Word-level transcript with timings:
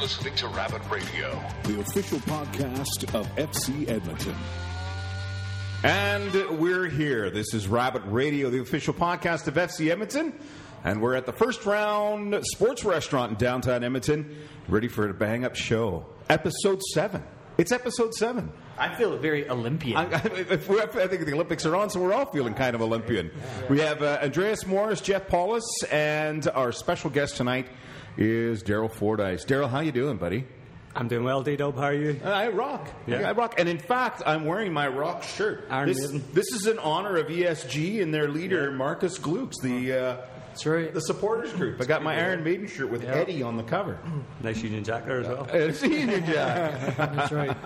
listening 0.00 0.34
to 0.36 0.46
Rabbit 0.48 0.80
Radio. 0.90 1.42
the 1.64 1.80
official 1.80 2.18
podcast 2.20 3.12
of 3.18 3.26
FC 3.34 3.88
Edmonton. 3.88 4.34
And 5.82 6.58
we're 6.60 6.86
here. 6.86 7.30
This 7.30 7.52
is 7.52 7.66
Rabbit 7.66 8.02
Radio, 8.06 8.48
the 8.48 8.60
official 8.60 8.94
podcast 8.94 9.48
of 9.48 9.54
FC 9.54 9.90
Edmonton. 9.90 10.38
And 10.84 11.02
we're 11.02 11.16
at 11.16 11.26
the 11.26 11.32
first 11.32 11.66
round 11.66 12.38
sports 12.46 12.84
restaurant 12.84 13.32
in 13.32 13.38
downtown 13.38 13.82
Edmonton, 13.82 14.36
ready 14.68 14.86
for 14.86 15.08
a 15.08 15.14
bang 15.14 15.44
up 15.44 15.56
show. 15.56 16.06
Episode 16.30 16.80
7. 16.94 17.20
It's 17.58 17.72
episode 17.72 18.14
7. 18.14 18.52
I 18.78 18.94
feel 18.94 19.18
very 19.18 19.50
Olympian. 19.50 19.96
I, 19.96 20.04
I, 20.04 20.14
I 20.14 20.20
think 20.20 21.26
the 21.26 21.32
Olympics 21.34 21.66
are 21.66 21.74
on, 21.74 21.90
so 21.90 22.00
we're 22.00 22.14
all 22.14 22.26
feeling 22.26 22.54
kind 22.54 22.76
of 22.76 22.82
Olympian. 22.82 23.32
We 23.68 23.80
have 23.80 24.00
uh, 24.00 24.20
Andreas 24.22 24.64
Morris, 24.64 25.00
Jeff 25.00 25.26
Paulus, 25.26 25.64
and 25.90 26.46
our 26.46 26.70
special 26.70 27.10
guest 27.10 27.36
tonight 27.36 27.66
is 28.18 28.62
Daryl 28.62 28.90
Fordyce. 28.90 29.44
Daryl, 29.44 29.70
how 29.70 29.80
you 29.80 29.92
doing, 29.92 30.16
buddy? 30.16 30.44
I'm 30.94 31.06
doing 31.06 31.22
well, 31.24 31.42
D 31.42 31.54
Dub. 31.54 31.76
How 31.76 31.84
are 31.84 31.94
you? 31.94 32.20
I 32.24 32.48
rock. 32.48 32.88
Yeah. 33.06 33.28
I 33.28 33.32
rock. 33.32 33.54
And 33.58 33.68
in 33.68 33.78
fact, 33.78 34.22
I'm 34.26 34.44
wearing 34.44 34.72
my 34.72 34.88
rock 34.88 35.22
shirt. 35.22 35.64
Iron 35.70 35.88
this, 35.88 36.00
Maiden. 36.00 36.24
this 36.32 36.46
is 36.52 36.66
in 36.66 36.78
honor 36.80 37.16
of 37.16 37.28
ESG 37.28 38.02
and 38.02 38.12
their 38.12 38.28
leader, 38.28 38.72
Marcus 38.72 39.16
Glukes, 39.18 39.60
the 39.62 39.92
uh, 39.92 40.16
That's 40.48 40.66
right. 40.66 40.92
the 40.92 41.00
supporters 41.00 41.52
group. 41.52 41.80
I 41.80 41.84
got 41.84 42.02
my 42.02 42.16
Iron 42.18 42.42
Maiden 42.42 42.66
shirt 42.66 42.90
with 42.90 43.04
Eddie 43.04 43.42
on 43.42 43.56
the 43.56 43.62
cover. 43.62 43.98
Nice 44.42 44.62
Union 44.62 44.82
Jack 44.84 45.06
there 45.06 45.20
as 45.20 45.28
well. 45.28 45.72
Seeing 45.74 46.08
you, 46.10 46.20
Jack. 46.20 46.96
That's 46.96 47.32
right. 47.32 47.56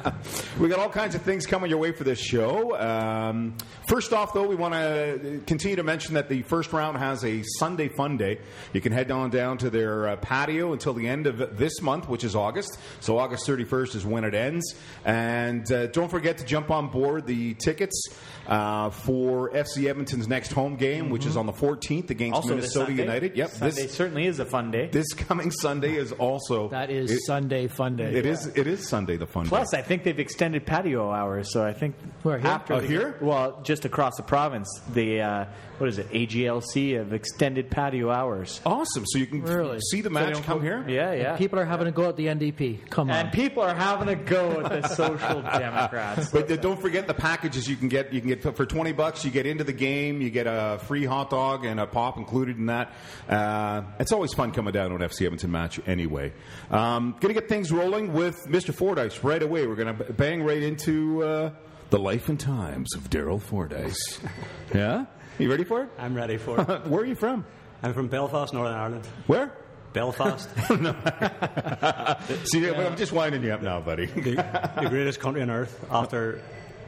We 0.58 0.68
got 0.68 0.78
all 0.78 0.88
kinds 0.88 1.14
of 1.14 1.22
things 1.22 1.46
coming 1.46 1.70
your 1.70 1.78
way 1.78 1.92
for 1.92 2.04
this 2.04 2.18
show. 2.20 2.78
Um, 2.78 3.54
first 3.88 4.12
off, 4.12 4.34
though, 4.34 4.46
we 4.46 4.56
want 4.56 4.74
to 4.74 5.40
continue 5.46 5.76
to 5.76 5.82
mention 5.82 6.14
that 6.14 6.28
the 6.28 6.42
first 6.42 6.72
round 6.72 6.98
has 6.98 7.24
a 7.24 7.42
Sunday 7.58 7.88
Fun 7.88 8.16
Day. 8.16 8.38
You 8.72 8.80
can 8.80 8.92
head 8.92 9.10
on 9.10 9.30
down 9.30 9.58
to 9.58 9.70
their 9.70 10.08
uh, 10.08 10.16
patio 10.16 10.72
until 10.72 10.94
the 10.94 11.08
end 11.08 11.26
of 11.26 11.58
this 11.58 11.80
month, 11.80 12.08
which 12.08 12.24
is 12.24 12.34
August. 12.36 12.78
So 13.00 13.18
August 13.18 13.46
31st 13.46 13.94
is 13.96 14.06
when 14.06 14.24
it 14.24 14.34
ends. 14.34 14.74
And 15.04 15.70
uh, 15.72 15.86
don't 15.88 16.10
forget 16.10 16.38
to 16.38 16.44
jump 16.44 16.70
on 16.70 16.88
board 16.88 17.26
the 17.26 17.54
tickets 17.54 18.08
uh, 18.46 18.90
for 18.90 19.50
FC 19.50 19.88
Edmonton's 19.88 20.28
next 20.28 20.52
home 20.52 20.76
game, 20.76 21.10
which 21.10 21.26
is 21.26 21.36
on 21.36 21.46
the 21.46 21.52
14th 21.52 22.10
against 22.10 22.34
Also, 22.34 22.56
this 22.56 22.74
Minnesota 22.86 22.96
Sunday. 22.96 23.02
United. 23.02 23.36
Yep, 23.36 23.50
Sunday 23.50 23.82
this 23.82 23.94
certainly 23.94 24.26
is 24.26 24.38
a 24.38 24.44
fun 24.44 24.70
day. 24.70 24.88
this 24.92 25.12
coming 25.14 25.50
Sunday 25.50 25.94
is 25.96 26.12
also 26.12 26.68
That 26.68 26.90
is 26.90 27.10
it- 27.10 27.20
Sunday 27.26 27.66
fun 27.68 27.96
day. 27.96 28.12
It 28.14 28.26
is. 28.26 28.46
It 28.48 28.66
is 28.66 28.88
Sunday 28.88 29.16
the 29.16 29.26
fun. 29.26 29.46
Plus, 29.46 29.70
day. 29.70 29.76
Plus, 29.76 29.84
I 29.84 29.86
think 29.86 30.04
they've 30.04 30.18
extended 30.18 30.66
patio 30.66 31.10
hours, 31.10 31.52
so 31.52 31.64
I 31.64 31.72
think 31.72 31.94
Where, 32.22 32.38
here? 32.38 32.48
after 32.48 32.74
Oh, 32.74 32.80
the- 32.80 32.86
here? 32.86 33.16
well, 33.20 33.60
just 33.62 33.84
across 33.84 34.16
the 34.16 34.22
province, 34.22 34.68
the 34.92 35.20
uh, 35.20 35.44
what 35.82 35.88
is 35.88 35.98
it? 35.98 36.08
AGLC 36.12 37.00
of 37.00 37.12
extended 37.12 37.68
patio 37.68 38.08
hours. 38.08 38.60
awesome. 38.64 39.04
So 39.04 39.18
you 39.18 39.26
can 39.26 39.42
Really? 39.42 39.80
see 39.90 40.00
the 40.00 40.10
match 40.10 40.40
come 40.44 40.62
here. 40.62 40.84
Yeah, 40.88 41.12
yeah. 41.12 41.36
People 41.36 41.58
are 41.58 41.64
having 41.64 41.88
a 41.88 41.90
go 41.90 42.08
at 42.08 42.14
the 42.16 42.26
NDP. 42.28 42.88
Come 42.88 43.10
on. 43.10 43.16
and 43.16 43.32
people 43.32 43.64
are 43.64 43.74
having 43.74 44.06
a 44.06 44.14
go 44.14 44.60
at 44.60 44.80
the 44.82 44.88
social 44.90 45.42
democrats. 45.58 46.30
But 46.30 46.46
don't 46.62 46.80
forget 46.80 47.08
the 47.08 47.14
packages 47.14 47.68
you 47.68 47.74
can 47.74 47.88
get. 47.88 48.12
You 48.12 48.20
can 48.20 48.28
get 48.28 48.54
for 48.56 48.64
twenty 48.64 48.92
bucks. 48.92 49.24
You 49.24 49.32
get 49.32 49.44
into 49.44 49.64
the 49.64 49.72
game. 49.72 50.20
You 50.22 50.30
get 50.30 50.46
a 50.46 50.78
free 50.84 51.04
hot 51.04 51.30
dog 51.30 51.64
and 51.64 51.80
a 51.80 51.86
pop 51.88 52.16
included 52.16 52.58
in 52.58 52.66
that. 52.66 52.92
Uh, 53.28 53.82
it's 53.98 54.12
always 54.12 54.32
fun 54.34 54.52
coming 54.52 54.72
down 54.72 54.90
to 54.90 54.94
an 54.94 55.02
FC 55.02 55.22
Edmonton 55.26 55.50
match. 55.50 55.80
Anyway, 55.88 56.32
um, 56.70 57.16
going 57.18 57.34
to 57.34 57.40
get 57.40 57.48
things 57.48 57.72
rolling 57.72 58.12
with 58.12 58.46
Mr. 58.46 58.72
Fordyce 58.72 59.24
right 59.24 59.42
away. 59.42 59.66
We're 59.66 59.74
going 59.74 59.96
to 59.96 60.12
bang 60.12 60.44
right 60.44 60.62
into 60.62 61.24
uh, 61.24 61.50
the 61.90 61.98
life 61.98 62.28
and 62.28 62.38
times 62.38 62.94
of 62.94 63.10
Daryl 63.10 63.42
Fordyce. 63.42 64.20
yeah, 64.74 65.06
you 65.38 65.50
ready 65.50 65.64
for 65.64 65.82
it? 65.82 65.88
I'm 65.98 66.14
ready 66.14 66.36
for 66.36 66.60
it. 66.60 66.64
Where 66.86 67.02
are 67.02 67.06
you 67.06 67.14
from? 67.14 67.44
I'm 67.82 67.94
from 67.94 68.08
Belfast, 68.08 68.52
Northern 68.52 68.74
Ireland. 68.74 69.06
Where? 69.26 69.52
Belfast, 69.92 70.48
See, 72.48 72.66
I'm 72.66 72.96
just 72.96 73.12
winding 73.12 73.42
you 73.42 73.52
up 73.52 73.60
now, 73.60 73.80
buddy. 73.82 74.06
the, 74.06 74.36
the 74.80 74.86
greatest 74.88 75.20
country 75.20 75.42
on 75.42 75.50
earth 75.50 75.84
after 75.90 76.40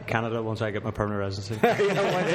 Canada 0.07 0.43
once 0.43 0.63
I 0.63 0.71
get 0.71 0.85
my 0.85 0.91
permanent 0.91 1.21
residency. 1.21 1.61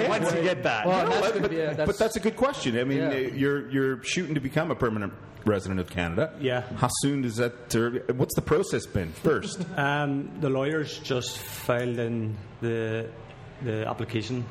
Once 0.07 0.31
you 0.33 0.43
get 0.43 0.61
that, 0.63 0.85
well, 0.85 1.05
No, 1.05 1.09
that's, 1.09 1.21
but, 1.31 1.33
gonna 1.35 1.49
be- 1.49 1.55
yeah, 1.55 1.85
but 1.85 1.97
that's 1.97 2.17
a 2.17 2.19
good 2.19 2.35
question. 2.35 2.77
I 2.77 2.83
mean, 2.83 2.99
Yeah. 2.99 3.09
uh, 3.09 3.15
you're 3.15 3.69
you're 3.71 4.03
shooting 4.03 4.35
to 4.35 4.41
become 4.41 4.69
a 4.69 4.75
permanent 4.75 5.13
resident 5.45 5.79
of 5.79 5.89
Canada. 5.89 6.35
Yeah. 6.39 6.61
How 6.77 6.89
soon 7.01 7.23
does 7.23 7.37
that? 7.37 7.73
Or 7.75 7.91
what's 8.13 8.35
the 8.35 8.41
process 8.43 8.85
been 8.85 9.11
first? 9.11 9.65
Um, 9.75 10.39
the 10.39 10.49
lawyers 10.49 10.99
just 10.99 11.37
filed 11.39 11.97
in 11.97 12.37
the 12.61 13.07
the 13.63 13.87
application. 13.87 14.45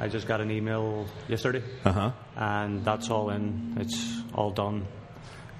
I 0.00 0.08
just 0.08 0.26
got 0.26 0.40
an 0.40 0.50
email 0.50 1.06
yesterday, 1.28 1.62
Uh-huh. 1.84 2.10
and 2.36 2.84
that's 2.84 3.10
all 3.10 3.30
in. 3.30 3.76
It's 3.80 4.22
all 4.34 4.50
done. 4.50 4.86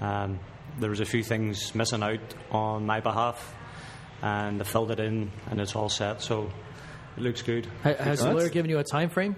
Um, 0.01 0.39
there 0.79 0.89
was 0.89 0.99
a 0.99 1.05
few 1.05 1.23
things 1.23 1.73
missing 1.73 2.03
out 2.03 2.19
on 2.51 2.85
my 2.85 2.99
behalf, 2.99 3.55
and 4.21 4.59
I 4.61 4.65
filled 4.65 4.91
it 4.91 4.99
in, 4.99 5.31
and 5.49 5.61
it's 5.61 5.75
all 5.75 5.87
set. 5.89 6.21
So 6.21 6.49
it 7.15 7.23
looks 7.23 7.41
good. 7.43 7.65
Ha- 7.83 7.93
Has 7.97 8.19
the 8.19 8.33
lawyer 8.33 8.49
given 8.49 8.69
you 8.69 8.79
a 8.79 8.83
time 8.83 9.09
frame? 9.09 9.37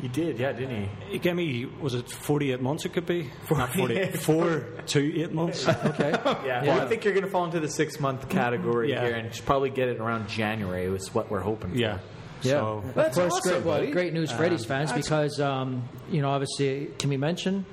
He 0.00 0.08
did, 0.08 0.38
yeah, 0.40 0.52
didn't 0.52 0.74
he? 1.06 1.12
He 1.12 1.18
gave 1.18 1.36
me, 1.36 1.66
was 1.66 1.94
it 1.94 2.10
48 2.10 2.60
months 2.60 2.84
it 2.84 2.92
could 2.92 3.06
be? 3.06 3.30
Not 3.50 3.70
40, 3.74 4.06
four 4.12 4.60
to 4.86 5.22
eight 5.22 5.32
months. 5.32 5.66
Okay. 5.68 6.10
Yeah, 6.44 6.64
Yeah. 6.64 6.82
I 6.84 6.88
think 6.88 7.04
you're 7.04 7.14
going 7.14 7.24
to 7.24 7.30
fall 7.30 7.44
into 7.44 7.60
the 7.60 7.68
six 7.68 8.00
month 8.00 8.28
category 8.28 8.90
Yeah. 8.90 9.04
here, 9.06 9.14
and 9.14 9.30
probably 9.46 9.70
get 9.70 9.88
it 9.88 10.00
around 10.00 10.28
January. 10.28 10.84
Is 10.86 11.14
what 11.14 11.30
we're 11.30 11.40
hoping. 11.40 11.70
For. 11.72 11.76
Yeah. 11.76 11.98
Yeah. 12.44 12.52
So, 12.60 12.84
That's 12.94 13.16
of 13.16 13.28
course, 13.30 13.34
awesome, 13.46 13.52
great, 13.52 13.64
buddy. 13.64 13.90
great 13.92 14.12
news 14.12 14.30
for 14.30 14.44
Eddie's 14.44 14.64
fans 14.64 14.92
because, 14.92 15.40
um, 15.40 15.88
you 16.10 16.22
know, 16.22 16.30
obviously, 16.30 16.90
can 16.98 17.10
we 17.10 17.16
mention 17.16 17.64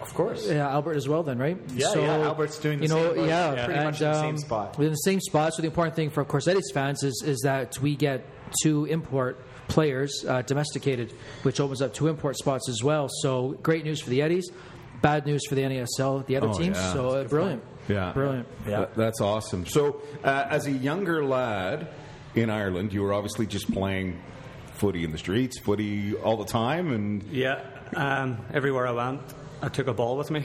of 0.00 0.12
course. 0.14 0.46
yeah, 0.48 0.68
Albert 0.68 0.96
as 0.96 1.08
well 1.08 1.22
then, 1.22 1.38
right? 1.38 1.56
Yeah, 1.74 1.94
yeah, 1.94 2.10
Albert's 2.26 2.58
doing 2.58 2.78
the 2.78 2.84
you 2.84 2.88
know, 2.90 3.14
same 3.14 3.26
yeah, 3.26 3.54
Yeah, 3.54 3.64
pretty 3.64 3.78
and, 3.80 3.84
much 3.88 4.00
in 4.02 4.08
the 4.08 4.20
same 4.20 4.30
um, 4.30 4.38
spot. 4.38 4.78
We're 4.78 4.84
in 4.84 4.90
the 4.90 4.96
same 4.96 5.20
spot. 5.20 5.54
So 5.54 5.62
the 5.62 5.68
important 5.68 5.96
thing 5.96 6.10
for, 6.10 6.20
of 6.20 6.28
course, 6.28 6.46
Eddie's 6.46 6.70
fans 6.72 7.02
is 7.02 7.22
is 7.26 7.40
that 7.40 7.78
we 7.80 7.96
get 7.96 8.24
two 8.62 8.84
import 8.84 9.42
players 9.68 10.24
uh, 10.28 10.42
domesticated, 10.42 11.12
which 11.42 11.58
opens 11.60 11.82
up 11.82 11.92
two 11.94 12.08
import 12.08 12.36
spots 12.36 12.68
as 12.68 12.82
well. 12.84 13.08
So 13.22 13.52
great 13.62 13.84
news 13.84 14.00
for 14.00 14.10
the 14.10 14.22
Eddies, 14.22 14.48
bad 15.02 15.26
news 15.26 15.44
for 15.48 15.54
the 15.56 15.62
NASL, 15.62 16.24
the 16.26 16.36
other 16.36 16.48
Oh, 16.48 16.52
teams. 16.58 16.76
yeah. 16.76 16.92
So 16.92 17.08
uh, 17.08 17.24
brilliant, 17.24 17.62
Yeah, 17.88 18.12
brilliant. 18.12 18.46
Yeah. 18.68 18.86
That's 18.94 19.20
awesome. 19.20 19.66
So, 19.66 20.02
uh, 20.22 20.46
as 20.50 20.66
a 20.66 20.72
younger 20.72 21.24
lad 21.24 21.88
in 22.36 22.50
Ireland, 22.50 22.92
you 22.92 23.02
were 23.02 23.14
obviously 23.14 23.46
just 23.46 23.72
playing 23.72 24.20
footy 24.74 25.04
in 25.04 25.10
the 25.10 25.18
streets, 25.18 25.58
footy 25.58 26.14
all 26.14 26.36
the 26.36 26.44
time, 26.44 26.92
and 26.92 27.22
yeah, 27.24 27.62
um, 27.94 28.44
everywhere 28.52 28.86
I 28.86 28.92
went, 28.92 29.22
I 29.62 29.68
took 29.68 29.86
a 29.86 29.94
ball 29.94 30.16
with 30.16 30.30
me, 30.30 30.44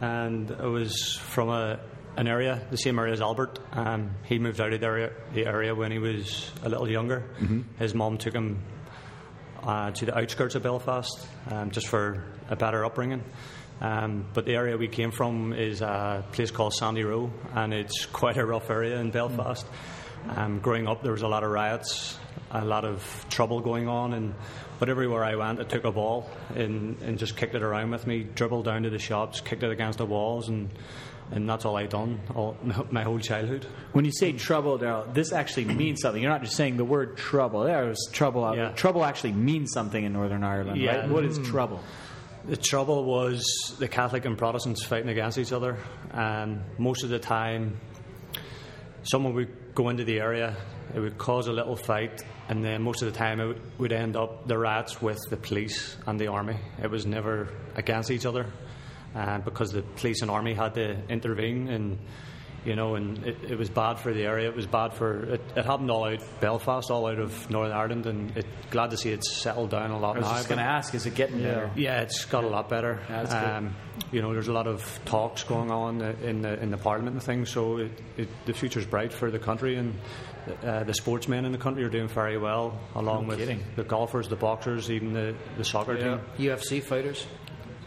and 0.00 0.50
it 0.50 0.60
was 0.60 1.16
from 1.16 1.48
a, 1.48 1.78
an 2.16 2.26
area, 2.26 2.66
the 2.70 2.76
same 2.76 2.98
area 2.98 3.12
as 3.12 3.20
Albert. 3.20 3.60
Um, 3.72 4.10
he 4.24 4.38
moved 4.40 4.60
out 4.60 4.72
of 4.72 4.80
the 4.80 4.86
area, 4.86 5.12
the 5.32 5.46
area 5.46 5.74
when 5.74 5.92
he 5.92 5.98
was 5.98 6.50
a 6.64 6.68
little 6.68 6.90
younger. 6.90 7.22
His 7.78 7.94
mom 7.94 8.18
took 8.18 8.34
him 8.34 8.60
uh, 9.62 9.92
to 9.92 10.06
the 10.06 10.18
outskirts 10.18 10.56
of 10.56 10.64
Belfast 10.64 11.24
um, 11.50 11.70
just 11.70 11.86
for 11.86 12.24
a 12.50 12.56
better 12.56 12.84
upbringing. 12.84 13.22
Um, 13.80 14.26
but 14.34 14.44
the 14.44 14.54
area 14.54 14.76
we 14.76 14.88
came 14.88 15.10
from 15.10 15.52
is 15.52 15.82
a 15.82 16.24
place 16.32 16.50
called 16.50 16.74
Sandy 16.74 17.04
Row, 17.04 17.32
and 17.54 17.72
it's 17.72 18.06
quite 18.12 18.36
a 18.36 18.44
rough 18.44 18.70
area 18.70 18.98
in 18.98 19.10
Belfast. 19.12 19.66
Um, 20.28 20.60
growing 20.60 20.86
up, 20.88 21.02
there 21.02 21.12
was 21.12 21.22
a 21.22 21.28
lot 21.28 21.42
of 21.44 21.50
riots, 21.50 22.18
a 22.50 22.64
lot 22.64 22.84
of 22.84 23.26
trouble 23.30 23.60
going 23.60 23.88
on, 23.88 24.12
and 24.14 24.34
but 24.78 24.88
everywhere 24.88 25.24
I 25.24 25.34
went, 25.36 25.60
I 25.60 25.64
took 25.64 25.84
a 25.84 25.92
ball 25.92 26.28
and, 26.54 27.00
and 27.02 27.18
just 27.18 27.36
kicked 27.36 27.54
it 27.54 27.62
around 27.62 27.90
with 27.90 28.06
me, 28.06 28.24
dribbled 28.24 28.64
down 28.64 28.82
to 28.84 28.90
the 28.90 28.98
shops, 28.98 29.40
kicked 29.40 29.62
it 29.62 29.70
against 29.70 29.98
the 29.98 30.06
walls, 30.06 30.48
and 30.48 30.70
and 31.30 31.48
that's 31.48 31.64
all 31.64 31.76
I 31.76 31.86
done 31.86 32.20
all 32.34 32.56
my 32.90 33.02
whole 33.04 33.18
childhood. 33.18 33.66
When 33.92 34.04
you 34.04 34.12
say 34.12 34.32
trouble, 34.32 34.78
Daryl, 34.78 35.12
this 35.14 35.32
actually 35.32 35.64
means 35.74 36.00
something. 36.02 36.20
You're 36.22 36.30
not 36.32 36.42
just 36.42 36.56
saying 36.56 36.76
the 36.76 36.84
word 36.84 37.16
trouble. 37.16 37.64
There's 37.64 37.98
trouble. 38.12 38.54
Yeah. 38.56 38.70
Trouble 38.72 39.04
actually 39.04 39.32
means 39.32 39.72
something 39.72 40.04
in 40.04 40.12
Northern 40.12 40.44
Ireland, 40.44 40.80
Yeah. 40.80 40.96
right? 41.00 41.08
What 41.08 41.24
is 41.24 41.38
trouble? 41.38 41.80
The 42.44 42.56
trouble 42.56 43.04
was 43.04 43.44
the 43.78 43.86
Catholic 43.88 44.24
and 44.24 44.36
Protestants 44.36 44.84
fighting 44.84 45.08
against 45.08 45.38
each 45.38 45.52
other, 45.52 45.78
and 46.10 46.60
most 46.76 47.04
of 47.04 47.08
the 47.10 47.20
time, 47.20 47.78
someone 49.04 49.34
would 49.34 49.61
go 49.74 49.88
into 49.88 50.04
the 50.04 50.20
area, 50.20 50.56
it 50.94 51.00
would 51.00 51.18
cause 51.18 51.46
a 51.46 51.52
little 51.52 51.76
fight, 51.76 52.22
and 52.48 52.64
then 52.64 52.82
most 52.82 53.02
of 53.02 53.12
the 53.12 53.18
time 53.18 53.40
it 53.40 53.56
would, 53.78 53.92
end 53.92 54.16
up 54.16 54.46
the 54.46 54.58
rats 54.58 55.00
with 55.00 55.18
the 55.30 55.36
police 55.36 55.96
and 56.06 56.20
the 56.20 56.28
army. 56.28 56.56
It 56.82 56.90
was 56.90 57.06
never 57.06 57.48
against 57.74 58.10
each 58.10 58.26
other, 58.26 58.46
uh, 59.14 59.38
because 59.38 59.72
the 59.72 59.82
police 59.82 60.22
and 60.22 60.30
army 60.30 60.54
had 60.54 60.74
to 60.74 60.96
intervene 61.08 61.68
and. 61.68 61.98
You 62.64 62.76
know, 62.76 62.94
and 62.94 63.26
it, 63.26 63.36
it 63.50 63.58
was 63.58 63.68
bad 63.70 63.98
for 63.98 64.12
the 64.12 64.22
area. 64.22 64.48
It 64.48 64.54
was 64.54 64.66
bad 64.68 64.94
for 64.94 65.24
it. 65.34 65.40
It 65.56 65.64
happened 65.64 65.90
all 65.90 66.04
out 66.04 66.22
Belfast, 66.40 66.90
all 66.92 67.06
out 67.06 67.18
of 67.18 67.50
Northern 67.50 67.76
Ireland, 67.76 68.06
and 68.06 68.36
it, 68.36 68.46
glad 68.70 68.90
to 68.92 68.96
see 68.96 69.10
it's 69.10 69.32
settled 69.32 69.70
down 69.70 69.90
a 69.90 69.98
lot 69.98 70.14
now. 70.14 70.20
I 70.20 70.22
was 70.22 70.30
now. 70.30 70.36
just 70.36 70.48
going 70.48 70.58
to 70.60 70.64
ask, 70.64 70.94
is 70.94 71.04
it 71.06 71.16
getting 71.16 71.42
better? 71.42 71.72
yeah, 71.74 72.02
it's 72.02 72.24
got 72.24 72.44
a 72.44 72.48
lot 72.48 72.68
better. 72.68 73.00
That's 73.08 73.34
good. 73.34 73.44
um, 73.44 73.74
you 74.12 74.22
know, 74.22 74.32
there's 74.32 74.46
a 74.46 74.52
lot 74.52 74.68
of 74.68 75.00
talks 75.06 75.42
going 75.42 75.72
on 75.72 76.00
in 76.22 76.42
the 76.42 76.60
in 76.62 76.70
the 76.70 76.76
parliament 76.78 77.14
and 77.14 77.22
things. 77.22 77.50
So 77.50 77.78
it, 77.78 77.90
it, 78.16 78.28
the 78.46 78.52
future's 78.52 78.86
bright 78.86 79.12
for 79.12 79.28
the 79.32 79.40
country, 79.40 79.74
and 79.76 79.98
uh, 80.62 80.84
the 80.84 80.94
sportsmen 80.94 81.44
in 81.44 81.50
the 81.50 81.58
country 81.58 81.82
are 81.82 81.88
doing 81.90 82.06
very 82.08 82.38
well, 82.38 82.78
along 82.94 83.24
No 83.24 83.28
with 83.30 83.38
kidding. 83.38 83.64
the 83.74 83.82
golfers, 83.84 84.28
the 84.28 84.36
boxers, 84.36 84.88
even 84.88 85.12
the, 85.12 85.34
the 85.56 85.64
soccer 85.64 85.96
team. 85.96 86.20
UFC 86.38 86.80
fighters. 86.82 87.26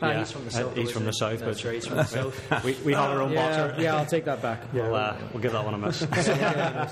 Ah, 0.01 0.09
Yeah, 0.11 0.19
he's 0.19 0.31
from 0.31 0.41
the 0.43 0.47
uh, 0.49 0.51
south. 0.51 0.75
he's 0.75 0.91
from 0.91 1.05
the 1.05 1.11
south, 1.11 1.39
That's 1.39 1.61
but- 1.61 1.65
right. 1.67 1.75
He's 1.75 1.87
from 1.87 1.97
the 1.97 2.03
south. 2.51 2.63
We, 2.65 2.73
we 2.85 2.93
have 2.93 3.11
our 3.11 3.21
own 3.21 3.31
yeah, 3.31 3.67
boxer. 3.67 3.81
yeah, 3.81 3.95
I'll 3.95 4.05
take 4.05 4.25
that 4.25 4.41
back. 4.41 4.61
Yeah. 4.73 4.83
We'll, 4.83 4.95
uh, 4.95 5.17
we'll 5.33 5.41
give 5.41 5.53
that 5.53 5.63
one 5.63 5.73
a 5.73 5.77
miss. 5.77 6.05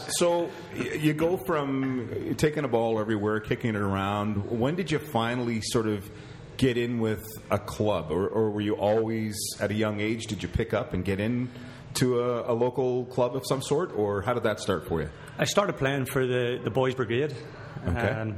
So 0.17 0.49
you 0.73 1.13
go 1.13 1.37
from 1.37 2.35
taking 2.37 2.63
a 2.63 2.67
ball 2.67 2.99
everywhere, 2.99 3.39
kicking 3.39 3.71
it 3.75 3.81
around. 3.81 4.49
When 4.49 4.75
did 4.75 4.91
you 4.91 4.99
finally 4.99 5.61
sort 5.61 5.87
of 5.87 6.09
get 6.57 6.77
in 6.77 6.99
with 6.99 7.25
a 7.51 7.57
club, 7.59 8.11
or, 8.11 8.27
or 8.27 8.51
were 8.51 8.61
you 8.61 8.75
always 8.75 9.35
at 9.59 9.71
a 9.71 9.73
young 9.73 9.99
age? 9.99 10.27
Did 10.27 10.41
you 10.43 10.49
pick 10.49 10.73
up 10.73 10.93
and 10.93 11.03
get 11.03 11.19
in 11.19 11.49
to 11.95 12.21
a, 12.21 12.51
a 12.51 12.55
local 12.55 13.05
club 13.05 13.35
of 13.35 13.43
some 13.47 13.61
sort, 13.61 13.91
or 13.95 14.21
how 14.21 14.33
did 14.33 14.43
that 14.43 14.59
start 14.59 14.87
for 14.87 15.01
you? 15.01 15.09
I 15.37 15.45
started 15.45 15.73
playing 15.77 16.05
for 16.05 16.25
the, 16.25 16.59
the 16.63 16.69
boys' 16.69 16.95
brigade. 16.95 17.35
Okay. 17.87 18.07
Um, 18.07 18.37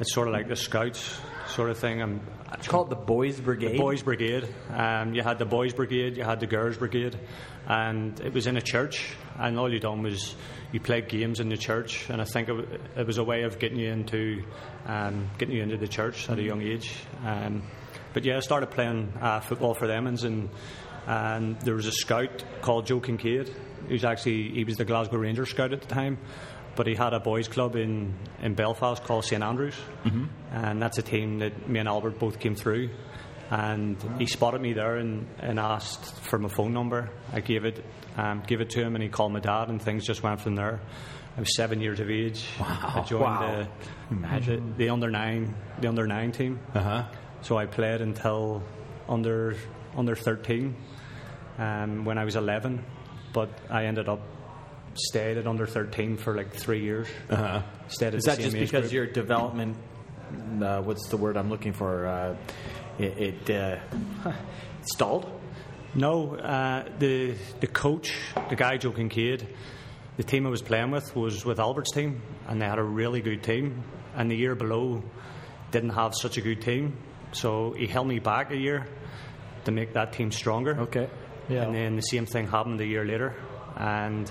it's 0.00 0.12
sort 0.12 0.28
of 0.28 0.34
like 0.34 0.48
the 0.48 0.56
scouts 0.56 1.18
sort 1.56 1.70
of 1.70 1.78
thing. 1.78 2.20
It's 2.52 2.68
called 2.68 2.90
the 2.90 2.96
Boys 2.96 3.40
Brigade. 3.40 3.72
The 3.72 3.78
boys' 3.78 4.02
brigade. 4.02 4.46
Um, 4.70 5.14
you 5.14 5.22
had 5.22 5.38
the 5.38 5.46
boys' 5.46 5.72
brigade, 5.72 6.18
you 6.18 6.22
had 6.22 6.38
the 6.38 6.46
girls' 6.46 6.76
brigade, 6.76 7.18
and 7.66 8.20
it 8.20 8.34
was 8.34 8.46
in 8.46 8.58
a 8.58 8.60
church. 8.60 9.14
And 9.38 9.58
all 9.58 9.72
you 9.72 9.80
done 9.80 10.02
was 10.02 10.36
you 10.70 10.80
played 10.80 11.08
games 11.08 11.40
in 11.40 11.48
the 11.48 11.56
church, 11.56 12.10
and 12.10 12.20
I 12.20 12.24
think 12.24 12.50
it, 12.50 12.80
it 12.98 13.06
was 13.06 13.16
a 13.16 13.24
way 13.24 13.44
of 13.44 13.58
getting 13.58 13.78
you 13.78 13.90
into 13.90 14.44
um, 14.84 15.30
getting 15.38 15.56
you 15.56 15.62
into 15.62 15.78
the 15.78 15.88
church 15.88 16.28
at 16.28 16.38
a 16.38 16.42
young 16.42 16.60
age. 16.60 16.92
Um, 17.24 17.62
but 18.12 18.24
yeah, 18.26 18.36
I 18.36 18.40
started 18.40 18.70
playing 18.70 19.14
uh, 19.18 19.40
football 19.40 19.72
for 19.72 19.86
them, 19.86 20.06
and 20.06 20.50
and 21.06 21.60
there 21.60 21.74
was 21.74 21.86
a 21.86 21.92
scout 21.92 22.44
called 22.60 22.86
Joe 22.86 23.00
Kincaid, 23.00 23.48
who's 23.88 24.04
actually 24.04 24.50
he 24.50 24.64
was 24.64 24.76
the 24.76 24.84
Glasgow 24.84 25.16
Rangers 25.16 25.48
scout 25.48 25.72
at 25.72 25.80
the 25.80 25.88
time. 25.88 26.18
But 26.76 26.86
he 26.86 26.94
had 26.94 27.14
a 27.14 27.20
boys' 27.20 27.48
club 27.48 27.74
in, 27.74 28.14
in 28.42 28.54
Belfast 28.54 29.02
called 29.02 29.24
St 29.24 29.42
Andrews, 29.42 29.74
and 30.52 30.80
that's 30.80 30.98
a 30.98 31.02
team 31.02 31.38
that 31.40 31.68
me 31.68 31.80
and 31.80 31.88
Albert 31.88 32.18
both 32.18 32.38
came 32.38 32.54
through. 32.54 32.90
And 33.50 33.96
he 34.18 34.26
spotted 34.26 34.60
me 34.60 34.72
there 34.72 34.96
and, 34.96 35.26
and 35.38 35.58
asked 35.60 36.18
for 36.22 36.38
my 36.38 36.48
phone 36.48 36.72
number. 36.72 37.10
I 37.32 37.40
gave 37.40 37.64
it, 37.64 37.84
um, 38.16 38.42
gave 38.46 38.60
it 38.60 38.70
to 38.70 38.80
him, 38.82 38.94
and 38.96 39.02
he 39.02 39.08
called 39.08 39.32
my 39.32 39.40
dad, 39.40 39.68
and 39.68 39.80
things 39.80 40.04
just 40.04 40.22
went 40.22 40.40
from 40.40 40.56
there. 40.56 40.80
I 41.36 41.40
was 41.40 41.54
seven 41.54 41.80
years 41.80 42.00
of 42.00 42.10
age. 42.10 42.44
I 42.60 43.04
joined 43.06 43.22
Wow. 43.22 43.66
the, 44.10 44.16
the, 44.40 44.62
the 44.78 44.88
under 44.88 45.10
nine, 45.10 45.54
the 45.80 45.88
under 45.88 46.06
nine 46.06 46.32
team. 46.32 46.58
Uh 46.74 46.80
huh. 46.80 47.04
So 47.42 47.56
I 47.56 47.66
played 47.66 48.00
until 48.00 48.62
under 49.08 49.54
under 49.96 50.14
13 50.16 50.74
um, 51.58 52.04
when 52.04 52.18
I 52.18 52.24
was 52.24 52.36
11, 52.36 52.84
but 53.32 53.48
I 53.70 53.84
ended 53.86 54.08
up 54.08 54.20
stayed 54.98 55.38
at 55.38 55.46
under 55.46 55.66
13 55.66 56.16
for 56.16 56.34
like 56.36 56.52
three 56.54 56.82
years. 56.82 57.08
Uh-huh. 57.28 57.62
Stayed 57.88 58.08
at 58.08 58.14
Is 58.14 58.24
that 58.24 58.38
just 58.38 58.56
because 58.56 58.82
group. 58.82 58.92
your 58.92 59.06
development? 59.06 59.76
Uh, 60.60 60.82
what's 60.82 61.08
the 61.08 61.16
word 61.16 61.36
I'm 61.36 61.48
looking 61.48 61.72
for? 61.72 62.06
Uh, 62.06 62.36
it, 62.98 63.46
it 63.48 63.50
uh, 63.50 64.32
stalled. 64.82 65.30
No, 65.94 66.36
uh, 66.36 66.88
the 66.98 67.36
the 67.60 67.66
coach, 67.66 68.12
the 68.50 68.56
guy 68.56 68.76
Joe 68.76 68.92
Kincaid, 68.92 69.46
the 70.16 70.22
team 70.22 70.46
I 70.46 70.50
was 70.50 70.60
playing 70.62 70.90
with 70.90 71.14
was 71.16 71.44
with 71.44 71.58
Albert's 71.58 71.92
team, 71.92 72.20
and 72.48 72.60
they 72.60 72.66
had 72.66 72.78
a 72.78 72.82
really 72.82 73.22
good 73.22 73.42
team. 73.42 73.82
And 74.14 74.30
the 74.30 74.36
year 74.36 74.54
below 74.54 75.02
didn't 75.70 75.90
have 75.90 76.14
such 76.14 76.36
a 76.38 76.40
good 76.40 76.60
team, 76.60 76.96
so 77.32 77.72
he 77.72 77.86
held 77.86 78.08
me 78.08 78.18
back 78.18 78.50
a 78.50 78.56
year 78.56 78.86
to 79.64 79.72
make 79.72 79.94
that 79.94 80.12
team 80.12 80.30
stronger. 80.32 80.78
Okay. 80.80 81.08
Yeah. 81.48 81.62
And 81.62 81.74
then 81.74 81.96
the 81.96 82.02
same 82.02 82.26
thing 82.26 82.46
happened 82.46 82.80
a 82.80 82.86
year 82.86 83.04
later, 83.04 83.34
and 83.76 84.30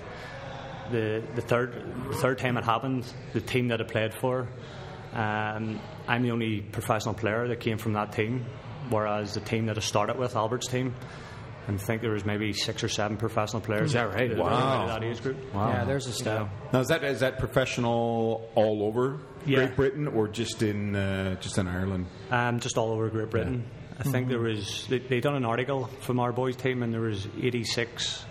the 0.91 1.23
the 1.35 1.41
third 1.41 1.83
the 2.09 2.15
third 2.15 2.37
time 2.39 2.57
it 2.57 2.63
happened, 2.63 3.05
the 3.33 3.41
team 3.41 3.69
that 3.69 3.81
I 3.81 3.83
played 3.83 4.13
for, 4.13 4.47
um, 5.13 5.79
I'm 6.07 6.23
the 6.23 6.31
only 6.31 6.61
professional 6.61 7.13
player 7.13 7.47
that 7.47 7.59
came 7.59 7.77
from 7.77 7.93
that 7.93 8.11
team, 8.11 8.45
whereas 8.89 9.33
the 9.33 9.39
team 9.39 9.67
that 9.67 9.77
I 9.77 9.81
started 9.81 10.17
with, 10.17 10.35
Albert's 10.35 10.67
team, 10.67 10.93
I 11.67 11.75
think 11.77 12.01
there 12.01 12.11
was 12.11 12.25
maybe 12.25 12.53
six 12.53 12.83
or 12.83 12.89
seven 12.89 13.17
professional 13.17 13.61
players. 13.61 13.87
Is 13.87 13.93
that 13.93 14.13
right? 14.13 14.29
that 14.29 14.37
Wow. 14.37 14.87
That 14.87 15.03
age 15.03 15.21
group. 15.21 15.37
Wow. 15.53 15.69
Yeah, 15.69 15.85
there's 15.85 16.05
a 16.07 16.13
stat. 16.13 16.47
Now 16.71 16.79
is 16.81 16.87
that 16.89 17.03
is 17.03 17.21
that 17.21 17.39
professional 17.39 18.49
all 18.55 18.83
over 18.83 19.19
Yeah. 19.45 19.57
Great 19.57 19.75
Britain 19.75 20.07
or 20.07 20.27
just 20.27 20.61
in 20.61 20.95
uh, 20.95 21.35
just 21.39 21.57
in 21.57 21.67
Ireland? 21.67 22.07
Um, 22.29 22.59
just 22.59 22.77
all 22.77 22.91
over 22.91 23.09
Great 23.09 23.29
Britain. 23.31 23.65
I 23.97 24.03
think 24.03 24.27
there 24.27 24.41
was 24.41 24.85
they, 24.89 24.99
they 24.99 25.21
done 25.21 25.35
an 25.35 25.45
article 25.45 25.85
from 26.01 26.19
our 26.19 26.33
boys 26.33 26.57
team, 26.57 26.83
and 26.83 26.93
there 26.93 27.01
was 27.01 27.27
86 27.41 28.25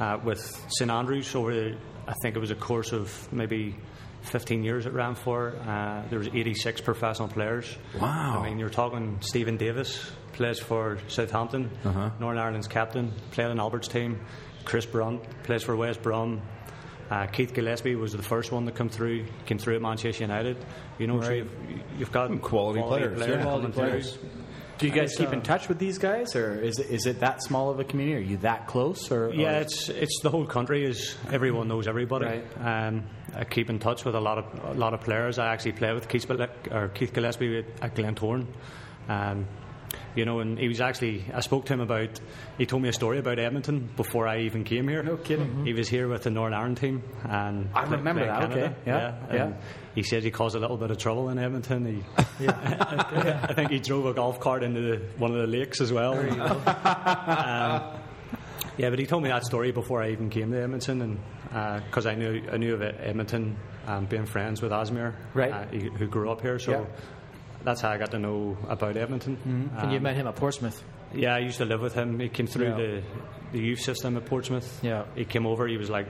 uh, 0.00 0.18
with 0.22 0.40
St 0.68 0.90
Andrews 0.90 1.34
over. 1.34 1.76
I 2.06 2.14
think 2.22 2.36
it 2.36 2.38
was 2.38 2.50
a 2.50 2.54
course 2.54 2.92
of 2.92 3.30
maybe 3.32 3.76
15 4.22 4.62
years 4.62 4.86
at 4.86 4.92
ran 4.94 5.14
for. 5.14 5.56
Uh, 5.56 6.02
there 6.08 6.18
was 6.18 6.28
86 6.28 6.80
professional 6.80 7.28
players. 7.28 7.76
Wow. 8.00 8.40
I 8.40 8.48
mean, 8.48 8.58
you're 8.58 8.70
talking 8.70 9.18
Steven 9.20 9.56
Davis 9.56 10.10
plays 10.32 10.58
for 10.58 10.98
Southampton, 11.08 11.70
Northern 11.84 12.38
Ireland's 12.38 12.68
captain, 12.68 13.12
played 13.32 13.50
in 13.50 13.58
Albert's 13.58 13.88
team. 13.88 14.20
Chris 14.64 14.86
Brunt 14.86 15.22
plays 15.44 15.62
for 15.62 15.74
West 15.76 16.02
Brom. 16.02 16.42
Uh, 17.10 17.26
Keith 17.26 17.54
Gillespie 17.54 17.94
was 17.94 18.12
the 18.12 18.22
first 18.22 18.52
one 18.52 18.66
to 18.66 18.72
come 18.72 18.90
through. 18.90 19.24
Came 19.46 19.58
through 19.58 19.76
at 19.76 19.82
Manchester 19.82 20.22
United. 20.24 20.58
You 20.98 21.06
know, 21.06 21.20
so 21.22 21.32
you've, 21.32 21.50
you've 21.98 22.12
got 22.12 22.28
Quality 22.42 22.82
players, 22.82 23.18
yeah. 23.20 23.42
Quality 23.42 23.72
coming 23.72 23.72
players. 23.72 24.18
Do 24.78 24.86
you 24.86 24.92
guys 24.92 25.14
keep 25.16 25.32
in 25.32 25.42
touch 25.42 25.68
with 25.68 25.78
these 25.78 25.98
guys, 25.98 26.36
or 26.36 26.60
is 26.60 26.78
it, 26.78 26.88
is 26.90 27.06
it 27.06 27.20
that 27.20 27.42
small 27.42 27.68
of 27.70 27.80
a 27.80 27.84
community? 27.84 28.16
Are 28.16 28.30
you 28.30 28.36
that 28.38 28.66
close, 28.68 29.10
or 29.10 29.32
Yeah, 29.34 29.58
or- 29.58 29.60
it's 29.62 29.88
it's 29.88 30.20
the 30.22 30.30
whole 30.30 30.46
country 30.46 30.84
is 30.84 31.16
everyone 31.32 31.66
knows 31.68 31.88
everybody. 31.88 32.26
Right. 32.26 32.86
Um, 32.88 33.04
I 33.34 33.44
keep 33.44 33.70
in 33.70 33.78
touch 33.78 34.04
with 34.04 34.14
a 34.14 34.20
lot 34.20 34.38
of 34.38 34.76
a 34.76 34.78
lot 34.78 34.94
of 34.94 35.00
players. 35.00 35.38
I 35.38 35.52
actually 35.52 35.72
play 35.72 35.92
with 35.92 36.08
Keith, 36.08 36.30
or 36.70 36.88
Keith 36.94 37.12
Gillespie 37.12 37.64
at, 37.82 37.94
Glentoran. 37.94 38.46
Um, 39.08 39.46
you 40.18 40.24
know, 40.24 40.40
and 40.40 40.58
he 40.58 40.66
was 40.66 40.80
actually. 40.80 41.24
I 41.32 41.40
spoke 41.40 41.66
to 41.66 41.72
him 41.74 41.80
about. 41.80 42.18
He 42.58 42.66
told 42.66 42.82
me 42.82 42.88
a 42.88 42.92
story 42.92 43.18
about 43.18 43.38
Edmonton 43.38 43.88
before 43.96 44.26
I 44.26 44.40
even 44.40 44.64
came 44.64 44.88
here. 44.88 45.02
No 45.02 45.16
kidding. 45.16 45.64
He 45.64 45.72
was 45.72 45.88
here 45.88 46.08
with 46.08 46.24
the 46.24 46.30
Northern 46.30 46.54
Ireland 46.58 46.78
team, 46.78 47.02
and 47.24 47.68
I 47.74 47.84
remember 47.84 48.26
that, 48.26 48.40
Canada. 48.40 48.64
okay. 48.66 48.74
Yeah, 48.84 49.14
and 49.28 49.38
yeah. 49.52 49.60
He 49.94 50.02
said 50.02 50.22
he 50.24 50.30
caused 50.30 50.56
a 50.56 50.58
little 50.58 50.76
bit 50.76 50.90
of 50.90 50.98
trouble 50.98 51.28
in 51.28 51.38
Edmonton. 51.38 51.86
He, 51.86 52.24
yeah. 52.44 53.46
I 53.48 53.52
think 53.54 53.70
he 53.70 53.78
drove 53.78 54.06
a 54.06 54.12
golf 54.14 54.38
cart 54.40 54.62
into 54.62 54.80
the, 54.80 54.96
one 55.18 55.30
of 55.32 55.38
the 55.38 55.46
lakes 55.46 55.80
as 55.80 55.92
well. 55.92 56.14
Um, 56.98 58.00
yeah, 58.76 58.90
but 58.90 58.98
he 59.00 59.06
told 59.06 59.22
me 59.24 59.28
that 59.28 59.44
story 59.44 59.72
before 59.72 60.02
I 60.02 60.10
even 60.10 60.30
came 60.30 60.52
to 60.52 60.62
Edmonton, 60.62 61.02
and 61.02 61.84
because 61.84 62.06
I 62.06 62.14
knew 62.14 62.42
I 62.52 62.56
knew 62.58 62.74
of 62.74 62.82
Edmonton, 62.82 63.56
um, 63.86 64.06
being 64.06 64.24
friends 64.26 64.62
with 64.62 64.70
Asmir, 64.70 65.14
Right. 65.34 65.52
uh, 65.52 65.64
who 65.66 66.06
grew 66.06 66.30
up 66.30 66.40
here. 66.42 66.58
So 66.60 66.70
Yeah. 66.72 66.84
That's 67.64 67.80
how 67.80 67.90
I 67.90 67.98
got 67.98 68.10
to 68.12 68.18
know 68.18 68.56
about 68.68 68.96
Edmonton. 68.96 69.70
And 69.78 69.90
you 69.92 69.98
Um, 69.98 70.02
met 70.02 70.16
him 70.16 70.26
at 70.26 70.36
Portsmouth. 70.36 70.82
yeah, 71.14 71.34
I 71.34 71.38
used 71.40 71.58
to 71.58 71.64
live 71.64 71.80
with 71.80 71.94
him. 71.94 72.18
He 72.20 72.28
came 72.28 72.46
through 72.46 72.68
Yeah. 72.68 72.76
the 72.76 73.02
the 73.52 73.58
youth 73.60 73.80
system 73.80 74.16
at 74.18 74.26
Portsmouth. 74.26 74.80
Yeah. 74.82 75.04
he 75.14 75.24
came 75.24 75.46
over. 75.46 75.66
He 75.66 75.78
was 75.78 75.88
like 75.88 76.06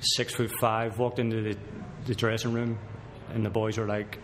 six 0.00 0.34
foot 0.34 0.52
five. 0.60 0.98
Walked 0.98 1.18
into 1.18 1.42
the, 1.42 1.56
the 2.06 2.14
dressing 2.14 2.52
room, 2.52 2.78
and 3.34 3.44
the 3.44 3.50
boys 3.50 3.76
were 3.76 3.86
like, 3.88 4.18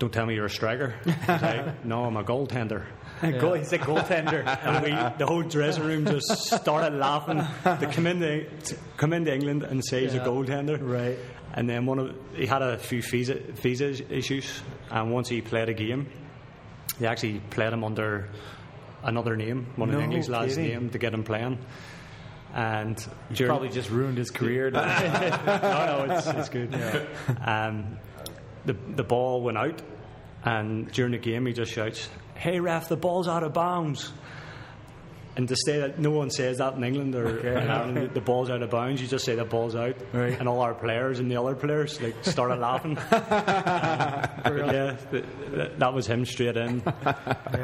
"Don't 0.00 0.12
tell 0.12 0.26
me 0.26 0.34
you're 0.34 0.46
a 0.46 0.50
striker." 0.50 0.94
Like, 1.28 1.84
"No, 1.84 2.04
I'm 2.04 2.16
a 2.16 2.24
goaltender." 2.24 2.84
Goal, 3.38 3.52
he's 3.54 3.72
a 3.72 3.78
goaltender. 3.78 4.44
and 4.44 4.82
we, 4.82 4.90
the 5.18 5.26
whole 5.26 5.42
dressing 5.42 5.84
room 5.84 6.04
just 6.06 6.48
started 6.48 6.98
laughing. 6.98 7.38
To 7.62 7.86
come 7.92 8.08
into 8.08 8.44
to 8.64 8.76
come 8.96 9.12
into 9.12 9.32
England 9.32 9.62
and 9.62 9.84
say 9.84 10.00
he's 10.02 10.14
a 10.14 10.18
goaltender, 10.20 10.78
Right. 10.80 11.16
And 11.54 11.68
then 11.68 11.84
one 11.84 11.98
of 11.98 12.16
he 12.34 12.46
had 12.46 12.62
a 12.62 12.78
few 12.78 13.02
visa 13.02 13.34
visa 13.34 13.90
issues, 14.14 14.62
and 14.90 15.12
once 15.12 15.28
he 15.28 15.42
played 15.42 15.68
a 15.68 15.74
game, 15.74 16.08
they 16.98 17.06
actually 17.06 17.40
played 17.50 17.72
him 17.72 17.84
under 17.84 18.30
another 19.02 19.36
name, 19.36 19.66
one 19.76 19.88
of 19.90 19.94
the 19.94 20.00
No 20.00 20.04
English 20.04 20.28
lads' 20.28 20.56
name, 20.56 20.90
to 20.90 20.98
get 20.98 21.12
him 21.12 21.24
playing. 21.24 21.58
And 22.54 22.96
probably 23.36 23.70
just 23.70 23.90
ruined 23.90 24.18
his 24.18 24.30
career. 24.30 24.70
no, 24.74 24.80
no, 24.80 26.06
it's, 26.08 26.26
it's 26.26 26.48
good. 26.48 26.74
Um, 27.44 27.98
the 28.64 28.74
the 28.74 29.04
ball 29.04 29.42
went 29.42 29.58
out, 29.58 29.82
and 30.44 30.90
during 30.92 31.12
the 31.12 31.18
game 31.18 31.46
he 31.46 31.52
just 31.52 31.72
shouts, 31.72 32.08
"Hey 32.34 32.60
ref, 32.60 32.88
the 32.88 32.96
ball's 32.96 33.28
out 33.28 33.42
of 33.42 33.52
bounds." 33.52 34.12
And 35.34 35.48
to 35.48 35.56
say 35.64 35.78
that 35.80 35.98
no 35.98 36.10
one 36.10 36.30
says 36.30 36.58
that 36.58 36.74
in 36.74 36.84
England 36.84 37.14
or 37.14 37.38
in 37.46 37.70
Ireland, 37.70 38.10
the 38.12 38.20
ball's 38.20 38.50
out 38.50 38.60
of 38.60 38.68
bounds, 38.70 39.00
you 39.00 39.08
just 39.08 39.24
say 39.24 39.34
the 39.34 39.44
ball's 39.44 39.74
out, 39.74 39.96
Right. 40.12 40.38
and 40.38 40.46
all 40.46 40.60
our 40.60 40.74
players 40.74 41.20
and 41.20 41.30
the 41.30 41.36
other 41.40 41.54
players 41.54 41.98
like 42.02 42.14
started 42.22 42.56
laughing. 42.60 42.98
But 44.42 44.66
yeah, 44.74 44.96
th- 45.10 45.24
th- 45.54 45.70
that 45.78 45.94
was 45.94 46.06
him 46.06 46.24
straight 46.24 46.56
in. 46.56 46.82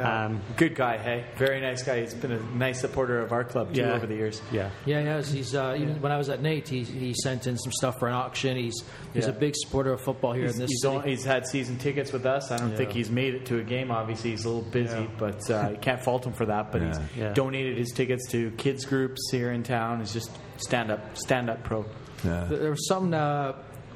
Um, 0.01 0.41
Good 0.55 0.75
guy, 0.75 0.97
hey. 0.97 1.25
Very 1.37 1.59
nice 1.61 1.83
guy. 1.83 2.01
He's 2.01 2.13
been 2.13 2.31
a 2.31 2.39
nice 2.55 2.79
supporter 2.81 3.19
of 3.19 3.31
our 3.31 3.43
club 3.43 3.73
too 3.73 3.81
Yeah. 3.81 3.93
over 3.93 4.07
the 4.07 4.15
years. 4.15 4.41
yeah, 4.51 4.69
Yeah, 4.85 5.01
he 5.01 5.05
has. 5.07 5.31
He's 5.31 5.55
uh, 5.55 5.75
even 5.77 6.01
when 6.01 6.11
I 6.11 6.17
was 6.17 6.29
at 6.29 6.41
Nate, 6.41 6.67
he, 6.67 6.83
he 6.83 7.13
sent 7.13 7.47
in 7.47 7.57
some 7.57 7.71
stuff 7.73 7.99
for 7.99 8.07
an 8.07 8.13
auction. 8.13 8.55
He's 8.57 8.83
he's 9.13 9.25
Yeah. 9.25 9.31
a 9.31 9.33
big 9.33 9.55
supporter 9.55 9.93
of 9.93 10.01
football 10.01 10.33
here 10.33 10.45
He's, 10.45 10.55
in 10.55 10.61
this 10.61 10.69
he's, 10.71 10.81
city. 10.81 10.95
on- 10.95 11.03
he's 11.03 11.23
had 11.25 11.45
season 11.45 11.77
tickets 11.77 12.11
with 12.13 12.25
us. 12.25 12.49
I 12.51 12.57
don't 12.57 12.75
think 12.75 12.91
he's 12.91 13.09
made 13.09 13.35
it 13.35 13.45
to 13.47 13.59
a 13.59 13.63
game. 13.63 13.91
Obviously, 13.91 14.31
he's 14.31 14.45
a 14.45 14.49
little 14.49 14.69
busy, 14.69 15.07
but 15.17 15.49
uh, 15.51 15.69
you 15.71 15.77
can't 15.77 16.01
fault 16.01 16.25
him 16.25 16.33
for 16.33 16.45
that. 16.45 16.71
But 16.71 16.81
he's 16.83 16.99
Yeah. 17.17 17.33
Donated 17.59 17.77
his 17.77 17.91
tickets 17.91 18.27
to 18.31 18.51
kids 18.51 18.85
groups 18.85 19.29
here 19.31 19.51
in 19.51 19.63
town. 19.63 19.99
He's 19.99 20.13
just 20.13 20.31
stand 20.57 20.91
up, 20.91 21.17
stand 21.17 21.49
up 21.49 21.63
pro. 21.63 21.85
There 22.23 22.69
was 22.71 22.87
some, 22.87 23.13
uh, 23.13 23.17
uh, 23.17 23.53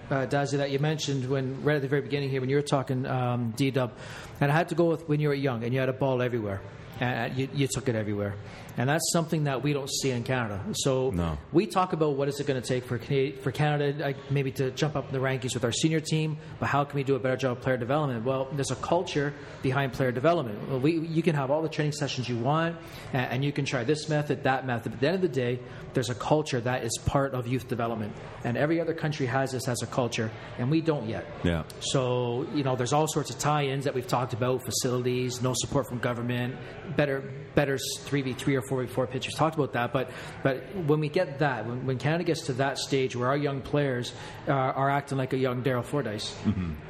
Dazzy, 0.09 0.57
that 0.57 0.71
you 0.71 0.79
mentioned 0.79 1.29
when 1.29 1.63
right 1.63 1.75
at 1.77 1.81
the 1.81 1.87
very 1.87 2.01
beginning 2.01 2.29
here 2.29 2.41
when 2.41 2.49
you 2.49 2.57
were 2.57 2.61
talking 2.61 3.05
um, 3.05 3.53
D 3.55 3.71
Dub, 3.71 3.93
and 4.41 4.51
I 4.51 4.55
had 4.55 4.69
to 4.69 4.75
go 4.75 4.85
with 4.85 5.07
when 5.07 5.19
you 5.19 5.29
were 5.29 5.33
young 5.33 5.63
and 5.63 5.73
you 5.73 5.79
had 5.79 5.89
a 5.89 5.93
ball 5.93 6.21
everywhere. 6.21 6.61
and 6.99 7.35
you, 7.35 7.47
you 7.53 7.67
took 7.67 7.89
it 7.89 7.95
everywhere. 7.95 8.35
And 8.77 8.89
that's 8.89 9.11
something 9.11 9.43
that 9.43 9.61
we 9.61 9.71
don't 9.73 9.89
see 9.89 10.09
in 10.11 10.23
Canada. 10.23 10.59
So 10.73 11.11
No. 11.11 11.37
we 11.51 11.67
talk 11.67 11.93
about 11.93 12.15
what 12.15 12.27
is 12.27 12.39
it 12.39 12.47
going 12.47 12.59
to 12.61 12.67
take 12.67 12.85
for 12.85 12.97
Canada, 12.97 13.37
for 13.41 13.51
Canada 13.51 14.03
like, 14.03 14.31
maybe 14.31 14.51
to 14.53 14.71
jump 14.71 14.95
up 14.95 15.07
in 15.07 15.13
the 15.13 15.19
rankings 15.19 15.53
with 15.53 15.63
our 15.63 15.71
senior 15.71 15.99
team, 15.99 16.37
but 16.59 16.65
how 16.67 16.83
can 16.83 16.95
we 16.95 17.03
do 17.03 17.15
a 17.15 17.19
better 17.19 17.37
job 17.37 17.57
of 17.57 17.61
player 17.63 17.77
development? 17.77 18.25
Well, 18.25 18.47
there's 18.53 18.71
a 18.71 18.75
culture 18.77 19.33
behind 19.61 19.93
player 19.93 20.11
development. 20.11 20.69
Well, 20.69 20.79
we, 20.79 20.97
you 20.99 21.21
can 21.21 21.35
have 21.35 21.51
all 21.51 21.61
the 21.61 21.69
training 21.69 21.91
sessions 21.93 22.27
you 22.27 22.37
want, 22.39 22.75
and, 23.13 23.31
and 23.31 23.45
you 23.45 23.51
can 23.51 23.65
try 23.65 23.83
this 23.83 24.09
method, 24.09 24.43
that 24.43 24.65
method. 24.65 24.93
But 24.93 24.95
at 24.95 25.01
the 25.01 25.07
end 25.07 25.15
of 25.15 25.21
the 25.21 25.27
day, 25.27 25.59
there's 25.93 26.09
a 26.09 26.15
culture 26.15 26.59
that 26.61 26.83
is 26.83 26.97
part 27.05 27.33
of 27.35 27.47
youth 27.47 27.67
development, 27.67 28.13
and 28.43 28.57
every 28.57 28.81
other 28.81 28.95
country 28.95 29.27
has 29.27 29.51
this 29.51 29.67
as 29.67 29.83
a 29.83 29.87
culture, 29.87 30.31
and 30.57 30.71
we 30.71 30.81
don't 30.81 31.07
yet. 31.07 31.25
Yeah. 31.43 31.63
So, 31.79 32.47
you 32.55 32.63
know, 32.63 32.75
there's 32.75 32.93
all 32.93 33.07
sorts 33.07 33.29
of 33.29 33.37
tie-ins 33.37 33.85
that 33.85 33.93
we've 33.93 34.07
talked 34.07 34.33
about, 34.33 34.65
facilities, 34.65 35.41
no 35.43 35.53
support 35.55 35.87
from 35.87 35.99
government, 35.99 36.55
better 36.95 37.23
better 37.55 37.77
3v3 37.77 38.55
or 38.71 38.85
4v4 38.85 39.09
pitchers 39.09 39.33
talked 39.35 39.55
about 39.55 39.73
that, 39.73 39.93
but 39.93 40.09
but 40.41 40.63
when 40.87 40.99
we 40.99 41.09
get 41.09 41.39
that, 41.39 41.65
when, 41.67 41.85
when 41.85 41.97
Canada 41.97 42.23
gets 42.23 42.41
to 42.47 42.53
that 42.53 42.77
stage 42.77 43.15
where 43.15 43.27
our 43.29 43.37
young 43.37 43.61
players 43.61 44.13
uh, 44.47 44.51
are 44.51 44.89
acting 44.89 45.17
like 45.17 45.33
a 45.33 45.37
young 45.37 45.63
Daryl 45.63 45.83
Fordyce, 45.85 46.35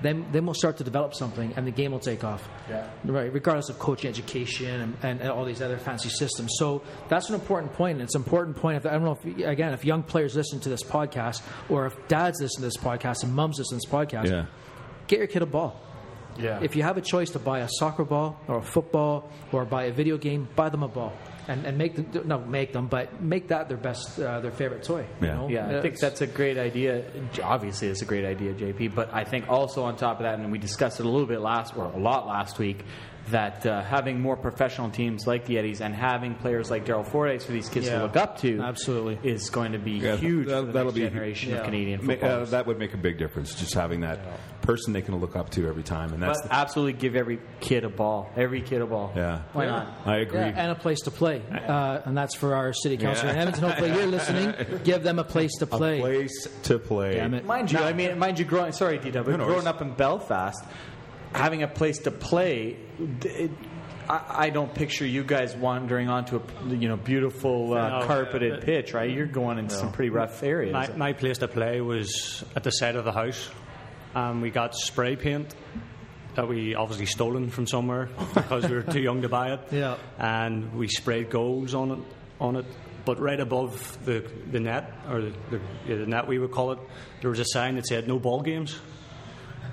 then 0.01 0.25
then 0.31 0.45
we'll 0.45 0.53
start 0.53 0.77
to 0.77 0.83
develop 0.83 1.13
something 1.13 1.53
and 1.55 1.67
the 1.67 1.71
game 1.71 1.91
will 1.91 1.99
take 1.99 2.23
off. 2.23 2.47
Yeah. 2.69 2.87
Right, 3.05 3.31
regardless 3.33 3.69
of 3.69 3.77
coaching 3.79 4.09
education 4.09 4.81
and, 4.81 4.97
and, 5.03 5.21
and 5.21 5.29
all 5.29 5.45
these 5.45 5.61
other 5.61 5.77
fancy 5.77 6.09
systems. 6.09 6.51
So 6.57 6.81
that's 7.09 7.29
an 7.29 7.35
important 7.35 7.73
point, 7.73 7.97
and 7.99 8.01
it's 8.03 8.15
an 8.15 8.21
important 8.21 8.55
point. 8.57 8.77
If, 8.77 8.85
I 8.85 8.91
don't 8.91 9.03
know 9.03 9.17
if 9.21 9.37
again 9.45 9.73
if 9.73 9.83
young 9.85 10.03
players 10.03 10.35
listen 10.35 10.59
to 10.61 10.69
this 10.69 10.83
podcast 10.83 11.41
or 11.69 11.85
if 11.87 12.07
dads 12.07 12.39
listen 12.41 12.61
to 12.61 12.67
this 12.67 12.77
podcast 12.77 13.23
and 13.23 13.33
mums 13.33 13.59
listen 13.59 13.79
to 13.79 13.85
this 13.85 13.91
podcast, 13.93 14.29
Yeah. 14.29 14.45
get 15.07 15.19
your 15.19 15.27
kid 15.27 15.41
a 15.41 15.45
ball. 15.45 15.79
Yeah. 16.37 16.59
If 16.61 16.75
you 16.75 16.83
have 16.83 16.97
a 16.97 17.01
choice 17.01 17.29
to 17.31 17.39
buy 17.39 17.59
a 17.59 17.67
soccer 17.69 18.03
ball 18.03 18.39
or 18.47 18.57
a 18.57 18.63
football 18.63 19.29
or 19.51 19.65
buy 19.65 19.83
a 19.85 19.91
video 19.91 20.17
game, 20.17 20.47
buy 20.55 20.69
them 20.69 20.83
a 20.83 20.87
ball 20.87 21.13
and, 21.47 21.65
and 21.65 21.77
make 21.77 21.95
them 21.95 22.27
no 22.27 22.39
make 22.39 22.71
them, 22.73 22.87
but 22.87 23.21
make 23.21 23.49
that 23.49 23.67
their 23.67 23.77
best 23.77 24.19
uh, 24.19 24.39
their 24.39 24.51
favorite 24.51 24.83
toy. 24.83 25.05
you 25.21 25.27
Yeah. 25.27 25.35
know? 25.35 25.47
Yeah, 25.49 25.77
I 25.77 25.81
think 25.81 25.99
that's 25.99 26.21
a 26.21 26.27
great 26.27 26.57
idea. 26.57 27.03
Obviously, 27.43 27.89
it's 27.89 28.01
a 28.01 28.05
great 28.05 28.25
idea, 28.25 28.53
JP. 28.53 28.95
But 28.95 29.13
I 29.13 29.23
think 29.25 29.49
also 29.49 29.83
on 29.83 29.95
top 29.97 30.17
of 30.19 30.23
that, 30.23 30.39
and 30.39 30.51
we 30.51 30.57
discussed 30.57 30.99
it 30.99 31.05
a 31.05 31.09
little 31.09 31.27
bit 31.27 31.41
last, 31.41 31.75
or 31.77 31.85
a 31.85 31.97
lot 31.97 32.27
last 32.27 32.59
week, 32.59 32.83
that 33.29 33.65
uh, 33.65 33.81
having 33.83 34.19
more 34.19 34.35
professional 34.35 34.89
teams 34.89 35.25
like 35.25 35.45
the 35.45 35.57
Eddies 35.57 35.79
and 35.79 35.95
having 35.95 36.35
players 36.35 36.69
like 36.69 36.85
Daryl 36.85 37.07
Fordyce 37.07 37.45
for 37.45 37.53
these 37.53 37.69
kids 37.69 37.85
Yeah. 37.87 37.99
to 37.99 38.03
look 38.03 38.17
up 38.17 38.39
to, 38.39 38.59
Absolutely. 38.59 39.17
is 39.23 39.49
going 39.49 39.71
to 39.71 39.79
be 39.79 39.91
Yeah, 39.93 40.17
huge 40.17 40.47
that- 40.47 40.59
for 40.59 40.65
the 40.67 40.71
that'll 40.73 40.91
next 40.91 40.95
be- 40.95 41.01
generation 41.09 41.49
yeah. 41.51 41.55
of 41.59 41.63
Canadian 41.65 42.05
Ma- 42.05 42.13
uh, 42.15 42.45
that 42.45 42.67
would 42.67 42.77
make 42.77 42.93
a 42.93 42.97
big 42.97 43.17
difference, 43.17 43.55
just 43.55 43.73
having 43.75 44.01
that 44.01 44.19
person 44.61 44.91
they 44.91 45.01
can 45.01 45.15
look 45.19 45.37
up 45.37 45.49
to 45.51 45.67
every 45.69 45.83
time, 45.83 46.13
and 46.13 46.21
that's 46.21 46.41
but 46.41 46.49
the, 46.49 46.55
absolutely 46.55 46.93
give 46.93 47.15
every 47.15 47.39
kid 47.61 47.85
a 47.85 47.89
ball. 47.89 48.29
Every 48.35 48.61
kid 48.61 48.81
a 48.81 48.85
ball. 48.85 49.13
yeah. 49.15 49.41
Why 49.53 49.67
not? 49.67 49.87
I 50.05 50.17
agree. 50.17 50.39
Yeah, 50.39 50.53
and 50.57 50.71
a 50.71 50.75
place 50.75 50.99
to 51.01 51.11
play, 51.11 51.41
uh, 51.49 52.01
and 52.05 52.17
that's 52.17 52.35
for 52.35 52.55
our 52.55 52.73
city 52.73 52.97
councilor 52.97 53.29
in 53.31 53.37
Edmonton. 53.37 53.63
Hopefully, 53.63 53.93
you're 53.93 54.05
listening. 54.05 54.53
Give 54.83 55.01
them 55.01 55.19
a 55.19 55.23
place 55.23 55.51
to 55.59 55.65
play. 55.67 55.99
A 55.99 56.01
place 56.01 56.47
to 56.63 56.77
play. 56.77 57.15
Damn 57.15 57.33
it. 57.35 57.45
Mind 57.45 57.71
you, 57.71 57.79
I 57.79 57.93
mean, 57.93 58.17
mind 58.19 58.37
you, 58.39 58.43
growing 58.45 58.73
sorry, 58.73 58.99
DW, 58.99 59.27
No, 59.27 59.37
no 59.37 59.45
growing 59.45 59.67
up 59.67 59.81
in 59.81 59.93
Belfast, 59.93 60.61
having 61.33 61.63
a 61.63 61.67
place 61.67 61.99
to 61.99 62.11
play, 62.11 62.77
it, 62.99 63.51
I, 64.09 64.21
I 64.29 64.49
don't 64.49 64.73
picture 64.73 65.05
you 65.05 65.23
guys 65.23 65.55
wandering 65.55 66.09
onto 66.09 66.37
a 66.37 66.67
you 66.67 66.87
know 66.89 66.97
beautiful 66.97 67.73
uh, 67.73 67.99
No. 67.99 68.05
carpeted 68.05 68.61
pitch, 68.61 68.93
right? 68.93 69.09
You're 69.09 69.25
going 69.25 69.57
into 69.59 69.73
some 69.75 69.91
pretty 69.91 70.09
rough 70.09 70.41
areas. 70.43 70.73
My, 70.73 70.89
my 70.95 71.13
place 71.13 71.37
to 71.39 71.47
play 71.47 71.81
was 71.81 72.43
at 72.55 72.63
the 72.63 72.71
side 72.71 72.95
of 72.95 73.05
the 73.05 73.11
house. 73.13 73.49
Um, 74.15 74.41
we 74.41 74.51
got 74.51 74.75
spray 74.75 75.15
paint 75.15 75.55
that 76.35 76.47
we 76.47 76.75
obviously 76.75 77.05
stolen 77.05 77.49
from 77.49 77.67
somewhere 77.67 78.09
because 78.33 78.67
we 78.67 78.75
were 78.75 78.83
too 78.83 79.01
young 79.01 79.21
to 79.21 79.29
buy 79.29 79.53
it. 79.53 79.59
Yeah. 79.71 79.97
And 80.17 80.73
we 80.73 80.87
sprayed 80.87 81.29
goals 81.29 81.73
on 81.73 81.91
it, 81.91 81.99
on 82.39 82.55
it. 82.55 82.65
But 83.05 83.19
right 83.19 83.39
above 83.39 83.97
the, 84.05 84.25
the 84.51 84.59
net, 84.59 84.91
or 85.09 85.21
the, 85.21 85.33
the, 85.51 85.61
yeah, 85.87 85.95
the 85.97 86.05
net 86.05 86.27
we 86.27 86.39
would 86.39 86.51
call 86.51 86.71
it, 86.71 86.79
there 87.21 87.29
was 87.29 87.39
a 87.39 87.45
sign 87.45 87.75
that 87.75 87.85
said 87.85 88.07
no 88.07 88.17
ball 88.17 88.41
games. 88.41 88.79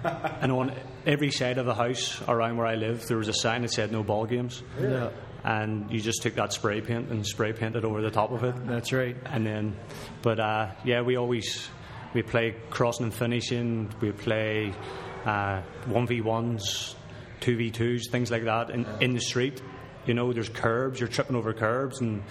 and 0.40 0.52
on 0.52 0.74
every 1.06 1.30
side 1.30 1.58
of 1.58 1.66
the 1.66 1.74
house 1.74 2.20
around 2.28 2.56
where 2.56 2.66
I 2.66 2.74
live, 2.74 3.06
there 3.06 3.16
was 3.18 3.28
a 3.28 3.34
sign 3.34 3.62
that 3.62 3.72
said 3.72 3.92
no 3.92 4.02
ball 4.02 4.26
games. 4.26 4.62
Yeah, 4.80 5.10
And 5.44 5.90
you 5.90 6.00
just 6.00 6.22
took 6.22 6.34
that 6.34 6.52
spray 6.52 6.80
paint 6.80 7.10
and 7.10 7.26
spray 7.26 7.52
painted 7.52 7.84
over 7.84 8.00
the 8.02 8.10
top 8.10 8.30
of 8.32 8.44
it. 8.44 8.54
that's 8.66 8.92
right. 8.92 9.16
And 9.26 9.46
then, 9.46 9.76
but 10.22 10.40
uh, 10.40 10.72
yeah, 10.84 11.02
we 11.02 11.16
always 11.16 11.68
we 12.14 12.22
play 12.22 12.56
crossing 12.70 13.04
and 13.04 13.14
finishing. 13.14 13.92
We 14.00 14.12
play 14.12 14.72
one 15.24 16.06
v 16.06 16.20
ones, 16.20 16.94
two 17.40 17.56
v 17.56 17.70
twos, 17.70 18.08
things 18.10 18.30
like 18.30 18.44
that 18.44 18.70
in, 18.70 18.86
in 19.00 19.14
the 19.14 19.20
street. 19.20 19.62
You 20.06 20.14
know, 20.14 20.32
there's 20.32 20.48
curbs. 20.48 20.98
You're 20.98 21.08
tripping 21.10 21.36
over 21.36 21.52
curbs, 21.52 22.00
and 22.00 22.22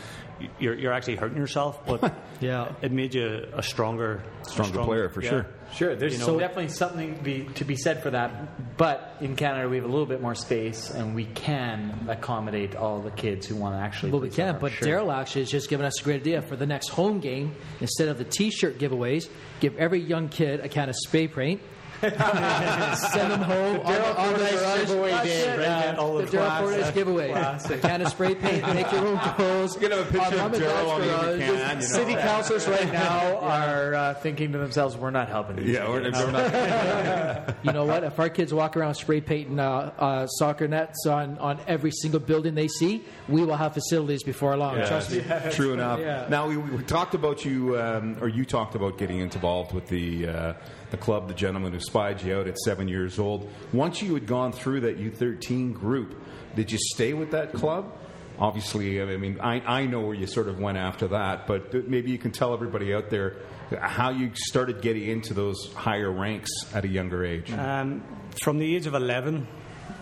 you're 0.60 0.76
you're 0.76 0.94
actually 0.94 1.16
hurting 1.18 1.38
yourself. 1.38 1.86
But 1.86 2.14
Yeah. 2.40 2.72
it 2.82 2.92
made 2.92 3.14
you 3.14 3.48
a 3.54 3.62
stronger, 3.64 4.24
Stronger 4.44 4.72
strong- 4.74 4.86
player, 4.86 5.10
for 5.10 5.22
yeah. 5.22 5.30
sure. 5.30 5.46
Sure, 5.74 5.96
there's 5.96 6.20
You 6.20 6.26
know- 6.26 6.40
definitely 6.40 6.70
something 6.70 7.16
to 7.18 7.24
be, 7.24 7.44
to 7.56 7.64
be 7.66 7.76
said 7.76 8.02
for 8.02 8.10
that. 8.10 8.76
But 8.78 9.18
in 9.22 9.36
Canada, 9.36 9.70
we 9.70 9.76
have 9.76 9.86
a 9.86 9.90
little 9.90 10.08
bit 10.08 10.20
more 10.20 10.34
space, 10.34 10.90
and 10.90 11.14
we 11.14 11.26
can 11.26 12.08
accommodate 12.10 12.76
all 12.76 13.02
the 13.02 13.12
kids 13.12 13.46
who 13.46 13.56
want 13.56 13.76
to 13.76 13.80
actually. 13.80 14.12
Well, 14.12 14.22
we 14.22 14.30
can, 14.30 14.48
soccer. 14.54 14.60
but 14.60 14.72
Sure. 14.72 14.88
Daryl 14.88 15.14
actually 15.14 15.42
has 15.42 15.52
just 15.52 15.70
given 15.70 15.86
us 15.86 16.02
a 16.02 16.04
great 16.04 16.22
idea 16.22 16.42
for 16.42 16.56
the 16.56 16.66
next 16.66 16.90
home 16.90 17.20
game. 17.20 17.54
Instead 17.82 18.08
of 18.08 18.18
the 18.18 18.24
T-shirt 18.24 18.80
giveaways, 18.80 19.30
give 19.60 19.76
every 19.78 20.00
young 20.00 20.30
kid 20.30 20.62
a 20.62 20.70
can 20.70 20.90
of 20.90 20.96
spray 20.96 21.28
paint. 21.28 21.62
Send 22.96 23.32
them 23.32 23.42
home. 23.42 23.80
Daryl 23.80 23.86
on, 23.86 23.94
the- 23.94 24.20
on 24.20 24.34
the 24.34 24.40
Fordyce 24.40 24.60
garage. 24.62 24.80
giveaway 24.88 25.10
That's 25.12 25.28
day. 25.28 25.40
it. 25.40 25.54
Spray 25.54 25.96
all 25.98 26.14
the 26.18 26.24
the 26.26 26.32
Daryl 26.32 26.46
class. 26.46 26.62
Fordyce 26.62 26.92
giveaway. 26.92 27.32
A 27.32 27.78
can 27.82 28.02
of 28.02 28.08
spray 28.10 28.36
paint. 28.36 28.68
Make 28.74 28.92
your 28.92 29.06
own 29.08 29.20
goals. 29.38 29.76
You 29.76 29.82
can 29.90 29.98
have 29.98 30.08
a 30.08 30.12
picture 30.12 30.36
of 30.36 30.38
Mom 30.38 30.54
and 30.54 30.64
Daryl 30.64 30.90
on 30.90 31.02
every 31.02 31.08
garage. 31.08 31.40
can. 31.40 31.70
You 31.70 31.76
know. 31.76 31.82
City 31.82 32.14
councilors 32.16 32.68
right 32.68 32.94
now 32.94 33.38
are 33.40 33.94
uh, 33.96 34.14
thinking 34.16 34.52
to 34.54 34.58
themselves, 34.58 34.96
"We're 34.98 35.12
not 35.12 35.30
helping." 35.30 35.58
these 35.58 35.70
Yeah, 35.70 35.90
we're, 35.90 36.02
we're 36.12 36.32
not. 36.32 37.56
You 37.64 37.74
know 37.74 37.86
what? 37.86 38.04
If 38.04 38.20
our 38.20 38.30
kids 38.30 38.54
walk 38.54 38.78
around 38.78 38.96
spray 38.96 39.20
painting 39.22 39.60
uh, 39.60 39.92
uh, 39.98 40.28
soccer 40.28 40.68
nets 40.68 41.06
on, 41.06 41.38
on 41.40 41.60
every 41.68 41.92
single 41.92 42.20
building 42.22 42.56
they 42.56 42.68
see, 42.70 43.04
we 43.28 43.44
will 43.44 43.56
have 43.56 43.74
facilities 43.74 44.24
before 44.24 44.56
long. 44.56 44.76
Trust 44.86 45.12
me. 45.12 45.24
True 45.52 45.74
enough. 45.74 46.00
Yeah. 46.00 46.28
Now 46.30 46.48
we, 46.48 46.58
we 46.58 46.84
talked 46.84 47.16
about 47.16 47.44
you, 47.44 47.78
um, 47.80 48.18
or 48.22 48.28
you 48.30 48.46
talked 48.46 48.76
about 48.76 48.98
getting 48.98 49.20
involved 49.20 49.74
with 49.74 49.88
the 49.88 50.28
uh, 50.28 50.54
the 50.92 50.98
club, 50.98 51.28
the 51.28 51.34
gentleman 51.34 51.74
who 51.74 51.80
spied 51.80 52.22
you 52.22 52.36
out 52.38 52.48
at 52.48 52.58
seven 52.60 52.88
years 52.88 53.20
old. 53.20 53.50
Once 53.74 54.02
you 54.02 54.14
had 54.14 54.26
gone 54.26 54.52
through 54.52 54.82
that 54.82 55.00
U13 55.00 55.74
group, 55.74 56.22
did 56.56 56.72
you 56.72 56.78
stay 56.94 57.14
with 57.14 57.32
that 57.32 57.54
club? 57.54 57.96
Obviously, 58.40 59.02
I 59.02 59.18
mean, 59.18 59.40
I, 59.42 59.60
I 59.60 59.86
know 59.86 60.00
where 60.00 60.14
you 60.14 60.26
sort 60.26 60.48
of 60.48 60.60
went 60.60 60.78
after 60.78 61.10
that, 61.10 61.46
but 61.46 61.74
maybe 61.90 62.12
you 62.12 62.18
can 62.18 62.32
tell 62.32 62.54
everybody 62.54 62.94
out 62.94 63.10
there 63.10 63.36
how 63.78 64.12
you 64.12 64.32
started 64.34 64.82
getting 64.82 65.10
into 65.10 65.34
those 65.34 65.72
higher 65.74 66.12
ranks 66.12 66.50
at 66.74 66.86
a 66.86 66.88
younger 66.88 67.26
age. 67.26 67.52
Um, 67.52 68.02
from 68.42 68.58
the 68.58 68.76
age 68.76 68.88
of 68.88 68.96
11, 68.96 69.46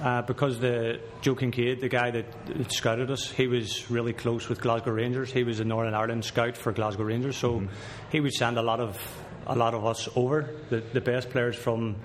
uh, 0.01 0.21
because 0.21 0.59
the 0.59 0.99
Joe 1.21 1.35
Kincaid, 1.35 1.81
the 1.81 1.89
guy 1.89 2.11
that, 2.11 2.45
that 2.45 2.71
scouted 2.71 3.09
us, 3.09 3.31
he 3.31 3.47
was 3.47 3.89
really 3.89 4.13
close 4.13 4.47
with 4.47 4.61
Glasgow 4.61 4.91
Rangers. 4.91 5.31
He 5.31 5.43
was 5.43 5.59
a 5.59 5.65
Northern 5.65 5.95
Ireland 5.95 6.23
scout 6.23 6.55
for 6.55 6.71
Glasgow 6.71 7.03
Rangers, 7.03 7.37
so 7.37 7.67
he 8.11 8.19
would 8.19 8.33
send 8.33 8.57
a 8.57 8.61
lot 8.61 8.79
of 8.79 9.01
a 9.47 9.55
lot 9.55 9.73
of 9.73 9.85
us 9.85 10.07
over, 10.15 10.49
the, 10.69 10.81
the 10.93 11.01
best 11.01 11.29
players 11.29 11.55
from 11.55 11.95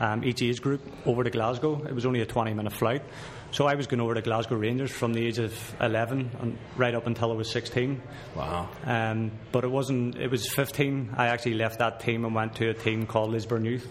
um, 0.00 0.24
each 0.24 0.42
age 0.42 0.60
group, 0.60 0.80
over 1.06 1.24
to 1.24 1.30
Glasgow. 1.30 1.84
It 1.84 1.94
was 1.94 2.06
only 2.06 2.20
a 2.20 2.26
20 2.26 2.54
minute 2.54 2.72
flight. 2.72 3.02
So 3.50 3.66
I 3.66 3.76
was 3.76 3.86
going 3.86 4.00
over 4.00 4.14
to 4.14 4.20
Glasgow 4.20 4.56
Rangers 4.56 4.90
from 4.90 5.14
the 5.14 5.24
age 5.24 5.38
of 5.38 5.54
11 5.80 6.30
and 6.40 6.58
right 6.76 6.94
up 6.94 7.06
until 7.06 7.32
I 7.32 7.34
was 7.34 7.50
16. 7.50 8.02
Wow. 8.36 8.68
Um, 8.84 9.30
but 9.52 9.64
it 9.64 9.70
wasn't. 9.70 10.16
It 10.16 10.30
was 10.30 10.52
15. 10.52 11.14
I 11.16 11.28
actually 11.28 11.54
left 11.54 11.78
that 11.78 12.00
team 12.00 12.26
and 12.26 12.34
went 12.34 12.56
to 12.56 12.68
a 12.68 12.74
team 12.74 13.06
called 13.06 13.30
Lisburn 13.30 13.64
Youth. 13.64 13.88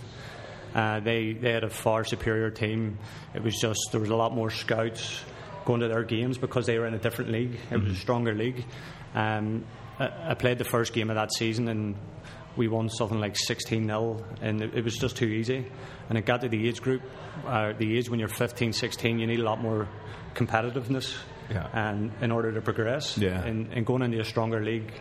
Uh, 0.76 1.00
they 1.00 1.34
they 1.34 1.52
had 1.52 1.64
a 1.64 1.70
far 1.72 2.04
superior 2.04 2.52
team. 2.52 3.00
It 3.34 3.42
was 3.42 3.60
just 3.60 3.80
there 3.92 4.02
was 4.02 4.12
a 4.12 4.16
lot 4.16 4.32
more 4.34 4.52
scouts 4.52 5.24
going 5.66 5.82
to 5.82 5.88
their 5.88 6.04
games 6.04 6.38
because 6.38 6.68
they 6.68 6.78
were 6.78 6.86
in 6.86 6.94
a 6.94 7.00
different 7.00 7.32
league. 7.32 7.58
It 7.72 7.82
was 7.82 7.94
a 7.94 7.96
stronger 7.96 8.36
league. 8.36 8.64
Um, 9.16 9.66
I, 10.00 10.32
I 10.32 10.34
played 10.36 10.60
the 10.60 10.66
first 10.66 10.94
game 10.94 11.10
of 11.10 11.16
that 11.16 11.34
season 11.34 11.68
and 11.68 11.96
we 12.58 12.68
won 12.68 12.90
something 12.90 13.20
like 13.20 13.36
16 13.38 13.86
0 13.86 14.24
and 14.42 14.62
it, 14.62 14.74
it 14.76 14.84
was 14.84 14.96
just 14.96 15.16
too 15.18 15.28
easy. 15.28 15.66
And 16.10 16.18
it 16.18 16.26
got 16.26 16.42
to 16.42 16.50
the 16.50 16.68
age 16.68 16.82
group, 16.82 17.02
uh, 17.46 17.74
the 17.78 17.98
age 17.98 18.10
when 18.10 18.20
you're 18.20 18.30
15, 18.30 18.74
16, 18.74 19.20
you 19.20 19.28
need 19.28 19.40
a 19.40 19.44
lot 19.44 19.62
more 19.62 19.88
competitiveness. 20.36 21.16
Yeah. 21.50 21.68
And 21.74 22.12
in 22.22 22.32
order 22.32 22.52
to 22.54 22.62
progress, 22.62 23.18
Yeah. 23.18 23.42
and, 23.44 23.72
and 23.72 23.86
going 23.86 24.02
into 24.02 24.20
a 24.20 24.26
stronger 24.26 24.62
league 24.64 24.92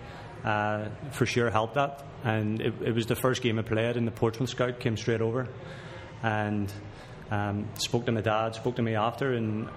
uh, 0.44 0.88
for 1.10 1.26
sure 1.26 1.50
helped 1.50 1.74
that. 1.74 2.04
And 2.24 2.60
it, 2.60 2.74
it 2.84 2.94
was 2.94 3.06
the 3.06 3.16
first 3.16 3.42
game 3.42 3.58
I 3.58 3.62
played, 3.62 3.96
and 3.96 4.06
the 4.06 4.12
Portsmouth 4.12 4.50
scout 4.50 4.78
came 4.80 4.96
straight 4.96 5.20
over 5.20 5.48
and 6.22 6.72
um, 7.30 7.68
spoke 7.74 8.06
to 8.06 8.12
my 8.12 8.20
dad, 8.20 8.54
spoke 8.54 8.76
to 8.76 8.82
me 8.82 8.94
after, 8.94 9.32
and 9.32 9.68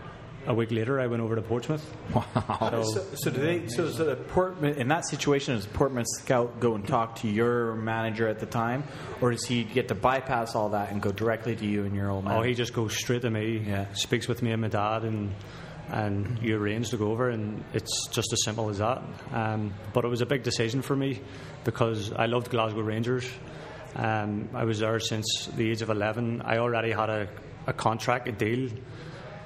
a 0.50 0.54
week 0.54 0.72
later 0.72 1.00
I 1.00 1.06
went 1.08 1.22
over 1.22 1.36
to 1.36 1.42
Portsmouth. 1.42 1.86
Wow. 2.14 2.82
So, 2.84 3.06
so 3.14 3.30
do 3.32 3.40
they? 3.40 3.68
So, 3.68 3.90
so 3.90 4.04
the 4.04 4.16
Portsmouth 4.16 4.78
in 4.78 4.88
that 4.90 5.06
situation, 5.08 5.56
does 5.56 5.66
Portsmouth 5.68 6.08
scout 6.20 6.60
go 6.60 6.74
and 6.76 6.86
talk 6.86 7.18
to 7.18 7.28
your 7.30 7.76
manager 7.76 8.28
at 8.28 8.40
the 8.40 8.46
time, 8.48 8.84
or 9.22 9.32
does 9.32 9.46
he 9.46 9.64
get 9.64 9.88
to 9.90 9.96
bypass 9.96 10.56
all 10.56 10.70
that 10.70 10.92
and 10.92 11.02
go 11.02 11.12
directly 11.12 11.56
to 11.56 11.66
you 11.66 11.86
and 11.86 11.96
your 11.96 12.10
old 12.10 12.26
man? 12.26 12.36
Oh, 12.36 12.42
he 12.42 12.56
just 12.56 12.74
goes 12.74 12.96
straight 12.98 13.22
to 13.22 13.30
me, 13.30 13.60
Yeah. 13.66 13.86
speaks 13.94 14.28
with 14.28 14.42
me 14.42 14.52
and 14.52 14.62
my 14.62 14.68
dad, 14.68 15.04
and 15.04 15.34
and 15.92 16.38
you 16.44 16.56
arrange 16.58 16.90
to 16.92 16.98
go 16.98 17.12
over, 17.12 17.30
and 17.30 17.64
it's 17.74 18.08
just 18.10 18.32
as 18.34 18.44
simple 18.44 18.70
as 18.70 18.78
that. 18.80 19.02
Um, 19.32 19.74
but 19.94 20.04
it 20.06 20.08
was 20.08 20.22
a 20.22 20.26
big 20.26 20.44
decision 20.44 20.82
for 20.84 20.96
me 20.96 21.20
because 21.64 22.12
I 22.14 22.26
loved 22.28 22.50
Glasgow 22.52 22.82
Rangers. 22.82 23.28
Um, 23.96 24.50
I 24.54 24.66
was 24.66 24.80
there 24.80 25.00
since 25.00 25.48
the 25.56 25.70
age 25.72 25.82
of 25.82 25.90
11. 25.90 26.44
I 26.46 26.58
already 26.60 26.92
had 26.92 27.10
a, 27.10 27.28
a 27.66 27.74
contract, 27.74 28.28
a 28.28 28.32
deal 28.32 28.70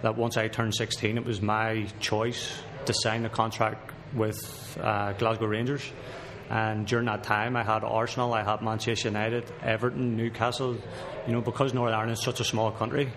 that 0.03 0.17
once 0.17 0.37
I 0.37 0.49
turned 0.49 0.75
16, 0.75 1.17
it 1.17 1.25
was 1.25 1.41
my 1.41 1.87
choice 1.99 2.61
to 2.85 2.93
sign 2.93 3.23
the 3.23 3.29
contract 3.29 3.91
with 4.13 4.77
uh, 4.79 5.13
Glasgow 5.13 5.47
Rangers. 5.47 5.81
And 6.49 6.85
during 6.85 7.05
that 7.05 7.23
time, 7.23 7.55
I 7.55 7.63
had 7.63 7.83
Arsenal, 7.83 8.33
I 8.33 8.43
had 8.43 8.61
Manchester 8.61 9.07
United, 9.07 9.51
Everton, 9.63 10.17
Newcastle. 10.17 10.77
You 11.25 11.33
know, 11.33 11.41
because 11.41 11.73
Northern 11.73 11.95
Ireland 11.95 12.11
is 12.11 12.21
such 12.21 12.41
a 12.41 12.43
small 12.43 12.69
country, 12.71 13.11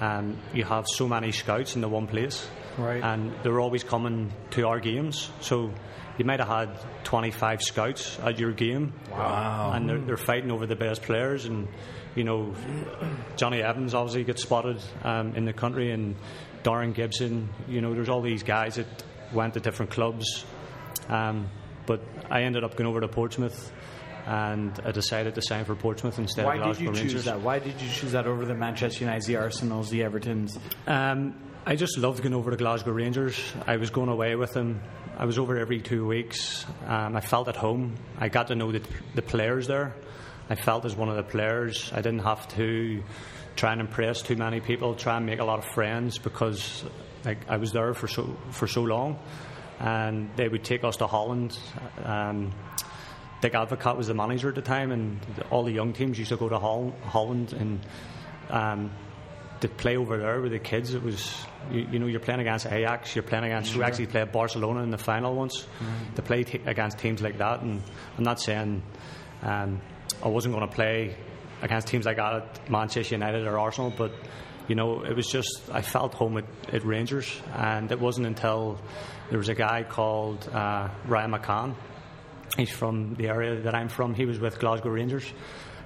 um, 0.00 0.36
you 0.52 0.64
have 0.64 0.86
so 0.86 1.08
many 1.08 1.32
scouts 1.32 1.74
in 1.74 1.80
the 1.80 1.88
one 1.88 2.06
place. 2.06 2.46
Right. 2.76 3.02
And 3.02 3.32
they're 3.42 3.58
always 3.58 3.82
coming 3.82 4.32
to 4.50 4.68
our 4.68 4.80
games. 4.80 5.30
So 5.40 5.72
you 6.18 6.26
might 6.26 6.40
have 6.40 6.48
had 6.48 7.04
25 7.04 7.62
scouts 7.62 8.18
at 8.20 8.38
your 8.38 8.52
game. 8.52 8.92
Wow. 9.10 9.72
And 9.74 9.88
they're, 9.88 9.98
they're 9.98 10.16
fighting 10.18 10.50
over 10.50 10.66
the 10.66 10.76
best 10.76 11.02
players. 11.02 11.46
And, 11.46 11.68
you 12.18 12.24
know, 12.24 12.54
Jonny 13.36 13.62
Evans 13.62 13.94
obviously 13.94 14.24
gets 14.24 14.42
spotted 14.42 14.82
um, 15.04 15.34
in 15.36 15.44
the 15.44 15.52
country, 15.52 15.92
and 15.92 16.16
Darren 16.62 16.92
Gibson. 16.92 17.48
You 17.68 17.80
know, 17.80 17.94
there's 17.94 18.08
all 18.08 18.20
these 18.20 18.42
guys 18.42 18.74
that 18.74 18.86
went 19.32 19.54
to 19.54 19.60
different 19.60 19.92
clubs. 19.92 20.44
Um, 21.08 21.48
but 21.86 22.02
I 22.30 22.42
ended 22.42 22.64
up 22.64 22.76
going 22.76 22.88
over 22.88 23.00
to 23.00 23.08
Portsmouth. 23.08 23.72
And 24.26 24.78
I 24.84 24.90
decided 24.90 25.36
to 25.36 25.42
sign 25.42 25.64
for 25.64 25.74
Portsmouth 25.74 26.18
instead 26.18 26.44
Why 26.44 26.56
of 26.56 26.76
did 26.76 26.84
Glasgow 26.84 27.02
you 27.02 27.10
choose 27.10 27.24
that? 27.24 27.40
Why 27.40 27.60
did 27.60 27.80
you 27.80 27.88
choose 27.88 28.12
that 28.12 28.26
over 28.26 28.44
the 28.44 28.54
Manchester 28.54 29.04
United, 29.04 29.24
the 29.24 29.36
Arsenals, 29.36 29.88
the 29.88 30.00
Evertons? 30.00 30.58
Um, 30.86 31.34
I 31.64 31.76
just 31.76 31.96
loved 31.96 32.22
going 32.22 32.34
over 32.34 32.50
to 32.50 32.56
Glasgow 32.58 32.92
Rangers. 32.92 33.40
I 33.66 33.78
was 33.78 33.88
going 33.88 34.10
away 34.10 34.36
with 34.36 34.52
them. 34.52 34.82
I 35.16 35.24
was 35.24 35.38
over 35.38 35.56
every 35.56 35.80
two 35.80 36.06
weeks. 36.06 36.66
Um, 36.86 37.16
I 37.16 37.22
felt 37.22 37.48
at 37.48 37.56
home. 37.56 37.94
I 38.18 38.28
got 38.28 38.48
to 38.48 38.54
know 38.54 38.70
the, 38.70 38.82
the 39.14 39.22
players 39.22 39.66
there. 39.66 39.94
I 40.50 40.54
felt 40.54 40.84
as 40.84 40.96
one 40.96 41.08
of 41.08 41.16
the 41.16 41.22
players. 41.22 41.90
I 41.92 41.96
didn't 41.96 42.20
have 42.20 42.48
to 42.56 43.02
try 43.56 43.72
and 43.72 43.80
impress 43.80 44.22
too 44.22 44.36
many 44.36 44.60
people, 44.60 44.94
try 44.94 45.16
and 45.16 45.26
make 45.26 45.40
a 45.40 45.44
lot 45.44 45.58
of 45.58 45.64
friends 45.66 46.18
because 46.18 46.84
like, 47.24 47.38
I 47.48 47.56
was 47.56 47.72
there 47.72 47.92
for 47.94 48.08
so 48.08 48.36
for 48.50 48.66
so 48.66 48.82
long. 48.82 49.18
And 49.80 50.30
they 50.36 50.48
would 50.48 50.64
take 50.64 50.82
us 50.84 50.96
to 50.96 51.06
Holland. 51.06 51.56
Um, 52.04 52.52
Dick 53.40 53.52
Advocaat 53.52 53.96
was 53.96 54.08
the 54.08 54.14
manager 54.14 54.48
at 54.48 54.56
the 54.56 54.62
time, 54.62 54.90
and 54.90 55.20
all 55.50 55.62
the 55.62 55.70
young 55.70 55.92
teams 55.92 56.18
used 56.18 56.30
to 56.30 56.36
go 56.36 56.48
to 56.48 56.58
Hol- 56.58 56.94
Holland 57.04 57.52
and 57.52 57.80
um, 58.50 58.90
to 59.60 59.68
play 59.68 59.96
over 59.96 60.18
there 60.18 60.40
with 60.40 60.50
the 60.50 60.58
kids. 60.58 60.94
It 60.94 61.02
was, 61.04 61.32
you, 61.70 61.86
you 61.92 61.98
know, 62.00 62.06
you're 62.06 62.18
playing 62.18 62.40
against 62.40 62.66
Ajax, 62.66 63.14
you're 63.14 63.22
playing 63.22 63.44
against, 63.44 63.74
you 63.76 63.84
actually 63.84 64.06
played 64.06 64.32
Barcelona 64.32 64.82
in 64.82 64.90
the 64.90 64.98
final 64.98 65.36
once. 65.36 65.66
To 66.16 66.22
play 66.22 66.42
t- 66.42 66.60
against 66.66 66.98
teams 66.98 67.22
like 67.22 67.38
that, 67.38 67.60
and 67.62 67.80
I'm 68.16 68.24
not 68.24 68.40
saying 68.40 68.82
um, 69.42 69.80
I 70.22 70.28
wasn't 70.28 70.54
going 70.54 70.68
to 70.68 70.74
play 70.74 71.16
against 71.62 71.88
teams 71.88 72.06
like 72.06 72.16
that 72.16 72.34
at 72.34 72.70
Manchester 72.70 73.14
United 73.14 73.46
or 73.46 73.58
Arsenal, 73.58 73.92
but 73.96 74.12
you 74.68 74.74
know, 74.74 75.02
it 75.02 75.16
was 75.16 75.26
just 75.26 75.62
I 75.72 75.80
felt 75.80 76.14
home 76.14 76.38
at, 76.38 76.44
at 76.72 76.84
Rangers, 76.84 77.40
and 77.54 77.90
it 77.90 77.98
wasn't 77.98 78.26
until 78.26 78.78
there 79.30 79.38
was 79.38 79.48
a 79.48 79.54
guy 79.54 79.82
called 79.82 80.46
uh, 80.48 80.88
Ryan 81.06 81.32
McCann. 81.32 81.74
He's 82.56 82.70
from 82.70 83.14
the 83.14 83.28
area 83.28 83.60
that 83.62 83.74
I'm 83.74 83.88
from. 83.88 84.14
He 84.14 84.26
was 84.26 84.38
with 84.38 84.58
Glasgow 84.58 84.90
Rangers, 84.90 85.24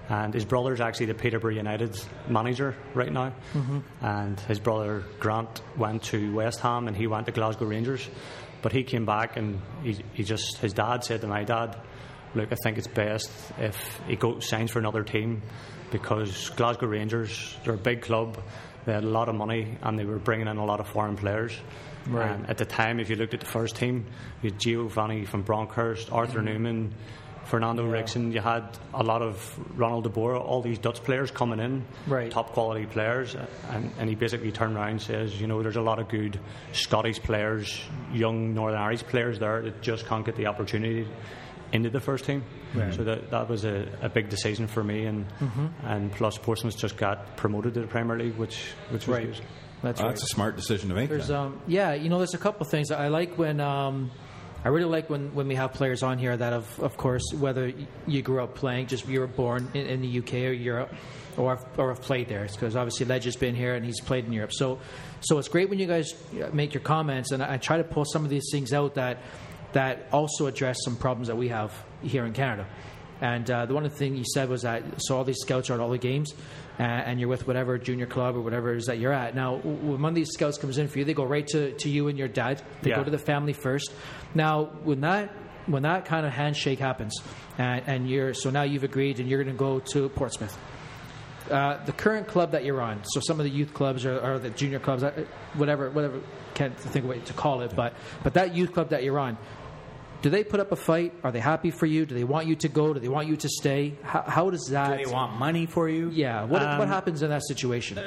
and 0.08 0.32
his 0.34 0.44
brother's 0.44 0.80
actually 0.80 1.06
the 1.06 1.14
Peterborough 1.14 1.54
United 1.54 1.96
manager 2.28 2.74
right 2.94 3.12
now. 3.12 3.34
And 4.00 4.40
his 4.40 4.58
brother 4.58 5.04
Grant 5.20 5.60
went 5.76 6.02
to 6.04 6.34
West 6.34 6.60
Ham, 6.60 6.88
and 6.88 6.96
he 6.96 7.06
went 7.06 7.26
to 7.26 7.32
Glasgow 7.32 7.66
Rangers. 7.66 8.08
But 8.62 8.72
he 8.72 8.84
came 8.84 9.04
back, 9.04 9.36
and 9.36 9.60
he, 9.82 9.98
he 10.14 10.24
just 10.24 10.58
his 10.58 10.72
dad 10.72 11.04
said 11.04 11.20
to 11.20 11.26
my 11.26 11.44
dad, 11.44 11.76
"Look, 12.34 12.52
I 12.52 12.56
think 12.62 12.78
it's 12.78 12.86
best 12.86 13.30
if 13.58 14.00
he 14.06 14.16
goes 14.16 14.48
signs 14.48 14.70
for 14.70 14.78
another 14.78 15.02
team 15.02 15.42
because 15.90 16.50
Glasgow 16.50 16.86
Rangers 16.86 17.56
they're 17.64 17.74
a 17.74 17.78
big 17.78 18.02
club." 18.02 18.38
They 18.84 18.92
had 18.92 19.04
a 19.04 19.08
lot 19.08 19.28
of 19.28 19.36
money 19.36 19.78
and 19.82 19.96
they 19.96 20.04
were 20.04 20.18
bringing 20.18 20.48
in 20.48 20.56
a 20.56 20.64
lot 20.64 20.80
of 20.80 20.88
foreign 20.88 21.16
players. 21.16 21.56
Right. 22.08 22.28
And 22.30 22.50
at 22.50 22.58
the 22.58 22.64
time, 22.64 22.98
if 22.98 23.10
you 23.10 23.16
looked 23.16 23.32
at 23.32 23.38
the 23.38 23.46
first 23.46 23.76
team, 23.76 24.06
you 24.42 24.50
had 24.50 24.58
Giovanni 24.58 25.24
van 25.24 25.42
Bronckhorst, 25.42 26.10
Arthur 26.10 26.40
mm-hmm. 26.40 26.66
Numan, 26.66 26.90
Fernando 27.44 27.84
Ricksen. 27.84 28.32
You 28.32 28.40
had 28.40 28.76
a 28.94 29.02
lot 29.02 29.22
of 29.22 29.58
Ronald 29.76 30.04
de 30.04 30.10
Boer, 30.10 30.36
all 30.36 30.62
these 30.62 30.78
Dutch 30.78 31.02
players 31.02 31.30
coming 31.30 31.60
in, 31.60 31.84
Right. 32.06 32.30
top 32.30 32.52
quality 32.52 32.86
players. 32.86 33.36
And, 33.70 33.92
and 33.98 34.08
he 34.08 34.14
basically 34.14 34.52
turned 34.52 34.76
around 34.76 34.90
and 34.90 35.02
says, 35.02 35.40
you 35.40 35.46
know, 35.46 35.62
there's 35.62 35.76
a 35.76 35.82
lot 35.82 35.98
of 35.98 36.08
good 36.08 36.38
Scottish 36.72 37.20
players, 37.20 37.80
young 38.12 38.54
Northern 38.54 38.80
Irish 38.80 39.02
players 39.04 39.38
there 39.38 39.62
that 39.62 39.82
just 39.82 40.06
can't 40.06 40.24
get 40.24 40.36
the 40.36 40.46
opportunity 40.46 41.06
into 41.72 41.90
the 41.90 42.00
first 42.00 42.24
team. 42.24 42.44
So 42.92 43.04
that 43.04 43.30
that 43.30 43.48
was 43.48 43.64
a, 43.64 43.86
a 44.02 44.08
big 44.08 44.28
decision 44.28 44.66
for 44.66 44.82
me, 44.84 45.04
and 45.06 45.26
Mm-hmm. 45.40 45.66
and 45.86 46.12
plus 46.12 46.38
Portsmouth 46.38 46.76
just 46.76 46.96
got 46.96 47.36
promoted 47.36 47.74
to 47.74 47.80
the 47.80 47.86
Premier 47.86 48.16
League, 48.18 48.36
which 48.36 48.58
which 48.90 49.06
was 49.06 49.16
Right. 49.18 49.26
good. 49.34 49.40
That's 49.82 50.00
Oh, 50.00 50.04
right. 50.04 50.10
that's 50.10 50.22
a 50.22 50.26
smart 50.34 50.56
decision 50.56 50.88
to 50.90 50.94
make. 50.94 51.08
There's 51.08 51.30
um 51.30 51.60
yeah, 51.66 51.94
you 51.94 52.08
know, 52.08 52.18
there's 52.18 52.34
a 52.34 52.38
couple 52.38 52.64
things 52.66 52.90
I 52.90 53.08
like 53.08 53.36
when 53.38 53.60
um 53.60 54.10
I 54.64 54.68
really 54.68 54.84
like 54.84 55.10
when, 55.10 55.34
when 55.34 55.48
we 55.48 55.56
have 55.56 55.72
players 55.72 56.04
on 56.04 56.18
here 56.18 56.36
that 56.36 56.52
have 56.52 56.78
of 56.78 56.96
course 56.96 57.22
whether 57.36 57.72
you 58.06 58.22
grew 58.22 58.42
up 58.44 58.54
playing 58.54 58.86
just 58.86 59.08
you 59.08 59.18
were 59.18 59.26
born 59.26 59.68
in, 59.74 59.86
in 59.86 60.00
the 60.02 60.18
UK 60.20 60.34
or 60.34 60.52
Europe 60.52 60.94
or 61.36 61.56
have, 61.56 61.66
or 61.78 61.88
have 61.88 62.00
played 62.00 62.28
there 62.28 62.46
because 62.46 62.76
obviously 62.76 63.04
Ledge 63.06 63.24
has 63.24 63.34
been 63.34 63.56
here 63.56 63.74
and 63.74 63.84
he's 63.84 64.00
played 64.00 64.24
in 64.24 64.32
Europe. 64.32 64.52
So 64.52 64.78
so 65.20 65.38
it's 65.38 65.48
great 65.48 65.68
when 65.68 65.80
you 65.80 65.86
guys 65.86 66.14
uh, 66.40 66.48
make 66.52 66.74
your 66.74 66.82
comments 66.82 67.32
and 67.32 67.42
I, 67.42 67.54
I 67.54 67.56
try 67.56 67.78
to 67.78 67.84
pull 67.84 68.04
some 68.04 68.22
of 68.24 68.30
these 68.30 68.48
things 68.52 68.72
out 68.72 68.94
that 68.94 69.18
that 69.72 70.06
also 70.12 70.46
address 70.46 70.76
some 70.84 70.96
problems 70.96 71.28
that 71.28 71.36
we 71.36 71.48
have 71.48 71.72
here 72.02 72.24
in 72.24 72.32
Canada. 72.32 72.66
And 73.20 73.48
uh, 73.50 73.66
the 73.66 73.74
one 73.74 73.88
thing 73.88 74.16
you 74.16 74.24
said 74.34 74.48
was 74.48 74.62
that 74.62 74.82
so 74.98 75.16
all 75.16 75.24
these 75.24 75.38
scouts 75.38 75.70
are 75.70 75.74
at 75.74 75.80
all 75.80 75.90
the 75.90 75.98
games, 75.98 76.34
uh, 76.80 76.82
and 76.82 77.20
you're 77.20 77.28
with 77.28 77.46
whatever 77.46 77.78
junior 77.78 78.06
club 78.06 78.34
or 78.36 78.40
whatever 78.40 78.72
it 78.74 78.78
is 78.78 78.86
that 78.86 78.98
you're 78.98 79.12
at. 79.12 79.36
Now, 79.36 79.56
when 79.56 80.02
one 80.02 80.06
of 80.06 80.14
these 80.16 80.30
scouts 80.30 80.58
comes 80.58 80.76
in 80.78 80.88
for 80.88 80.98
you, 80.98 81.04
they 81.04 81.14
go 81.14 81.24
right 81.24 81.46
to, 81.48 81.70
to 81.72 81.88
you 81.88 82.08
and 82.08 82.18
your 82.18 82.26
dad. 82.28 82.60
They 82.82 82.90
Yeah. 82.90 82.96
go 82.96 83.04
to 83.04 83.10
the 83.12 83.18
family 83.18 83.52
first. 83.52 83.92
Now, 84.34 84.64
when 84.82 85.00
that 85.02 85.30
when 85.66 85.84
that 85.84 86.06
kind 86.06 86.26
of 86.26 86.32
handshake 86.32 86.80
happens, 86.80 87.14
and, 87.56 87.82
and 87.86 88.10
you're 88.10 88.34
so 88.34 88.50
now 88.50 88.62
you've 88.62 88.82
agreed 88.82 89.20
and 89.20 89.28
you're 89.28 89.44
going 89.44 89.54
to 89.54 89.58
go 89.58 89.78
to 89.78 90.08
Portsmouth. 90.08 90.58
Uh, 91.50 91.84
the 91.84 91.92
current 91.92 92.26
club 92.26 92.52
that 92.52 92.64
you're 92.64 92.80
on, 92.80 93.00
so 93.04 93.20
some 93.20 93.38
of 93.38 93.44
the 93.44 93.50
youth 93.50 93.74
clubs 93.74 94.04
or, 94.06 94.18
or 94.20 94.38
the 94.38 94.50
junior 94.50 94.78
clubs, 94.78 95.02
uh, 95.04 95.24
whatever, 95.54 95.90
whatever, 95.90 96.20
can't 96.54 96.76
think 96.78 97.04
of 97.04 97.10
a 97.10 97.14
way 97.14 97.18
to 97.20 97.32
call 97.32 97.60
it, 97.62 97.74
but 97.76 97.94
but 98.24 98.34
that 98.34 98.54
youth 98.56 98.72
club 98.72 98.90
that 98.90 99.02
you're 99.04 99.18
on, 99.18 99.36
do 100.22 100.30
they 100.30 100.44
put 100.44 100.60
up 100.60 100.72
a 100.72 100.76
fight? 100.76 101.12
Are 101.24 101.32
they 101.32 101.40
happy 101.40 101.70
for 101.70 101.86
you? 101.86 102.06
Do 102.06 102.14
they 102.14 102.24
want 102.24 102.46
you 102.46 102.56
to 102.56 102.68
go? 102.68 102.92
Do 102.94 103.00
they 103.00 103.08
want 103.08 103.28
you 103.28 103.36
to 103.36 103.48
stay? 103.48 103.94
How, 104.02 104.22
how 104.26 104.50
does 104.50 104.66
that? 104.70 104.96
Do 104.98 105.04
they 105.04 105.10
want 105.12 105.38
money 105.38 105.66
for 105.66 105.88
you? 105.88 106.10
Yeah. 106.10 106.42
What, 106.42 106.62
what 106.62 106.80
Um, 106.80 106.88
happens 106.88 107.22
in 107.22 107.30
that 107.30 107.42
situation? 107.44 107.98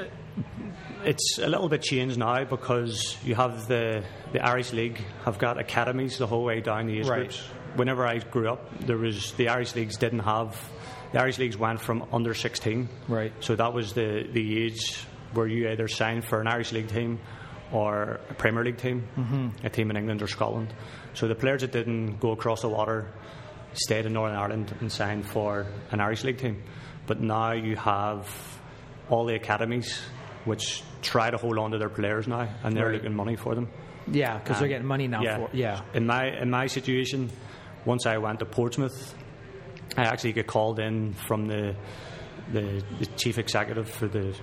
It's 1.03 1.37
a 1.37 1.47
little 1.47 1.69
bit 1.69 1.81
changed 1.83 2.17
now 2.17 2.43
because 2.45 3.17
you 3.23 3.35
have 3.35 3.67
the 3.67 4.03
the 4.33 4.43
Irish 4.43 4.73
League 4.73 4.99
have 5.23 5.37
got 5.37 5.59
academies 5.59 6.17
the 6.17 6.25
whole 6.27 6.43
way 6.43 6.61
down 6.61 6.87
the 6.87 6.99
age 6.99 7.07
Right. 7.07 7.19
groups. 7.19 7.43
Whenever 7.75 8.07
I 8.07 8.19
grew 8.19 8.49
up, 8.49 8.79
there 8.87 8.97
was 8.97 9.33
the 9.33 9.49
Irish 9.49 9.75
leagues 9.75 9.97
didn't 9.97 10.19
have 10.19 10.57
the 11.11 11.19
Irish 11.19 11.37
leagues 11.37 11.57
went 11.57 11.79
from 11.79 12.05
under 12.11 12.33
sixteen. 12.33 12.89
Right. 13.07 13.31
So 13.41 13.55
that 13.55 13.73
was 13.73 13.93
the 13.93 14.27
the 14.31 14.63
age 14.63 14.97
where 15.33 15.45
you 15.47 15.69
either 15.69 15.87
signed 15.87 16.23
for 16.25 16.39
an 16.41 16.47
Irish 16.47 16.71
League 16.71 16.87
team 16.87 17.19
or 17.71 18.19
a 18.29 18.33
Premier 18.33 18.63
League 18.63 18.77
team, 18.77 19.07
mm-hmm. 19.17 19.65
a 19.65 19.69
team 19.69 19.91
in 19.91 19.97
England 19.97 20.21
or 20.21 20.27
Scotland. 20.27 20.73
So 21.15 21.27
the 21.27 21.35
players 21.35 21.61
that 21.61 21.71
didn't 21.71 22.19
go 22.19 22.31
across 22.31 22.61
the 22.61 22.69
water 22.69 23.07
stayed 23.73 24.05
in 24.05 24.13
Northern 24.13 24.37
Ireland 24.37 24.73
and 24.79 24.91
signed 24.91 25.25
for 25.25 25.65
an 25.91 25.99
Irish 25.99 26.23
League 26.23 26.37
team. 26.37 26.63
But 27.07 27.19
now 27.21 27.51
you 27.53 27.75
have 27.75 28.29
all 29.09 29.25
the 29.25 29.35
academies 29.35 30.01
which 30.45 30.83
try 31.01 31.29
to 31.29 31.37
hold 31.37 31.57
on 31.57 31.71
to 31.71 31.77
their 31.77 31.89
players 31.89 32.27
now 32.27 32.47
and 32.63 32.75
they're 32.75 32.85
Right. 32.87 32.95
looking 32.95 33.15
money 33.15 33.35
for 33.35 33.55
them. 33.55 33.67
yeah, 34.07 34.37
because 34.37 34.59
they're 34.59 34.67
getting 34.67 34.87
money 34.87 35.07
now. 35.07 35.21
yeah. 35.23 35.37
For, 35.37 35.49
yeah. 35.53 35.81
In 35.93 36.05
my 36.05 36.25
in 36.41 36.49
my 36.51 36.67
situation, 36.67 37.29
once 37.85 38.05
I 38.05 38.17
went 38.17 38.39
to 38.39 38.45
Portsmouth, 38.45 39.15
I 39.97 40.03
actually 40.03 40.33
get 40.33 40.45
called 40.47 40.79
in 40.79 41.13
from 41.13 41.47
the 41.47 41.75
the, 42.53 42.83
the 42.99 43.05
chief 43.17 43.37
executive 43.39 43.89
for 43.89 44.07
the 44.07 44.35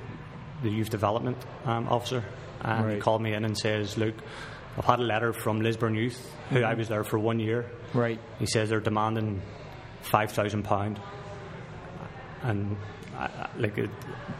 the 0.62 0.70
youth 0.70 0.90
development 0.90 1.37
um, 1.64 1.87
officer, 1.88 2.24
and 2.62 2.87
he 2.87 2.92
Right. 2.94 3.00
called 3.02 3.22
me 3.22 3.35
in 3.35 3.44
and 3.44 3.56
says, 3.56 3.96
"Look, 3.96 4.14
I've 4.76 4.85
had 4.85 5.00
a 5.00 5.02
letter 5.02 5.32
from 5.32 5.61
Lisburn 5.61 5.94
Youth, 5.94 6.18
who 6.48 6.56
Mm-hmm. 6.56 6.64
I 6.64 6.74
was 6.74 6.88
there 6.88 7.04
for 7.04 7.18
one 7.18 7.38
year. 7.40 7.70
Right. 7.92 8.18
He 8.38 8.46
says 8.46 8.70
they're 8.70 8.80
demanding 8.80 9.42
five 10.00 10.32
thousand 10.32 10.64
pound, 10.64 11.00
and 12.42 12.76
I, 13.16 13.48
like 13.56 13.76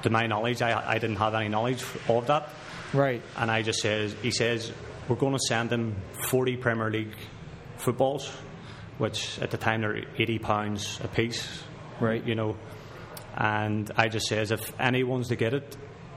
to 0.03 0.11
my 0.11 0.27
knowledge, 0.27 0.63
I, 0.63 0.93
I 0.93 0.99
didn't 0.99 1.17
have 1.17 1.35
any 1.35 1.49
knowledge 1.49 1.85
of 2.09 2.27
that." 2.27 2.49
Right. 2.93 3.23
And 3.37 3.51
I 3.51 3.63
just 3.63 3.81
says, 3.81 4.15
he 4.21 4.31
says, 4.31 4.71
we're 5.09 5.17
going 5.17 5.33
to 5.33 5.39
send 5.49 5.71
them 5.71 5.97
40 6.29 6.59
Premier 6.59 6.91
League 6.91 7.15
footballs, 7.79 8.31
which 8.99 9.39
at 9.39 9.51
the 9.51 9.57
time 9.57 9.81
they're 9.81 10.05
80 10.19 10.39
pounds 10.41 11.01
a 11.03 11.09
piece. 11.09 11.63
Right. 12.01 12.23
You 12.23 12.35
know, 12.35 12.57
and 13.35 13.91
I 13.97 14.09
just 14.09 14.27
says, 14.27 14.51
if 14.51 14.79
anyone's 14.79 15.29
to 15.29 15.37
get 15.37 15.55
it, 15.55 15.75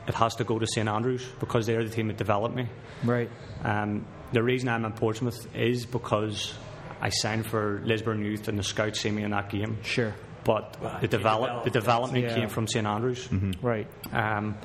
it 0.07 0.13
has 0.13 0.35
to 0.35 0.43
go 0.43 0.59
to 0.59 0.67
St 0.67 0.87
Andrews 0.87 1.25
because 1.39 1.65
they're 1.65 1.83
the 1.83 1.89
team 1.89 2.07
that 2.07 2.17
developed 2.17 2.55
me. 2.55 2.67
Right. 3.03 3.29
Um, 3.63 4.05
the 4.33 4.43
reason 4.43 4.69
I'm 4.69 4.85
in 4.85 4.91
Portsmouth 4.93 5.47
is 5.55 5.85
because 5.85 6.53
I 7.01 7.09
signed 7.09 7.45
for 7.47 7.81
Lisburn 7.85 8.23
Youth 8.23 8.47
and 8.47 8.57
the 8.57 8.63
scouts 8.63 8.99
see 9.01 9.11
me 9.11 9.23
in 9.23 9.31
that 9.31 9.49
game. 9.49 9.77
Sure. 9.83 10.13
But 10.43 10.77
the, 11.01 11.07
develop, 11.07 11.63
the 11.63 11.71
development 11.71 12.25
Yeah. 12.25 12.35
came 12.35 12.49
from 12.49 12.67
St 12.67 12.85
Andrews. 12.85 13.27
Right. 13.61 13.87
Um, 14.13 14.57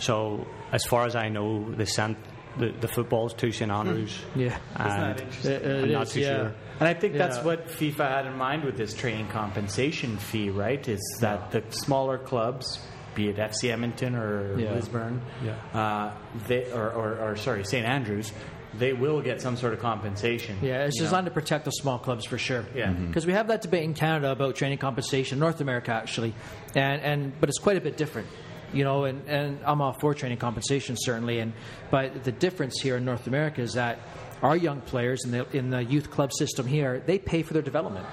so, 0.00 0.46
as 0.72 0.84
far 0.84 1.06
as 1.06 1.14
I 1.14 1.28
know, 1.28 1.70
they 1.74 1.84
sent 1.84 2.18
the, 2.58 2.70
the 2.80 2.88
footballs 2.88 3.32
to 3.34 3.52
St 3.52 3.70
Andrews. 3.70 4.18
Yeah. 4.34 4.58
And 4.74 5.20
It- 5.20 5.46
it 5.46 5.84
I'm 5.84 5.92
not 5.92 6.02
is, 6.08 6.12
too 6.14 6.20
yeah. 6.20 6.36
sure. 6.36 6.54
And 6.80 6.88
I 6.88 6.94
think 6.94 7.14
that's 7.14 7.38
what 7.44 7.68
FIFA 7.68 8.08
had 8.08 8.26
in 8.26 8.36
mind 8.36 8.64
with 8.64 8.76
this 8.76 8.94
training 8.94 9.28
compensation 9.28 10.16
fee, 10.16 10.50
right? 10.50 10.86
Is 10.88 11.00
that 11.20 11.52
the 11.52 11.62
smaller 11.70 12.18
clubs, 12.18 12.80
be 13.14 13.28
it 13.28 13.36
FC 13.36 13.70
Edmonton 13.70 14.14
or 14.14 14.58
Yeah. 14.58 14.72
Lisburn, 14.74 15.20
Yeah. 15.44 15.54
uh, 15.78 16.12
they 16.48 16.70
or, 16.72 16.90
or, 16.90 17.18
or 17.30 17.36
sorry, 17.36 17.64
St 17.64 17.86
Andrews, 17.86 18.32
they 18.78 18.92
will 18.94 19.20
get 19.20 19.40
some 19.42 19.56
sort 19.56 19.74
of 19.74 19.80
compensation. 19.80 20.56
Yeah, 20.62 20.84
it's 20.84 20.96
you 20.96 21.02
know? 21.02 21.06
designed 21.06 21.26
to 21.26 21.30
protect 21.32 21.64
the 21.66 21.70
small 21.72 21.98
clubs 21.98 22.24
for 22.24 22.38
sure. 22.38 22.64
Yeah. 22.74 22.86
Mhm. 22.88 23.08
because 23.08 23.26
we 23.26 23.34
have 23.34 23.48
that 23.48 23.60
debate 23.62 23.84
in 23.84 23.92
Canada 23.94 24.30
about 24.32 24.54
training 24.56 24.78
compensation, 24.78 25.38
North 25.38 25.60
America 25.60 25.92
actually, 25.92 26.32
and 26.74 27.02
and 27.02 27.32
but 27.40 27.48
it's 27.48 27.58
quite 27.58 27.76
a 27.76 27.80
bit 27.82 27.96
different. 27.96 28.28
You 28.72 28.84
know, 28.84 29.04
and, 29.04 29.28
and 29.28 29.58
I'm 29.66 29.82
all 29.82 29.92
for 29.92 30.14
training 30.14 30.38
compensation 30.38 30.96
certainly, 30.98 31.40
and 31.40 31.52
but 31.90 32.24
the 32.24 32.32
difference 32.32 32.80
here 32.80 32.96
in 32.96 33.04
North 33.04 33.26
America 33.26 33.60
is 33.60 33.74
that 33.74 33.98
our 34.42 34.56
young 34.56 34.80
players 34.80 35.26
in 35.26 35.30
the 35.32 35.46
in 35.54 35.68
the 35.68 35.84
youth 35.84 36.10
club 36.10 36.32
system 36.32 36.66
here 36.66 37.02
they 37.04 37.18
pay 37.18 37.42
for 37.42 37.52
their 37.52 37.60
development. 37.62 38.06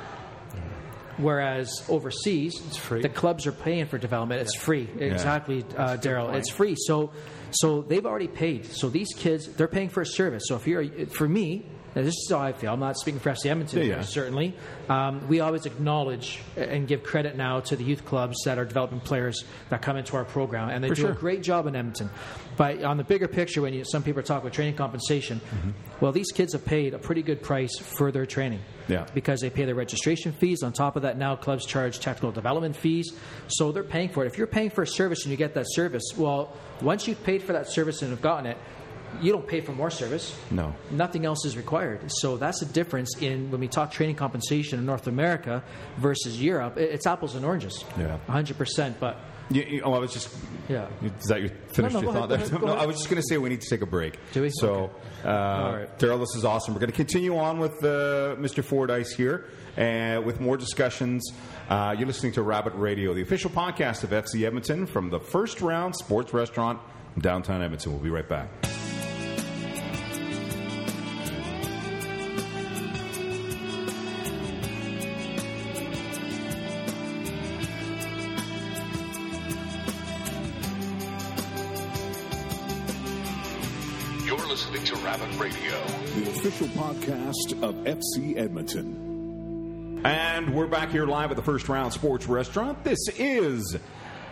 Whereas 1.19 1.83
overseas, 1.89 2.53
the 2.89 3.09
clubs 3.09 3.45
are 3.45 3.51
paying 3.51 3.85
for 3.87 3.97
development. 3.97 4.41
It's 4.41 4.55
free. 4.55 4.87
Exactly, 4.99 5.65
uh, 5.77 5.97
Daryl. 5.97 6.33
It's 6.33 6.49
free. 6.49 6.75
So, 6.77 7.11
so 7.51 7.81
they've 7.81 8.05
already 8.05 8.27
paid. 8.27 8.65
So 8.67 8.89
these 8.89 9.09
kids, 9.15 9.47
they're 9.47 9.67
paying 9.67 9.89
for 9.89 10.01
a 10.01 10.05
service. 10.05 10.43
So 10.47 10.55
if 10.55 10.65
you're, 10.65 10.85
for 11.07 11.27
me, 11.27 11.65
and 11.95 12.05
this 12.05 12.13
is 12.13 12.27
how 12.29 12.37
I 12.39 12.53
feel. 12.53 12.71
I'm 12.71 12.79
not 12.79 12.97
speaking 12.97 13.19
for 13.19 13.31
FC 13.31 13.47
Edmonton, 13.47 13.79
Yeah, 13.79 13.85
yeah. 13.95 14.01
certainly. 14.03 14.55
Um, 14.87 15.27
we 15.27 15.39
always 15.39 15.65
acknowledge 15.65 16.39
and 16.55 16.87
give 16.87 17.03
credit 17.03 17.35
now 17.35 17.61
to 17.61 17.75
the 17.75 17.83
youth 17.83 18.05
clubs 18.05 18.37
that 18.45 18.59
are 18.59 18.65
developing 18.65 18.99
players 18.99 19.43
that 19.69 19.81
come 19.81 19.97
into 19.97 20.15
our 20.15 20.23
program, 20.23 20.69
and 20.69 20.83
they 20.83 20.89
For 20.89 20.95
do 20.95 21.01
sure. 21.01 21.11
a 21.11 21.15
great 21.15 21.41
job 21.41 21.65
in 21.65 21.75
Edmonton. 21.75 22.11
But 22.59 22.83
on 22.83 22.97
the 22.97 23.05
bigger 23.05 23.29
picture, 23.29 23.61
when 23.61 23.73
you, 23.73 23.85
some 23.85 24.03
people 24.03 24.21
talk 24.21 24.41
about 24.41 24.51
training 24.51 24.75
compensation, 24.75 25.39
Mm-hmm. 25.39 25.69
well, 26.01 26.11
these 26.11 26.29
kids 26.33 26.51
have 26.51 26.65
paid 26.65 26.93
a 26.93 26.99
pretty 26.99 27.21
good 27.23 27.41
price 27.41 27.77
for 27.79 28.11
their 28.11 28.25
training 28.25 28.59
Yeah. 28.89 29.05
because 29.13 29.39
they 29.39 29.49
pay 29.49 29.63
their 29.63 29.75
registration 29.75 30.33
fees. 30.33 30.61
On 30.61 30.73
top 30.73 30.97
of 30.97 31.03
that, 31.03 31.17
now 31.17 31.37
clubs 31.37 31.65
charge 31.65 31.99
technical 32.01 32.31
development 32.33 32.75
fees. 32.75 33.13
So 33.47 33.71
they're 33.71 33.83
paying 33.97 34.09
for 34.09 34.25
it. 34.25 34.27
If 34.27 34.37
you're 34.37 34.45
paying 34.59 34.71
for 34.71 34.81
a 34.81 34.87
service 34.87 35.23
and 35.23 35.31
you 35.31 35.37
get 35.37 35.53
that 35.53 35.67
service, 35.69 36.03
well, 36.17 36.53
once 36.81 37.07
you've 37.07 37.23
paid 37.23 37.41
for 37.43 37.53
that 37.53 37.67
service 37.71 38.01
and 38.01 38.11
have 38.11 38.21
gotten 38.21 38.45
it, 38.45 38.57
you 39.21 39.31
don't 39.31 39.47
pay 39.47 39.61
for 39.61 39.71
more 39.71 39.89
service. 39.89 40.37
No. 40.51 40.75
Nothing 40.91 41.25
else 41.25 41.45
is 41.45 41.55
required. 41.55 42.11
So 42.11 42.35
that's 42.37 42.59
the 42.59 42.65
difference 42.67 43.17
in 43.21 43.49
when 43.51 43.61
we 43.61 43.69
talk 43.69 43.91
training 43.91 44.17
compensation 44.17 44.77
in 44.79 44.85
North 44.85 45.07
America 45.07 45.63
versus 45.97 46.39
Europe. 46.41 46.77
It's 46.77 47.07
apples 47.07 47.35
and 47.35 47.45
oranges. 47.45 47.85
Yeah. 47.97 48.17
100%. 48.27 48.99
But 48.99 49.17
You, 49.49 49.63
you- 49.63 49.81
oh, 49.83 49.93
I 49.93 49.99
was 49.99 50.13
just. 50.13 50.29
Yeah. 50.67 50.87
Is 51.01 51.25
that 51.25 51.41
your 51.41 51.49
finished 51.73 51.95
No, 51.95 52.01
no, 52.01 52.05
your 52.05 52.13
thought 52.13 52.31
ahead, 52.31 52.47
there? 52.47 52.59
no. 52.65 52.73
I 52.73 52.85
was 52.85 52.97
just 52.97 53.09
going 53.09 53.19
to 53.21 53.27
say 53.27 53.37
we 53.39 53.49
need 53.49 53.61
to 53.61 53.69
take 53.69 53.81
a 53.81 53.87
break. 53.87 54.19
Do 54.33 54.43
we? 54.43 54.51
So, 54.51 54.91
uh, 55.25 55.27
right. 55.27 55.99
Daryl, 55.99 56.19
this 56.19 56.35
is 56.35 56.45
awesome. 56.45 56.75
We're 56.75 56.81
going 56.81 56.91
to 56.91 56.95
continue 56.95 57.37
on 57.37 57.57
with 57.59 57.83
uh, 57.83 58.35
Mr. 58.37 58.63
Fordyce 58.63 59.11
here 59.13 59.45
uh, 59.77 60.21
with 60.23 60.39
more 60.39 60.57
discussions. 60.57 61.23
Uh, 61.69 61.95
you're 61.97 62.07
listening 62.07 62.33
to 62.33 62.43
Rabbit 62.43 62.73
Radio, 62.75 63.13
the 63.15 63.21
official 63.23 63.49
podcast 63.49 64.03
of 64.03 64.11
FC 64.11 64.45
Edmonton 64.45 64.85
from 64.85 65.09
the 65.09 65.19
First 65.19 65.61
Round 65.61 65.95
Sports 65.95 66.33
Restaurant 66.33 66.79
in 67.15 67.21
downtown 67.23 67.63
Edmonton. 67.63 67.91
We'll 67.93 68.01
be 68.03 68.09
right 68.11 68.29
back. 68.29 68.49
Listening 84.49 84.83
to 84.83 84.95
Rabbit 84.95 85.29
Radio. 85.37 85.79
The 86.15 86.31
official 86.31 86.65
podcast 86.69 87.61
of 87.61 87.75
FC 87.85 88.35
Edmonton. 88.35 90.01
And 90.03 90.55
we're 90.55 90.65
back 90.65 90.89
here 90.89 91.05
live 91.05 91.29
at 91.29 91.37
the 91.37 91.43
First 91.43 91.69
Round 91.69 91.93
Sports 91.93 92.25
Restaurant. 92.25 92.83
This 92.83 92.97
is 93.19 93.77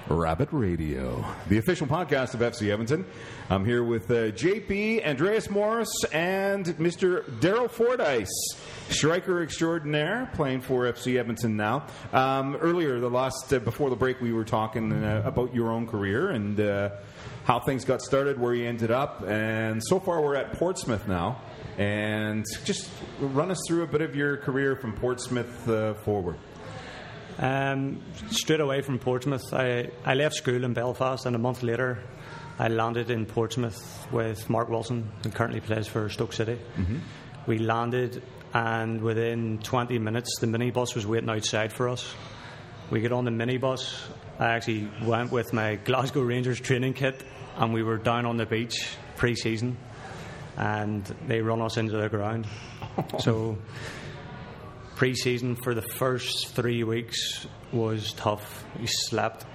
Rabbit 0.09 0.49
Radio, 0.51 1.23
the 1.49 1.59
official 1.59 1.85
podcast 1.85 2.33
of 2.33 2.39
FC 2.39 2.71
Edmonton. 2.71 3.05
I'm 3.51 3.63
here 3.63 3.83
with 3.83 4.09
uh, 4.09 4.31
JP, 4.31 5.05
Andreas 5.05 5.51
Morris, 5.51 6.03
and 6.11 6.65
Mr. 6.65 7.23
Daryl 7.39 7.69
Fordyce, 7.69 8.55
striker 8.89 9.43
extraordinaire, 9.43 10.31
playing 10.33 10.61
for 10.61 10.91
FC 10.91 11.19
Edmonton 11.19 11.55
now. 11.55 11.85
Um, 12.11 12.55
earlier, 12.55 12.99
the 12.99 13.11
last 13.11 13.53
uh, 13.53 13.59
before 13.59 13.91
the 13.91 13.95
break, 13.95 14.19
we 14.19 14.33
were 14.33 14.45
talking 14.45 14.91
uh, 14.93 15.21
about 15.25 15.53
your 15.53 15.69
own 15.71 15.85
career 15.85 16.31
and 16.31 16.59
uh, 16.59 16.89
how 17.47 17.61
things 17.61 17.85
got 17.85 18.01
started, 18.01 18.37
where 18.37 18.53
you 18.53 18.67
ended 18.67 18.91
up, 18.91 19.23
and 19.25 19.81
so 19.81 20.01
far 20.01 20.21
we're 20.21 20.35
at 20.35 20.51
Portsmouth 20.59 21.07
now. 21.07 21.41
And 21.77 22.43
just 22.65 22.89
run 23.21 23.51
us 23.51 23.57
through 23.65 23.83
a 23.83 23.87
bit 23.87 24.01
of 24.01 24.17
your 24.17 24.35
career 24.35 24.75
from 24.75 24.91
Portsmouth 24.97 25.69
uh, 25.69 25.93
forward. 25.93 26.35
Um, 27.39 28.01
straight 28.31 28.59
away 28.59 28.81
from 28.81 28.99
Portsmouth, 28.99 29.53
I, 29.53 29.91
I 30.03 30.15
left 30.15 30.35
school 30.35 30.65
in 30.65 30.73
Belfast, 30.73 31.25
and 31.25 31.37
a 31.37 31.39
month 31.39 31.63
later, 31.63 31.99
I 32.59 32.67
landed 32.67 33.09
in 33.09 33.25
Portsmouth 33.25 34.07
with 34.11 34.49
Mark 34.49 34.67
Wilson, 34.67 35.09
who 35.23 35.29
currently 35.29 35.61
plays 35.61 35.87
for 35.87 36.09
Stoke 36.09 36.33
City. 36.33 36.59
We 37.45 37.59
landed, 37.59 38.23
and 38.53 39.01
within 39.01 39.59
20 39.59 39.99
minutes, 39.99 40.37
the 40.41 40.47
minibus 40.47 40.95
was 40.95 41.07
waiting 41.07 41.29
outside 41.29 41.71
for 41.71 41.87
us. 41.87 42.13
We 42.89 42.99
get 42.99 43.13
on 43.13 43.23
the 43.23 43.31
minibus. 43.31 44.01
I 44.37 44.47
actually 44.47 44.89
went 45.03 45.31
with 45.31 45.53
my 45.53 45.75
Glasgow 45.75 46.21
Rangers 46.21 46.59
training 46.59 46.93
kit, 46.93 47.23
and 47.57 47.73
we 47.73 47.83
were 47.83 47.97
down 47.97 48.25
on 48.25 48.37
the 48.37 48.45
beach 48.45 48.75
pre 49.15 49.35
season, 49.35 49.77
and 50.57 51.03
they 51.27 51.41
run 51.41 51.61
us 51.61 51.77
into 51.77 51.97
the 51.97 52.09
ground. 52.09 52.47
so 53.19 53.57
pre-season 54.95 55.55
for 55.55 55.75
the 55.75 55.81
first 55.81 56.47
three 56.49 56.83
weeks 56.83 57.45
was 57.71 58.13
tough. 58.13 58.65
We 58.79 58.87
slept 58.87 59.45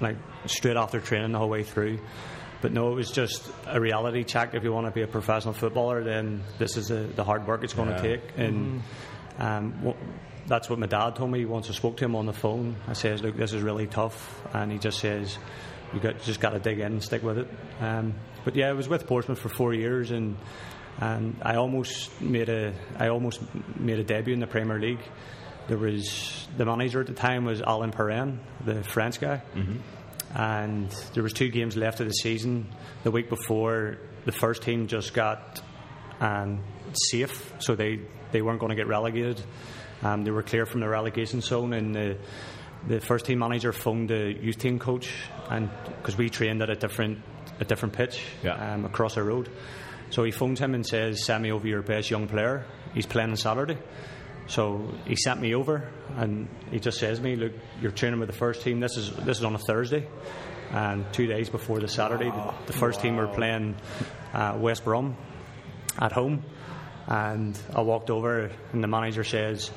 like 0.00 0.16
straight 0.46 0.76
after 0.76 1.00
training 1.00 1.32
the 1.32 1.38
whole 1.38 1.48
way 1.50 1.62
through. 1.64 1.98
But 2.62 2.72
no, 2.72 2.90
it 2.92 2.94
was 2.94 3.10
just 3.10 3.46
a 3.66 3.78
reality 3.78 4.24
check. 4.24 4.54
If 4.54 4.64
you 4.64 4.72
want 4.72 4.86
to 4.86 4.92
be 4.92 5.02
a 5.02 5.06
professional 5.06 5.52
footballer, 5.52 6.02
then 6.02 6.42
this 6.58 6.76
is 6.78 6.86
the, 6.88 7.00
the 7.14 7.22
hard 7.24 7.46
work 7.46 7.62
it's 7.62 7.74
going 7.74 7.90
Yeah. 7.90 7.96
to 7.96 8.02
take. 8.02 8.22
And 8.38 8.82
um, 9.38 9.72
wh- 9.84 10.48
that's 10.48 10.70
what 10.70 10.78
my 10.78 10.86
dad 10.86 11.16
told 11.16 11.30
me 11.30 11.44
once 11.44 11.68
I 11.68 11.74
spoke 11.74 11.98
to 11.98 12.06
him 12.06 12.16
on 12.16 12.24
the 12.24 12.32
phone. 12.32 12.76
I 12.88 12.94
says, 12.94 13.22
"Look, 13.22 13.36
this 13.36 13.52
is 13.52 13.60
really 13.62 13.86
tough," 13.86 14.40
and 14.54 14.72
he 14.72 14.78
just 14.78 14.98
says, 15.00 15.36
"You 15.94 16.00
got 16.00 16.22
just 16.22 16.40
got 16.40 16.50
to 16.50 16.58
dig 16.58 16.78
in 16.78 16.92
and 16.92 17.02
stick 17.02 17.22
with 17.22 17.38
it." 17.38 17.48
Um, 17.80 18.14
but 18.44 18.56
yeah, 18.56 18.68
I 18.68 18.72
was 18.72 18.88
with 18.88 19.06
Portsmouth 19.06 19.38
for 19.38 19.48
four 19.48 19.74
years, 19.74 20.10
and 20.10 20.36
and 21.00 21.36
I 21.42 21.56
almost 21.56 22.20
made 22.20 22.48
a 22.48 22.72
I 22.98 23.08
almost 23.08 23.40
made 23.78 23.98
a 23.98 24.04
debut 24.04 24.34
in 24.34 24.40
the 24.40 24.46
Premier 24.46 24.78
League. 24.78 25.02
There 25.68 25.78
was 25.78 26.46
the 26.56 26.64
manager 26.64 27.00
at 27.00 27.06
the 27.06 27.14
time 27.14 27.44
was 27.44 27.60
Alain 27.60 27.90
Perrin, 27.90 28.40
the 28.64 28.82
French 28.84 29.20
guy, 29.20 29.42
and 30.34 30.90
there 31.14 31.22
was 31.22 31.32
two 31.32 31.48
games 31.48 31.76
left 31.76 32.00
of 32.00 32.06
the 32.06 32.12
season. 32.12 32.68
The 33.02 33.10
week 33.10 33.28
before, 33.28 33.98
the 34.24 34.32
first 34.32 34.62
team 34.62 34.86
just 34.86 35.12
got 35.12 35.60
um, 36.20 36.62
safe, 36.92 37.52
so 37.58 37.74
they, 37.74 38.00
they 38.32 38.42
weren't 38.42 38.60
going 38.60 38.70
to 38.70 38.76
get 38.76 38.86
relegated. 38.86 39.40
Um, 40.02 40.24
they 40.24 40.30
were 40.30 40.42
clear 40.42 40.66
from 40.66 40.80
the 40.80 40.88
relegation 40.88 41.40
zone, 41.40 41.72
and 41.72 41.94
the 41.94 42.18
the 42.86 43.00
first 43.00 43.26
team 43.26 43.38
manager 43.38 43.72
phoned 43.72 44.10
the 44.10 44.32
youth 44.40 44.58
team 44.58 44.78
coach, 44.78 45.10
and 45.50 45.70
because 45.98 46.16
we 46.16 46.28
trained 46.30 46.62
at 46.62 46.70
a 46.70 46.74
different 46.76 47.18
a 47.60 47.64
different 47.64 47.94
pitch 47.94 48.20
Yeah. 48.42 48.74
um, 48.74 48.84
across 48.84 49.14
the 49.14 49.22
road. 49.22 49.48
So 50.10 50.22
he 50.24 50.30
phones 50.30 50.60
him 50.60 50.74
and 50.74 50.86
says, 50.86 51.24
"Send 51.24 51.42
me 51.42 51.50
over 51.52 51.66
your 51.66 51.82
best 51.82 52.10
young 52.10 52.28
player. 52.28 52.64
He's 52.94 53.06
playing 53.06 53.30
on 53.30 53.36
Saturday." 53.36 53.78
So 54.48 54.92
he 55.06 55.16
sent 55.16 55.40
me 55.40 55.54
over, 55.54 55.88
and 56.16 56.48
he 56.70 56.78
just 56.78 56.98
says 56.98 57.18
to 57.18 57.24
me, 57.24 57.34
"Look, 57.34 57.52
you're 57.80 57.90
training 57.90 58.20
with 58.20 58.28
the 58.28 58.36
first 58.36 58.62
team. 58.62 58.78
This 58.80 58.96
is 58.96 59.10
this 59.24 59.38
is 59.38 59.44
on 59.44 59.54
a 59.54 59.58
Thursday, 59.58 60.06
and 60.70 61.04
two 61.12 61.26
days 61.26 61.48
before 61.50 61.80
the 61.80 61.88
Saturday, 61.88 62.30
the, 62.30 62.54
the 62.66 62.72
first 62.72 63.00
team 63.00 63.16
were 63.16 63.26
playing 63.26 63.74
uh, 64.32 64.56
West 64.60 64.84
Brom 64.84 65.16
at 65.98 66.12
home." 66.12 66.44
And 67.08 67.58
I 67.74 67.80
walked 67.82 68.10
over, 68.10 68.50
and 68.72 68.82
the 68.82 68.88
manager 68.88 69.24
says, 69.24 69.70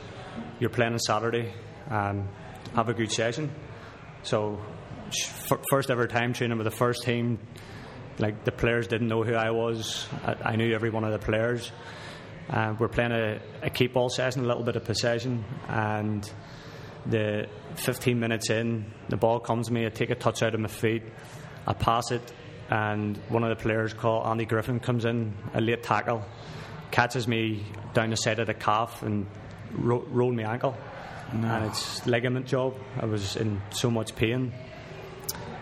"You're 0.59 0.69
playing 0.69 0.93
on 0.93 0.99
Saturday. 0.99 1.53
Um, 1.89 2.27
have 2.75 2.89
a 2.89 2.93
good 2.93 3.11
session." 3.11 3.51
So, 4.23 4.59
first 5.69 5.89
ever 5.89 6.07
time 6.07 6.33
training 6.33 6.57
with 6.57 6.65
the 6.65 6.71
first 6.71 7.03
team. 7.03 7.39
Like 8.17 8.43
the 8.43 8.51
players 8.51 8.87
didn't 8.87 9.07
know 9.07 9.23
who 9.23 9.33
I 9.33 9.51
was. 9.51 10.07
I, 10.25 10.51
I 10.51 10.55
knew 10.57 10.73
every 10.73 10.89
one 10.89 11.05
of 11.05 11.11
the 11.11 11.19
players. 11.19 11.71
Uh, 12.49 12.75
we're 12.79 12.87
playing 12.89 13.11
a, 13.11 13.39
a 13.61 13.69
keep 13.69 13.93
ball 13.93 14.09
session, 14.09 14.43
a 14.43 14.47
little 14.47 14.63
bit 14.63 14.75
of 14.75 14.83
possession, 14.83 15.45
and 15.67 16.29
the 17.05 17.47
15 17.75 18.19
minutes 18.19 18.49
in, 18.49 18.91
the 19.07 19.17
ball 19.17 19.39
comes 19.39 19.67
to 19.67 19.73
me. 19.73 19.85
I 19.85 19.89
take 19.89 20.09
a 20.09 20.15
touch 20.15 20.41
out 20.41 20.55
of 20.55 20.59
my 20.59 20.67
feet, 20.67 21.03
I 21.67 21.73
pass 21.73 22.11
it, 22.11 22.21
and 22.69 23.17
one 23.29 23.43
of 23.43 23.49
the 23.55 23.61
players 23.61 23.93
called 23.93 24.25
Andy 24.25 24.45
Griffin 24.45 24.79
comes 24.79 25.05
in, 25.05 25.33
a 25.53 25.61
late 25.61 25.83
tackle, 25.83 26.25
catches 26.91 27.27
me 27.27 27.63
down 27.93 28.09
the 28.09 28.15
side 28.15 28.39
of 28.39 28.47
the 28.47 28.53
calf 28.55 29.03
and 29.03 29.27
ro- 29.73 30.05
rolled 30.09 30.35
my 30.35 30.51
ankle. 30.51 30.75
And 31.31 31.65
it's 31.65 32.05
ligament 32.07 32.47
job. 32.47 32.75
I 32.99 33.05
was 33.05 33.35
in 33.35 33.61
so 33.71 33.89
much 33.91 34.15
pain. 34.15 34.53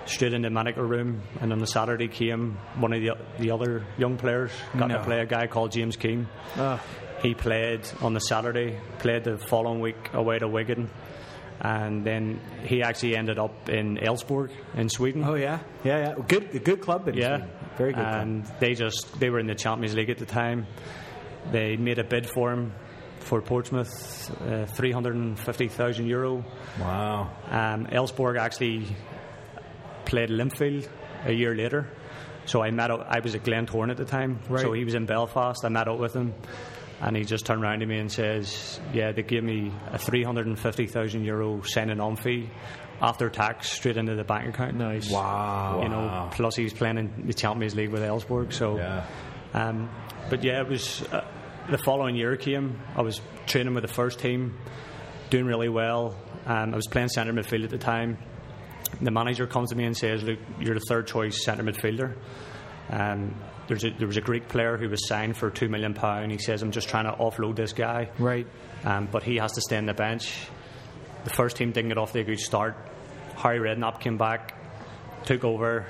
Straight 0.06 0.34
in 0.34 0.42
the 0.42 0.50
medical 0.50 0.84
room, 0.84 1.22
and 1.42 1.52
on 1.52 1.60
the 1.60 1.68
Saturday 1.68 2.08
came 2.08 2.58
one 2.80 2.94
of 2.94 3.02
the, 3.02 3.12
the 3.40 3.52
other 3.52 3.86
young 3.98 4.16
players, 4.16 4.52
got 4.78 4.88
No. 4.88 4.98
to 5.00 5.04
play 5.04 5.20
a 5.20 5.26
guy 5.26 5.48
called 5.48 5.74
James 5.74 5.98
Keene. 5.98 6.30
Ah. 6.56 6.82
He 7.22 7.34
played 7.34 7.82
on 8.02 8.14
the 8.14 8.22
Saturday, 8.22 8.80
played 9.00 9.26
the 9.26 9.38
following 9.38 9.82
week 9.82 9.98
away 10.14 10.40
to 10.40 10.48
Wigan, 10.48 10.90
and 11.60 12.06
then 12.06 12.40
he 12.64 12.84
actually 12.84 13.18
ended 13.18 13.38
up 13.38 13.68
in 13.68 13.98
Elfsborg 13.98 14.52
in 14.76 14.88
Sweden. 14.88 15.26
Oh 15.26 15.34
yeah, 15.36 15.60
yeah, 15.84 15.98
yeah. 16.00 16.24
Good, 16.26 16.64
good 16.64 16.80
club. 16.80 17.10
In 17.10 17.16
Yeah, 17.16 17.38
Sweden. 17.40 17.50
very 17.78 17.92
good. 17.92 18.04
club. 18.04 18.22
And 18.22 18.46
they 18.62 18.76
just 18.76 19.20
they 19.20 19.30
were 19.30 19.40
in 19.40 19.48
the 19.48 19.56
Champions 19.56 19.94
League 19.94 20.10
at 20.10 20.20
the 20.20 20.26
time. 20.26 20.68
They 21.52 21.76
made 21.76 22.00
a 22.00 22.04
bid 22.06 22.30
for 22.30 22.54
him 22.54 22.72
for 23.28 23.42
Portsmouth, 23.42 24.32
uh, 24.42 24.66
three 24.66 24.92
hundred 24.92 25.16
and 25.16 25.38
fifty 25.40 25.68
thousand 25.68 26.08
euro. 26.08 26.44
Wow. 26.80 27.30
Um, 27.50 27.86
Elfsborg 27.88 28.40
actually 28.40 28.88
played 30.06 30.30
Linfield 30.30 30.88
a 31.26 31.32
year 31.34 31.54
later. 31.56 31.90
So 32.46 32.64
I 32.64 32.72
met 32.72 32.92
up, 32.92 33.06
I 33.10 33.20
was 33.20 33.36
at 33.36 33.44
Glentoran 33.44 33.92
at 33.92 33.98
the 33.98 34.06
time. 34.06 34.40
Right. 34.50 34.62
So 34.62 34.72
he 34.72 34.86
was 34.86 34.94
in 34.96 35.06
Belfast. 35.06 35.66
I 35.66 35.70
met 35.70 35.88
up 35.90 36.00
with 36.00 36.14
him. 36.16 36.34
And 37.00 37.16
he 37.16 37.26
just 37.26 37.46
turned 37.46 37.62
around 37.62 37.82
to 37.82 37.86
me 37.86 38.00
and 38.00 38.12
says, 38.12 38.80
Yeah, 38.94 39.12
they 39.12 39.22
gave 39.22 39.44
me 39.44 39.72
a 39.92 40.00
350,000 40.00 41.24
euro 41.26 41.62
signing 41.62 42.00
on 42.00 42.16
fee 42.16 42.50
after 43.02 43.30
tax 43.30 43.70
straight 43.70 43.98
into 43.98 44.16
the 44.16 44.24
bank 44.24 44.50
account. 44.56 44.76
Nice. 44.78 45.12
Wow. 45.12 45.82
You 45.84 45.90
know, 45.90 46.30
plus 46.32 46.56
he 46.56 46.64
was 46.64 46.74
playing 46.74 46.98
in 46.98 47.28
the 47.28 47.34
Champions 47.34 47.76
League 47.76 47.92
with 47.92 48.02
Elfsborg. 48.02 48.52
So, 48.54 48.78
Yeah. 48.78 49.06
um, 49.54 49.90
but 50.32 50.44
yeah, 50.44 50.62
it 50.62 50.68
was 50.70 51.04
uh, 51.12 51.24
the 51.70 51.78
following 51.78 52.16
year 52.16 52.36
came. 52.38 52.80
I 52.96 53.02
was 53.02 53.20
training 53.46 53.74
with 53.74 53.84
the 53.84 53.94
first 53.94 54.20
team, 54.20 54.58
doing 55.30 55.46
really 55.46 55.70
well. 55.70 56.16
Um, 56.46 56.74
I 56.74 56.76
was 56.76 56.88
playing 56.88 57.10
centre 57.10 57.34
midfield 57.34 57.64
at 57.66 57.70
the 57.70 57.78
time. 57.78 58.18
The 59.02 59.12
manager 59.12 59.48
comes 59.48 59.70
to 59.72 59.76
me 59.76 59.84
and 59.84 59.96
says, 59.96 60.24
"Look, 60.24 60.40
you're 60.60 60.76
the 60.76 60.86
third 60.88 61.08
choice 61.08 61.44
centre 61.44 61.64
midfielder." 61.64 62.16
Um, 62.90 63.36
there's 63.68 63.84
a, 63.84 63.90
there 63.90 64.08
was 64.08 64.16
a 64.16 64.22
Greek 64.22 64.48
player 64.48 64.78
who 64.78 64.88
was 64.88 65.08
signed 65.08 65.36
for 65.36 65.50
two 65.50 65.68
million 65.68 65.94
pound. 65.94 66.32
He 66.32 66.38
says, 66.38 66.62
"I'm 66.62 66.72
just 66.72 66.88
trying 66.88 67.06
to 67.06 67.12
offload 67.12 67.56
this 67.58 67.74
guy." 67.74 68.10
Right. 68.18 68.48
um, 68.86 69.10
but 69.12 69.24
he 69.24 69.38
has 69.38 69.52
to 69.54 69.62
stay 69.62 69.78
on 69.78 69.86
the 69.86 69.94
bench. 69.94 70.48
The 71.26 71.32
first 71.32 71.58
team 71.58 71.72
didn't 71.74 71.90
get 71.90 71.98
off 71.98 72.14
to 72.14 72.22
a 72.22 72.24
good 72.24 72.40
start. 72.40 72.78
Harry 73.36 73.60
Redknapp 73.60 74.00
came 74.00 74.18
back, 74.18 74.56
took 75.26 75.44
over, 75.44 75.86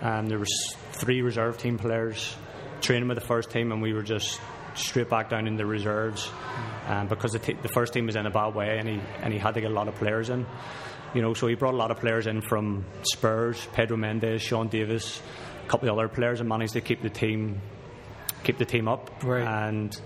and 0.00 0.28
there 0.28 0.38
was 0.38 0.74
three 0.92 1.20
reserve 1.20 1.58
team 1.58 1.78
players 1.78 2.34
training 2.80 3.08
with 3.08 3.18
the 3.18 3.24
first 3.26 3.50
team, 3.50 3.72
and 3.72 3.82
we 3.82 3.92
were 3.92 4.02
just 4.02 4.40
straight 4.78 5.08
back 5.08 5.30
down 5.30 5.46
in 5.46 5.56
the 5.56 5.66
reserves 5.66 6.30
um, 6.86 7.08
because 7.08 7.32
the, 7.32 7.38
t- 7.38 7.56
the 7.60 7.68
first 7.68 7.92
team 7.92 8.06
was 8.06 8.16
in 8.16 8.26
a 8.26 8.30
bad 8.30 8.54
way, 8.54 8.78
and 8.78 8.88
he 8.88 9.00
and 9.22 9.32
he 9.32 9.38
had 9.38 9.54
to 9.54 9.60
get 9.60 9.70
a 9.70 9.74
lot 9.74 9.88
of 9.88 9.94
players 9.96 10.30
in. 10.30 10.46
You 11.14 11.22
know, 11.22 11.34
so 11.34 11.46
he 11.46 11.54
brought 11.54 11.74
a 11.74 11.76
lot 11.76 11.90
of 11.90 11.98
players 11.98 12.26
in 12.26 12.40
from 12.42 12.84
Spurs, 13.02 13.66
Pedro 13.72 13.96
Mendes, 13.96 14.42
Sean 14.42 14.68
Davis, 14.68 15.22
a 15.64 15.68
couple 15.68 15.88
of 15.88 15.98
other 15.98 16.08
players, 16.08 16.40
and 16.40 16.48
managed 16.48 16.74
to 16.74 16.80
keep 16.80 17.02
the 17.02 17.10
team 17.10 17.60
keep 18.44 18.58
the 18.58 18.64
team 18.64 18.88
up. 18.88 19.22
Right. 19.24 19.42
And 19.42 19.98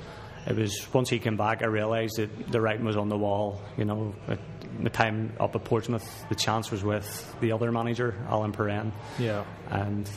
it 0.47 0.57
was 0.57 0.89
once 0.93 1.11
he 1.11 1.19
came 1.19 1.37
back, 1.37 1.63
I 1.63 1.67
realised 1.67 2.17
that 2.17 2.51
the 2.51 2.61
writing 2.61 2.85
was 2.85 2.97
on 2.97 3.09
the 3.09 3.19
wall. 3.19 3.61
You 3.77 3.85
know, 3.85 4.15
at 4.29 4.41
the 4.83 4.91
time 4.91 5.35
up 5.39 5.55
at 5.55 5.65
Portsmouth, 5.65 6.27
the 6.29 6.35
chance 6.35 6.71
was 6.71 6.83
with 6.83 7.37
the 7.41 7.53
other 7.53 7.71
manager, 7.71 8.15
Alain 8.29 8.53
Perrin. 8.53 8.93
Yeah. 9.19 9.45
And 9.71 10.09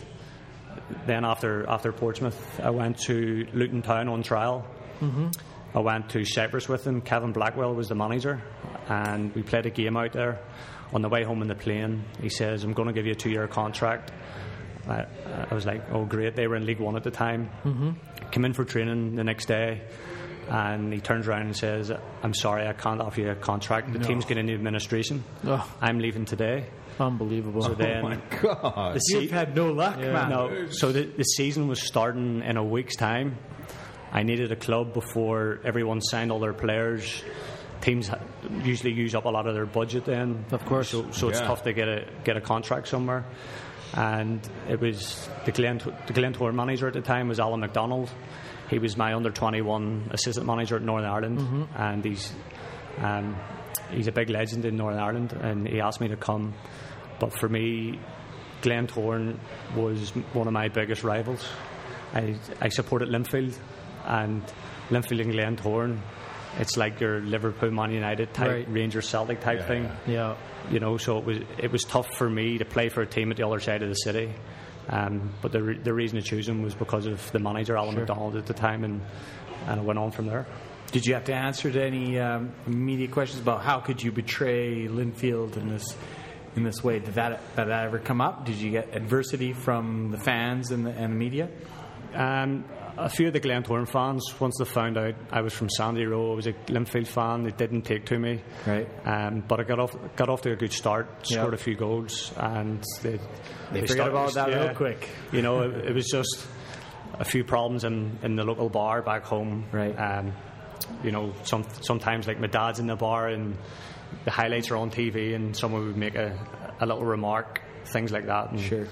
then 1.05 1.25
after 1.25 1.67
after 1.69 1.91
Portsmouth, 1.91 2.59
I 2.59 2.69
went 2.69 2.97
to 3.05 3.47
Luton 3.53 3.81
Town 3.81 4.07
on 4.07 4.23
trial. 4.23 4.65
Mm-hmm. 5.01 5.29
I 5.75 5.79
went 5.79 6.09
to 6.11 6.23
Cyprus 6.23 6.69
with 6.69 6.85
him. 6.87 7.01
Kevin 7.01 7.33
Blackwell 7.33 7.73
was 7.73 7.89
the 7.89 7.95
manager, 7.95 8.41
and 8.87 9.33
we 9.35 9.43
played 9.43 9.65
a 9.65 9.69
game 9.69 9.97
out 9.97 10.13
there. 10.13 10.39
On 10.93 11.01
the 11.01 11.09
way 11.09 11.23
home 11.23 11.41
in 11.41 11.47
the 11.47 11.55
plane, 11.55 12.05
he 12.21 12.29
says, 12.29 12.63
"I'm 12.63 12.73
going 12.73 12.87
to 12.87 12.93
give 12.93 13.05
you 13.05 13.11
a 13.11 13.15
two-year 13.15 13.47
contract." 13.47 14.11
I, 14.87 15.05
I 15.49 15.53
was 15.53 15.65
like, 15.65 15.83
"Oh, 15.91 16.05
great!" 16.05 16.35
They 16.35 16.47
were 16.47 16.55
in 16.55 16.65
League 16.65 16.79
One 16.79 16.95
at 16.95 17.03
the 17.03 17.11
time. 17.11 17.49
Mm-hmm. 17.63 17.91
Came 18.31 18.45
in 18.45 18.53
for 18.53 18.63
training 18.63 19.15
the 19.15 19.23
next 19.23 19.47
day, 19.47 19.81
and 20.47 20.93
he 20.93 21.01
turns 21.01 21.27
around 21.27 21.41
and 21.41 21.57
says, 21.57 21.91
"I'm 22.23 22.33
sorry, 22.33 22.67
I 22.67 22.73
can't 22.73 23.01
offer 23.01 23.21
you 23.21 23.31
a 23.31 23.35
contract. 23.35 23.91
The 23.91 23.99
team's 23.99 24.25
getting 24.25 24.47
into 24.47 24.53
administration. 24.53 25.23
Oh. 25.43 25.69
I'm 25.81 25.99
leaving 25.99 26.25
today." 26.25 26.67
Unbelievable. 26.99 27.61
So 27.61 27.73
then, 27.73 28.03
Oh 28.05 28.09
my 28.09 28.15
God. 28.41 28.95
the 28.95 28.99
se- 28.99 29.21
You've 29.23 29.31
had 29.31 29.55
no 29.55 29.71
luck, 29.71 29.97
man. 29.97 30.29
no, 30.29 30.67
so 30.69 30.91
the, 30.91 31.03
the 31.03 31.23
season 31.23 31.67
was 31.67 31.81
starting 31.81 32.41
in 32.41 32.57
a 32.57 32.63
week's 32.63 32.95
time. 32.95 33.37
I 34.11 34.23
needed 34.23 34.51
a 34.51 34.55
club 34.55 34.93
before 34.93 35.59
everyone 35.65 35.99
signed 36.01 36.31
all 36.31 36.39
their 36.39 36.53
players. 36.53 37.21
Teams 37.81 38.09
usually 38.63 38.93
use 38.93 39.13
up 39.13 39.25
a 39.25 39.29
lot 39.29 39.45
of 39.45 39.53
their 39.55 39.65
budget 39.65 40.05
then. 40.05 40.45
Of 40.51 40.65
course. 40.65 40.89
So, 40.89 41.11
so 41.11 41.27
it's 41.29 41.39
Yeah. 41.41 41.47
tough 41.47 41.63
to 41.63 41.73
get 41.73 41.87
a 41.89 42.07
get 42.23 42.37
a 42.37 42.41
contract 42.41 42.87
somewhere. 42.87 43.25
And 43.93 44.39
it 44.69 44.79
was 44.79 45.27
the 45.45 45.51
Glen 45.51 45.77
the 46.07 46.13
Glentoran 46.13 46.55
manager 46.55 46.87
at 46.87 46.93
the 46.93 47.01
time 47.01 47.27
was 47.27 47.39
Alan 47.39 47.59
McDonald. 47.59 48.09
He 48.69 48.79
was 48.79 48.95
my 48.97 49.13
under 49.13 49.29
twenty 49.31 49.61
one 49.61 50.07
assistant 50.11 50.47
manager 50.47 50.77
at 50.77 50.81
Northern 50.81 51.09
Ireland, 51.09 51.39
Mm-hmm. 51.39 51.63
and 51.81 52.03
he's 52.05 52.33
um, 53.01 53.35
he's 53.91 54.07
a 54.07 54.11
big 54.11 54.29
legend 54.29 54.65
in 54.65 54.77
Northern 54.77 54.99
Ireland. 55.01 55.33
And 55.33 55.67
he 55.67 55.79
asked 55.81 56.01
me 56.01 56.07
to 56.09 56.17
come, 56.17 56.53
but 57.19 57.33
for 57.33 57.49
me, 57.49 57.99
Glentoran 58.61 59.37
was 59.75 60.09
one 60.33 60.47
of 60.47 60.53
my 60.53 60.67
biggest 60.69 61.03
rivals. 61.03 61.45
I, 62.13 62.35
I 62.61 62.69
supported 62.69 63.09
Linfield, 63.09 63.57
and 64.05 64.41
Linfield 64.89 65.21
and 65.21 65.33
Glentoran, 65.33 65.99
it's 66.59 66.77
like 66.77 66.99
your 67.01 67.19
Liverpool, 67.19 67.69
Man 67.71 67.91
United 67.91 68.33
type, 68.33 68.49
Right. 68.49 68.65
Rangers 68.71 69.07
Celtic 69.09 69.41
type 69.41 69.59
Yeah, 69.59 69.67
thing. 69.67 69.91
Yeah. 70.07 70.35
You 70.71 70.79
know, 70.79 70.97
so 70.97 71.17
it 71.17 71.25
was 71.25 71.37
it 71.59 71.71
was 71.71 71.83
tough 71.83 72.15
for 72.15 72.29
me 72.29 72.57
to 72.57 72.65
play 72.65 72.87
for 72.89 73.01
a 73.01 73.05
team 73.05 73.29
at 73.29 73.37
the 73.37 73.45
other 73.45 73.59
side 73.59 73.83
of 73.83 73.89
the 73.89 73.95
city. 73.95 74.33
Um, 74.87 75.33
but 75.41 75.51
the 75.51 75.61
re- 75.61 75.77
the 75.79 75.93
reason 75.93 76.19
to 76.19 76.23
choose 76.25 76.47
him 76.47 76.61
was 76.63 76.73
because 76.73 77.07
of 77.07 77.31
the 77.33 77.39
manager 77.39 77.75
Alan 77.75 77.95
McDonald 77.95 78.35
at 78.37 78.45
the 78.45 78.53
time, 78.53 78.83
and 78.83 79.01
and 79.67 79.79
it 79.81 79.83
went 79.83 79.99
on 79.99 80.11
from 80.11 80.27
there. 80.27 80.45
Did 80.91 81.05
you 81.05 81.13
have 81.15 81.25
to 81.25 81.33
answer 81.33 81.69
to 81.71 81.83
any 81.83 82.19
um, 82.19 82.51
media 82.67 83.07
questions 83.07 83.41
about 83.41 83.61
how 83.63 83.79
could 83.79 84.01
you 84.01 84.11
betray 84.11 84.87
Linfield 84.87 85.57
in 85.57 85.69
this 85.69 85.95
in 86.55 86.63
this 86.63 86.83
way? 86.83 86.99
Did 86.99 87.15
that 87.15 87.41
did 87.55 87.67
that 87.67 87.85
ever 87.85 87.99
come 87.99 88.21
up? 88.21 88.45
Did 88.45 88.55
you 88.55 88.71
get 88.71 88.95
adversity 88.95 89.51
from 89.53 90.11
the 90.11 90.17
fans 90.17 90.71
and 90.71 90.85
the, 90.85 90.91
and 90.91 91.11
the 91.13 91.17
media? 91.17 91.49
Um, 92.13 92.63
a 92.97 93.09
few 93.09 93.27
of 93.27 93.33
the 93.33 93.41
Glentoran 93.41 93.89
fans, 93.89 94.23
once 94.39 94.55
they 94.57 94.63
found 94.63 94.97
out 94.97 95.15
I 95.29 95.41
was 95.41 95.51
from 95.51 95.69
Sandy 95.69 96.05
Row, 96.05 96.31
I 96.31 96.35
was 96.35 96.47
a 96.47 96.53
Linfield 96.67 97.07
fan, 97.07 97.43
they 97.43 97.51
didn't 97.51 97.81
take 97.81 98.05
to 98.05 98.17
me. 98.17 98.41
Right. 98.65 98.87
Um, 99.05 99.43
but 99.45 99.59
I 99.59 99.63
got 99.63 99.79
off 99.81 99.97
got 100.15 100.29
off 100.29 100.43
to 100.43 100.53
a 100.53 100.55
good 100.55 100.71
start, 100.71 101.09
scored 101.27 101.49
Yeah. 101.49 101.55
a 101.55 101.57
few 101.57 101.75
goals, 101.75 102.31
and 102.37 102.81
they 103.01 103.19
They 103.73 103.81
forget 103.81 103.89
started- 103.89 104.11
about 104.11 104.33
that 104.35 104.49
yeah. 104.49 104.65
real 104.67 104.75
quick. 104.75 105.09
You 105.33 105.41
know, 105.41 105.63
it, 105.63 105.87
it 105.87 105.93
was 105.93 106.07
just 106.07 106.47
a 107.19 107.25
few 107.25 107.43
problems 107.43 107.83
in, 107.83 108.17
in 108.23 108.37
the 108.37 108.43
local 108.45 108.69
bar 108.69 109.01
back 109.01 109.23
home. 109.25 109.65
Right. 109.73 109.93
Um, 109.93 110.31
you 111.03 111.11
know, 111.11 111.33
some 111.43 111.65
sometimes 111.81 112.27
like 112.27 112.39
my 112.39 112.47
dad's 112.47 112.79
in 112.79 112.87
the 112.87 112.95
bar 112.95 113.27
and 113.29 113.57
the 114.23 114.31
highlights 114.31 114.71
are 114.71 114.77
on 114.77 114.91
TV, 114.91 115.35
and 115.35 115.55
someone 115.55 115.85
would 115.87 115.97
make 115.97 116.15
a, 116.15 116.37
a 116.79 116.85
little 116.85 117.03
remark, 117.03 117.61
things 117.85 118.11
like 118.11 118.27
that. 118.27 118.51
And, 118.51 118.59
Sure. 118.59 118.85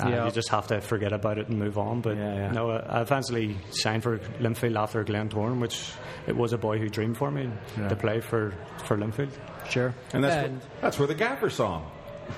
uh, 0.00 0.08
Yeah. 0.08 0.24
You 0.26 0.30
just 0.32 0.50
have 0.50 0.66
to 0.68 0.80
forget 0.80 1.12
about 1.12 1.38
it 1.38 1.48
and 1.48 1.58
move 1.58 1.78
on. 1.78 2.00
But 2.02 2.16
Yeah, 2.16 2.34
yeah. 2.34 2.50
no, 2.52 2.70
I 2.70 3.00
eventually 3.00 3.56
signed 3.70 4.02
for 4.02 4.18
Linfield 4.40 4.76
after 4.78 5.02
Glentoran, 5.04 5.60
which 5.60 5.92
it 6.26 6.36
was 6.36 6.52
a 6.52 6.58
boy 6.58 6.78
who 6.78 6.88
dreamed 6.88 7.16
for 7.16 7.30
me 7.30 7.48
Yeah. 7.78 7.88
to 7.88 7.96
play 7.96 8.20
for, 8.20 8.52
for 8.84 8.96
Linfield. 8.98 9.30
Sure. 9.70 9.94
And 10.12 10.22
that's, 10.22 10.34
And- 10.46 10.58
where, 10.60 10.68
that's 10.82 10.98
where 10.98 11.08
the 11.08 11.14
Gaffer 11.14 11.48
song. 11.50 11.90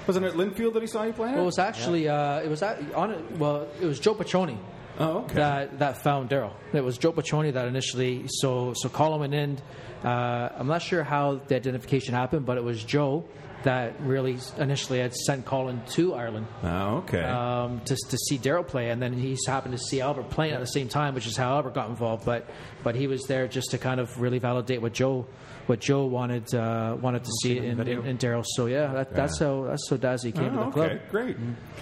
Wasn't 0.06 0.24
it 0.24 0.34
Linfield 0.34 0.74
that 0.74 0.82
he 0.82 0.86
saw 0.86 1.02
you 1.04 1.14
playing? 1.14 1.34
Well, 1.34 1.42
it 1.44 1.46
was 1.46 1.58
actually 1.58 2.08
uh, 2.08 2.40
it 2.40 2.48
was 2.50 2.62
at, 2.62 2.78
on 2.94 3.10
it. 3.10 3.38
Well, 3.38 3.66
it 3.80 3.86
was 3.86 3.98
Joe 3.98 4.14
Petroni 4.14 4.58
oh, 4.98 5.18
okay. 5.18 5.34
that 5.34 5.78
that 5.78 6.02
found 6.02 6.30
Daryl. 6.30 6.52
It 6.72 6.84
was 6.84 6.98
Joe 6.98 7.12
Petroni 7.12 7.52
that 7.52 7.68
initially. 7.68 8.26
So 8.28 8.74
so 8.74 8.88
Colin 8.88 9.20
went 9.20 9.34
in. 9.34 9.58
Uh, 10.04 10.48
I'm 10.56 10.68
not 10.68 10.82
sure 10.82 11.02
how 11.02 11.40
the 11.46 11.56
identification 11.56 12.14
happened, 12.14 12.46
but 12.46 12.56
it 12.56 12.64
was 12.64 12.82
Joe 12.84 13.24
that 13.64 14.00
really 14.00 14.38
initially 14.58 15.00
had 15.00 15.12
sent 15.14 15.44
Colin 15.44 15.82
to 15.90 16.14
Ireland 16.14 16.46
oh, 16.62 16.98
okay. 16.98 17.22
um, 17.22 17.80
to, 17.80 17.96
to 17.96 18.16
see 18.16 18.38
Daryl 18.38 18.66
play, 18.66 18.90
and 18.90 19.02
then 19.02 19.12
he 19.12 19.36
happened 19.46 19.76
to 19.76 19.82
see 19.82 20.00
Albert 20.00 20.30
playing 20.30 20.54
at 20.54 20.60
the 20.60 20.66
same 20.66 20.88
time, 20.88 21.14
which 21.14 21.26
is 21.26 21.36
how 21.36 21.50
Albert 21.56 21.74
got 21.74 21.88
involved. 21.88 22.24
But 22.24 22.46
but 22.82 22.94
he 22.94 23.06
was 23.06 23.24
there 23.24 23.48
just 23.48 23.72
to 23.72 23.78
kind 23.78 24.00
of 24.00 24.20
really 24.20 24.38
validate 24.38 24.80
what 24.80 24.92
Joe 24.92 25.26
what 25.68 25.80
Joe 25.80 26.06
wanted 26.06 26.54
uh, 26.54 26.96
wanted 27.00 27.24
to 27.24 27.30
see 27.42 27.58
in, 27.58 27.78
in, 27.80 28.06
in 28.06 28.18
Daryl. 28.18 28.44
So 28.44 28.66
yeah, 28.66 28.92
that, 28.94 29.14
that's 29.14 29.38
how 29.38 29.64
that's 29.64 29.88
how 29.88 29.96
Dazzy 29.96 30.34
came 30.34 30.52
to 30.54 30.60
oh, 30.60 30.64
the 30.66 30.70
club. 30.70 30.90
okay, 30.90 31.00
great. 31.10 31.36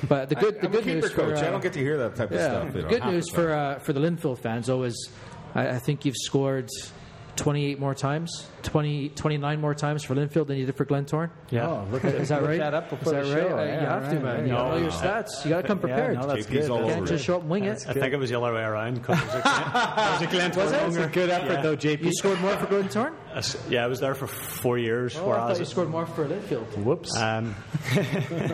But 0.08 0.28
the 0.28 0.34
good 0.34 0.56
I, 0.56 0.60
the 0.60 0.66
I'm 0.66 0.72
good 0.72 0.86
news 0.86 1.12
for 1.12 1.22
coach. 1.22 1.38
I 1.38 1.46
uh, 1.46 1.50
don't 1.52 1.62
get 1.62 1.72
to 1.74 1.78
hear 1.78 1.96
that 1.98 2.16
type 2.16 2.32
of 2.32 2.40
stuff. 2.40 2.72
the 2.72 2.82
good 2.82 3.04
news 3.04 3.30
for 3.30 3.52
uh, 3.52 3.78
for 3.78 3.92
the 3.92 4.00
Linfield 4.00 4.40
fans 4.40 4.66
though 4.66 4.82
is 4.82 5.10
I, 5.54 5.68
I 5.68 5.78
think 5.78 6.04
you've 6.04 6.16
scored 6.16 6.68
28 7.36 7.78
more 7.78 7.94
times, 7.94 8.48
20, 8.66 9.08
29 9.10 9.60
more 9.60 9.74
times 9.74 10.04
for 10.04 10.14
Linfield 10.14 10.46
than 10.48 10.58
you 10.58 10.66
did 10.66 10.74
for 10.76 10.84
Glentoran. 10.84 11.30
Yeah. 11.50 11.66
Oh, 11.68 11.86
look 11.90 12.04
Is 12.04 12.28
that 12.28 12.40
look 12.42 12.50
right? 12.50 12.58
that 12.58 12.74
up 12.74 12.92
Is 12.92 12.98
that 13.00 13.04
the 13.04 13.16
right? 13.16 13.24
show. 13.48 13.58
Uh, 13.58 13.64
Yeah, 13.64 13.80
you 13.80 13.86
have 13.86 14.08
to, 14.10 14.14
man. 14.20 14.24
right. 14.24 14.42
You 14.46 14.48
got 14.52 14.64
to 14.64 14.70
know 14.70 14.76
your 14.82 14.90
stats. 14.90 15.44
You 15.44 15.50
got 15.50 15.62
to 15.62 15.66
come 15.68 15.78
prepared. 15.78 16.16
no, 16.18 16.26
that's 16.26 16.46
JP's 16.46 16.50
good. 16.66 16.70
all 16.70 16.80
you 16.86 16.92
can't 16.94 17.06
just 17.08 17.24
show 17.24 17.36
up 17.36 17.42
and 17.42 17.50
wing 17.50 17.64
it. 17.64 17.84
I 17.88 17.92
think 17.94 18.12
it 18.12 18.18
was 18.18 18.30
the 18.30 18.40
other 18.40 18.52
way 18.54 18.60
around. 18.62 19.02
'cause 19.02 19.18
it 19.18 19.24
was 19.24 19.34
a, 19.34 19.38
it 19.38 19.42
was 19.42 20.22
a 20.22 20.26
Glentoran 20.26 20.56
Was 20.64 20.72
it? 20.72 20.76
That's 20.80 20.96
a 20.96 21.08
good 21.08 21.30
effort, 21.30 21.52
Yeah. 21.52 21.62
though, 21.62 21.76
JP. 21.76 22.04
You 22.04 22.12
scored 22.12 22.40
more 22.40 22.56
for 22.56 22.66
Glentoran? 22.66 23.12
Yeah, 23.70 23.84
I 23.84 23.86
was 23.86 24.00
there 24.00 24.14
for 24.14 24.26
four 24.26 24.78
years. 24.78 25.16
Oh, 25.16 25.24
I 25.24 25.26
whereas 25.28 25.48
thought 25.50 25.58
you 25.60 25.64
scored 25.66 25.90
more 25.90 26.06
for 26.06 26.26
Linfield. 26.26 26.76
Whoops. 26.78 27.16
um, 27.18 27.54
I 27.92 28.02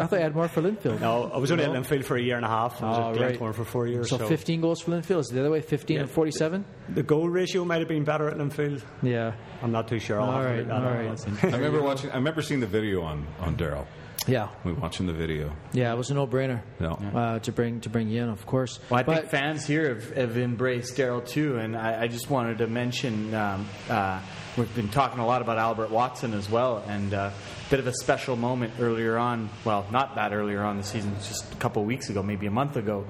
thought 0.07 0.12
you 0.12 0.18
had 0.18 0.35
more 0.35 0.48
for 0.48 0.61
Linfield. 0.62 1.01
no, 1.01 1.31
I 1.33 1.38
was 1.38 1.51
only 1.53 1.64
at 1.64 1.70
Linfield 1.70 2.05
for 2.05 2.16
a 2.16 2.22
year 2.22 2.37
and 2.37 2.44
a 2.44 2.48
half. 2.48 2.83
I 2.83 2.88
was 2.88 2.98
Oh, 2.98 3.11
at 3.11 3.20
right. 3.20 3.38
Glentoran 3.38 3.55
for 3.55 3.64
four 3.64 3.87
years. 3.87 4.11
So 4.11 4.18
So, 4.18 4.27
15 4.27 4.61
goals 4.61 4.81
for 4.81 4.90
Linfield. 4.90 5.20
Is 5.20 5.31
it 5.31 5.35
the 5.35 5.40
other 5.40 5.51
way? 5.51 5.61
15 5.61 6.01
and 6.01 6.11
47? 6.11 6.64
the 6.88 7.03
goal 7.03 7.29
ratio 7.29 7.64
might 7.64 7.79
have 7.79 7.88
been 7.88 8.05
better 8.05 8.29
at 8.29 8.37
Linfield. 8.38 8.83
Yeah. 9.03 9.33
I'm 9.62 9.70
not 9.72 9.87
too 9.88 10.01
sure. 10.03 10.21
I'll 10.21 10.29
All 10.31 10.37
have 10.37 10.45
right, 10.45 10.59
look 10.59 10.69
that 10.69 10.83
all 10.83 10.88
up. 10.88 11.43
right. 11.45 11.45
I 11.55 11.57
remember 11.57 11.83
watching. 11.83 12.11
I 12.11 12.17
remember 12.17 12.43
seeing 12.43 12.61
the 12.61 12.67
video 12.67 13.03
on 13.03 13.27
on 13.41 13.57
Daryl. 13.57 13.87
Yeah. 14.29 14.51
We 14.62 14.73
were 14.73 14.79
watching 14.81 15.09
the 15.09 15.12
video. 15.12 15.51
Yeah, 15.73 15.93
it 15.93 15.97
was 15.97 16.12
a 16.12 16.15
no-brainer 16.15 16.62
No. 16.79 16.93
uh, 16.93 17.38
to 17.41 17.51
bring 17.51 17.81
to 17.81 17.88
bring 17.88 18.09
you 18.09 18.23
in, 18.23 18.29
of 18.29 18.47
course. 18.47 18.79
Well, 18.88 19.01
I 19.01 19.03
But- 19.03 19.17
think 19.17 19.31
fans 19.31 19.67
here 19.67 19.88
have, 19.97 20.11
have 20.17 20.38
embraced 20.38 20.97
Daryl 20.97 21.27
too, 21.27 21.57
and 21.57 21.77
I, 21.77 22.03
I 22.03 22.07
just 22.07 22.31
wanted 22.31 22.59
to 22.59 22.69
mention 22.69 23.35
um, 23.35 23.67
uh, 23.91 24.21
we've 24.57 24.73
been 24.77 24.91
talking 24.91 25.19
a 25.19 25.27
lot 25.27 25.43
about 25.43 25.59
Albert 25.59 25.91
Watson 25.91 26.35
as 26.35 26.49
well, 26.49 26.85
and 26.87 27.12
a 27.12 27.33
bit 27.69 27.81
of 27.81 27.88
a 27.88 27.93
special 27.95 28.37
moment 28.37 28.75
earlier 28.79 29.19
on. 29.19 29.51
Well, 29.65 29.87
not 29.91 30.15
that 30.15 30.33
earlier 30.33 30.62
on 30.62 30.77
the 30.77 30.85
season, 30.85 31.17
just 31.17 31.53
a 31.53 31.57
couple 31.57 31.83
of 31.83 31.88
weeks 31.88 32.09
ago, 32.09 32.23
maybe 32.23 32.47
a 32.47 32.51
month 32.53 32.77
ago. 32.77 33.07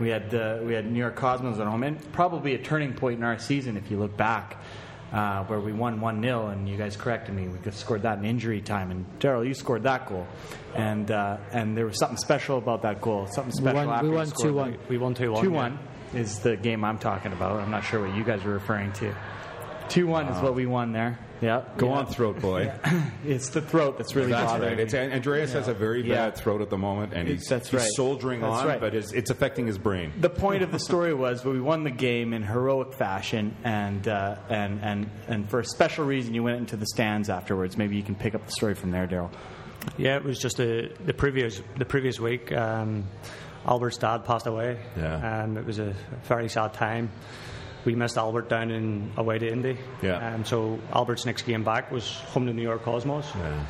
We 0.00 0.08
had 0.08 0.34
uh, 0.34 0.60
we 0.62 0.72
had 0.72 0.90
New 0.90 0.98
York 1.00 1.16
Cosmos 1.16 1.58
at 1.58 1.66
home, 1.66 1.82
and 1.82 2.00
probably 2.12 2.54
a 2.54 2.58
turning 2.58 2.94
point 2.94 3.18
in 3.18 3.24
our 3.24 3.38
season 3.38 3.76
if 3.76 3.90
you 3.90 3.98
look 3.98 4.16
back. 4.16 4.56
Uh, 5.12 5.44
where 5.44 5.60
we 5.60 5.72
won 5.72 6.00
1 6.00 6.20
0, 6.20 6.48
and 6.48 6.68
you 6.68 6.76
guys 6.76 6.96
corrected 6.96 7.32
me. 7.32 7.46
We 7.46 7.70
scored 7.70 8.02
that 8.02 8.18
in 8.18 8.24
injury 8.24 8.60
time. 8.60 8.90
And 8.90 9.06
Daryl, 9.20 9.46
you 9.46 9.54
scored 9.54 9.84
that 9.84 10.08
goal. 10.08 10.26
And 10.74 11.08
uh, 11.10 11.36
and 11.52 11.76
there 11.76 11.86
was 11.86 11.96
something 11.98 12.18
special 12.18 12.58
about 12.58 12.82
that 12.82 13.00
goal. 13.00 13.28
Something 13.28 13.52
We 13.64 13.70
special 13.70 13.86
won- 13.86 13.94
after 13.94 14.08
we 14.10 14.16
won 14.16 14.26
scored 14.26 14.54
2-1. 14.54 14.70
that. 14.72 14.88
We 14.90 14.98
won 14.98 15.14
2-1. 15.14 15.40
Two 15.40 15.50
yeah. 15.50 15.56
one 15.56 15.78
is 16.12 16.40
the 16.40 16.56
game 16.56 16.84
I'm 16.84 16.98
talking 16.98 17.32
about. 17.32 17.60
I'm 17.60 17.70
not 17.70 17.84
sure 17.84 18.04
what 18.06 18.16
you 18.16 18.24
guys 18.24 18.44
are 18.44 18.50
referring 18.50 18.92
to. 18.94 19.14
Two 19.88 20.06
one 20.06 20.26
is 20.28 20.40
what 20.42 20.54
we 20.54 20.66
won 20.66 20.92
there. 20.92 21.18
Yeah, 21.42 21.64
Go 21.76 21.88
yeah. 21.88 21.92
on, 21.98 22.06
throat 22.06 22.40
boy. 22.40 22.72
It's 23.26 23.50
the 23.50 23.60
throat 23.60 23.98
that's 23.98 24.14
really 24.16 24.30
That's 24.32 24.52
bothering 24.52 24.70
right. 24.78 24.80
It's, 24.80 24.94
Andreas 24.94 25.52
has 25.52 25.68
a 25.68 25.74
very 25.74 26.00
Yeah. 26.02 26.14
bad 26.30 26.36
throat 26.36 26.62
at 26.62 26.70
the 26.70 26.78
moment, 26.78 27.12
and 27.12 27.28
he's, 27.28 27.44
That's 27.46 27.68
he's 27.68 27.94
soldiering 27.94 28.40
That's 28.40 28.60
on, 28.60 28.66
right. 28.66 28.80
but 28.80 28.94
it's, 28.94 29.12
it's 29.12 29.28
affecting 29.30 29.66
his 29.66 29.76
brain. 29.76 30.12
the 30.18 30.30
point 30.30 30.62
of 30.62 30.72
the 30.72 30.78
story 30.78 31.12
was 31.12 31.44
we 31.44 31.60
won 31.60 31.84
the 31.84 31.90
game 31.90 32.32
in 32.32 32.42
heroic 32.42 32.94
fashion, 32.94 33.54
and 33.64 34.08
uh, 34.08 34.36
and 34.48 34.80
and 34.82 35.10
and 35.28 35.50
for 35.50 35.60
a 35.60 35.64
special 35.64 36.06
reason, 36.06 36.32
you 36.32 36.42
went 36.42 36.56
into 36.56 36.76
the 36.76 36.86
stands 36.86 37.28
afterwards. 37.28 37.76
Maybe 37.76 37.96
you 37.96 38.02
can 38.02 38.14
pick 38.14 38.34
up 38.34 38.46
the 38.46 38.52
story 38.52 38.74
from 38.74 38.90
there, 38.90 39.06
Daryl. 39.06 39.30
Yeah, 39.98 40.16
it 40.16 40.24
was 40.24 40.38
just 40.38 40.58
a, 40.58 40.90
the 41.04 41.12
previous 41.12 41.60
the 41.76 41.84
previous 41.84 42.18
week. 42.18 42.50
Um, 42.50 43.04
Albert's 43.66 43.98
dad 43.98 44.24
passed 44.24 44.46
away. 44.46 44.78
Yeah. 44.96 45.42
Um, 45.42 45.58
it 45.58 45.66
was 45.66 45.80
a 45.80 45.94
very 46.24 46.48
sad 46.48 46.72
time. 46.72 47.10
We 47.86 47.94
missed 47.94 48.18
Albert 48.18 48.48
down 48.50 48.70
in 48.70 49.12
away 49.16 49.38
to 49.38 49.48
Indy. 49.50 49.78
Yeah. 50.02 50.34
Um, 50.34 50.44
so 50.44 50.78
Albert's 50.92 51.24
next 51.24 51.42
game 51.42 51.64
back 51.64 51.90
was 51.90 52.10
home 52.32 52.46
to 52.46 52.52
New 52.52 52.62
York 52.62 52.82
Cosmos. 52.82 53.26
Yeah. 53.34 53.64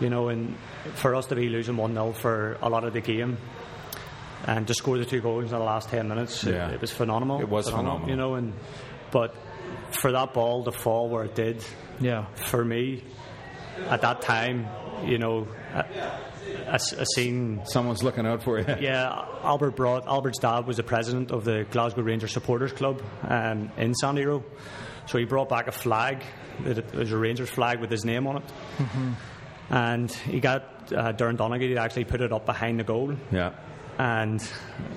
You 0.00 0.08
know, 0.10 0.28
and 0.28 0.56
for 0.94 1.14
us 1.14 1.26
to 1.26 1.36
be 1.36 1.48
losing 1.50 1.76
one 1.76 1.92
0 1.92 2.12
for 2.12 2.56
a 2.62 2.68
lot 2.70 2.84
of 2.84 2.92
the 2.94 3.00
game. 3.02 3.36
And 4.46 4.66
to 4.66 4.72
score 4.74 4.96
the 4.96 5.04
two 5.04 5.20
goals 5.20 5.44
in 5.44 5.50
the 5.50 5.58
last 5.58 5.90
ten 5.90 6.08
minutes, 6.08 6.42
it- 6.44 6.54
Yeah. 6.54 6.70
it, 6.70 6.80
was 6.80 6.90
phenomenal. 6.90 7.40
It 7.42 7.48
was 7.50 7.68
phenomenal. 7.68 8.08
You 8.08 8.16
know, 8.16 8.34
and 8.36 8.54
but 9.10 9.34
for 9.90 10.10
that 10.12 10.32
ball 10.32 10.64
to 10.64 10.72
fall 10.72 11.10
where 11.10 11.24
it 11.24 11.34
did, 11.34 11.62
Yeah. 12.00 12.24
for 12.46 12.64
me 12.64 13.04
at 13.90 14.00
that 14.00 14.22
time, 14.22 14.66
you 15.04 15.18
know, 15.18 15.46
I, 16.66 16.72
I, 16.72 16.74
I 16.74 17.04
seen. 17.14 17.62
Someone's 17.64 18.02
looking 18.02 18.26
out 18.26 18.42
for 18.42 18.58
you. 18.58 18.64
Yeah, 18.80 19.24
Albert 19.42 19.76
brought 19.76 20.06
Albert's 20.06 20.38
dad 20.38 20.66
was 20.66 20.76
the 20.76 20.82
president 20.82 21.30
of 21.30 21.44
the 21.44 21.66
Glasgow 21.70 22.02
Rangers 22.02 22.32
Supporters 22.32 22.72
Club 22.72 23.02
um, 23.22 23.70
in 23.76 23.94
Sandy 23.94 24.24
Row, 24.24 24.42
so 25.06 25.18
he 25.18 25.24
brought 25.24 25.48
back 25.48 25.66
a 25.68 25.72
flag. 25.72 26.22
It 26.64 26.92
was 26.94 27.10
a 27.12 27.16
Rangers 27.16 27.48
flag 27.50 27.80
with 27.80 27.90
his 27.90 28.04
name 28.04 28.26
on 28.26 28.38
it, 28.38 28.44
and 29.70 30.10
he 30.10 30.40
got 30.40 30.62
uh, 30.92 31.12
Darren 31.12 31.36
Donaghy 31.36 31.74
to 31.74 31.80
actually 31.80 32.04
put 32.04 32.20
it 32.20 32.32
up 32.32 32.46
behind 32.46 32.80
the 32.80 32.84
goal. 32.84 33.14
Yeah. 33.30 33.54
And 33.98 34.40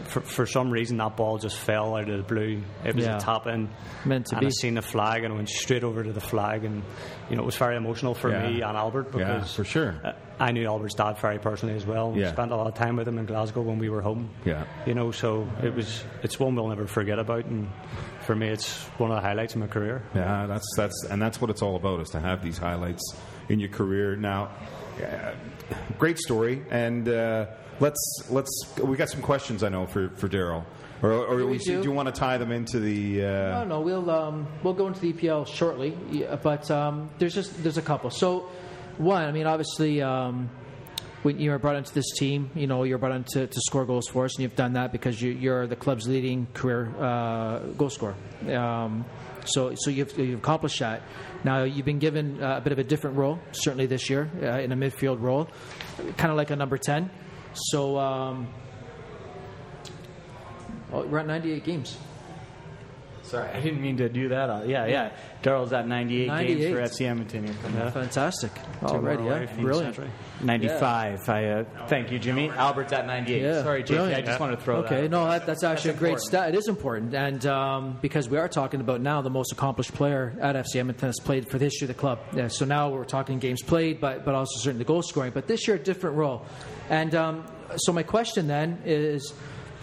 for, 0.05 0.21
for 0.21 0.45
some 0.45 0.71
reason, 0.71 0.95
that 0.97 1.17
ball 1.17 1.37
just 1.37 1.57
fell 1.57 1.95
out 1.97 2.07
of 2.09 2.17
the 2.17 2.23
blue. 2.23 2.63
It 2.85 2.95
was 2.95 3.03
Yeah. 3.05 3.17
a 3.17 3.19
tap 3.19 3.47
in. 3.47 3.69
Meant 4.05 4.27
to 4.27 4.37
and 4.37 4.45
I 4.45 4.47
be. 4.47 4.53
seen 4.53 4.75
the 4.75 4.81
flag 4.81 5.25
and 5.25 5.33
I 5.33 5.35
went 5.35 5.49
straight 5.49 5.83
over 5.83 6.03
to 6.05 6.13
the 6.13 6.21
flag. 6.21 6.63
And, 6.63 6.83
you 7.29 7.35
know, 7.35 7.41
it 7.43 7.45
was 7.45 7.57
very 7.57 7.75
emotional 7.75 8.13
for 8.15 8.29
Yeah. 8.31 8.47
me 8.49 8.61
and 8.61 8.77
Albert 8.77 9.09
Yeah, 9.17 9.43
for 9.43 9.65
sure. 9.65 9.99
I 10.47 10.51
knew 10.51 10.65
Albert's 10.67 10.95
dad 10.95 11.17
very 11.19 11.39
personally 11.39 11.75
as 11.75 11.85
well. 11.85 12.11
We 12.11 12.21
Yeah. 12.21 12.31
spent 12.33 12.51
a 12.51 12.55
lot 12.55 12.67
of 12.67 12.73
time 12.73 12.97
with 12.97 13.07
him 13.07 13.17
in 13.17 13.25
Glasgow 13.25 13.61
when 13.61 13.79
we 13.79 13.89
were 13.89 14.01
home. 14.01 14.29
Yeah. 14.45 14.63
You 14.85 14.93
know, 14.93 15.11
so 15.11 15.47
it 15.63 15.73
was 15.73 16.03
it's 16.21 16.37
one 16.39 16.55
we'll 16.55 16.67
never 16.67 16.85
forget 16.85 17.17
about. 17.17 17.45
And 17.45 17.69
for 18.25 18.35
me, 18.35 18.49
it's 18.49 18.83
one 18.99 19.09
of 19.11 19.15
the 19.15 19.21
highlights 19.27 19.53
of 19.55 19.61
my 19.61 19.67
career. 19.67 20.01
Yeah, 20.13 20.45
that's 20.47 20.67
that's 20.77 21.05
and 21.09 21.21
that's 21.21 21.39
what 21.39 21.49
it's 21.49 21.61
all 21.61 21.75
about 21.77 22.01
is 22.01 22.09
to 22.09 22.19
have 22.19 22.43
these 22.43 22.57
highlights 22.57 23.01
in 23.49 23.59
your 23.59 23.69
career. 23.69 24.15
Now, 24.17 24.49
uh, 25.01 25.31
great 25.97 26.17
story, 26.19 26.61
and 26.69 27.07
uh, 27.07 27.45
let's 27.79 28.01
let's 28.29 28.51
we 28.83 28.97
got 28.97 29.09
some 29.09 29.21
questions 29.21 29.63
I 29.63 29.69
know 29.69 29.85
for 29.85 30.09
for 30.17 30.27
Daryl, 30.27 30.63
or, 31.01 31.11
or 31.13 31.35
We 31.37 31.43
we- 31.45 31.57
do. 31.57 31.77
do 31.81 31.83
you 31.89 31.91
want 31.95 32.13
to 32.13 32.19
tie 32.19 32.37
them 32.37 32.51
into 32.51 32.79
the? 32.79 33.23
Uh, 33.25 33.29
No, 33.29 33.63
no, 33.65 33.81
we'll 33.81 34.09
um, 34.09 34.47
we'll 34.63 34.73
go 34.75 34.87
into 34.87 34.99
the 34.99 35.13
EPL 35.13 35.45
shortly, 35.47 35.91
but 36.43 36.69
um, 36.69 37.09
there's 37.17 37.33
just 37.33 37.63
there's 37.63 37.77
a 37.77 37.81
couple. 37.81 38.09
So, 38.09 38.49
one, 38.97 39.23
I 39.23 39.31
mean, 39.31 39.47
obviously, 39.47 40.01
um, 40.01 40.49
when 41.23 41.39
you 41.39 41.51
were 41.51 41.59
brought 41.59 41.77
into 41.77 41.93
this 41.93 42.11
team, 42.17 42.51
you 42.53 42.67
know, 42.67 42.83
you're 42.83 42.97
brought 42.97 43.13
in 43.13 43.23
to, 43.23 43.47
to 43.47 43.61
score 43.61 43.85
goals 43.85 44.07
for 44.07 44.25
us, 44.25 44.35
and 44.35 44.43
you've 44.43 44.55
done 44.55 44.73
that 44.73 44.91
because 44.91 45.21
you, 45.21 45.31
you're 45.31 45.67
the 45.67 45.75
club's 45.75 46.07
leading 46.07 46.47
career 46.53 46.93
uh, 46.99 47.59
goal 47.77 47.89
scorer. 47.89 48.15
Um, 48.47 49.05
so, 49.45 49.73
so 49.75 49.89
you've, 49.89 50.17
you've 50.17 50.39
accomplished 50.39 50.79
that. 50.79 51.01
Now, 51.43 51.63
you've 51.63 51.85
been 51.85 51.99
given 51.99 52.41
uh, 52.41 52.57
a 52.57 52.61
bit 52.61 52.73
of 52.73 52.79
a 52.79 52.83
different 52.83 53.17
role, 53.17 53.39
certainly 53.51 53.85
this 53.85 54.09
year, 54.09 54.29
uh, 54.41 54.59
in 54.59 54.71
a 54.71 54.75
midfield 54.75 55.21
role, 55.21 55.47
kind 56.17 56.31
of 56.31 56.37
like 56.37 56.51
a 56.51 56.55
number 56.55 56.77
ten. 56.77 57.09
So, 57.53 57.97
um, 57.97 58.47
oh, 60.91 61.05
we're 61.05 61.19
at 61.19 61.27
98 61.27 61.63
games. 61.63 61.97
Sorry, 63.33 63.49
I 63.49 63.61
didn't 63.61 63.81
mean 63.81 63.97
to 63.97 64.09
do 64.09 64.29
that. 64.29 64.47
Uh, 64.47 64.61
yeah, 64.63 64.85
yeah. 64.85 65.09
Daryl's 65.41 65.73
at 65.73 65.87
98, 65.87 66.27
98. 66.27 66.55
games 66.59 66.75
for 66.75 66.81
FC 66.83 67.09
Edmonton. 67.09 67.45
Here 67.47 67.55
coming 67.63 67.81
up. 67.81 67.91
Fantastic. 67.91 68.53
Two 68.53 68.61
more 68.81 68.91
Already, 68.91 69.23
away 69.23 69.49
yeah. 69.49 69.61
Brilliant. 69.61 69.95
century. 69.95 70.11
95. 70.43 71.29
I, 71.29 71.45
uh, 71.45 71.63
thank 71.87 72.11
you, 72.11 72.19
Jimmy. 72.19 72.51
Albert's 72.51 72.93
at 72.93 73.07
98. 73.07 73.41
Yeah, 73.41 73.63
Sorry, 73.63 73.81
JP. 73.81 73.87
brilliant. 73.87 74.13
I 74.13 74.21
just 74.21 74.39
wanted 74.39 74.57
to 74.57 74.61
throw 74.61 74.75
okay, 74.83 75.01
that. 75.01 75.09
no, 75.09 75.25
that, 75.25 75.47
that's 75.47 75.63
actually 75.63 75.93
That's 75.93 75.97
a 75.97 75.99
great 75.99 76.09
important. 76.09 76.27
stat. 76.27 76.49
It 76.53 76.57
is 76.59 76.67
important, 76.67 77.15
and 77.15 77.43
um, 77.47 77.97
because 78.03 78.29
we 78.29 78.37
are 78.37 78.47
talking 78.47 78.81
about 78.81 79.01
now 79.01 79.23
the 79.23 79.31
most 79.31 79.51
accomplished 79.51 79.95
player 79.95 80.37
at 80.39 80.55
FC 80.55 80.75
Edmonton 80.75 81.07
has 81.09 81.19
played 81.19 81.49
for 81.49 81.57
the 81.57 81.65
history 81.65 81.85
of 81.85 81.95
the 81.95 81.99
club. 81.99 82.19
Yeah, 82.35 82.49
so 82.49 82.65
now 82.65 82.91
we're 82.91 83.03
talking 83.03 83.39
games 83.39 83.63
played, 83.63 83.99
but 83.99 84.25
but 84.25 84.35
also 84.35 84.59
certainly 84.59 84.85
goal 84.85 85.01
scoring. 85.01 85.31
But 85.31 85.47
this 85.47 85.67
year, 85.67 85.77
a 85.77 85.79
different 85.79 86.17
role. 86.17 86.45
And 86.87 87.15
um, 87.15 87.45
so 87.77 87.93
my 87.93 88.03
question 88.03 88.45
then 88.45 88.79
is, 88.85 89.33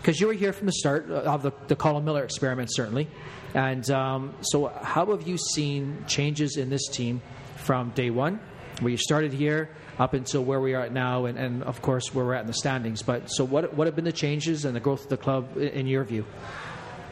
because 0.01 0.21
you 0.21 0.27
were 0.27 0.33
here 0.33 0.53
from 0.53 0.67
the 0.67 0.73
start 0.73 1.11
of 1.11 1.43
the, 1.43 1.53
the 1.69 1.77
Colin 1.77 2.05
Miller 2.05 2.25
experiment, 2.25 2.71
certainly, 2.73 3.09
and 3.55 3.89
um, 3.91 4.35
so 4.41 4.69
how 4.69 5.07
have 5.07 5.27
you 5.29 5.37
seen 5.39 6.05
changes 6.07 6.57
in 6.57 6.71
this 6.71 6.87
team 6.89 7.21
from 7.57 7.91
day 7.91 8.11
one, 8.11 8.41
where 8.81 8.91
you 8.91 8.97
started 8.97 9.33
here? 9.33 9.71
Up 9.99 10.15
until 10.15 10.43
where 10.43 10.63
we 10.63 10.73
are 10.73 10.81
at 10.81 10.95
now, 10.95 11.27
and, 11.27 11.37
and 11.39 11.63
of 11.65 11.83
course 11.83 12.15
where 12.15 12.25
we're 12.25 12.33
at 12.33 12.41
in 12.41 12.47
the 12.47 12.55
standings. 12.55 13.03
But 13.03 13.27
so, 13.31 13.45
what 13.45 13.75
what 13.75 13.87
have 13.87 13.95
been 13.95 14.07
the 14.07 14.13
changes 14.13 14.65
and 14.65 14.75
the 14.75 14.81
growth 14.81 15.03
of 15.03 15.09
the 15.11 15.19
club 15.19 15.51
i- 15.57 15.61
in 15.61 15.87
your 15.87 16.05
view? 16.05 16.25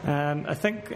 Um, 0.05 0.45
I 0.47 0.55
think 0.55 0.95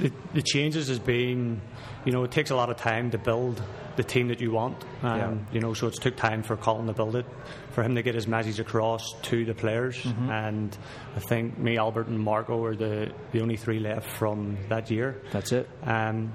the, 0.00 0.10
the 0.34 0.42
changes 0.42 0.88
has 0.88 0.98
been, 0.98 1.60
you 2.06 2.12
know, 2.12 2.24
it 2.24 2.30
takes 2.30 2.50
a 2.50 2.56
lot 2.56 2.70
of 2.70 2.76
time 2.78 3.10
to 3.10 3.18
build 3.18 3.62
the 3.96 4.02
team 4.04 4.28
that 4.28 4.40
you 4.40 4.52
want. 4.52 4.82
Um, 5.02 5.18
Yeah. 5.18 5.34
You 5.52 5.60
know, 5.60 5.74
so 5.74 5.86
it's 5.88 5.98
took 5.98 6.16
time 6.16 6.42
for 6.42 6.56
Colin 6.56 6.86
to 6.86 6.92
build 6.94 7.16
it, 7.16 7.26
for 7.72 7.82
him 7.82 7.94
to 7.96 8.02
get 8.02 8.14
his 8.14 8.26
message 8.26 8.58
across 8.60 9.02
to 9.22 9.44
the 9.44 9.54
players. 9.54 10.02
And 10.04 10.76
I 11.14 11.20
think 11.20 11.58
me, 11.58 11.76
Albert, 11.76 12.06
and 12.08 12.18
Marco 12.18 12.64
are 12.64 12.74
the, 12.76 13.12
the 13.32 13.40
only 13.42 13.56
three 13.56 13.78
left 13.80 14.08
from 14.08 14.56
that 14.68 14.90
year. 14.90 15.20
That's 15.32 15.52
it. 15.52 15.68
Um, 15.82 16.32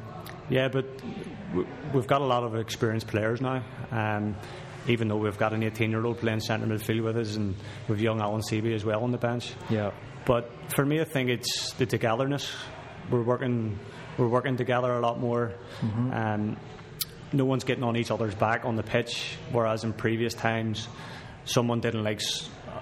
yeah, 0.50 0.68
but 0.68 0.86
we've 1.93 2.08
got 2.08 2.22
a 2.22 2.26
lot 2.26 2.43
of 2.43 2.56
experienced 2.56 3.08
players 3.08 3.41
now. 3.41 3.64
Um, 3.91 4.36
even 4.88 5.08
though 5.08 5.18
we've 5.18 5.38
got 5.38 5.54
an 5.54 5.62
18-year-old 5.62 6.18
playing 6.20 6.39
centre 6.39 6.66
midfield 6.66 7.04
with 7.04 7.16
us, 7.18 7.36
and 7.36 7.56
we've 7.88 8.02
young 8.02 8.20
Allan 8.20 8.41
Zebie 8.41 8.74
as 8.74 8.84
well 8.84 9.04
on 9.04 9.12
the 9.12 9.18
bench. 9.20 9.54
Yeah. 9.70 9.91
But 10.26 10.50
for 10.74 10.84
me, 10.84 11.00
I 11.00 11.04
think 11.04 11.30
it's 11.30 11.74
the 11.74 11.86
togetherness. 11.86 12.52
We're 13.12 13.22
working, 13.24 13.80
we're 14.22 14.30
working 14.30 14.55
together 14.55 14.91
a 14.93 14.99
lot 14.99 15.19
more. 15.19 15.51
Um, 15.82 16.57
no 17.34 17.45
one's 17.45 17.63
getting 17.63 17.84
on 17.84 17.97
each 17.97 18.11
other's 18.11 18.36
back 18.36 18.65
on 18.65 18.76
the 18.76 18.84
pitch, 18.84 19.36
whereas 19.51 19.84
in 19.84 19.93
previous 19.93 20.34
times, 20.34 20.88
someone 21.45 21.80
didn't 21.80 22.03
like 22.03 22.22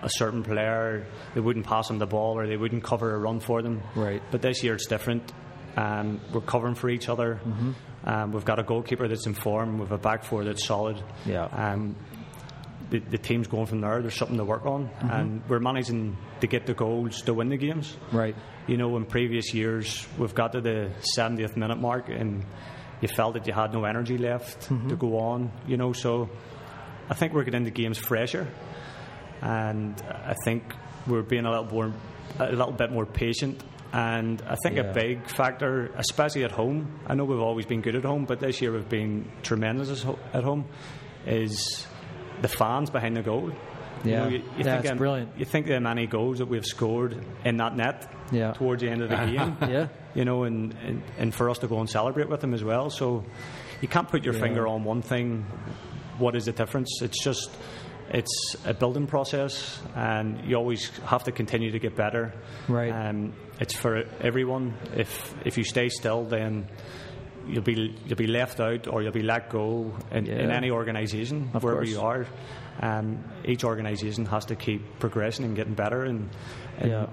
a 0.02 0.10
certain 0.10 0.44
player, 0.44 1.06
they 1.34 1.40
wouldn't 1.40 1.66
pass 1.66 1.88
them 1.88 2.00
the 2.00 2.06
ball 2.08 2.38
or 2.38 2.48
they 2.48 2.58
wouldn't 2.58 2.84
cover 2.84 3.14
a 3.14 3.18
run 3.18 3.40
for 3.40 3.62
them. 3.62 3.82
Right. 3.96 4.22
But 4.32 4.42
this 4.42 4.64
year 4.64 4.74
it's 4.74 4.88
different. 4.88 5.32
Um, 5.78 6.20
we're 6.34 6.42
covering 6.42 6.76
for 6.76 6.90
each 6.90 7.10
other. 7.10 7.40
Um, 8.04 8.32
we've 8.32 8.46
got 8.46 8.60
a 8.60 8.64
goalkeeper 8.64 9.08
that's 9.08 9.28
in 9.28 9.34
form. 9.34 9.78
We've 9.80 9.92
a 9.92 9.98
back 9.98 10.24
four 10.24 10.44
that's 10.44 10.66
solid. 10.66 11.02
Yeah. 11.26 11.46
Um, 11.46 11.96
the, 12.90 13.00
the 13.00 13.18
team's 13.18 13.48
going 13.48 13.66
from 13.66 13.82
there. 13.82 14.02
There's 14.02 14.16
something 14.16 14.38
to 14.38 14.46
work 14.46 14.66
on, 14.66 14.88
mm-hmm. 14.88 15.10
and 15.10 15.42
we're 15.48 15.60
managing 15.60 16.18
to 16.42 16.48
get 16.48 16.66
the 16.66 16.74
goals 16.74 17.22
to 17.24 17.34
win 17.34 17.50
the 17.50 17.58
games. 17.58 17.96
Right. 18.12 18.36
You 18.68 18.78
know, 18.78 18.96
in 18.98 19.06
previous 19.06 19.54
years, 19.54 20.08
we've 20.18 20.34
got 20.36 20.54
to 20.54 20.62
the 20.62 20.92
70th 21.18 21.56
minute 21.56 21.80
mark, 21.80 22.10
and 22.10 22.46
you 23.02 23.08
felt 23.08 23.34
that 23.36 23.48
you 23.48 23.54
had 23.54 23.74
no 23.74 23.86
energy 23.86 24.18
left 24.18 24.62
to 24.64 24.74
mm-hmm. 24.74 24.96
go 24.96 25.20
on. 25.20 25.52
You 25.68 25.78
know, 25.78 25.94
so 25.94 26.30
I 27.10 27.14
think 27.14 27.34
we're 27.34 27.44
getting 27.44 27.62
into 27.62 27.72
games 27.72 27.98
fresher, 27.98 28.48
and 29.42 30.02
I 30.02 30.36
think 30.44 30.64
we're 31.08 31.24
being 31.24 31.46
a 31.46 31.50
little 31.50 31.66
more, 31.66 31.94
a 32.40 32.52
little 32.52 32.74
bit 32.74 32.92
more 32.92 33.06
patient. 33.06 33.64
And 33.92 34.40
I 34.44 34.56
think 34.62 34.76
Yeah. 34.76 34.84
a 34.84 34.94
big 34.94 35.28
factor, 35.28 35.92
especially 35.98 36.44
at 36.44 36.52
home, 36.52 37.00
I 37.08 37.16
know 37.16 37.26
we've 37.26 37.40
always 37.40 37.66
been 37.66 37.82
good 37.82 37.96
at 37.96 38.04
home, 38.04 38.26
but 38.26 38.40
this 38.40 38.62
year 38.62 38.72
we've 38.72 38.88
been 38.88 39.32
tremendous 39.42 40.06
at 40.34 40.44
home, 40.44 40.66
is 41.26 41.88
the 42.42 42.48
fans 42.48 42.90
behind 42.90 43.16
the 43.18 43.22
goal. 43.22 43.52
You 44.04 44.12
Yeah. 44.12 44.20
know, 44.24 44.28
you, 44.30 44.38
you 44.38 44.44
Yeah, 44.64 44.82
think 44.82 44.98
brilliant. 44.98 45.38
You 45.38 45.46
think 45.46 45.68
the 45.68 45.80
many 45.80 46.08
goals 46.08 46.38
that 46.40 46.46
we've 46.48 46.66
scored 46.66 47.18
in 47.44 47.58
that 47.58 47.76
net 47.76 48.10
Yeah. 48.32 48.54
towards 48.54 48.82
the 48.82 48.90
end 48.90 49.02
of 49.02 49.10
the 49.10 49.16
game. 49.26 49.58
Yeah. 49.62 49.88
You 50.16 50.26
know, 50.26 50.44
and, 50.44 50.74
and, 50.86 51.02
and 51.18 51.36
for 51.36 51.50
us 51.50 51.60
to 51.60 51.68
go 51.68 51.80
and 51.80 51.90
celebrate 51.90 52.30
with 52.30 52.40
them 52.42 52.54
as 52.54 52.64
well. 52.64 52.90
So 52.90 53.24
you 53.82 53.88
can't 53.88 54.08
put 54.08 54.24
your 54.24 54.34
Yeah. 54.36 54.40
finger 54.42 54.68
on 54.68 54.84
one 54.86 55.02
thing. 55.02 55.46
What 56.18 56.36
is 56.36 56.46
the 56.46 56.52
difference? 56.54 57.02
It's 57.02 57.22
just 57.24 57.50
it's 58.12 58.56
a 58.66 58.74
building 58.74 59.06
process, 59.06 59.80
and 59.96 60.44
you 60.44 60.56
always 60.56 60.90
have 61.06 61.26
to 61.26 61.32
continue 61.32 61.70
to 61.72 61.78
get 61.80 61.96
better. 61.96 62.34
Right. 62.68 62.90
Um, 62.92 63.34
it's 63.60 63.76
for 63.76 64.04
everyone. 64.20 64.74
If 64.96 65.36
if 65.46 65.58
you 65.60 65.64
stay 65.64 65.90
still, 65.90 66.24
then 66.26 66.68
you'll 67.50 67.64
be 67.64 67.96
you'll 68.06 68.16
be 68.18 68.28
left 68.28 68.60
out 68.60 68.88
or 68.88 69.02
you'll 69.02 69.12
be 69.12 69.22
let 69.24 69.50
go 69.50 69.94
in, 70.12 70.28
in 70.28 70.52
any 70.52 70.72
organisation 70.72 71.48
wherever 71.48 71.82
course. 71.82 71.90
you 71.90 72.02
are. 72.02 72.26
Um, 72.82 73.24
each 73.44 73.64
organisation 73.64 74.26
has 74.28 74.46
to 74.46 74.56
keep 74.56 75.00
progressing 75.00 75.46
and 75.46 75.56
getting 75.56 75.74
better, 75.74 76.04
and, 76.06 76.30
and 76.78 76.92
Yeah. 76.92 77.08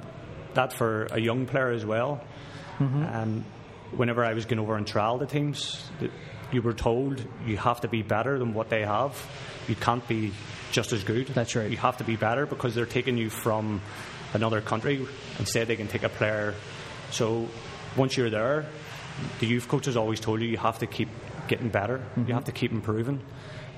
that 0.55 0.72
for 0.72 1.07
a 1.11 1.20
young 1.20 1.47
player 1.47 1.70
as 1.70 1.84
well. 1.84 2.22
Mm-hmm. 2.78 3.03
Um, 3.05 3.45
whenever 3.97 4.24
I 4.24 4.32
was 4.34 4.45
going 4.45 4.61
over 4.61 4.76
and 4.76 4.87
trial 4.87 5.18
the 5.18 5.26
teams, 5.26 5.91
you 6.53 6.62
were 6.62 6.72
told 6.74 7.24
you 7.47 7.57
have 7.57 7.80
to 7.80 7.89
be 7.89 8.03
better 8.03 8.39
than 8.39 8.55
what 8.55 8.68
they 8.68 8.84
have. 8.84 9.20
You 9.66 9.74
can't 9.74 10.07
be 10.07 10.32
just 10.70 10.93
as 10.93 11.03
good. 11.03 11.26
That's 11.28 11.57
right. 11.57 11.68
You 11.70 11.76
have 11.78 11.97
to 11.97 12.05
be 12.05 12.14
better 12.16 12.47
because 12.47 12.74
they're 12.74 12.87
taking 12.87 13.16
you 13.16 13.30
from 13.30 13.80
another 14.34 14.61
country. 14.61 15.05
Instead, 15.41 15.66
they 15.66 15.76
can 15.76 15.89
take 15.89 16.05
a 16.05 16.09
player. 16.09 16.55
So 17.11 17.49
once 17.97 18.16
you're 18.16 18.30
there, 18.30 18.66
the 19.40 19.46
youth 19.46 19.68
coaches 19.68 19.96
always 19.96 20.20
told 20.20 20.40
you 20.40 20.48
you 20.48 20.56
have 20.56 20.78
to 20.80 20.86
keep 20.86 21.08
getting 21.48 21.68
better. 21.68 21.98
Mm-hmm. 21.98 22.28
You 22.28 22.34
have 22.34 22.44
to 22.44 22.52
keep 22.52 22.72
improving. 22.72 23.20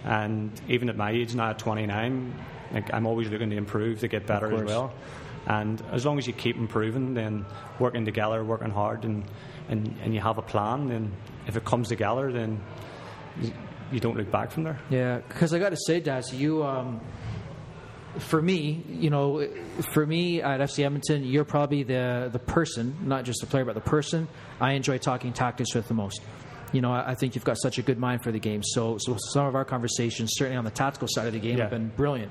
And 0.05 0.51
even 0.68 0.89
at 0.89 0.97
my 0.97 1.11
age 1.11 1.34
now, 1.34 1.51
at 1.51 1.59
29, 1.59 2.34
like, 2.72 2.93
I'm 2.93 3.07
always 3.07 3.28
looking 3.28 3.51
to 3.51 3.57
improve 3.57 4.01
to 4.01 4.09
get 4.09 4.26
better 4.26 4.53
as 4.53 4.64
well. 4.64 4.93
And 5.47 5.82
as 5.93 6.05
long 6.05 6.18
as 6.18 6.26
you 6.26 6.32
keep 6.32 6.57
improving, 6.57 7.14
then 7.14 7.47
working 7.78 8.05
together, 8.05 8.45
working 8.45 8.70
hard, 8.70 9.05
and, 9.05 9.24
and, 9.68 9.97
and 10.03 10.14
you 10.14 10.20
have 10.20 10.39
a 10.39 10.43
plan, 10.43 10.89
then 10.89 11.12
if 11.47 11.57
it 11.57 11.64
comes 11.64 11.89
together, 11.89 12.30
then 12.30 12.61
you, 13.41 13.53
you 13.91 14.01
don't 14.01 14.16
look 14.16 14.30
back 14.30 14.51
from 14.51 14.64
there. 14.64 14.78
Yeah, 14.91 15.20
because 15.26 15.55
I 15.55 15.59
got 15.59 15.70
to 15.70 15.78
say, 15.86 16.01
Daz, 16.01 16.34
you, 16.34 16.64
um, 16.64 17.01
for 18.19 18.41
me, 18.41 18.85
you 18.89 19.11
know, 19.11 19.47
for 19.93 20.07
me 20.07 20.43
at 20.43 20.61
FC 20.61 20.85
Edmonton, 20.85 21.25
you're 21.25 21.45
probably 21.45 21.83
the 21.83 22.29
the 22.33 22.39
person, 22.39 22.97
not 23.03 23.25
just 23.25 23.41
the 23.41 23.47
player, 23.47 23.64
but 23.64 23.75
the 23.75 23.81
person 23.81 24.29
I 24.61 24.73
enjoy 24.73 24.99
talking 24.99 25.33
tactics 25.33 25.75
with 25.75 25.89
the 25.89 25.95
most. 25.95 26.21
You 26.73 26.81
know, 26.81 26.93
I 26.93 27.11
I 27.11 27.14
think 27.14 27.35
you've 27.35 27.45
got 27.45 27.59
such 27.59 27.79
a 27.79 27.83
good 27.83 27.99
mind 27.99 28.23
for 28.23 28.33
the 28.33 28.39
game. 28.39 28.62
So, 28.62 28.99
so 28.99 29.16
some 29.33 29.47
of 29.47 29.55
our 29.55 29.64
conversations, 29.64 30.33
certainly 30.35 30.59
on 30.59 30.64
the 30.64 30.71
tactical 30.71 31.09
side 31.11 31.27
of 31.27 31.33
the 31.33 31.39
game, 31.39 31.59
have 31.59 31.71
been 31.71 31.89
brilliant. 31.89 32.31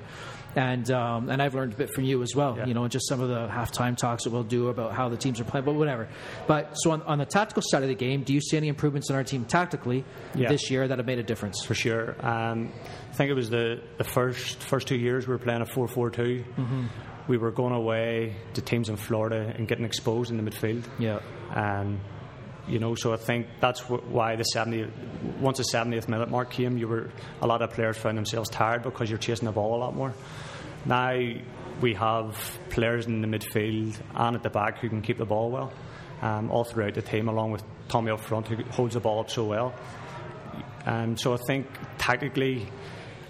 And 0.58 0.90
um, 0.90 1.28
and 1.30 1.40
I've 1.40 1.54
learned 1.54 1.74
a 1.74 1.76
bit 1.76 1.90
from 1.94 2.02
you 2.04 2.20
as 2.22 2.34
well. 2.34 2.56
Yeah. 2.56 2.66
You 2.66 2.74
know, 2.74 2.88
just 2.88 3.06
some 3.08 3.20
of 3.20 3.28
the 3.28 3.46
halftime 3.46 3.96
talks 3.96 4.24
that 4.24 4.30
we'll 4.32 4.42
do 4.42 4.68
about 4.68 4.92
how 4.92 5.08
the 5.08 5.16
teams 5.16 5.38
are 5.40 5.44
playing, 5.44 5.64
but 5.66 5.74
whatever. 5.74 6.08
But 6.48 6.74
so 6.74 6.90
on, 6.90 7.02
on 7.02 7.18
the 7.18 7.26
tactical 7.26 7.62
side 7.64 7.82
of 7.84 7.88
the 7.88 7.94
game, 7.94 8.24
do 8.24 8.32
you 8.34 8.40
see 8.40 8.56
any 8.56 8.66
improvements 8.68 9.08
in 9.08 9.14
our 9.14 9.22
team 9.22 9.44
tactically 9.44 10.04
Yeah. 10.34 10.48
this 10.48 10.68
year 10.70 10.88
that 10.88 10.98
have 10.98 11.06
made 11.06 11.20
a 11.20 11.22
difference? 11.22 11.64
for 11.64 11.74
sure. 11.74 12.16
Um, 12.26 12.72
I 13.10 13.12
think 13.14 13.30
it 13.30 13.34
was 13.34 13.50
the, 13.50 13.80
the 13.98 14.04
first 14.04 14.58
first 14.62 14.88
two 14.88 14.96
years 14.96 15.28
we 15.28 15.32
were 15.32 15.38
playing 15.38 15.62
a 15.62 15.66
4 15.66 15.86
4 15.86 16.10
2. 16.10 16.44
We 17.28 17.36
were 17.36 17.50
going 17.52 17.74
away 17.74 18.34
to 18.54 18.60
teams 18.60 18.88
in 18.88 18.96
Florida 18.96 19.52
and 19.56 19.68
getting 19.68 19.84
exposed 19.84 20.30
in 20.32 20.42
the 20.42 20.50
midfield. 20.50 20.84
Yeah. 20.98 21.20
Um, 21.54 22.00
you 22.66 22.78
know, 22.78 22.94
so 22.94 23.12
I 23.14 23.16
think 23.16 23.46
that's 23.60 23.80
why 23.88 24.36
the 24.36 24.44
70 24.44 24.90
once 25.40 25.58
the 25.58 25.64
70th 25.64 26.08
minute 26.08 26.30
mark 26.30 26.50
came, 26.50 26.76
you 26.78 26.88
were 26.88 27.10
a 27.40 27.46
lot 27.46 27.62
of 27.62 27.70
players 27.70 27.96
found 27.96 28.16
themselves 28.18 28.48
tired 28.50 28.82
because 28.82 29.08
you're 29.08 29.18
chasing 29.18 29.46
the 29.46 29.52
ball 29.52 29.76
a 29.76 29.80
lot 29.80 29.94
more. 29.94 30.12
Now 30.88 31.18
we 31.82 31.94
have 31.94 32.58
players 32.70 33.06
in 33.06 33.20
the 33.20 33.28
midfield 33.28 33.94
and 34.14 34.34
at 34.34 34.42
the 34.42 34.48
back 34.48 34.78
who 34.78 34.88
can 34.88 35.02
keep 35.02 35.18
the 35.18 35.26
ball 35.26 35.50
well, 35.50 35.72
um, 36.22 36.50
all 36.50 36.64
throughout 36.64 36.94
the 36.94 37.02
team, 37.02 37.28
along 37.28 37.52
with 37.52 37.62
Tommy 37.88 38.10
up 38.10 38.20
front 38.20 38.48
who 38.48 38.64
holds 38.70 38.94
the 38.94 39.00
ball 39.00 39.20
up 39.20 39.30
so 39.30 39.44
well. 39.44 39.74
Um, 40.86 41.18
so 41.18 41.34
I 41.34 41.36
think 41.46 41.66
tactically, 41.98 42.66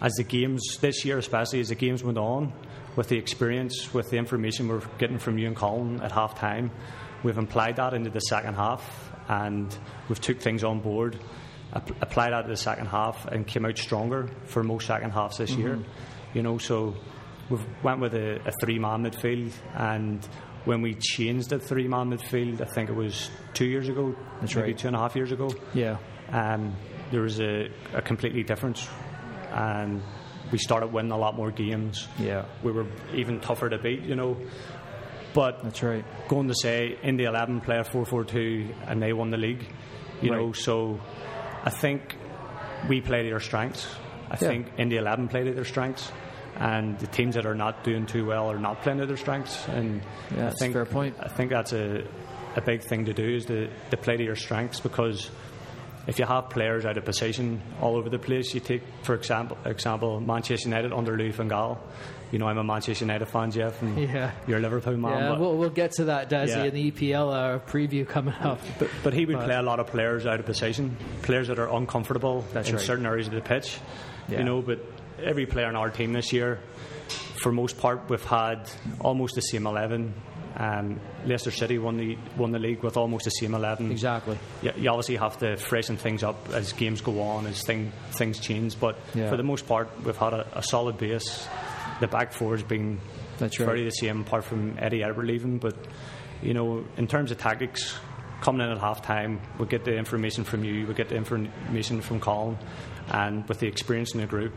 as 0.00 0.12
the 0.14 0.22
games 0.22 0.78
this 0.80 1.04
year, 1.04 1.18
especially 1.18 1.58
as 1.58 1.70
the 1.70 1.74
games 1.74 2.04
went 2.04 2.16
on, 2.16 2.52
with 2.94 3.08
the 3.08 3.18
experience, 3.18 3.92
with 3.92 4.08
the 4.10 4.16
information 4.18 4.68
we're 4.68 4.82
getting 4.98 5.18
from 5.18 5.36
you 5.36 5.48
and 5.48 5.56
Colin 5.56 6.00
at 6.00 6.12
half 6.12 6.38
time, 6.38 6.70
we've 7.24 7.38
applied 7.38 7.76
that 7.76 7.92
into 7.92 8.10
the 8.10 8.20
second 8.20 8.54
half 8.54 9.12
and 9.28 9.76
we've 10.08 10.20
took 10.20 10.40
things 10.40 10.62
on 10.62 10.78
board, 10.80 11.18
app- 11.74 12.02
applied 12.02 12.32
that 12.32 12.42
to 12.42 12.48
the 12.48 12.56
second 12.56 12.86
half 12.86 13.26
and 13.26 13.46
came 13.46 13.64
out 13.66 13.76
stronger 13.76 14.28
for 14.44 14.62
most 14.62 14.86
second 14.86 15.10
halves 15.10 15.38
this 15.38 15.50
year. 15.50 15.78
You 16.34 16.42
know, 16.42 16.58
so 16.58 16.94
we've 17.50 17.64
went 17.82 18.00
with 18.00 18.14
a, 18.14 18.40
a 18.46 18.52
three-man 18.60 19.02
midfield 19.04 19.52
and 19.76 20.24
when 20.64 20.82
we 20.82 20.94
changed 20.94 21.50
the 21.50 21.58
three-man 21.58 22.10
midfield, 22.10 22.60
I 22.60 22.66
think 22.66 22.90
it 22.90 22.94
was 22.96 23.30
two 23.54 23.64
years 23.64 23.88
ago, 23.88 24.14
That's 24.40 24.54
maybe 24.54 24.68
right. 24.68 24.78
two 24.78 24.88
and 24.88 24.96
a 24.96 24.98
half 24.98 25.16
years 25.16 25.32
ago 25.32 25.50
Yeah. 25.72 25.96
um, 26.30 26.76
there 27.10 27.22
was 27.22 27.40
a, 27.40 27.70
a 27.94 28.02
completely 28.02 28.42
difference, 28.42 28.86
and 29.50 30.02
we 30.52 30.58
started 30.58 30.92
winning 30.92 31.12
a 31.12 31.16
lot 31.16 31.34
more 31.36 31.50
games. 31.50 32.06
Yeah. 32.18 32.44
we 32.62 32.70
were 32.72 32.86
even 33.14 33.40
tougher 33.40 33.70
to 33.70 33.78
beat, 33.78 34.02
you 34.02 34.14
know. 34.14 34.36
But 35.34 35.62
That's 35.62 35.82
right. 35.82 36.04
going 36.28 36.48
to 36.48 36.54
say 36.54 36.98
Indy 37.02 37.24
eleven 37.24 37.60
play 37.62 37.78
a 37.78 37.84
four 37.84 38.04
four 38.04 38.24
two, 38.24 38.68
and 38.86 39.00
they 39.02 39.12
won 39.14 39.30
the 39.30 39.36
league, 39.38 39.64
you 40.20 40.30
know. 40.30 40.52
So 40.52 41.00
I 41.64 41.70
think 41.70 42.16
we 42.88 43.00
played 43.00 43.22
to 43.24 43.30
their 43.30 43.40
strengths. 43.40 43.86
I 44.30 44.34
Yeah. 44.34 44.48
think 44.48 44.66
Indy 44.78 44.96
eleven 44.96 45.28
played 45.28 45.44
to 45.44 45.52
their 45.54 45.64
strengths. 45.64 46.10
And 46.60 46.98
the 46.98 47.06
teams 47.06 47.34
that 47.36 47.46
are 47.46 47.54
not 47.54 47.84
doing 47.84 48.06
too 48.06 48.26
well 48.26 48.50
are 48.50 48.58
not 48.58 48.82
playing 48.82 48.98
to 48.98 49.06
their 49.06 49.16
strengths. 49.16 49.66
And 49.68 50.02
Yeah, 50.36 50.48
I 50.48 50.50
think 50.58 50.72
fair 50.72 50.84
point. 50.84 51.16
I 51.20 51.28
think 51.28 51.50
that's 51.50 51.72
a, 51.72 52.04
a 52.56 52.60
big 52.60 52.82
thing 52.82 53.04
to 53.04 53.12
do 53.12 53.24
is 53.36 53.46
to, 53.46 53.68
to 53.90 53.96
play 53.96 54.16
to 54.16 54.24
your 54.24 54.34
strengths 54.36 54.80
because 54.80 55.30
if 56.08 56.18
you 56.18 56.24
have 56.24 56.50
players 56.50 56.84
out 56.84 56.96
of 56.96 57.04
position 57.04 57.60
all 57.80 57.94
over 57.96 58.08
the 58.08 58.18
place, 58.18 58.54
you 58.54 58.60
take, 58.60 58.82
for 59.02 59.14
example, 59.14 59.56
example 59.66 60.18
Manchester 60.20 60.68
United 60.68 60.92
under 60.92 61.16
Louis 61.16 61.30
van 61.30 61.48
Gaal. 61.48 61.78
You 62.32 62.38
know, 62.38 62.46
I'm 62.48 62.58
a 62.58 62.64
Manchester 62.64 63.04
United 63.04 63.26
fan, 63.26 63.50
Jeff, 63.52 63.80
and 63.80 63.96
Yeah. 64.10 64.32
you're 64.46 64.58
a 64.58 64.60
Liverpool 64.60 64.96
man. 64.96 65.12
Yeah, 65.12 65.28
but, 65.30 65.40
we'll, 65.40 65.56
we'll 65.56 65.70
get 65.70 65.92
to 65.92 66.04
that, 66.06 66.28
Desi, 66.28 66.48
Yeah. 66.48 66.64
in 66.64 66.74
the 66.74 66.90
EPL 66.90 67.32
uh, 67.32 67.58
preview 67.70 68.06
coming 68.06 68.34
up. 68.34 68.58
but, 68.78 68.90
but 69.04 69.12
he 69.14 69.24
would 69.26 69.38
play 69.38 69.54
a 69.54 69.62
lot 69.62 69.78
of 69.80 69.86
players 69.86 70.26
out 70.26 70.40
of 70.40 70.44
position, 70.46 70.96
players 71.22 71.48
that 71.48 71.58
are 71.58 71.68
uncomfortable 71.74 72.44
That's 72.52 72.68
in 72.68 72.76
right. 72.76 72.84
certain 72.84 73.06
areas 73.06 73.28
of 73.28 73.34
the 73.34 73.40
pitch. 73.42 73.78
Yeah. 74.28 74.38
You 74.40 74.44
know, 74.44 74.60
but 74.60 74.80
every 75.22 75.46
player 75.46 75.68
in 75.68 75.76
our 75.76 75.90
team 75.90 76.12
this 76.12 76.32
year, 76.32 76.60
for 77.42 77.52
most 77.52 77.78
part, 77.78 78.08
we've 78.08 78.24
had 78.24 78.70
almost 79.00 79.34
the 79.34 79.40
same 79.40 79.66
11. 79.66 80.12
Um, 80.56 80.98
Leicester 81.24 81.52
City 81.52 81.78
won 81.78 81.96
the 81.98 82.18
won 82.36 82.50
the 82.50 82.58
league 82.58 82.82
with 82.82 82.96
almost 82.96 83.24
the 83.26 83.30
same 83.30 83.54
11. 83.54 83.92
Exactly. 83.92 84.36
you, 84.62 84.72
you 84.76 84.90
obviously 84.90 85.14
have 85.16 85.38
to 85.38 85.56
freshen 85.56 85.96
things 85.96 86.24
up 86.24 86.48
as 86.52 86.72
games 86.72 87.00
go 87.00 87.20
on, 87.22 87.46
as 87.46 87.62
thing, 87.62 87.92
things 88.12 88.40
change. 88.40 88.78
But 88.80 88.98
Yeah. 89.14 89.30
for 89.30 89.36
the 89.36 89.44
most 89.44 89.68
part, 89.68 89.88
we've 90.04 90.16
had 90.16 90.32
a, 90.32 90.58
a 90.58 90.62
solid 90.62 90.98
base. 90.98 91.46
The 92.00 92.08
back 92.08 92.32
four 92.32 92.52
has 92.56 92.64
been 92.64 92.98
That's 93.38 93.60
right. 93.60 93.66
very 93.66 93.84
the 93.84 93.90
same, 93.90 94.22
apart 94.22 94.44
from 94.44 94.76
Eddie 94.78 95.04
Edward 95.04 95.26
leaving. 95.26 95.58
But 95.58 95.76
you 96.42 96.54
know, 96.54 96.84
in 96.96 97.06
terms 97.06 97.30
of 97.30 97.38
tactics, 97.38 97.96
coming 98.40 98.64
in 98.66 98.72
at 98.72 98.78
half 98.78 99.02
time, 99.02 99.40
we 99.58 99.66
get 99.66 99.84
the 99.84 99.96
information 99.96 100.42
from 100.44 100.64
you, 100.64 100.86
we 100.88 100.94
get 100.94 101.08
the 101.08 101.16
information 101.16 102.00
from 102.00 102.18
Colin, 102.20 102.58
and 103.10 103.48
with 103.48 103.60
the 103.60 103.66
experience 103.68 104.12
in 104.14 104.20
the 104.20 104.26
group, 104.26 104.52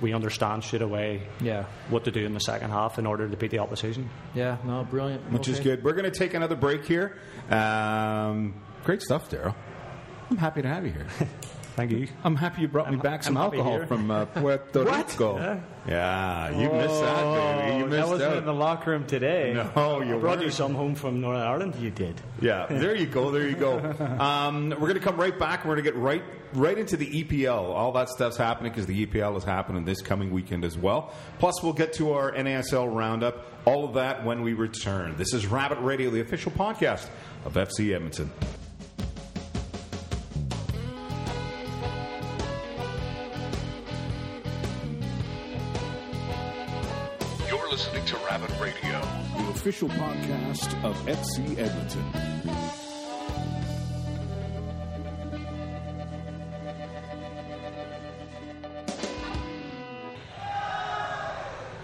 we 0.00 0.12
understand 0.12 0.64
straight 0.64 0.82
away 0.82 1.22
Yeah. 1.40 1.64
what 1.90 2.04
to 2.04 2.10
do 2.10 2.24
in 2.24 2.34
the 2.34 2.40
second 2.40 2.70
half 2.70 2.98
in 2.98 3.06
order 3.06 3.28
to 3.28 3.36
beat 3.36 3.50
the 3.50 3.58
opposition. 3.60 4.08
Yeah, 4.34 4.56
no, 4.64 4.84
brilliant. 4.84 5.30
which 5.32 5.48
is 5.48 5.60
good. 5.60 5.82
We're 5.84 5.92
going 5.94 6.10
to 6.10 6.18
take 6.18 6.34
another 6.34 6.56
break 6.56 6.84
here. 6.84 7.16
Um, 7.50 8.54
great 8.84 9.02
stuff, 9.02 9.30
Daryl. 9.30 9.54
I'm 10.30 10.36
happy 10.38 10.62
to 10.62 10.68
have 10.68 10.84
you 10.86 10.92
here. 10.92 11.06
Thank 11.76 11.90
you. 11.90 12.08
I'm 12.22 12.36
happy 12.36 12.62
you 12.62 12.68
brought 12.68 12.88
me 12.88 12.96
I'm- 12.96 13.00
back 13.02 13.22
some 13.22 13.36
I'm 13.36 13.44
alcohol 13.44 13.86
from 13.86 14.10
uh, 14.10 14.24
Puerto 14.34 14.84
Rico. 14.84 15.38
Yeah. 15.38 15.60
Yeah, 15.88 16.50
you 16.50 16.70
missed 16.70 17.00
that, 17.00 17.24
baby. 17.24 17.78
You 17.78 17.84
Oh, 17.84 17.86
missed 17.86 17.90
that 18.02 18.08
wasn't 18.08 18.32
out. 18.32 18.36
in 18.38 18.44
the 18.44 18.54
locker 18.54 18.90
room 18.92 19.04
today. 19.04 19.52
no, 19.52 20.00
you 20.00 20.16
Brought 20.18 20.38
you 20.38 20.44
weren't. 20.44 20.52
some 20.52 20.74
home 20.74 20.94
from 20.94 21.20
Northern 21.20 21.42
Ireland. 21.42 21.74
You 21.80 21.90
did. 21.90 22.20
Yeah, 22.40 22.66
there 22.68 22.94
you 22.94 23.06
go. 23.06 23.30
There 23.32 23.48
you 23.48 23.56
go. 23.56 23.78
Um, 24.22 24.70
we're 24.70 24.76
going 24.88 24.94
to 24.94 25.00
come 25.00 25.16
right 25.16 25.36
back. 25.36 25.64
We're 25.64 25.74
going 25.74 25.84
to 25.84 25.90
get 25.90 25.96
right 25.96 26.22
right 26.54 26.78
into 26.78 26.96
the 26.96 27.24
EPL. 27.24 27.52
All 27.74 27.92
that 27.92 28.08
stuff's 28.10 28.36
happening 28.36 28.70
because 28.70 28.86
the 28.86 29.06
EPL 29.06 29.36
is 29.36 29.42
happening 29.44 29.84
this 29.84 30.02
coming 30.02 30.30
weekend 30.30 30.64
as 30.64 30.78
well. 30.78 31.12
Plus, 31.38 31.62
we'll 31.62 31.72
get 31.72 31.94
to 31.94 32.12
our 32.12 32.30
NASL 32.32 32.94
roundup. 32.94 33.44
All 33.64 33.84
of 33.84 33.94
that 33.94 34.24
when 34.24 34.42
we 34.42 34.52
return. 34.52 35.16
This 35.16 35.32
is 35.34 35.46
Rabbit 35.46 35.78
Radio, 35.80 36.10
the 36.10 36.20
official 36.20 36.52
podcast 36.52 37.08
of 37.44 37.54
FC 37.54 37.92
Edmonton. 37.94 38.30
Official 49.62 49.88
podcast 49.90 50.82
of 50.82 50.96
FC 51.06 51.56
Edmonton. 51.56 52.02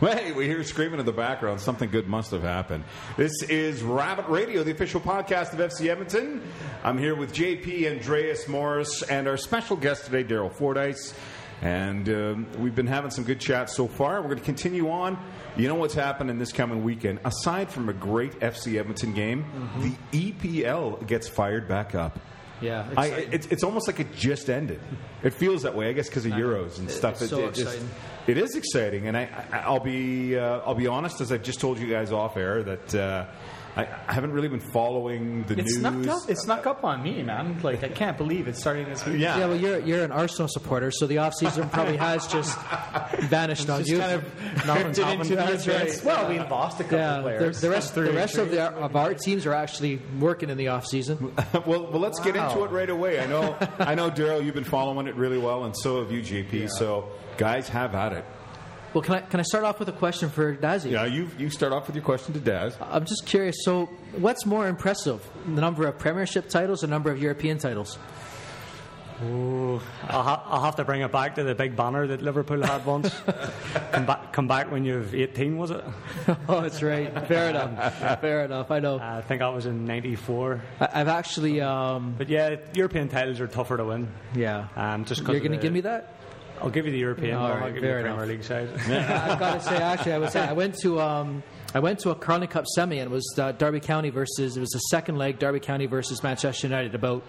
Hey, 0.00 0.32
we 0.32 0.46
hear 0.46 0.64
screaming 0.64 0.98
in 0.98 1.06
the 1.06 1.12
background. 1.12 1.60
Something 1.60 1.90
good 1.90 2.08
must 2.08 2.32
have 2.32 2.42
happened. 2.42 2.82
This 3.16 3.44
is 3.44 3.84
Rabbit 3.84 4.26
Radio, 4.28 4.64
the 4.64 4.72
official 4.72 5.00
podcast 5.00 5.52
of 5.52 5.60
FC 5.60 5.88
Edmonton. 5.88 6.42
I'm 6.82 6.98
here 6.98 7.14
with 7.14 7.32
JP 7.32 7.92
Andreas 7.92 8.48
Morris 8.48 9.02
and 9.02 9.28
our 9.28 9.36
special 9.36 9.76
guest 9.76 10.06
today, 10.06 10.24
Daryl 10.24 10.52
Fordyce. 10.52 11.14
And 11.60 12.08
um, 12.08 12.46
we've 12.58 12.74
been 12.74 12.86
having 12.86 13.10
some 13.10 13.24
good 13.24 13.40
chats 13.40 13.74
so 13.74 13.88
far. 13.88 14.16
We're 14.20 14.28
going 14.28 14.38
to 14.38 14.44
continue 14.44 14.90
on. 14.90 15.18
You 15.56 15.66
know 15.68 15.74
what's 15.74 15.94
happening 15.94 16.38
this 16.38 16.52
coming 16.52 16.84
weekend? 16.84 17.18
Aside 17.24 17.68
from 17.70 17.88
a 17.88 17.92
great 17.92 18.38
FC 18.40 18.78
Edmonton 18.78 19.12
game, 19.12 19.44
the 20.12 20.32
EPL 20.32 21.06
gets 21.06 21.28
fired 21.28 21.66
back 21.68 21.94
up. 21.94 22.18
Yeah, 22.60 22.88
I, 22.96 23.06
it's, 23.06 23.46
it's 23.48 23.62
almost 23.62 23.86
like 23.86 24.00
it 24.00 24.14
just 24.16 24.50
ended. 24.50 24.80
It 25.22 25.32
feels 25.32 25.62
that 25.62 25.76
way, 25.76 25.88
I 25.88 25.92
guess, 25.92 26.08
because 26.08 26.26
of 26.26 26.32
Euros 26.32 26.78
and 26.78 26.90
stuff. 26.90 27.14
it's 27.14 27.22
It- 27.22 27.28
so 27.28 27.38
it 27.46 27.54
just- 27.54 27.60
exciting. 27.60 27.88
it 28.26 28.36
is 28.38 28.56
exciting, 28.56 29.06
and 29.06 29.16
I, 29.16 29.28
I, 29.52 29.58
I'll 29.60 29.78
be 29.80 30.36
uh, 30.36 30.60
I'll 30.66 30.74
be 30.74 30.88
honest, 30.88 31.20
as 31.20 31.30
I've 31.30 31.44
just 31.44 31.60
told 31.60 31.78
you 31.78 31.86
guys 31.88 32.10
off 32.10 32.36
air, 32.36 32.64
that 32.64 32.94
uh, 32.96 33.26
I, 33.78 33.86
I 34.08 34.12
haven't 34.12 34.32
really 34.32 34.48
been 34.48 34.58
following 34.60 35.44
the 35.44 35.52
It 35.54 35.64
news. 35.64 35.76
snuck 35.78 36.06
up. 36.08 36.28
It 36.28 36.36
snuck 36.38 36.66
up 36.66 36.82
on 36.84 37.02
me, 37.02 37.22
man. 37.22 37.60
Like 37.62 37.84
I 37.84 37.88
can't 37.88 38.18
believe 38.18 38.48
it's 38.48 38.58
starting 38.58 38.88
this 38.88 39.06
week. 39.06 39.20
Yeah. 39.20 39.38
Yeah, 39.38 39.46
well, 39.46 39.56
you're 39.56 39.78
you're 39.78 40.02
an 40.04 40.10
Arsenal 40.10 40.48
supporter, 40.48 40.90
so 40.90 41.06
the 41.06 41.18
off 41.18 41.32
season 41.34 41.68
probably 41.70 41.96
has 41.96 42.26
just 42.26 42.58
vanished 43.30 43.70
on 43.70 43.78
Just 43.80 43.90
you. 43.90 43.98
kind 43.98 44.12
of 44.14 44.24
drifted 44.64 45.08
into 45.08 45.28
the 45.30 45.36
That's 45.36 45.66
events. 45.66 46.04
right. 46.04 46.04
Well, 46.04 46.28
we 46.28 46.38
lost 46.40 46.80
a 46.80 46.82
couple 46.84 46.98
yeah, 46.98 47.16
the, 47.16 47.22
players. 47.22 47.60
the 47.60 47.70
rest 47.70 47.94
the 47.94 48.12
rest 48.12 48.36
of 48.36 48.50
the 48.50 48.64
of 48.64 48.96
our 48.96 49.14
teams 49.14 49.46
are 49.46 49.54
actually 49.54 50.00
working 50.18 50.50
in 50.50 50.56
the 50.58 50.68
off 50.68 50.86
season. 50.86 51.32
well, 51.66 51.90
well, 51.90 52.00
let's 52.00 52.18
get 52.20 52.34
into 52.36 52.64
it 52.64 52.70
right 52.70 52.90
away. 52.90 53.20
I 53.20 53.26
know, 53.26 53.56
I 53.78 53.94
know, 53.94 54.10
Daryl, 54.18 54.44
you've 54.44 54.54
been 54.54 54.64
following 54.64 55.06
it 55.06 55.14
really 55.14 55.38
well, 55.38 55.64
and 55.64 55.76
so 55.76 56.00
have 56.02 56.10
you, 56.10 56.20
JP. 56.20 56.68
So, 56.70 57.10
guys, 57.36 57.68
have 57.68 57.94
at 57.94 58.12
it. 58.12 58.24
Well, 58.94 59.02
can 59.02 59.14
I 59.16 59.20
can 59.20 59.38
I 59.40 59.42
start 59.42 59.64
off 59.64 59.78
with 59.78 59.88
a 59.88 59.92
question 59.92 60.30
for 60.30 60.54
Dazzy? 60.56 60.90
Yeah, 60.92 61.04
you 61.04 61.28
you 61.38 61.50
start 61.50 61.72
off 61.72 61.86
with 61.86 61.96
your 61.96 62.04
question 62.04 62.32
to 62.34 62.40
Daz. 62.40 62.76
I'm 62.80 63.04
just 63.04 63.26
curious. 63.26 63.56
So, 63.64 63.86
what's 64.16 64.46
more 64.46 64.66
impressive, 64.66 65.20
the 65.44 65.60
number 65.60 65.86
of 65.86 65.98
Premiership 65.98 66.48
titles 66.48 66.82
or 66.82 66.86
the 66.86 66.90
number 66.90 67.10
of 67.10 67.20
European 67.20 67.58
titles? 67.58 67.98
Ooh, 69.26 69.80
I'll, 70.06 70.22
ha- 70.22 70.44
I'll 70.46 70.62
have 70.62 70.76
to 70.76 70.84
bring 70.84 71.00
it 71.00 71.10
back 71.10 71.34
to 71.34 71.42
the 71.42 71.52
big 71.52 71.74
banner 71.74 72.06
that 72.06 72.22
Liverpool 72.22 72.62
had 72.64 72.86
once. 72.86 73.12
come 73.92 74.06
back, 74.06 74.32
come 74.32 74.46
back 74.46 74.70
when 74.70 74.84
you've 74.84 75.12
18, 75.12 75.58
was 75.58 75.72
it? 75.72 75.82
oh, 76.48 76.60
that's 76.60 76.84
right. 76.84 77.12
Fair 77.26 77.50
enough. 77.50 78.20
Fair 78.20 78.44
enough. 78.44 78.70
I 78.70 78.78
know. 78.78 79.00
I 79.00 79.20
think 79.22 79.42
I 79.42 79.48
was 79.48 79.66
in 79.66 79.86
'94. 79.86 80.62
I, 80.80 80.88
I've 80.94 81.08
actually, 81.08 81.60
um, 81.60 82.14
But 82.16 82.28
yeah, 82.28 82.56
European 82.74 83.08
titles 83.08 83.40
are 83.40 83.48
tougher 83.48 83.76
to 83.76 83.84
win. 83.86 84.08
yeah. 84.36 84.68
Um, 84.76 85.04
just 85.04 85.24
'cause 85.24 85.32
You're 85.32 85.40
going 85.40 85.50
to 85.50 85.58
give 85.58 85.72
me 85.72 85.80
that? 85.80 86.14
I'll 86.60 86.70
give 86.70 86.86
you 86.86 86.92
the 86.92 86.98
European. 86.98 87.36
All 87.36 87.48
one, 87.48 87.62
I'll 87.62 87.72
give 87.72 87.82
you 87.82 87.94
the 87.94 88.02
Premier 88.02 88.26
League 88.26 88.44
side. 88.44 88.68
I've 88.88 89.38
got 89.38 89.54
to 89.54 89.60
say, 89.60 89.76
actually, 89.76 90.12
I 90.12 90.18
was 90.18 90.36
I 90.36 90.52
went 90.52 90.76
to 90.82 91.00
um, 91.00 91.42
I 91.74 91.80
went 91.80 92.00
to 92.00 92.10
a 92.10 92.14
Carling 92.14 92.48
Cup 92.48 92.66
semi, 92.66 92.98
and 92.98 93.10
it 93.10 93.14
was 93.14 93.26
uh, 93.38 93.52
Derby 93.52 93.80
County 93.80 94.10
versus 94.10 94.56
it 94.56 94.60
was 94.60 94.70
the 94.70 94.78
second 94.78 95.16
leg, 95.16 95.38
Derby 95.38 95.60
County 95.60 95.86
versus 95.86 96.22
Manchester 96.22 96.66
United, 96.66 96.94
about 96.94 97.24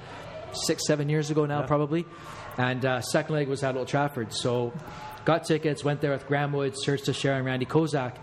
six 0.54 0.86
seven 0.88 1.10
years 1.10 1.30
ago 1.30 1.46
now, 1.46 1.66
probably. 1.66 2.06
And 2.58 2.86
uh, 2.86 3.02
second 3.02 3.36
leg 3.36 3.48
was 3.48 3.64
at 3.64 3.78
Old 3.78 3.88
Trafford, 3.88 4.34
so 4.34 4.74
got 5.26 5.46
tickets, 5.46 5.84
went 5.84 6.02
there 6.02 6.12
with 6.12 6.26
Graham 6.28 6.52
Woods, 6.52 6.80
Serge 6.84 7.04
Teixeira, 7.04 7.38
and 7.38 7.46
Randy 7.46 7.66
Kozak, 7.66 8.18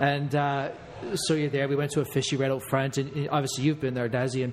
and 0.00 0.34
uh, 0.34 0.70
so 1.14 1.34
you're 1.34 1.50
there. 1.50 1.68
We 1.68 1.76
went 1.76 1.92
to 1.92 2.00
a 2.00 2.04
fishy 2.04 2.36
right 2.36 2.50
out 2.50 2.62
front, 2.62 2.98
and, 2.98 3.10
and 3.12 3.28
obviously 3.30 3.64
you've 3.64 3.80
been 3.80 3.94
there, 3.94 4.08
Dazzy, 4.08 4.44
and 4.44 4.52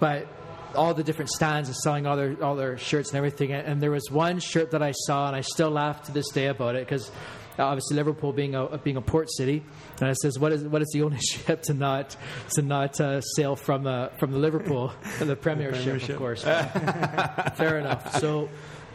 but 0.00 0.26
all 0.74 0.94
the 0.94 1.04
different 1.04 1.30
stands 1.30 1.68
and 1.68 1.76
selling 1.76 2.06
all 2.06 2.16
their 2.16 2.42
all 2.42 2.56
their 2.56 2.78
shirts 2.78 3.10
and 3.10 3.18
everything. 3.18 3.52
And 3.52 3.80
there 3.80 3.90
was 3.90 4.10
one 4.10 4.40
shirt 4.40 4.70
that 4.72 4.82
I 4.82 4.92
saw, 4.92 5.26
and 5.26 5.36
I 5.36 5.40
still 5.42 5.70
laugh 5.70 6.02
to 6.04 6.12
this 6.12 6.28
day 6.30 6.46
about 6.46 6.76
it 6.76 6.86
because 6.86 7.10
obviously 7.58 7.96
Liverpool 7.96 8.32
being 8.32 8.54
a 8.54 8.78
being 8.78 8.96
a 8.96 9.02
port 9.02 9.30
city, 9.30 9.62
and 10.00 10.10
it 10.10 10.16
says 10.20 10.38
what 10.38 10.52
is 10.52 10.64
what 10.64 10.82
is 10.82 10.90
the 10.92 11.02
only 11.02 11.18
ship 11.18 11.62
to 11.62 11.74
not 11.74 12.16
to 12.54 12.62
not 12.62 13.00
uh, 13.00 13.20
sail 13.20 13.56
from 13.56 13.84
the 13.84 14.10
from 14.18 14.32
the 14.32 14.38
Liverpool 14.38 14.92
and 15.20 15.30
the 15.30 15.36
Premiership, 15.36 16.08
of 16.08 16.16
course. 16.16 16.42
Fair 17.54 17.78
enough. 17.78 18.16
So, 18.18 18.48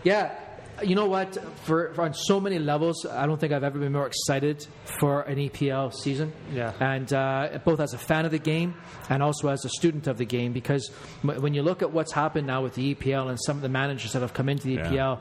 yeah. 0.04 0.36
You 0.84 0.96
know 0.96 1.08
what? 1.08 1.38
For, 1.66 1.94
for 1.94 2.02
on 2.04 2.14
so 2.14 2.40
many 2.40 2.60
levels, 2.60 3.06
I 3.06 3.26
don't 3.26 3.40
think 3.40 3.54
I've 3.54 3.64
ever 3.64 3.80
been 3.80 3.92
more 3.94 4.08
excited 4.08 4.66
for 4.84 5.22
an 5.22 5.38
EPL 5.38 5.94
season. 5.94 6.32
Yeah. 6.54 6.74
And 6.80 7.12
uh, 7.14 7.60
both 7.66 7.80
as 7.80 7.94
a 7.94 7.98
fan 7.98 8.26
of 8.26 8.32
the 8.32 8.40
game 8.40 8.76
and 9.10 9.22
also 9.24 9.50
as 9.50 9.66
a 9.66 9.70
student 9.70 10.08
of 10.08 10.18
the 10.18 10.26
game, 10.26 10.54
because 10.54 10.92
m- 11.24 11.42
when 11.42 11.54
you 11.54 11.62
look 11.64 11.82
at 11.82 11.92
what's 11.92 12.14
happened 12.14 12.48
now 12.48 12.64
with 12.64 12.76
the 12.76 12.96
EPL 12.96 13.30
and 13.30 13.38
some 13.42 13.58
of 13.58 13.62
the 13.62 13.70
managers 13.70 14.14
that 14.14 14.22
have 14.22 14.34
come 14.34 14.50
into 14.50 14.64
the 14.68 14.74
Yeah. 14.74 14.90
EPL, 14.92 15.20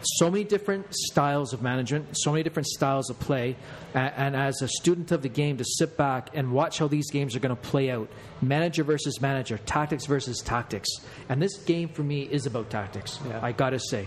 so 0.00 0.30
many 0.30 0.44
different 0.44 0.86
styles 0.94 1.52
of 1.52 1.60
management, 1.60 2.06
so 2.16 2.30
many 2.30 2.44
different 2.44 2.68
styles 2.68 3.10
of 3.10 3.18
play, 3.18 3.56
and, 3.94 4.12
and 4.16 4.36
as 4.36 4.62
a 4.62 4.68
student 4.68 5.10
of 5.10 5.22
the 5.22 5.28
game, 5.28 5.56
to 5.56 5.64
sit 5.64 5.96
back 5.96 6.30
and 6.34 6.52
watch 6.52 6.78
how 6.78 6.86
these 6.86 7.10
games 7.10 7.34
are 7.34 7.40
going 7.40 7.54
to 7.56 7.60
play 7.60 7.90
out, 7.90 8.08
manager 8.40 8.84
versus 8.84 9.20
manager, 9.20 9.58
tactics 9.66 10.06
versus 10.06 10.38
tactics, 10.40 10.88
and 11.28 11.42
this 11.42 11.56
game 11.64 11.88
for 11.88 12.04
me 12.04 12.22
is 12.22 12.46
about 12.46 12.70
tactics. 12.70 13.18
Yeah. 13.26 13.40
I 13.42 13.50
got 13.50 13.70
to 13.70 13.80
say, 13.80 14.06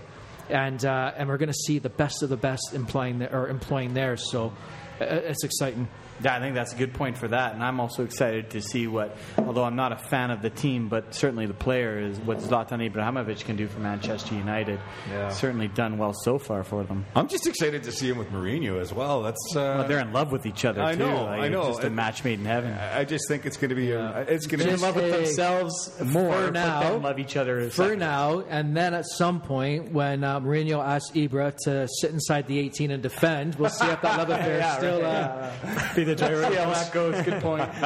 and 0.51 0.83
uh, 0.85 1.13
and 1.15 1.29
we're 1.29 1.37
going 1.37 1.49
to 1.49 1.53
see 1.53 1.79
the 1.79 1.89
best 1.89 2.23
of 2.23 2.29
the 2.29 2.37
best 2.37 2.73
employing 2.73 3.19
the, 3.19 3.33
or 3.33 3.47
employing 3.47 3.93
theirs. 3.93 4.29
So 4.29 4.53
uh, 4.99 5.05
it's 5.05 5.43
exciting. 5.43 5.87
Yeah, 6.23 6.35
I 6.35 6.39
think 6.39 6.55
that's 6.55 6.73
a 6.73 6.75
good 6.77 6.93
point 6.93 7.17
for 7.17 7.27
that, 7.29 7.53
and 7.53 7.63
I'm 7.63 7.79
also 7.79 8.03
excited 8.03 8.51
to 8.51 8.61
see 8.61 8.87
what. 8.87 9.15
Although 9.37 9.63
I'm 9.63 9.75
not 9.75 9.91
a 9.91 9.97
fan 9.97 10.31
of 10.31 10.41
the 10.41 10.49
team, 10.49 10.87
but 10.87 11.13
certainly 11.15 11.45
the 11.45 11.53
player 11.53 11.99
is 11.99 12.17
what 12.19 12.37
Zlatan 12.39 12.89
Ibrahimovic 12.91 13.43
can 13.45 13.55
do 13.55 13.67
for 13.67 13.79
Manchester 13.79 14.35
United. 14.35 14.79
Yeah. 15.09 15.29
Certainly 15.29 15.69
done 15.69 15.97
well 15.97 16.13
so 16.13 16.37
far 16.37 16.63
for 16.63 16.83
them. 16.83 17.05
I'm 17.15 17.27
just 17.27 17.47
excited 17.47 17.83
to 17.83 17.91
see 17.91 18.09
him 18.09 18.17
with 18.17 18.29
Mourinho 18.29 18.79
as 18.79 18.93
well. 18.93 19.23
That's 19.23 19.55
uh, 19.55 19.75
Well, 19.79 19.87
they're 19.87 19.99
in 19.99 20.13
love 20.13 20.31
with 20.31 20.45
each 20.45 20.65
other 20.65 20.81
I 20.81 20.93
too. 20.93 20.99
know, 20.99 21.23
Like, 21.25 21.41
I 21.41 21.47
know. 21.49 21.67
Just 21.67 21.83
a 21.83 21.89
match 21.89 22.23
made 22.23 22.39
in 22.39 22.45
heaven. 22.45 22.73
I 22.73 23.03
just 23.05 23.27
think 23.27 23.45
it's 23.45 23.57
going 23.57 23.69
to 23.69 23.75
be 23.75 23.91
a, 23.91 24.25
it's 24.27 24.47
going 24.47 24.59
to 24.59 24.65
be 24.65 24.71
in 24.71 24.81
love 24.81 24.95
with 24.95 25.11
themselves 25.11 25.99
more, 26.03 26.31
for 26.31 26.41
but 26.45 26.53
now- 26.53 26.79
then 26.81 27.01
love 27.01 27.19
each 27.19 27.35
other. 27.37 27.61
For 27.65 27.71
separately. 27.71 27.97
now, 27.97 28.39
and 28.49 28.75
then 28.75 28.93
at 28.93 29.05
some 29.05 29.41
point 29.41 29.91
when 29.91 30.23
uh, 30.23 30.39
Mourinho 30.39 30.83
asks 30.83 31.11
Ibra 31.15 31.55
to 31.65 31.87
sit 31.99 32.11
inside 32.11 32.47
the 32.47 32.59
18 32.59 32.91
and 32.91 33.01
defend, 33.03 33.55
we'll 33.55 33.69
see 33.69 33.85
if 33.87 34.01
that 34.01 34.17
love 34.17 34.29
affair 34.29 34.57
Yeah, 34.59 34.77
still. 34.77 35.01
right, 35.01 35.51
Uh, 35.63 35.95
Be 35.95 36.03
the 36.15 36.27
driver. 36.27 36.43
See 36.49 36.55
how 36.55 36.69
that 36.71 36.91
goes. 36.91 37.21
Good 37.23 37.41
point. 37.41 37.69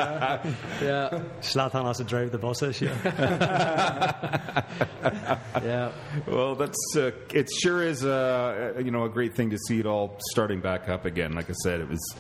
yeah, 0.82 1.22
Zlatan 1.42 1.86
has 1.86 1.98
to 1.98 2.04
drive 2.04 2.32
the 2.32 2.38
bus 2.38 2.60
this 2.60 2.82
year. 2.82 2.96
yeah. 5.64 5.92
Well, 6.28 6.56
that's 6.56 6.78
uh, 6.96 7.12
it. 7.34 7.50
Sure 7.62 7.84
is, 7.84 8.06
uh, 8.06 8.74
you 8.84 8.92
know, 8.92 9.06
a 9.06 9.10
great 9.10 9.36
thing 9.36 9.50
to 9.52 9.58
see 9.68 9.80
it 9.80 9.86
all 9.86 10.18
starting 10.32 10.62
back 10.62 10.90
up 10.90 11.06
again. 11.06 11.34
Like 11.34 11.50
I 11.50 11.54
said, 11.64 11.80
it 11.82 11.90
was. 11.90 12.16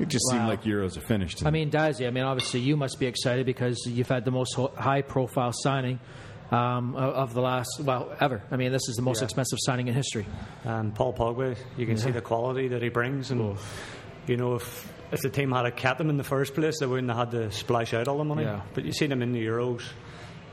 It 0.00 0.06
just 0.06 0.26
seemed 0.30 0.46
like 0.46 0.62
Euros 0.62 0.96
are 0.96 1.00
finished. 1.00 1.44
I 1.44 1.50
mean, 1.50 1.72
Dazzy, 1.72 2.06
I 2.06 2.10
mean, 2.10 2.22
obviously 2.22 2.60
you 2.60 2.76
must 2.76 3.00
be 3.00 3.06
excited 3.06 3.44
because 3.46 3.84
you've 3.84 4.08
had 4.08 4.24
the 4.24 4.30
most 4.30 4.54
high 4.76 5.02
profile 5.02 5.50
signing 5.52 5.98
um, 6.52 6.94
of 6.94 7.14
of 7.14 7.34
the 7.34 7.40
last, 7.40 7.80
well, 7.80 8.14
ever. 8.20 8.40
I 8.52 8.56
mean, 8.56 8.70
this 8.70 8.88
is 8.88 8.94
the 8.94 9.02
most 9.02 9.18
Yeah. 9.20 9.24
expensive 9.24 9.58
signing 9.62 9.88
in 9.88 9.94
history. 9.94 10.24
And 10.62 10.94
Paul 10.94 11.14
Pogba, 11.14 11.56
you 11.76 11.84
can 11.84 11.96
see 11.96 12.12
the 12.12 12.20
quality 12.20 12.68
that 12.68 12.80
he 12.80 12.90
brings. 12.90 13.32
And, 13.32 13.56
you 14.28 14.36
know, 14.36 14.54
if, 14.54 14.92
if 15.12 15.20
the 15.20 15.30
team 15.30 15.52
had 15.52 15.68
kept 15.76 16.00
him 16.00 16.10
in 16.10 16.16
the 16.16 16.24
first 16.24 16.54
place, 16.54 16.78
they 16.80 16.86
wouldn't 16.86 17.08
have 17.08 17.18
had 17.18 17.30
to 17.32 17.50
splash 17.50 17.94
out 17.94 18.08
all 18.08 18.18
the 18.18 18.24
money. 18.24 18.42
Yeah. 18.44 18.60
But 18.74 18.84
you've 18.84 18.94
seen 18.94 19.10
him 19.12 19.22
in 19.22 19.32
the 19.32 19.44
Euros. 19.44 19.82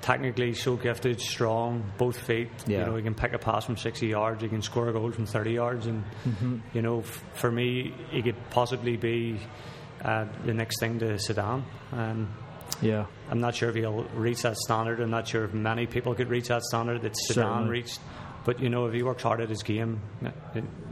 Technically, 0.01 0.53
so 0.53 0.75
gifted, 0.75 1.19
strong, 1.19 1.91
both 1.97 2.17
feet. 2.19 2.49
Yeah. 2.67 2.79
You 2.79 2.85
know, 2.85 2.95
he 2.95 3.01
can 3.01 3.15
pick 3.15 3.33
a 3.33 3.39
pass 3.39 3.65
from 3.65 3.75
60 3.75 4.05
yards. 4.05 4.41
He 4.43 4.49
can 4.49 4.61
score 4.61 4.87
a 4.89 4.93
goal 4.93 5.11
from 5.11 5.25
30 5.25 5.51
yards. 5.53 5.87
And, 5.87 6.03
Mm-hmm. 6.27 6.57
you 6.73 6.81
know, 6.83 6.99
f- 6.99 7.23
for 7.33 7.51
me, 7.51 7.91
he 8.11 8.21
could 8.21 8.35
possibly 8.51 8.97
be 8.97 9.39
uh, 10.03 10.25
the 10.45 10.53
next 10.53 10.79
thing 10.79 10.99
to 10.99 11.15
Zidane. 11.15 11.63
Um, 11.91 12.31
Yeah. 12.81 13.05
I'm 13.31 13.39
not 13.39 13.55
sure 13.55 13.69
if 13.69 13.75
he'll 13.75 14.03
reach 14.15 14.43
that 14.43 14.57
standard. 14.57 14.99
I'm 14.99 15.09
not 15.09 15.27
sure 15.27 15.45
if 15.45 15.53
many 15.55 15.87
people 15.87 16.13
could 16.13 16.29
reach 16.29 16.49
that 16.49 16.61
standard 16.63 17.01
that 17.01 17.13
Zidane 17.13 17.33
Certainly. 17.33 17.69
reached 17.71 17.99
But 18.43 18.59
you 18.59 18.69
know, 18.69 18.85
if 18.85 18.93
he 18.93 19.01
works 19.01 19.23
hard 19.23 19.41
at 19.41 19.49
his 19.49 19.63
game, 19.63 20.01
uh, 20.23 20.29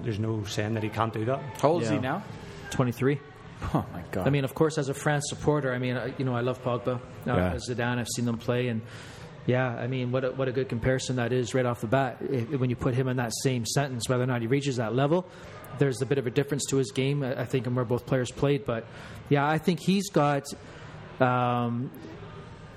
there's 0.01 0.17
no 0.19 0.43
saying 0.45 0.73
that 0.73 0.81
he 0.81 0.89
can't 0.89 1.13
do 1.13 1.25
that. 1.25 1.39
How 1.61 1.69
old 1.69 1.83
is 1.83 1.89
he 1.89 1.99
now? 1.99 2.23
23. 2.71 3.19
Oh 3.73 3.85
my 3.93 4.03
god! 4.11 4.27
I 4.27 4.29
mean, 4.29 4.43
of 4.43 4.53
course, 4.53 4.77
as 4.77 4.89
a 4.89 4.93
France 4.93 5.25
supporter, 5.29 5.73
I 5.73 5.77
mean, 5.77 5.95
I- 5.97 6.13
you 6.17 6.25
know, 6.25 6.35
I 6.35 6.41
love 6.41 6.61
Pogba. 6.63 6.95
Uh, 6.95 6.99
Yeah. 7.25 7.55
Zidane, 7.55 7.97
I've 7.99 8.07
seen 8.15 8.25
them 8.25 8.37
play, 8.37 8.67
and 8.67 8.81
yeah, 9.45 9.67
I 9.67 9.87
mean, 9.87 10.11
what 10.11 10.23
a, 10.25 10.31
what 10.31 10.47
a 10.47 10.51
good 10.51 10.69
comparison 10.69 11.15
that 11.17 11.31
is 11.33 11.53
right 11.53 11.65
off 11.65 11.81
the 11.81 11.87
bat. 11.87 12.17
When 12.59 12.69
you 12.69 12.75
put 12.75 12.93
him 12.95 13.07
in 13.07 13.17
that 13.17 13.31
same 13.43 13.65
sentence, 13.65 14.07
whether 14.09 14.23
or 14.23 14.27
not 14.27 14.41
he 14.41 14.47
reaches 14.47 14.77
that 14.77 14.93
level, 14.95 15.25
there's 15.79 16.01
a 16.01 16.05
bit 16.05 16.17
of 16.17 16.27
a 16.27 16.31
difference 16.31 16.65
to 16.69 16.77
his 16.77 16.91
game. 16.91 17.23
I 17.23 17.41
I 17.41 17.45
think, 17.45 17.67
and 17.67 17.75
where 17.75 17.85
both 17.85 18.05
players 18.05 18.31
played, 18.31 18.65
but 18.65 18.85
yeah, 19.29 19.47
I 19.47 19.57
think 19.57 19.79
he's 19.79 20.09
got. 20.09 20.43
Um, 21.19 21.91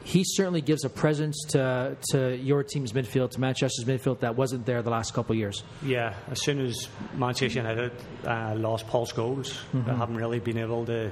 he 0.06 0.22
certainly 0.24 0.60
gives 0.60 0.84
a 0.84 0.88
presence 0.88 1.36
to 1.48 1.96
to 2.12 2.36
your 2.36 2.62
team's 2.62 2.92
midfield, 2.92 3.32
to 3.32 3.40
Manchester's 3.40 3.84
midfield 3.84 4.20
that 4.20 4.36
wasn't 4.36 4.64
there 4.64 4.80
the 4.80 4.90
last 4.90 5.12
couple 5.14 5.32
of 5.32 5.38
years. 5.38 5.64
Yeah, 5.82 6.14
as 6.30 6.40
soon 6.44 6.60
as 6.60 6.88
Manchester 7.14 7.58
United 7.58 7.90
uh, 8.24 8.54
lost 8.56 8.86
Paul 8.86 9.06
Scholes, 9.06 9.58
they 9.72 9.92
haven't 9.92 10.16
really 10.16 10.38
been 10.38 10.58
able 10.58 10.86
to 10.86 11.10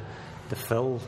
to 0.49 0.57
fill 0.57 1.01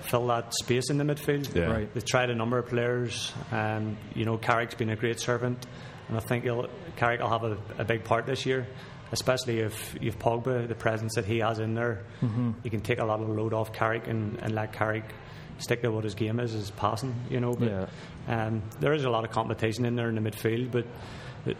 fill 0.00 0.26
that 0.26 0.52
space 0.54 0.90
in 0.90 0.98
the 0.98 1.04
midfield. 1.04 1.54
Yeah. 1.54 1.66
Right. 1.66 1.94
They've 1.94 2.04
tried 2.04 2.30
a 2.30 2.34
number 2.34 2.58
of 2.58 2.66
players. 2.66 3.32
Um, 3.52 3.96
you 4.14 4.24
know, 4.24 4.36
Carrick's 4.36 4.74
been 4.74 4.90
a 4.90 4.96
great 4.96 5.20
servant, 5.20 5.64
and 6.08 6.16
I 6.16 6.20
think 6.20 6.42
he'll, 6.42 6.68
Carrick 6.96 7.20
will 7.20 7.30
have 7.30 7.44
a, 7.44 7.56
a 7.78 7.84
big 7.84 8.02
part 8.02 8.26
this 8.26 8.44
year. 8.46 8.66
Especially 9.12 9.60
if 9.60 9.94
you've 10.00 10.18
Pogba, 10.18 10.66
the 10.66 10.74
presence 10.74 11.14
that 11.14 11.24
he 11.24 11.38
has 11.38 11.60
in 11.60 11.74
there, 11.74 12.02
he 12.64 12.70
can 12.70 12.80
take 12.80 12.98
a 12.98 13.04
lot 13.04 13.20
of 13.20 13.28
the 13.28 13.32
load 13.32 13.52
off 13.52 13.72
Carrick 13.72 14.08
and, 14.08 14.36
and 14.42 14.52
let 14.52 14.72
Carrick 14.72 15.04
stick 15.58 15.82
to 15.82 15.90
what 15.90 16.04
his 16.04 16.14
game 16.14 16.40
is, 16.40 16.54
is 16.54 16.70
passing. 16.72 17.14
You 17.30 17.40
know, 17.40 17.52
but 17.54 17.68
Yeah. 17.68 17.86
um, 18.46 18.62
there 18.80 18.92
is 18.92 19.04
a 19.04 19.10
lot 19.10 19.24
of 19.24 19.30
competition 19.30 19.84
in 19.84 19.96
there 19.96 20.08
in 20.08 20.14
the 20.22 20.30
midfield, 20.30 20.70
but 20.70 20.86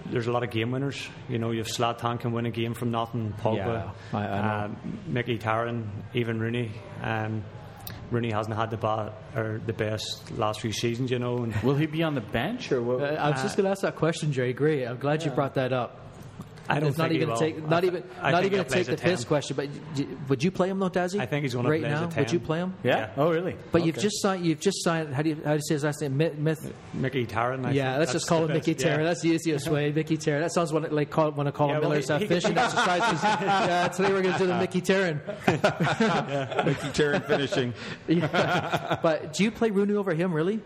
there's 0.07 0.27
a 0.27 0.33
lot 0.33 0.43
of 0.43 0.51
game 0.51 0.71
winners. 0.73 1.09
You 1.29 1.39
know, 1.39 1.51
you've 1.53 1.69
Zlatan 1.69 2.19
can 2.19 2.33
win 2.33 2.47
a 2.47 2.51
game 2.51 2.75
from 2.75 2.91
nothing. 2.91 3.33
Pogba, 3.41 3.57
Yeah, 3.57 3.91
I- 4.13 4.27
I 4.27 4.43
know. 4.43 4.65
um, 4.65 4.77
Mkhitaryan, 5.11 5.85
even 6.15 6.41
Rooney. 6.41 6.73
Um, 7.03 7.45
Rooney 8.11 8.31
hasn't 8.31 8.57
had 8.57 8.71
the 8.71 8.77
ba- 8.77 9.13
or 9.37 9.61
the 9.65 9.73
best 9.73 10.37
last 10.37 10.61
few 10.61 10.73
seasons, 10.73 11.11
you 11.11 11.19
know. 11.19 11.39
And 11.45 11.55
Will 11.63 11.75
he 11.77 11.87
be 11.87 12.03
on 12.03 12.15
the 12.15 12.21
bench 12.21 12.71
or 12.73 12.83
what? 12.83 13.01
Uh, 13.01 13.15
I 13.15 13.31
was 13.31 13.43
just 13.43 13.57
going 13.57 13.65
to 13.65 13.71
ask 13.71 13.83
that 13.83 13.97
question, 13.97 14.33
Jerry. 14.33 14.53
Great. 14.53 14.85
I'm 14.87 14.99
glad 14.99 15.25
you 15.25 15.31
brought 15.31 15.55
that 15.55 15.73
up. 15.73 16.01
I 16.69 16.81
don't 16.81 16.89
it's 16.91 16.99
not 16.99 17.05
think 17.09 17.13
he 17.13 17.17
even 17.19 17.29
will. 17.31 17.37
take 17.37 17.69
not 17.69 17.85
I 17.85 17.87
even 17.87 18.03
I 18.21 18.31
not 18.33 18.45
even 18.45 18.59
he 18.59 18.65
take 18.65 18.87
the 18.87 18.95
a 18.95 18.97
piss 18.97 19.25
question. 19.25 19.57
But 19.57 19.69
would 20.29 20.43
you 20.43 20.51
play 20.51 20.69
him 20.69 20.79
though, 20.79 20.91
Dazzy? 20.91 21.21
I 21.21 21.27
think 21.27 21.43
he's 21.45 21.55
gonna 21.55 21.69
right 21.69 21.81
play 21.81 21.91
as 21.91 22.01
a 22.01 22.05
now. 22.05 22.11
10. 22.11 22.23
Would 22.25 22.33
you 22.33 22.41
play 22.41 22.59
him? 22.59 22.75
yeah? 22.83 22.97
yeah. 22.99 23.11
Oh 23.17 23.31
really? 23.31 23.57
But 23.73 23.85
you've 23.85 23.99
just 23.99 24.21
signed. 24.21 24.45
You've 24.45 24.61
just 24.61 24.83
signed. 24.83 25.15
How 25.15 25.23
do 25.23 25.29
you 25.31 25.37
how 25.45 25.53
do 25.53 25.57
you 25.57 25.63
say 25.63 25.75
his 25.75 25.85
last 25.85 26.01
name? 26.01 26.17
Myth. 26.17 26.37
Myth? 26.39 26.73
Mickey 26.95 27.27
Taryn. 27.27 27.65
I 27.67 27.71
Yeah, 27.73 27.99
let's 27.99 28.13
that's 28.13 28.25
just 28.25 28.29
call 28.29 28.41
the 28.43 28.47
him 28.49 28.53
Mickey 28.55 28.73
best. 28.75 28.85
Terror. 28.85 28.99
Yeah. 29.01 29.07
That's 29.09 29.21
the 29.23 29.29
easiest 29.31 29.69
way. 29.71 29.93
Mickey 29.93 30.17
Terror. 30.17 30.41
That 30.41 30.53
sounds 30.53 30.73
what, 30.73 30.93
like 30.93 31.11
call, 31.11 31.31
when 31.33 31.47
I 31.47 31.51
call 31.53 31.69
Yeah, 31.69 31.75
him 31.77 31.81
well, 31.83 31.91
Miller's 31.91 32.09
he- 32.09 32.15
uh, 32.15 32.19
he- 32.19 32.27
fishing 32.27 32.57
exercises. 32.59 33.23
yeah, 33.23 33.89
today 33.89 34.13
we're 34.13 34.23
going 34.23 34.35
to 34.35 34.39
do 34.39 34.47
the 34.47 34.59
Mickey 34.59 34.81
Terran. 34.81 35.21
Mickey 36.67 36.89
Tarrant 36.93 37.27
finishing. 37.27 37.75
But 38.09 39.33
do 39.35 39.45
you 39.45 39.51
play 39.51 39.71
Rooney 39.71 39.95
over 39.95 40.15
him? 40.15 40.33
Really? 40.33 40.61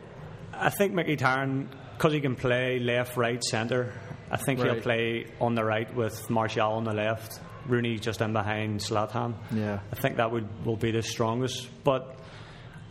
I 0.52 0.70
think 0.70 0.92
Mickey 0.92 1.16
Tarn, 1.16 1.68
because 1.96 2.12
he 2.12 2.20
can 2.20 2.36
play 2.36 2.78
left, 2.78 3.16
right, 3.16 3.42
centre, 3.42 3.92
I 4.30 4.36
think 4.36 4.60
he'll 4.60 4.80
play 4.80 5.26
on 5.40 5.54
the 5.54 5.64
right 5.64 5.92
with 5.94 6.30
Martial 6.30 6.72
on 6.72 6.84
the 6.84 6.92
left, 6.94 7.40
Rooney 7.66 7.98
just 7.98 8.20
in 8.20 8.32
behind 8.32 8.80
Zlatan. 8.80 9.34
Yeah. 9.52 9.80
I 9.92 9.96
think 9.96 10.16
that 10.16 10.30
would 10.30 10.48
will 10.64 10.76
be 10.76 10.92
the 10.92 11.02
strongest. 11.02 11.68
But 11.84 12.16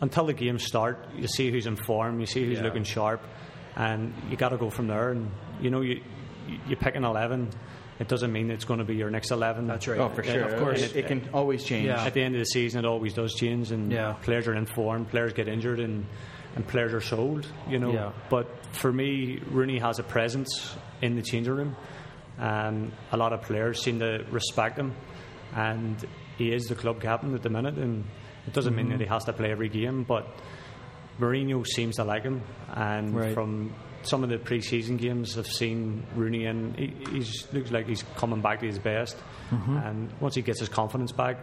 until 0.00 0.26
the 0.26 0.34
games 0.34 0.64
start, 0.64 1.06
you 1.16 1.26
see 1.28 1.50
who's 1.50 1.66
in 1.66 1.76
form, 1.76 2.20
you 2.20 2.26
see 2.26 2.44
who's 2.44 2.58
Yeah. 2.58 2.64
looking 2.64 2.84
sharp, 2.84 3.22
and 3.76 4.12
you 4.30 4.36
got 4.36 4.50
to 4.50 4.58
go 4.58 4.70
from 4.70 4.86
there. 4.88 5.10
And 5.10 5.30
you 5.60 5.70
know, 5.70 5.80
you 5.80 6.00
you 6.66 6.76
pick 6.76 6.94
an 6.96 7.04
eleven. 7.04 7.48
It 7.98 8.08
doesn't 8.08 8.32
mean 8.32 8.50
it's 8.50 8.64
going 8.64 8.78
to 8.80 8.84
be 8.86 8.96
your 8.96 9.10
next 9.10 9.30
eleven. 9.30 9.66
That's 9.66 9.86
right. 9.86 9.98
Oh, 10.00 10.08
for 10.08 10.24
Yeah, 10.24 10.32
sure. 10.32 10.42
of 10.44 10.58
course. 10.60 10.82
it, 10.82 10.96
it 10.96 11.06
can 11.06 11.28
always 11.34 11.64
change. 11.64 11.86
Yeah. 11.86 12.02
At 12.02 12.14
the 12.14 12.22
end 12.22 12.34
of 12.34 12.38
the 12.38 12.46
season, 12.46 12.84
it 12.84 12.88
always 12.88 13.12
does 13.12 13.34
change, 13.34 13.72
and 13.72 13.92
Yeah. 13.92 14.12
players 14.22 14.46
are 14.48 14.54
in 14.54 14.64
form, 14.66 15.04
players 15.04 15.32
get 15.34 15.48
injured, 15.48 15.80
and, 15.80 16.06
and 16.56 16.66
players 16.66 16.92
are 16.92 17.00
sold. 17.00 17.46
You 17.68 17.78
know, 17.78 17.92
Yeah. 17.92 18.12
but 18.28 18.46
for 18.72 18.92
me, 18.92 19.40
Rooney 19.50 19.78
has 19.78 19.98
a 19.98 20.02
presence 20.02 20.76
in 21.02 21.16
the 21.16 21.22
changing 21.22 21.54
room, 21.54 21.76
and 22.38 22.92
a 23.12 23.16
lot 23.16 23.32
of 23.32 23.42
players 23.42 23.82
seem 23.82 23.98
to 24.00 24.24
respect 24.30 24.78
him, 24.78 24.94
and 25.54 25.96
he 26.38 26.52
is 26.52 26.64
the 26.64 26.74
club 26.74 27.00
captain 27.00 27.34
at 27.34 27.42
the 27.42 27.50
minute, 27.50 27.74
and 27.76 28.04
it 28.46 28.52
doesn't 28.52 28.74
mean 28.74 28.86
Mm-hmm. 28.86 28.98
that 28.98 29.04
he 29.04 29.08
has 29.08 29.24
to 29.24 29.32
play 29.32 29.50
every 29.50 29.68
game, 29.68 30.04
but 30.04 30.26
Mourinho 31.18 31.66
seems 31.66 31.96
to 31.96 32.04
like 32.04 32.22
him, 32.22 32.42
and 32.74 33.14
Right. 33.14 33.34
from 33.34 33.72
some 34.02 34.24
of 34.24 34.30
the 34.30 34.38
pre-season 34.38 34.96
games 34.96 35.36
I've 35.36 35.46
seen 35.46 36.02
Rooney 36.16 36.46
and 36.46 36.74
he 36.74 36.94
he's, 37.12 37.46
looks 37.52 37.70
like 37.70 37.86
he's 37.86 38.02
coming 38.16 38.40
back 38.40 38.60
to 38.60 38.66
his 38.66 38.78
best 38.78 39.14
Mm-hmm. 39.50 39.76
and 39.76 40.10
once 40.20 40.34
he 40.36 40.40
gets 40.42 40.60
his 40.60 40.70
confidence 40.70 41.12
back 41.12 41.36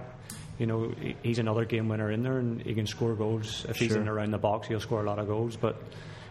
you 0.57 0.65
know 0.65 0.91
he's 1.23 1.39
another 1.39 1.65
game 1.65 1.87
winner 1.87 2.11
in 2.11 2.23
there 2.23 2.37
and 2.39 2.61
he 2.61 2.73
can 2.73 2.87
score 2.87 3.13
goals 3.15 3.65
if 3.69 3.77
he's 3.77 3.91
Sure. 3.91 4.01
in 4.01 4.07
around 4.07 4.31
the 4.31 4.37
box 4.37 4.67
he'll 4.67 4.79
score 4.79 5.01
a 5.01 5.05
lot 5.05 5.19
of 5.19 5.27
goals 5.27 5.55
but 5.55 5.81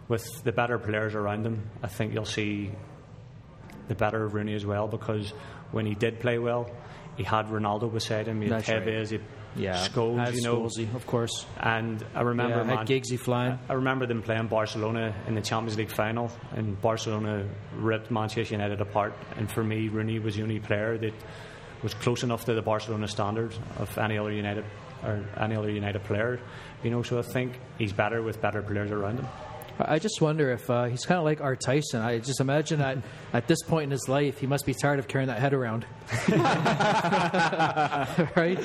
with 0.08 0.24
the 0.44 0.52
better 0.52 0.78
players 0.78 1.14
around 1.14 1.44
him 1.46 1.68
I 1.82 1.86
think 1.88 2.12
you'll 2.12 2.24
see 2.24 2.70
the 3.88 3.94
better 3.94 4.24
of 4.24 4.34
Rooney 4.34 4.54
as 4.54 4.66
well 4.66 4.88
because 4.88 5.30
when 5.70 5.86
he 5.86 5.94
did 5.94 6.18
play 6.20 6.38
well 6.38 6.70
he 7.16 7.22
had 7.24 7.46
Ronaldo 7.46 7.92
beside 7.92 8.26
him 8.26 8.40
he 8.42 8.48
had 8.48 8.58
That's 8.62 8.68
right. 8.68 8.84
Tevez 8.84 9.10
he 9.10 9.20
Yeah. 9.62 9.74
Scholes 9.86 10.34
you 10.34 10.42
know 10.42 10.60
Scholesy, 10.62 10.94
of 10.94 11.06
course. 11.06 11.46
and 11.60 12.04
I 12.14 12.20
remember 12.22 12.58
Yeah, 12.58 12.64
man, 12.64 12.86
Giggsy 12.86 13.18
flying. 13.18 13.58
I 13.70 13.72
remember 13.74 14.06
them 14.06 14.22
playing 14.22 14.48
Barcelona 14.48 15.14
in 15.26 15.34
the 15.34 15.40
Champions 15.40 15.78
League 15.78 15.90
final, 15.90 16.30
and 16.54 16.78
Barcelona 16.82 17.46
ripped 17.74 18.10
Manchester 18.10 18.52
United 18.54 18.82
apart. 18.82 19.14
And 19.38 19.50
for 19.50 19.64
me, 19.64 19.88
Rooney 19.88 20.18
was 20.18 20.36
the 20.36 20.42
only 20.42 20.60
player 20.60 20.98
that 20.98 21.14
was 21.86 21.94
close 21.94 22.24
enough 22.24 22.44
to 22.46 22.52
the 22.52 22.62
Barcelona 22.62 23.06
standard 23.06 23.54
of 23.78 23.96
any 23.96 24.18
other 24.18 24.32
United 24.32 24.64
or 25.04 25.24
any 25.38 25.54
other 25.54 25.70
United 25.70 26.02
player. 26.02 26.40
You 26.82 26.90
know, 26.90 27.04
so 27.04 27.20
I 27.20 27.22
think 27.22 27.60
he's 27.78 27.92
better 27.92 28.22
with 28.22 28.42
better 28.42 28.60
players 28.60 28.90
around 28.90 29.20
him. 29.20 29.28
I 29.78 29.94
I 29.94 29.98
just 30.00 30.20
wonder 30.20 30.50
if 30.50 30.68
uh, 30.68 30.86
he's 30.86 31.04
kind 31.04 31.18
of 31.18 31.24
like 31.24 31.40
Art 31.40 31.60
Tyson. 31.60 32.00
I 32.00 32.18
just 32.18 32.40
imagine 32.40 32.80
that 32.80 32.98
at 33.32 33.46
this 33.46 33.62
point 33.62 33.84
in 33.84 33.90
his 33.92 34.08
life, 34.08 34.40
he 34.40 34.48
must 34.48 34.66
be 34.66 34.74
tired 34.74 34.98
of 34.98 35.06
carrying 35.06 35.28
that 35.28 35.38
head 35.38 35.54
around. 35.54 35.86
right? 38.36 38.58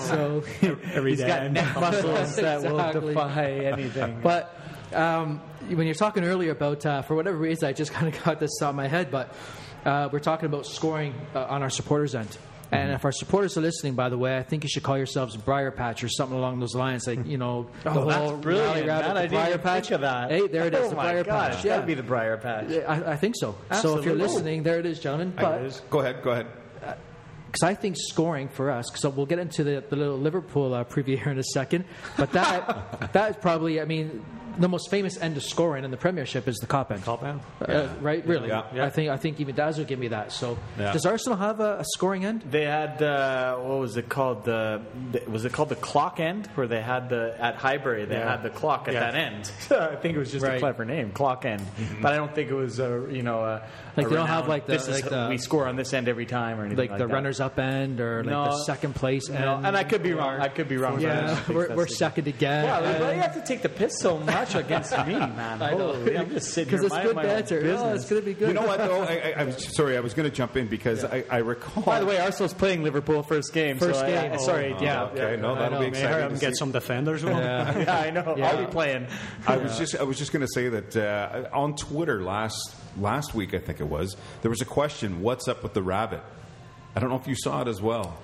So, 0.00 0.42
Every 0.94 1.10
He's 1.10 1.20
day. 1.20 1.26
got 1.26 1.50
neck 1.52 1.74
muscles 1.78 2.36
that 2.36 2.62
will 2.62 2.78
defy 3.12 3.50
anything. 3.50 4.20
but 4.22 4.58
um, 4.94 5.42
when 5.68 5.84
you're 5.86 5.94
talking 5.94 6.24
earlier 6.24 6.52
about, 6.52 6.86
uh, 6.86 7.02
for 7.02 7.14
whatever 7.16 7.36
reason, 7.36 7.68
I 7.68 7.74
just 7.74 7.92
kind 7.92 8.08
of 8.14 8.24
got 8.24 8.40
this 8.40 8.62
out 8.62 8.70
of 8.70 8.76
my 8.76 8.88
head, 8.88 9.10
but 9.10 9.34
uh, 9.86 10.08
we're 10.12 10.18
talking 10.18 10.46
about 10.46 10.66
scoring 10.66 11.14
uh, 11.34 11.44
on 11.44 11.62
our 11.62 11.70
supporters' 11.70 12.14
end. 12.14 12.36
And 12.72 12.90
if 12.90 13.04
our 13.04 13.12
supporters 13.12 13.56
are 13.56 13.60
listening, 13.60 13.94
by 13.94 14.08
the 14.08 14.18
way, 14.18 14.36
I 14.36 14.42
think 14.42 14.64
you 14.64 14.68
should 14.68 14.82
call 14.82 14.96
yourselves 14.98 15.36
Briar 15.36 15.70
Patch 15.70 16.02
or 16.02 16.08
something 16.08 16.36
along 16.36 16.58
those 16.58 16.74
lines. 16.74 17.06
Like, 17.06 17.24
you 17.24 17.38
know, 17.38 17.68
the 17.84 17.90
Oh, 17.90 18.04
that's 18.06 18.28
whole 18.30 18.36
brilliant, 18.38 18.88
rabbit, 18.88 19.14
man. 19.14 19.22
the 19.22 19.28
Briar 19.28 19.58
Patch. 19.58 19.82
think 19.84 19.94
of 19.94 20.00
that. 20.00 20.30
Hey, 20.32 20.48
there 20.48 20.66
it 20.66 20.74
is, 20.74 20.80
Oh 20.86 20.88
the 20.90 20.94
Briar 20.96 21.22
gosh, 21.22 21.52
Patch. 21.54 21.62
that'd 21.62 21.82
Yeah. 21.82 21.86
be 21.86 21.94
the 21.94 22.02
Briar 22.02 22.36
Patch. 22.38 22.70
I, 22.88 23.12
I 23.12 23.16
think 23.16 23.36
so. 23.38 23.54
So 23.80 23.98
if 23.98 24.04
you're 24.04 24.16
listening, 24.16 24.64
there 24.64 24.80
it 24.80 24.86
is, 24.86 24.98
gentlemen. 24.98 25.32
But 25.36 25.80
Go 25.90 26.00
ahead. 26.00 26.22
Go 26.24 26.30
ahead. 26.32 26.46
because 27.46 27.62
I 27.62 27.74
think 27.76 27.96
scoring 27.96 28.48
for 28.48 28.70
us, 28.72 28.90
so 28.96 29.10
we'll 29.10 29.26
get 29.26 29.38
into 29.38 29.62
the, 29.62 29.84
the 29.88 29.94
little 29.94 30.18
Liverpool 30.18 30.74
uh, 30.74 30.82
preview 30.82 31.16
here 31.22 31.30
in 31.30 31.38
a 31.38 31.44
second, 31.44 31.84
but 32.16 32.32
that 32.32 33.12
that 33.12 33.30
is 33.30 33.36
probably, 33.36 33.80
I 33.80 33.84
mean, 33.84 34.24
the 34.58 34.68
most 34.68 34.90
famous 34.90 35.16
end 35.18 35.36
of 35.36 35.42
scoring 35.42 35.84
in 35.84 35.90
the 35.90 35.96
Premiership 35.96 36.48
is 36.48 36.56
the 36.56 36.66
Kop 36.66 36.90
end. 36.90 37.04
Top 37.04 37.22
end. 37.22 37.40
Uh, 37.60 37.88
right? 38.00 38.24
Really? 38.26 38.48
Yeah. 38.48 38.64
I 38.84 38.90
think 38.90 39.10
I 39.10 39.16
think 39.16 39.40
even 39.40 39.54
Daz 39.54 39.78
will 39.78 39.84
give 39.84 39.98
me 39.98 40.08
that. 40.08 40.32
So, 40.32 40.58
Yeah. 40.78 40.92
does 40.92 41.06
Arsenal 41.06 41.38
have 41.38 41.60
a, 41.60 41.78
a 41.78 41.84
scoring 41.84 42.24
end? 42.24 42.42
They 42.50 42.64
had 42.64 43.02
uh, 43.02 43.56
what 43.56 43.78
was 43.78 43.96
it 43.96 44.08
called? 44.08 44.44
The, 44.44 44.82
the 45.12 45.22
was 45.30 45.44
it 45.44 45.52
called 45.52 45.68
the 45.68 45.76
clock 45.76 46.20
end? 46.20 46.46
Where 46.54 46.66
they 46.66 46.80
had 46.80 47.08
the 47.08 47.34
at 47.38 47.56
Highbury 47.56 48.04
they 48.06 48.14
Yeah. 48.16 48.30
had 48.30 48.42
the 48.42 48.50
clock 48.50 48.88
at 48.88 48.94
Yeah. 48.94 49.00
that 49.10 49.14
end. 49.14 49.50
I 49.70 49.96
think 49.96 50.16
it 50.16 50.18
was 50.18 50.32
just 50.32 50.44
Right. 50.44 50.56
a 50.56 50.60
clever 50.60 50.84
name, 50.84 51.10
clock 51.12 51.44
end. 51.44 51.62
But 52.00 52.12
I 52.12 52.16
don't 52.16 52.34
think 52.34 52.50
it 52.50 52.54
was 52.54 52.78
a 52.78 53.06
you 53.10 53.22
know 53.22 53.40
a, 53.44 53.62
Like 53.96 54.06
a 54.06 54.08
they 54.10 54.16
don't 54.16 54.26
have 54.26 54.48
like 54.48 54.66
the- 54.66 54.72
this 54.72 54.88
is 54.88 55.02
the- 55.02 55.26
we 55.30 55.38
score 55.38 55.66
on 55.66 55.76
this 55.76 55.92
end 55.92 56.08
every 56.08 56.26
time 56.26 56.58
or 56.60 56.64
anything 56.64 56.78
Like, 56.78 56.90
like, 56.90 56.98
the 56.98 57.06
that. 57.06 57.12
runners 57.14 57.40
up 57.40 57.58
end 57.58 58.00
or 58.00 58.22
like 58.24 58.30
No. 58.30 58.44
the 58.46 58.64
second 58.64 58.94
place 58.94 59.28
end? 59.30 59.40
No, 59.40 59.60
and 59.62 59.76
I 59.76 59.84
could 59.84 60.02
be 60.02 60.12
wrong. 60.12 60.40
I 60.40 60.48
could 60.48 60.68
be 60.68 60.76
wrong. 60.76 61.00
Yeah, 61.00 61.38
we're, 61.48 61.74
we're 61.74 61.86
second 61.86 62.26
again. 62.28 62.64
Yeah, 62.64 62.98
but 62.98 63.14
you 63.14 63.20
have 63.22 63.34
to 63.34 63.42
take 63.42 63.62
the 63.62 63.68
piss 63.68 63.98
so 64.00 64.18
much 64.18 64.45
against 64.54 64.92
me, 65.06 65.14
man. 65.14 65.60
I 65.62 65.70
know. 65.72 65.94
Holy, 65.94 66.16
I'm 66.18 66.30
just 66.30 66.52
sitting 66.52 66.70
here 66.70 66.78
Because 66.78 66.84
it's 66.86 66.94
minding 66.94 67.08
good 67.08 67.16
my 67.16 67.22
banter. 67.24 67.58
Oh, 67.58 67.62
business. 67.62 68.00
it's 68.02 68.10
going 68.10 68.22
to 68.22 68.26
be 68.26 68.34
good. 68.34 68.48
You 68.48 68.54
know 68.54 68.66
what 68.66 68.78
though? 68.78 69.02
I, 69.02 69.14
I, 69.14 69.34
I 69.38 69.44
was 69.44 69.76
sorry. 69.76 69.96
I 69.96 70.00
was 70.00 70.14
going 70.14 70.28
to 70.28 70.34
jump 70.34 70.56
in 70.56 70.68
because 70.68 71.04
I, 71.04 71.24
I 71.30 71.38
recall. 71.38 71.82
By 71.82 72.00
the 72.00 72.06
way, 72.06 72.18
Arsenal's 72.18 72.54
playing 72.54 72.82
Liverpool 72.82 73.22
first 73.22 73.52
game. 73.52 73.78
First 73.78 74.00
so 74.00 74.06
game. 74.06 74.32
I- 74.32 74.36
sorry, 74.36 74.72
Oh, 74.72 74.82
yeah. 74.82 75.02
okay, 75.04 75.36
no, 75.40 75.54
that'll 75.54 75.78
know. 75.78 75.84
be 75.84 75.90
May 75.90 75.90
May 75.92 76.00
hurry 76.00 76.08
exciting. 76.22 76.24
up 76.24 76.32
to 76.34 76.38
get 76.40 76.52
see. 76.54 76.58
some 76.58 76.72
defenders. 76.72 77.24
Well. 77.24 77.38
Yeah. 77.38 77.78
Yeah, 77.86 77.98
I 77.98 78.10
know. 78.10 78.34
Yeah. 78.36 78.48
I'll 78.50 78.64
be 78.64 78.70
playing. 78.70 79.06
I 79.46 79.56
was 79.56 79.76
just 79.78 79.96
I 79.96 80.02
was 80.02 80.18
just 80.18 80.32
going 80.32 80.40
to 80.46 80.52
say 80.52 80.68
that 80.68 80.96
uh, 80.96 81.48
on 81.52 81.74
Twitter 81.76 82.22
last 82.22 82.74
last 82.98 83.34
week 83.34 83.54
I 83.54 83.58
think 83.58 83.80
it 83.80 83.86
was 83.88 84.16
there 84.42 84.50
was 84.50 84.60
a 84.60 84.64
question 84.66 85.20
what's 85.22 85.48
up 85.48 85.62
with 85.62 85.74
the 85.74 85.82
rabbit 85.82 86.22
I 86.94 87.00
don't 87.00 87.10
know 87.10 87.16
if 87.16 87.26
you 87.26 87.34
saw 87.36 87.60
it 87.62 87.68
as 87.68 87.80
well 87.82 88.18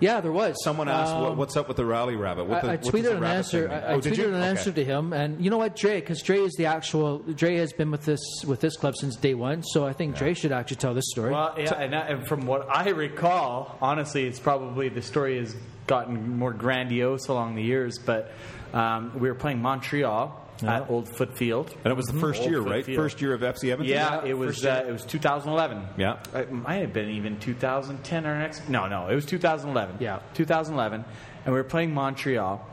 Yeah, 0.00 0.20
there 0.20 0.32
was. 0.32 0.56
Someone 0.64 0.88
asked, 0.88 1.14
what, 1.14 1.32
Um, 1.32 1.36
"What's 1.38 1.56
up 1.56 1.68
with 1.68 1.76
the 1.76 1.84
rally 1.84 2.16
rabbit?" 2.16 2.46
What 2.46 2.62
the, 2.62 2.68
I, 2.70 2.72
I 2.72 2.76
tweeted 2.78 3.02
the 3.02 3.16
an 3.16 3.20
rabbit 3.20 3.36
answer. 3.36 3.70
I, 3.70 3.74
I 3.74 3.94
oh, 3.94 4.00
did 4.00 4.14
tweeted 4.14 4.16
you? 4.16 4.28
an 4.28 4.34
Okay. 4.34 4.48
answer 4.48 4.72
to 4.72 4.84
him, 4.84 5.12
and 5.12 5.44
you 5.44 5.50
know 5.50 5.58
what, 5.58 5.76
Dre? 5.76 6.00
Because 6.00 6.22
Dre 6.22 6.38
is 6.38 6.54
the 6.54 6.66
actual. 6.66 7.18
Dre 7.18 7.56
has 7.56 7.72
been 7.72 7.90
with 7.90 8.04
this 8.04 8.20
with 8.46 8.60
this 8.60 8.76
club 8.76 8.96
since 8.96 9.16
day 9.16 9.34
one, 9.34 9.62
so 9.62 9.86
I 9.86 9.92
think 9.92 10.16
Dre 10.16 10.34
should 10.34 10.52
actually 10.52 10.78
tell 10.78 10.94
this 10.94 11.10
story. 11.10 11.32
Well, 11.32 11.54
yeah, 11.58 11.74
and, 11.74 11.94
uh, 11.94 12.04
and 12.08 12.26
from 12.26 12.46
what 12.46 12.66
I 12.70 12.88
recall, 12.90 13.76
honestly, 13.80 14.24
it's 14.26 14.40
probably 14.40 14.88
the 14.88 15.02
story 15.02 15.38
has 15.38 15.54
gotten 15.86 16.38
more 16.38 16.52
grandiose 16.52 17.28
along 17.28 17.54
the 17.56 17.62
years. 17.62 17.98
But 17.98 18.32
um, 18.72 19.12
we 19.18 19.28
were 19.28 19.34
playing 19.34 19.60
Montreal 19.60 20.46
at 20.62 20.88
Old 20.90 21.08
Foote 21.08 21.36
Field. 21.36 21.74
And 21.84 21.90
it 21.92 21.96
was 21.96 22.06
the 22.06 22.18
first 22.18 22.40
Old 22.42 22.50
year, 22.50 22.62
Foot 22.62 22.70
right? 22.70 22.84
Field. 22.84 22.96
First 22.96 23.20
year 23.20 23.34
of 23.34 23.40
FC 23.40 23.72
Edmonton. 23.72 23.86
Yeah, 23.86 24.24
it 24.24 24.34
was. 24.34 24.64
Uh, 24.64 24.84
it 24.88 24.92
was 24.92 25.04
2011. 25.04 25.86
Yeah. 25.96 26.18
it 26.34 26.52
might 26.52 26.80
have 26.82 26.92
been 26.92 27.10
even 27.10 27.38
2010 27.38 28.26
or 28.26 28.38
next. 28.38 28.68
No, 28.68 28.86
no, 28.86 29.08
it 29.08 29.14
was 29.14 29.26
2011. 29.26 29.96
Yeah. 30.00 30.20
2011, 30.34 31.04
and 31.44 31.54
we 31.54 31.60
were 31.60 31.64
playing 31.64 31.94
Montreal, 31.94 32.66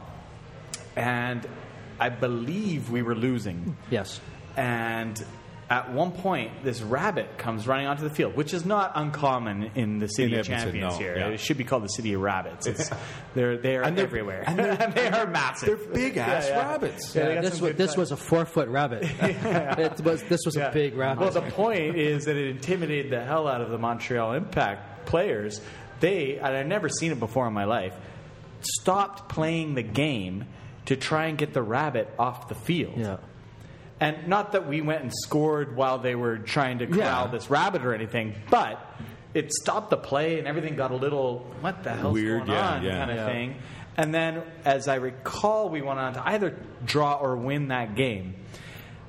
and 0.96 1.48
I 2.00 2.10
believe 2.10 2.90
we 2.90 3.02
were 3.02 3.16
losing. 3.16 3.78
yes. 3.90 4.20
And 4.56 5.24
at 5.70 5.92
one 5.92 6.12
point, 6.14 6.64
this 6.64 6.82
rabbit 6.82 7.38
comes 7.38 7.68
running 7.68 7.88
onto 7.88 8.04
the 8.04 8.10
field, 8.10 8.36
which 8.38 8.54
is 8.54 8.66
not 8.66 8.94
uncommon 8.96 9.72
in 9.76 10.00
the 10.00 10.08
city 10.08 10.34
In 10.34 10.40
of 10.40 10.46
Edmonton, 10.46 10.64
champions 10.72 10.94
no, 10.94 11.00
here. 11.00 11.18
yeah. 11.18 11.28
It 11.28 11.40
should 11.42 11.58
be 11.58 11.66
called 11.66 11.84
the 11.84 11.88
city 11.90 12.14
of 12.14 12.22
rabbits. 12.22 12.68
It's, 12.68 12.90
they're 13.36 13.58
they're 13.58 13.82
And 13.84 13.98
they're- 13.98 14.06
everywhere, 14.06 14.44
and 14.48 14.58
they're- 14.58 14.76
they 14.96 15.08
are 15.10 15.28
massive. 15.28 15.68
They're 15.68 15.94
big 15.94 16.18
ass 16.18 16.48
Yeah, 16.48 16.56
yeah. 16.56 16.68
rabbits. 16.72 17.16
Yeah, 17.16 17.30
Yeah, 17.30 17.42
this 17.42 17.60
was 17.62 17.76
this 17.76 17.98
was 17.98 18.12
a 18.12 18.18
four 18.18 18.46
foot 18.46 18.70
rabbit. 18.70 19.04
it 19.04 20.02
was 20.02 20.24
this 20.24 20.42
was 20.46 20.56
Yeah. 20.56 20.70
a 20.70 20.74
big 20.74 20.96
rabbit. 20.96 21.22
Well, 21.22 21.32
the 21.32 21.42
point 21.52 21.98
is 21.98 22.26
that 22.26 22.38
it 22.38 22.48
intimidated 22.50 23.12
the 23.12 23.24
hell 23.26 23.48
out 23.48 23.60
of 23.60 23.70
the 23.70 23.78
Montreal 23.78 24.34
Impact 24.34 25.06
players. 25.06 25.60
They, 26.00 26.38
and 26.38 26.56
I've 26.56 26.68
never 26.68 26.88
seen 26.90 27.12
it 27.12 27.20
before 27.20 27.46
in 27.48 27.54
my 27.54 27.66
life, 27.66 27.94
stopped 28.62 29.30
playing 29.30 29.76
the 29.76 29.84
game 29.84 30.46
to 30.86 30.96
try 30.96 31.26
and 31.26 31.38
get 31.38 31.54
the 31.54 31.62
rabbit 31.62 32.08
off 32.18 32.48
the 32.48 32.56
field. 32.56 33.20
Yeah. 34.00 34.08
And 34.08 34.28
not 34.28 34.52
that 34.54 34.68
we 34.68 34.82
went 34.82 35.02
and 35.02 35.12
scored 35.14 35.76
while 35.76 35.98
they 36.00 36.16
were 36.16 36.38
trying 36.38 36.80
to 36.80 36.88
corral 36.88 37.26
Yeah. 37.26 37.28
this 37.32 37.50
rabbit 37.50 37.84
or 37.86 37.94
anything, 37.94 38.36
but 38.50 38.80
it 39.34 39.52
stopped 39.54 39.90
the 39.90 39.98
play 39.98 40.40
and 40.40 40.48
everything 40.48 40.76
got 40.76 40.92
a 40.92 40.96
little 40.96 41.46
what 41.62 41.84
the 41.84 41.92
hell's 41.94 42.14
Weird, 42.14 42.46
going 42.46 42.52
yeah, 42.58 42.70
on 42.76 42.84
yeah. 42.84 42.98
kind 43.06 43.12
of 43.20 43.26
thing. 43.28 43.56
And 43.98 44.14
then, 44.14 44.44
as 44.64 44.88
I 44.88 44.96
recall, 44.96 45.70
we 45.70 45.82
went 45.82 46.00
on 46.00 46.14
to 46.14 46.28
either 46.28 46.56
draw 46.86 47.16
or 47.16 47.36
win 47.36 47.70
that 47.70 47.96
game. 47.96 48.36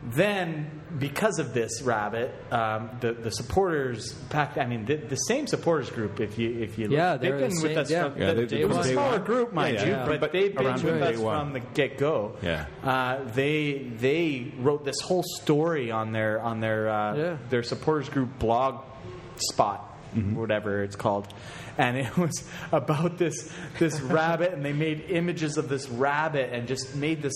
Then, 0.00 0.70
because 0.96 1.40
of 1.40 1.52
this 1.52 1.82
rabbit, 1.82 2.32
um, 2.52 2.88
the 3.00 3.14
the 3.14 3.32
supporters 3.32 4.12
packed. 4.30 4.56
I 4.56 4.64
mean, 4.64 4.84
the, 4.84 4.94
the 4.94 5.16
same 5.16 5.48
supporters 5.48 5.90
group. 5.90 6.20
If 6.20 6.38
you 6.38 6.50
if 6.60 6.78
you 6.78 6.84
look, 6.86 6.96
Yeah, 6.96 7.16
they've 7.16 7.32
been 7.32 7.50
the 7.50 7.62
with 7.62 7.72
same- 7.72 7.78
us. 7.78 7.90
yeah. 7.90 8.08
From, 8.10 8.20
Yeah, 8.22 8.32
the- 8.34 8.46
they- 8.46 8.60
it 8.60 8.68
was 8.68 8.86
a 8.86 8.92
smaller 8.92 9.16
one. 9.16 9.24
group, 9.24 9.52
mind 9.52 9.74
Yeah, 9.74 9.84
you, 9.84 9.90
yeah. 9.90 10.06
but, 10.06 10.20
But 10.20 10.32
they've 10.32 10.54
been 10.54 10.64
with 10.72 11.02
us 11.02 11.16
day 11.16 11.22
one. 11.22 11.38
from 11.40 11.52
the 11.52 11.60
get 11.74 11.98
go. 11.98 12.36
Yeah. 12.42 12.66
Uh, 12.84 13.18
they 13.34 13.90
they 13.98 14.52
wrote 14.60 14.84
this 14.84 15.00
whole 15.02 15.24
story 15.42 15.90
on 15.90 16.12
their 16.12 16.40
on 16.40 16.60
their 16.60 16.88
uh, 16.88 17.16
Yeah. 17.16 17.36
their 17.50 17.64
supporters 17.64 18.08
group 18.08 18.38
blog 18.38 18.84
spot. 19.36 19.87
Mm-hmm. 20.14 20.36
Whatever 20.36 20.82
it's 20.82 20.96
called, 20.96 21.32
and 21.76 21.96
it 21.96 22.16
was 22.18 22.44
about 22.72 23.18
this 23.18 23.52
this 23.78 24.00
rabbit, 24.00 24.52
and 24.52 24.64
they 24.64 24.72
made 24.72 25.06
images 25.08 25.56
of 25.56 25.68
this 25.68 25.88
rabbit, 25.88 26.50
and 26.52 26.66
just 26.66 26.94
made 26.94 27.22
this 27.22 27.34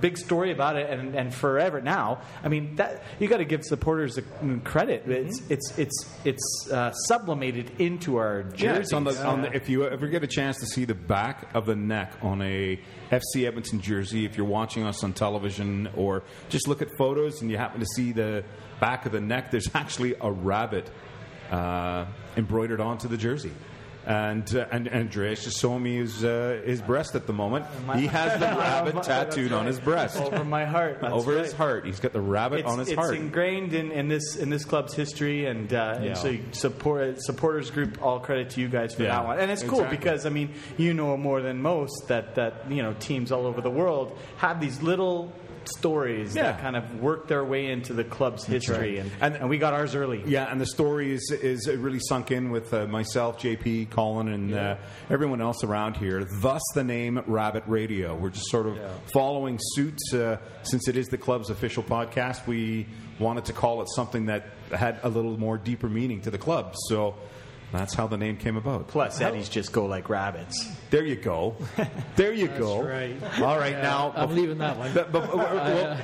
big 0.00 0.18
story 0.18 0.52
about 0.52 0.76
it, 0.76 0.90
and, 0.90 1.14
and 1.14 1.34
forever 1.34 1.80
now. 1.80 2.20
I 2.42 2.48
mean, 2.48 2.76
that 2.76 3.02
you 3.18 3.28
got 3.28 3.38
to 3.38 3.44
give 3.44 3.64
supporters 3.64 4.16
the 4.16 4.22
mm, 4.22 4.62
credit. 4.64 5.02
Mm-hmm. 5.02 5.28
It's 5.28 5.50
it's 5.50 5.78
it's 5.78 6.16
it's 6.24 6.68
uh, 6.70 6.92
sublimated 6.92 7.70
into 7.78 8.16
our 8.16 8.42
jerseys. 8.42 8.92
Yeah, 8.92 8.96
on 8.96 9.04
the, 9.04 9.26
on 9.26 9.42
the, 9.42 9.54
if 9.54 9.68
you 9.68 9.86
ever 9.86 10.08
get 10.08 10.22
a 10.22 10.26
chance 10.26 10.58
to 10.60 10.66
see 10.66 10.84
the 10.84 10.94
back 10.94 11.54
of 11.54 11.66
the 11.66 11.76
neck 11.76 12.14
on 12.22 12.42
a 12.42 12.78
FC 13.10 13.46
Edmonton 13.46 13.80
jersey, 13.80 14.24
if 14.24 14.36
you're 14.36 14.46
watching 14.46 14.84
us 14.84 15.04
on 15.04 15.12
television 15.12 15.88
or 15.96 16.24
just 16.48 16.68
look 16.68 16.82
at 16.82 16.88
photos 16.98 17.40
and 17.40 17.50
you 17.50 17.56
happen 17.56 17.80
to 17.80 17.86
see 17.94 18.12
the 18.12 18.44
back 18.80 19.06
of 19.06 19.12
the 19.12 19.20
neck, 19.20 19.50
there's 19.50 19.70
actually 19.74 20.14
a 20.20 20.30
rabbit 20.30 20.90
uh, 21.54 22.06
embroidered 22.36 22.80
onto 22.80 23.08
the 23.08 23.16
jersey. 23.16 23.52
And, 24.06 24.54
uh, 24.54 24.66
and 24.70 24.86
Andreas 24.86 25.44
just 25.44 25.58
showing 25.58 25.82
me 25.82 25.96
his 25.96 26.22
uh, 26.22 26.60
his 26.62 26.82
breast 26.82 27.14
at 27.14 27.26
the 27.26 27.32
moment. 27.32 27.64
He 27.96 28.06
has 28.06 28.38
the 28.38 28.44
rabbit 28.58 29.02
tattooed 29.02 29.50
on 29.52 29.64
his 29.64 29.80
breast, 29.80 30.20
over 30.20 30.44
my 30.44 30.66
heart, 30.66 30.98
That's 31.00 31.14
over 31.14 31.38
his 31.38 31.54
heart. 31.54 31.86
He's 31.86 32.00
got 32.00 32.12
the 32.12 32.20
rabbit 32.20 32.60
it's, 32.60 32.68
on 32.68 32.80
his 32.80 32.88
it's 32.88 32.98
heart. 32.98 33.14
It's 33.14 33.22
ingrained 33.22 33.72
in, 33.72 33.90
in 33.92 34.08
this 34.08 34.36
in 34.36 34.50
this 34.50 34.66
club's 34.66 34.92
history, 34.92 35.46
and, 35.46 35.72
uh, 35.72 36.00
Yeah. 36.02 36.08
and 36.08 36.18
so 36.18 36.36
support 36.50 37.22
supporters 37.22 37.70
group. 37.70 37.96
All 38.02 38.20
credit 38.20 38.50
to 38.50 38.60
you 38.60 38.68
guys 38.68 38.94
for 38.94 39.04
Yeah, 39.04 39.10
that 39.16 39.24
one, 39.24 39.38
and 39.38 39.50
it's 39.50 39.62
cool 39.62 39.78
exactly. 39.78 39.96
because 39.96 40.26
I 40.26 40.28
mean 40.28 40.50
you 40.76 40.92
know 40.92 41.16
more 41.16 41.40
than 41.40 41.62
most 41.62 42.08
that 42.08 42.34
that 42.34 42.70
you 42.70 42.82
know 42.82 42.92
teams 43.00 43.32
all 43.32 43.46
over 43.46 43.62
the 43.62 43.70
world 43.70 44.18
have 44.36 44.60
these 44.60 44.82
little 44.82 45.32
stories 45.68 46.34
Yeah. 46.36 46.44
that 46.52 46.60
kind 46.60 46.76
of 46.76 47.00
work 47.00 47.28
their 47.28 47.44
way 47.44 47.66
into 47.70 47.92
the 47.92 48.04
club's 48.04 48.44
history, 48.44 48.76
right. 48.76 48.98
and, 48.98 49.10
And- 49.20 49.34
and 49.36 49.48
we 49.48 49.58
got 49.58 49.72
ours 49.74 49.94
early. 49.94 50.22
Yeah, 50.26 50.50
and 50.50 50.60
the 50.60 50.66
story 50.66 51.12
is 51.12 51.30
is 51.30 51.66
really 51.68 52.00
sunk 52.00 52.30
in 52.30 52.50
with 52.50 52.72
uh, 52.72 52.86
myself, 52.86 53.38
JP, 53.40 53.90
Colin, 53.90 54.28
and 54.28 54.54
uh, 54.54 54.76
everyone 55.10 55.40
else 55.40 55.62
around 55.64 55.96
here. 55.96 56.24
Thus, 56.40 56.62
the 56.74 56.84
name 56.84 57.22
Rabbit 57.26 57.64
Radio. 57.66 58.14
We're 58.16 58.30
just 58.30 58.50
sort 58.50 58.66
of 58.66 58.78
following 59.12 59.58
suit 59.74 59.98
uh, 60.14 60.36
since 60.62 60.88
it 60.88 60.96
is 60.96 61.08
the 61.08 61.18
club's 61.18 61.50
official 61.50 61.82
podcast. 61.82 62.46
We 62.46 62.86
wanted 63.18 63.44
to 63.46 63.52
call 63.52 63.80
it 63.82 63.88
something 63.94 64.26
that 64.26 64.46
had 64.72 64.98
a 65.02 65.08
little 65.08 65.38
more 65.38 65.56
deeper 65.58 65.88
meaning 65.88 66.20
to 66.22 66.30
the 66.30 66.38
club. 66.38 66.74
So 66.88 67.14
that's 67.74 67.94
how 67.94 68.06
the 68.06 68.16
name 68.16 68.36
came 68.36 68.56
about. 68.56 68.88
Plus, 68.88 69.20
Eddies 69.20 69.48
just 69.48 69.72
go 69.72 69.86
like 69.86 70.08
rabbits. 70.08 70.70
There 70.90 71.04
you 71.04 71.16
go. 71.16 71.56
There 72.16 72.32
you 72.32 72.48
go. 72.58 72.82
right. 72.82 73.16
All 73.40 73.58
right, 73.58 73.80
now. 73.82 74.12
I'm 74.16 74.34
leaving 74.34 74.58
that 74.58 74.76
one. 74.78 74.92
but- 74.94 75.10
but- 75.12 75.34
well, 75.36 75.98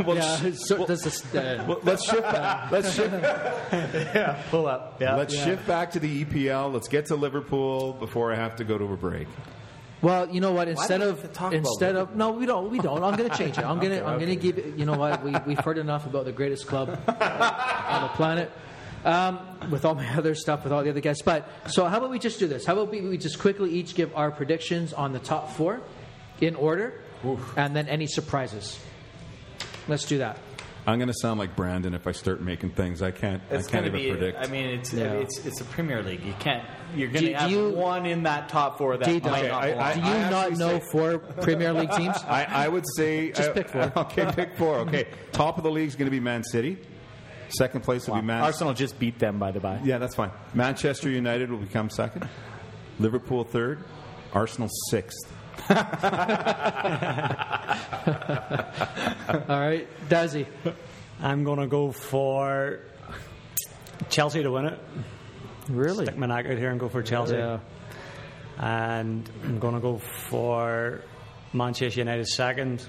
well, 0.06 0.16
yeah, 0.16 0.50
so 0.54 0.86
does 0.86 1.02
this, 1.02 1.34
uh, 1.34 1.64
well, 1.68 1.80
let's 1.82 2.04
shift. 2.04 2.22
Back, 2.22 2.70
let's 2.70 2.92
shift. 2.94 3.12
yeah, 3.74 4.42
pull 4.50 4.66
up. 4.66 5.00
Yeah, 5.00 5.16
Let's 5.16 5.34
shift 5.34 5.66
back 5.66 5.90
to 5.92 6.00
the 6.00 6.24
EPL. 6.24 6.72
Let's 6.72 6.88
get 6.88 7.06
to 7.06 7.16
Liverpool 7.16 7.92
before 7.94 8.32
I 8.32 8.36
have 8.36 8.56
to 8.56 8.64
go 8.64 8.78
to 8.78 8.84
a 8.84 8.96
break. 8.96 9.28
Well, 10.02 10.30
you 10.30 10.40
know 10.40 10.52
what? 10.52 10.66
Instead 10.68 11.00
do 11.00 11.04
we 11.04 11.10
of 11.10 11.20
have 11.20 11.28
to 11.30 11.34
talk 11.36 11.52
about 11.52 11.58
instead 11.58 11.94
of 11.96 12.16
no, 12.16 12.30
we 12.30 12.46
don't. 12.46 12.70
We 12.70 12.78
don't. 12.78 13.02
I'm 13.04 13.16
going 13.16 13.28
to 13.28 13.36
change 13.36 13.58
it. 13.58 13.64
I'm 13.66 13.78
going 13.80 13.90
to 13.90 14.04
I'm 14.06 14.18
going 14.18 14.30
to 14.30 14.36
give 14.36 14.56
it. 14.56 14.76
You 14.78 14.86
know 14.86 14.94
what? 14.96 15.22
We 15.22 15.34
we've 15.46 15.58
heard 15.60 15.76
enough 15.76 16.06
about 16.06 16.24
the 16.24 16.32
greatest 16.32 16.66
club 16.66 16.88
on 17.06 18.02
the 18.02 18.08
planet. 18.14 18.50
Um, 19.04 19.38
with 19.70 19.84
all 19.86 19.94
my 19.94 20.06
other 20.16 20.34
stuff, 20.34 20.64
with 20.64 20.72
all 20.72 20.82
the 20.84 20.90
other 20.90 21.00
guests. 21.00 21.22
But 21.22 21.48
so, 21.68 21.86
how 21.86 21.96
about 21.98 22.10
we 22.10 22.18
just 22.18 22.38
do 22.38 22.46
this? 22.46 22.66
How 22.66 22.74
about 22.74 22.90
we, 22.90 23.00
we 23.00 23.16
just 23.16 23.38
quickly 23.38 23.70
each 23.70 23.94
give 23.94 24.14
our 24.14 24.30
predictions 24.30 24.92
on 24.92 25.12
the 25.12 25.18
top 25.18 25.52
four 25.52 25.80
in 26.40 26.54
order, 26.54 27.00
and 27.56 27.74
then 27.74 27.88
any 27.88 28.06
surprises. 28.06 28.78
Let's 29.88 30.04
do 30.04 30.18
that. 30.18 30.38
I'm 30.86 30.98
going 30.98 31.08
to 31.08 31.14
sound 31.14 31.38
like 31.38 31.56
Brandon 31.56 31.92
if 31.94 32.06
I 32.06 32.12
start 32.12 32.40
making 32.40 32.70
things. 32.70 33.02
I 33.02 33.10
can't. 33.10 33.42
It's 33.50 33.68
I 33.68 33.70
can't 33.70 33.84
going 33.84 33.92
to 33.94 33.98
even 34.00 34.14
be. 34.14 34.18
predict. 34.18 34.38
I 34.38 34.50
mean, 34.50 34.66
it's 34.66 34.92
Yeah. 34.92 35.12
it's 35.12 35.44
it's 35.46 35.60
a 35.60 35.64
Premier 35.64 36.02
League. 36.02 36.22
You 36.24 36.34
can't. 36.38 36.64
You're 36.94 37.08
going 37.08 37.24
Do- 37.26 37.32
to 37.32 37.38
have 37.38 37.50
you- 37.50 37.70
one 37.70 38.06
in 38.06 38.22
that 38.24 38.48
top 38.48 38.78
four 38.78 38.96
that 38.96 39.04
Do 39.06 39.14
you, 39.14 39.20
might 39.20 39.48
not 39.48 39.62
I- 39.62 39.70
belong. 39.72 39.84
I- 39.84 39.94
do 39.94 40.00
you 40.00 40.30
not 40.30 40.52
know 40.52 40.78
say- 40.78 40.84
four 40.90 41.18
Premier 41.18 41.72
League 41.74 41.90
teams? 41.92 42.16
I, 42.26 42.44
I 42.44 42.68
would 42.68 42.84
say 42.96 43.30
Just 43.32 43.50
I- 43.50 43.52
pick 43.52 43.68
four. 43.68 43.92
Okay, 43.96 44.30
pick 44.34 44.56
four. 44.56 44.76
Okay, 44.80 45.06
top 45.32 45.58
of 45.58 45.64
the 45.64 45.70
league 45.70 45.88
is 45.88 45.96
going 45.96 46.06
to 46.06 46.10
be 46.10 46.20
Man 46.20 46.42
City. 46.44 46.78
Second 47.50 47.82
place 47.82 48.08
will 48.08 48.16
be 48.16 48.22
Man. 48.22 48.42
Arsenal 48.42 48.74
just 48.74 48.98
beat 48.98 49.18
them, 49.18 49.38
by 49.38 49.50
the 49.50 49.60
by. 49.60 49.80
Yeah, 49.84 49.98
that's 49.98 50.14
fine. 50.14 50.30
Manchester 50.54 51.10
United 51.10 51.50
will 51.50 51.58
become 51.58 51.90
second. 51.90 52.28
Liverpool 52.98 53.44
third. 53.44 53.84
Arsenal 54.32 54.68
sixth. 54.90 55.18
All 55.70 55.76
right, 59.48 59.86
Dazzy. 60.08 60.46
I'm 61.20 61.44
going 61.44 61.58
to 61.58 61.66
go 61.66 61.92
for 61.92 62.80
Chelsea 64.08 64.42
to 64.42 64.50
win 64.50 64.66
it. 64.66 64.78
Really? 65.68 66.06
Stick 66.06 66.16
my 66.16 66.26
neck 66.26 66.46
out 66.46 66.56
here 66.56 66.70
and 66.70 66.80
go 66.80 66.88
for 66.88 67.02
Chelsea. 67.02 67.36
Yeah. 67.36 67.58
And 68.58 69.28
I'm 69.44 69.58
going 69.58 69.74
to 69.74 69.80
go 69.80 69.98
for 69.98 71.02
Manchester 71.52 72.00
United 72.00 72.26
second, 72.26 72.86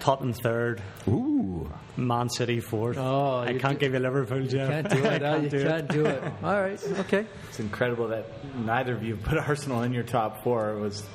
Tottenham 0.00 0.32
third, 0.32 0.82
Ooh. 1.08 1.70
Man 1.96 2.28
City 2.30 2.60
fourth. 2.60 2.96
Oh, 2.98 3.38
I 3.40 3.52
can't 3.58 3.74
do- 3.78 3.86
give 3.86 3.92
you 3.92 3.98
Liverpool, 4.00 4.46
Jeff. 4.46 4.68
Can't 4.70 4.88
do 4.90 4.96
it. 5.04 5.06
I 5.06 5.18
can't 5.18 5.42
You 5.44 5.48
do 5.50 5.56
it. 5.58 5.66
can't 5.68 5.88
do 5.88 6.06
it. 6.06 6.22
All 6.42 6.60
right. 6.60 6.82
Okay. 7.00 7.26
It's 7.48 7.60
incredible 7.60 8.08
that 8.08 8.26
neither 8.56 8.94
of 8.94 9.02
you 9.02 9.16
put 9.16 9.36
Arsenal 9.48 9.82
in 9.82 9.92
your 9.92 10.02
top 10.04 10.42
four. 10.42 10.70
It 10.70 10.80
was 10.80 11.06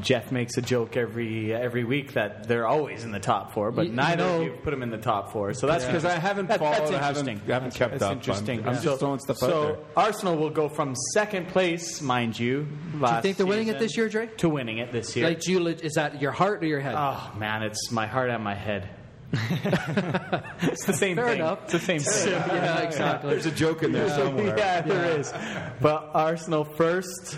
Jeff 0.00 0.30
makes 0.30 0.56
a 0.58 0.62
joke 0.62 0.96
every 0.96 1.52
every 1.54 1.84
week 1.84 2.12
that 2.14 2.46
they're 2.48 2.66
always 2.66 3.04
in 3.04 3.12
the 3.12 3.20
top 3.20 3.52
four, 3.52 3.70
but 3.70 3.86
You- 3.86 3.90
you 3.92 3.96
neither 3.96 4.24
know- 4.24 4.36
of 4.36 4.42
you 4.44 4.50
put 4.62 4.70
them 4.70 4.82
in 4.82 4.90
the 4.90 4.98
top 4.98 5.32
four. 5.32 5.54
So 5.54 5.66
that's 5.66 5.84
Because 5.84 6.04
I 6.04 6.18
haven't 6.18 6.48
that- 6.48 6.58
followed, 6.58 6.72
That's 6.78 6.90
interesting. 6.90 6.98
I 6.98 7.04
haven't- 7.06 7.28
interesting. 7.28 7.52
haven't 7.52 7.74
kept 7.74 7.90
that's 7.92 8.02
up. 8.02 8.08
I'm- 8.08 8.16
interesting. 8.18 8.58
I'm 8.66 8.72
just 8.74 8.82
so, 8.84 8.96
throwing 8.96 9.18
stuff 9.20 9.42
out 9.42 9.46
there. 9.48 9.74
so. 9.74 9.78
Arsenal 9.96 10.36
will 10.36 10.50
go 10.50 10.68
from 10.68 10.94
second 11.14 11.48
place, 11.48 12.00
mind 12.02 12.38
you. 12.38 12.66
Do 12.92 12.98
you 12.98 13.20
think 13.22 13.36
they're 13.36 13.46
winning 13.46 13.68
it 13.68 13.78
this 13.78 13.96
year, 13.96 14.08
Dre? 14.08 14.26
To 14.38 14.48
winning 14.48 14.78
it 14.78 14.92
this 14.92 15.16
year. 15.16 15.28
Like, 15.28 15.40
do 15.40 15.52
you, 15.52 15.66
is 15.66 15.94
that 15.94 16.20
your 16.20 16.32
heart 16.32 16.62
or 16.62 16.66
your 16.66 16.80
head? 16.80 16.94
Oh 16.96 17.32
man, 17.38 17.62
it's 17.62 17.90
my 17.90 18.06
heart 18.06 18.30
and 18.30 18.42
my 18.44 18.54
head. 18.54 18.88
it's 19.32 20.84
the 20.86 20.92
same 20.92 21.16
Fair 21.16 21.26
thing. 21.28 21.40
enough. 21.40 21.64
It's 21.64 21.72
the 21.72 21.78
same 21.80 22.00
thing. 22.00 22.28
yeah, 22.32 22.78
exactly. 22.80 23.30
There's 23.30 23.46
a 23.46 23.50
joke 23.50 23.82
in 23.82 23.92
there 23.92 24.08
somewhere. 24.08 24.56
yeah, 24.56 24.80
there 24.82 25.18
is. 25.18 25.32
But 25.80 26.10
Arsenal 26.14 26.64
first, 26.64 27.36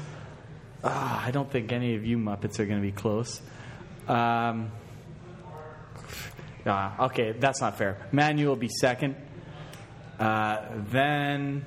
Ah, 0.85 1.25
I 1.27 1.31
don't 1.31 1.51
think 1.51 1.73
any 1.73 1.95
of 1.97 2.05
you 2.05 2.19
Muppets 2.19 2.59
are 2.61 2.67
going 2.67 2.79
to 2.81 2.87
be 2.87 2.93
close. 2.93 3.41
Um, 4.07 4.71
ah, 6.67 7.07
okay, 7.07 7.33
that's 7.33 7.61
not 7.61 7.77
fair. 7.79 8.07
Manu 8.13 8.47
will 8.49 8.57
be 8.57 8.69
second. 8.69 9.17
Uh, 10.19 10.59
then. 10.91 11.67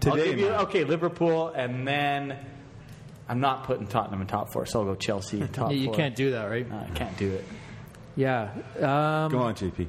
Today, 0.00 0.36
you- 0.38 0.48
okay, 0.48 0.84
Liverpool, 0.84 1.48
and 1.48 1.86
then 1.86 2.38
I'm 3.28 3.40
not 3.40 3.64
putting 3.64 3.86
Tottenham 3.86 4.20
in 4.20 4.26
top 4.26 4.52
four, 4.52 4.66
so 4.66 4.80
I'll 4.80 4.86
go 4.86 4.94
Chelsea 4.94 5.40
in 5.40 5.48
top 5.52 5.72
you 5.72 5.86
four. 5.86 5.94
can't 5.94 6.14
do 6.14 6.32
that, 6.32 6.44
right? 6.44 6.68
No, 6.68 6.76
I 6.78 6.90
can't 6.94 7.16
do 7.16 7.32
it. 7.32 7.44
Yeah. 8.16 8.50
Um, 8.76 9.30
Go 9.32 9.38
on, 9.38 9.54
JP. 9.54 9.86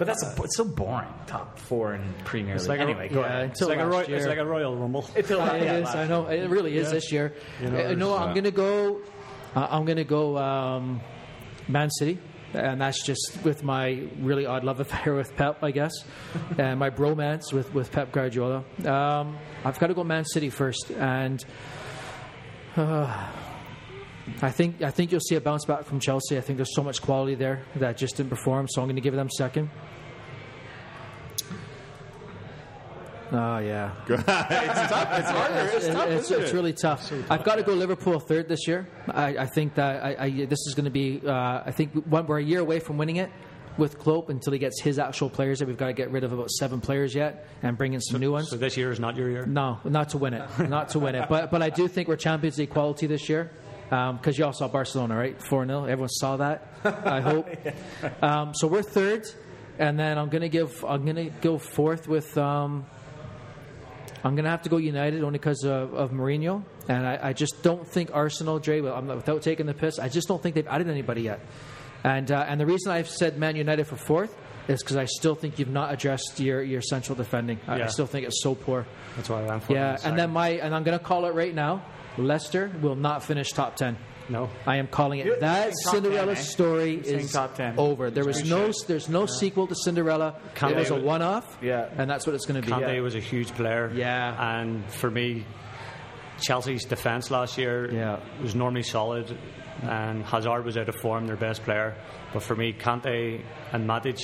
But 0.00 0.06
that's 0.08 0.24
a, 0.24 0.42
it's 0.42 0.56
so 0.56 0.64
boring. 0.64 1.06
Top 1.28 1.58
four 1.58 1.94
in 1.94 2.02
Premier 2.24 2.58
League. 2.58 2.68
like 2.68 2.80
a- 2.80 2.82
anyway, 2.82 3.08
go 3.08 3.20
yeah, 3.20 3.26
ahead. 3.26 3.50
It's 3.50 3.60
until 3.60 3.76
like, 3.76 3.84
a 3.84 3.88
Roy- 3.88 4.06
year. 4.06 4.16
it's 4.16 4.26
like 4.26 4.38
a 4.38 4.44
Royal 4.44 4.74
Rumble. 4.76 5.04
Until 5.16 5.40
It 5.44 5.62
yeah, 5.62 5.76
is. 5.76 5.84
last- 5.84 5.96
I 5.96 6.06
know. 6.08 6.26
It 6.26 6.48
really 6.50 6.76
is 6.76 6.88
Yeah. 6.88 6.92
this 6.94 7.12
year. 7.12 7.34
You 7.62 7.70
know, 7.70 7.86
Uh, 7.86 7.92
no, 7.94 8.16
I'm 8.16 8.30
uh, 8.30 8.32
going 8.32 8.44
to 8.44 8.50
go. 8.50 9.00
Uh, 9.54 9.66
I'm 9.70 9.84
going 9.84 9.98
to 9.98 10.04
go 10.04 10.36
um, 10.38 11.00
Man 11.68 11.90
City, 11.90 12.18
and 12.54 12.80
that's 12.80 13.04
just 13.04 13.38
with 13.44 13.62
my 13.62 14.02
really 14.20 14.46
odd 14.46 14.64
love 14.64 14.80
affair 14.80 15.14
with 15.20 15.36
Pep, 15.36 15.62
I 15.62 15.70
guess, 15.70 15.92
and 16.58 16.78
my 16.80 16.90
bromance 16.90 17.52
with 17.52 17.72
with 17.74 17.92
Pep 17.92 18.10
Guardiola. 18.10 18.64
Um, 18.84 19.36
I've 19.64 19.78
got 19.78 19.88
to 19.88 19.94
go 19.94 20.02
Man 20.02 20.24
City 20.24 20.50
first, 20.50 20.90
and. 20.90 21.44
Uh, 22.76 23.28
I 24.42 24.50
think 24.50 24.82
I 24.82 24.90
think 24.90 25.12
you'll 25.12 25.20
see 25.20 25.36
a 25.36 25.40
bounce 25.40 25.64
back 25.64 25.84
from 25.84 26.00
Chelsea. 26.00 26.38
I 26.38 26.40
think 26.40 26.56
there's 26.56 26.74
so 26.74 26.82
much 26.82 27.02
quality 27.02 27.34
there 27.34 27.62
that 27.76 27.96
just 27.96 28.16
didn't 28.16 28.30
perform, 28.30 28.68
so 28.68 28.80
I'm 28.80 28.86
going 28.86 28.96
to 28.96 29.02
give 29.02 29.14
them 29.14 29.30
second. 29.30 29.70
Oh 33.32 33.58
yeah, 33.58 33.94
it's 34.08 34.24
tough. 34.24 35.18
It's 35.18 35.30
harder. 35.30 35.54
It's, 35.60 35.74
it's, 35.74 35.86
tough. 35.86 36.08
it's, 36.08 36.24
isn't 36.30 36.42
it's 36.42 36.50
it? 36.50 36.54
really 36.54 36.72
tough. 36.72 37.12
I've 37.30 37.44
got 37.44 37.56
to 37.56 37.62
go 37.62 37.74
Liverpool 37.74 38.18
third 38.18 38.48
this 38.48 38.66
year. 38.66 38.88
I, 39.08 39.38
I 39.38 39.46
think 39.46 39.74
that 39.74 40.02
I, 40.02 40.16
I, 40.18 40.30
this 40.46 40.66
is 40.66 40.74
going 40.74 40.86
to 40.86 40.90
be. 40.90 41.20
Uh, 41.24 41.62
I 41.64 41.70
think 41.70 41.94
we're 42.06 42.38
a 42.38 42.42
year 42.42 42.60
away 42.60 42.80
from 42.80 42.98
winning 42.98 43.16
it 43.16 43.30
with 43.78 43.98
Klopp 43.98 44.30
until 44.30 44.52
he 44.52 44.58
gets 44.58 44.80
his 44.80 44.98
actual 44.98 45.30
players. 45.30 45.60
That 45.60 45.68
we've 45.68 45.76
got 45.76 45.86
to 45.86 45.92
get 45.92 46.10
rid 46.10 46.24
of 46.24 46.32
about 46.32 46.50
seven 46.50 46.80
players 46.80 47.14
yet 47.14 47.46
and 47.62 47.78
bring 47.78 47.92
in 47.92 48.00
some 48.00 48.20
new 48.20 48.32
ones. 48.32 48.50
So 48.50 48.56
this 48.56 48.76
year 48.76 48.90
is 48.90 48.98
not 48.98 49.16
your 49.16 49.30
year. 49.30 49.46
No, 49.46 49.78
not 49.84 50.08
to 50.10 50.18
win 50.18 50.34
it. 50.34 50.68
Not 50.68 50.88
to 50.90 50.98
win 50.98 51.14
it. 51.14 51.28
But 51.28 51.52
but 51.52 51.62
I 51.62 51.70
do 51.70 51.86
think 51.86 52.08
we're 52.08 52.16
Champions 52.16 52.58
League 52.58 52.70
quality 52.70 53.06
this 53.06 53.28
year. 53.28 53.52
Because 53.90 54.38
you 54.38 54.44
all 54.44 54.52
saw 54.52 54.68
Barcelona, 54.68 55.16
right? 55.16 55.42
4 55.42 55.66
0. 55.66 55.84
Everyone 55.84 56.08
saw 56.08 56.36
that, 56.36 56.74
I 56.84 57.20
hope. 57.20 57.48
Um, 58.22 58.54
so 58.54 58.68
we're 58.68 58.82
third. 58.82 59.26
And 59.78 59.98
then 59.98 60.18
I'm 60.18 60.28
going 60.28 60.42
to 60.42 60.48
give, 60.48 60.84
I'm 60.84 61.04
going 61.04 61.16
to 61.16 61.30
go 61.40 61.58
fourth 61.58 62.06
with, 62.06 62.36
um, 62.36 62.86
I'm 64.22 64.34
going 64.34 64.44
to 64.44 64.50
have 64.50 64.62
to 64.62 64.68
go 64.68 64.76
United 64.76 65.24
only 65.24 65.38
because 65.38 65.64
of, 65.64 65.94
of 65.94 66.10
Mourinho. 66.10 66.62
And 66.86 67.06
I, 67.06 67.18
I 67.28 67.32
just 67.32 67.62
don't 67.62 67.86
think 67.86 68.10
Arsenal, 68.12 68.58
Dre, 68.58 68.80
well, 68.80 68.94
I'm 68.94 69.06
not, 69.06 69.16
without 69.16 69.42
taking 69.42 69.66
the 69.66 69.74
piss, 69.74 69.98
I 69.98 70.08
just 70.08 70.28
don't 70.28 70.42
think 70.42 70.54
they've 70.54 70.66
added 70.66 70.88
anybody 70.88 71.22
yet. 71.22 71.40
And, 72.04 72.30
uh, 72.30 72.44
and 72.46 72.60
the 72.60 72.66
reason 72.66 72.92
I've 72.92 73.08
said 73.08 73.38
Man 73.38 73.56
United 73.56 73.84
for 73.84 73.96
fourth 73.96 74.36
is 74.68 74.82
because 74.82 74.96
I 74.96 75.06
still 75.06 75.34
think 75.34 75.58
you've 75.58 75.68
not 75.68 75.92
addressed 75.92 76.38
your, 76.40 76.62
your 76.62 76.82
central 76.82 77.16
defending. 77.16 77.58
I, 77.66 77.82
I 77.82 77.86
still 77.86 78.06
think 78.06 78.26
it's 78.26 78.42
so 78.42 78.54
poor. 78.54 78.86
That's 79.16 79.28
why 79.28 79.42
I 79.42 79.46
went 79.46 79.64
for 79.64 79.72
Yeah, 79.72 79.96
and 80.04 80.18
then 80.18 80.30
my 80.30 80.50
and 80.50 80.74
I'm 80.74 80.84
going 80.84 80.98
to 80.98 81.04
call 81.04 81.26
it 81.26 81.34
right 81.34 81.54
now. 81.54 81.82
Leicester 82.18 82.70
will 82.82 82.96
not 82.96 83.22
finish 83.24 83.50
top 83.50 83.76
ten. 83.76 83.96
no. 84.28 84.48
I 84.66 84.76
am 84.76 84.86
calling 84.88 85.20
it. 85.20 85.26
You're 85.26 85.40
that 85.40 85.72
saying 85.72 85.74
top 85.84 85.92
10, 85.94 86.02
Cinderella 86.02 86.32
eh? 86.32 86.34
story 86.36 86.94
You're 87.04 87.18
is 87.20 87.32
top 87.32 87.54
10. 87.54 87.78
over. 87.78 88.10
There 88.10 88.24
was 88.24 88.48
no 88.48 88.70
there's 88.86 89.08
no 89.08 89.26
sequel 89.26 89.66
to 89.66 89.74
Cinderella. 89.74 90.36
Can't 90.54 90.72
it 90.72 90.76
was 90.78 90.90
a 90.90 90.96
one 90.96 91.22
off. 91.22 91.58
Yeah. 91.62 91.88
and 91.96 92.08
that's 92.10 92.26
what 92.26 92.34
it's 92.34 92.46
going 92.46 92.60
to 92.60 92.66
be. 92.66 92.72
Kante 92.72 93.02
was 93.02 93.14
a 93.14 93.20
huge 93.20 93.52
player. 93.52 93.90
Yeah. 93.94 94.60
And 94.60 94.84
for 94.92 95.10
me, 95.10 95.44
Chelsea's 96.40 96.84
defence 96.84 97.30
last 97.30 97.58
year 97.58 97.92
Yeah. 97.92 98.20
was 98.42 98.54
normally 98.54 98.82
solid, 98.82 99.36
and 99.82 100.24
Hazard 100.24 100.64
was 100.64 100.76
out 100.76 100.88
of 100.88 100.96
form, 100.96 101.26
their 101.26 101.36
best 101.36 101.62
player. 101.64 101.94
But 102.32 102.42
for 102.42 102.56
me, 102.56 102.72
Kante 102.72 103.42
and 103.72 103.88
Matic, 103.88 104.20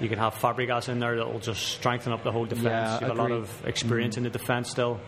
you 0.00 0.08
can 0.08 0.18
have 0.18 0.34
Fabregas 0.34 0.88
in 0.88 1.00
there 1.00 1.16
that 1.16 1.32
will 1.32 1.40
just 1.40 1.62
strengthen 1.62 2.12
up 2.12 2.22
the 2.22 2.30
whole 2.32 2.44
defence. 2.46 2.64
Yeah, 2.66 3.00
you 3.00 3.06
have 3.08 3.18
a 3.18 3.20
lot 3.20 3.32
of 3.32 3.66
experience 3.66 4.16
in 4.16 4.22
the 4.22 4.30
defence 4.30 4.70
still. 4.70 5.00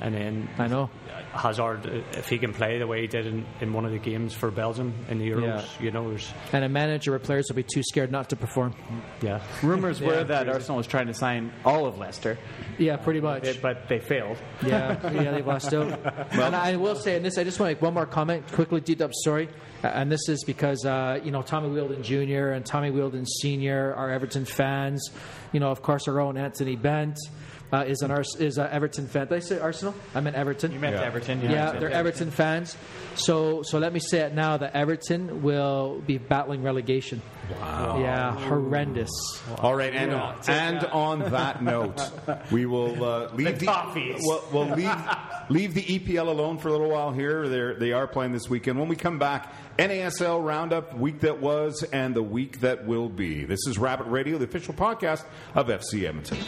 And 0.00 0.14
then 0.14 0.48
I 0.58 0.66
know. 0.66 0.90
Hazard, 1.32 1.86
if 2.12 2.28
he 2.28 2.38
can 2.38 2.52
play 2.52 2.78
the 2.78 2.86
way 2.86 3.00
he 3.00 3.06
did 3.08 3.26
in, 3.26 3.44
in 3.60 3.72
one 3.72 3.84
of 3.84 3.90
the 3.90 3.98
games 3.98 4.32
for 4.34 4.50
Belgium 4.52 4.92
in 5.08 5.18
the 5.18 5.28
Euros, 5.30 5.42
Yeah. 5.78 5.84
you 5.84 5.90
know, 5.90 6.08
there's, 6.10 6.32
And 6.52 6.64
a 6.64 6.68
manager 6.68 7.14
or 7.14 7.18
players 7.18 7.46
will 7.48 7.56
be 7.56 7.64
too 7.64 7.82
scared 7.82 8.12
not 8.12 8.30
to 8.30 8.36
perform. 8.36 8.74
yeah. 9.20 9.40
Rumors 9.62 10.00
were 10.02 10.22
that 10.24 10.48
Arsenal 10.48 10.76
was 10.76 10.86
trying 10.86 11.08
to 11.08 11.14
sign 11.14 11.52
all 11.64 11.86
of 11.86 11.98
Leicester, 11.98 12.38
Yeah, 12.78 12.96
pretty 12.96 13.20
much. 13.20 13.60
but 13.62 13.88
they 13.88 13.98
failed. 13.98 14.36
Yeah, 14.64 15.10
yeah, 15.10 15.32
they 15.32 15.42
lost 15.42 15.72
out. 15.74 15.98
and 16.32 16.54
I 16.54 16.76
will 16.76 16.94
say, 16.96 17.16
and 17.16 17.24
this, 17.24 17.36
I 17.38 17.42
just 17.44 17.58
want 17.58 17.70
to 17.70 17.74
make 17.76 17.82
one 17.82 17.94
more 17.94 18.06
comment 18.06 18.50
quickly. 18.52 18.80
Deep 18.80 19.00
up 19.00 19.12
story, 19.12 19.48
uh, 19.82 19.88
and 19.88 20.10
this 20.12 20.28
is 20.28 20.44
because 20.44 20.84
uh, 20.84 21.20
you 21.24 21.30
know 21.32 21.42
Tommy 21.42 21.68
Wheeldon 21.68 22.02
Jr. 22.02 22.50
and 22.50 22.64
Tommy 22.66 22.90
Wheeldon 22.90 23.26
Sr. 23.26 23.92
are 23.96 24.10
Everton 24.10 24.44
fans. 24.44 25.10
You 25.52 25.60
know, 25.60 25.70
of 25.70 25.82
course, 25.82 26.06
our 26.08 26.20
own 26.20 26.36
Anthony 26.36 26.76
Bent 26.76 27.18
uh, 27.72 27.84
is 27.86 28.02
an 28.02 28.10
Ars- 28.10 28.36
is 28.38 28.58
an 28.58 28.68
Everton 28.70 29.06
fan. 29.08 29.26
Did 29.28 29.36
I 29.36 29.40
say 29.40 29.58
Arsenal? 29.58 29.94
I 30.14 30.20
meant 30.20 30.36
Everton. 30.36 30.72
You 30.72 30.78
meant 30.78 30.96
Yeah. 30.96 31.02
Everton. 31.02 31.40
yeah, 31.42 31.72
they're 31.72 31.90
Everton 31.90 32.30
fans. 32.30 32.76
So, 33.16 33.62
so 33.62 33.78
let 33.78 33.92
me 33.92 34.00
say 34.00 34.20
it 34.20 34.34
now 34.34 34.56
that 34.56 34.74
Everton 34.74 35.42
will 35.42 36.02
be 36.06 36.18
battling 36.18 36.62
relegation. 36.62 37.22
Wow. 37.60 37.98
Yeah, 38.00 38.32
horrendous. 38.48 39.10
All 39.58 39.74
right, 39.76 39.92
and, 39.94 40.12
and 40.48 40.84
on 40.86 41.18
that 41.30 41.62
note, 41.62 42.00
we 42.50 42.66
will 42.66 43.04
uh, 43.04 43.30
leave 43.34 43.58
The 43.60 43.66
toffees. 43.66 44.18
We'll, 44.20 44.42
we'll 44.52 44.74
leave 44.74 44.90
leave 45.50 45.74
the 45.74 45.82
EPL 45.82 46.26
alone 46.28 46.58
for 46.58 46.68
a 46.68 46.72
little 46.72 46.88
while 46.90 47.12
here. 47.12 47.48
They're, 47.48 47.74
they 47.74 47.92
are 47.92 48.06
playing 48.06 48.32
this 48.32 48.48
weekend. 48.48 48.78
When 48.78 48.88
we 48.88 48.96
come 48.96 49.18
back, 49.18 49.52
NASL 49.78 50.44
roundup, 50.44 50.96
week 50.96 51.20
that 51.20 51.40
was 51.40 51.82
and 51.92 52.14
the 52.14 52.22
week 52.22 52.60
that 52.60 52.86
will 52.86 53.08
be. 53.10 53.44
This 53.44 53.60
is 53.68 53.76
Rabbit 53.78 54.04
Radio, 54.04 54.38
the 54.38 54.44
official 54.46 54.74
podcast 54.74 55.24
of 55.54 55.68
FC 55.68 56.04
Edmonton. 56.08 56.38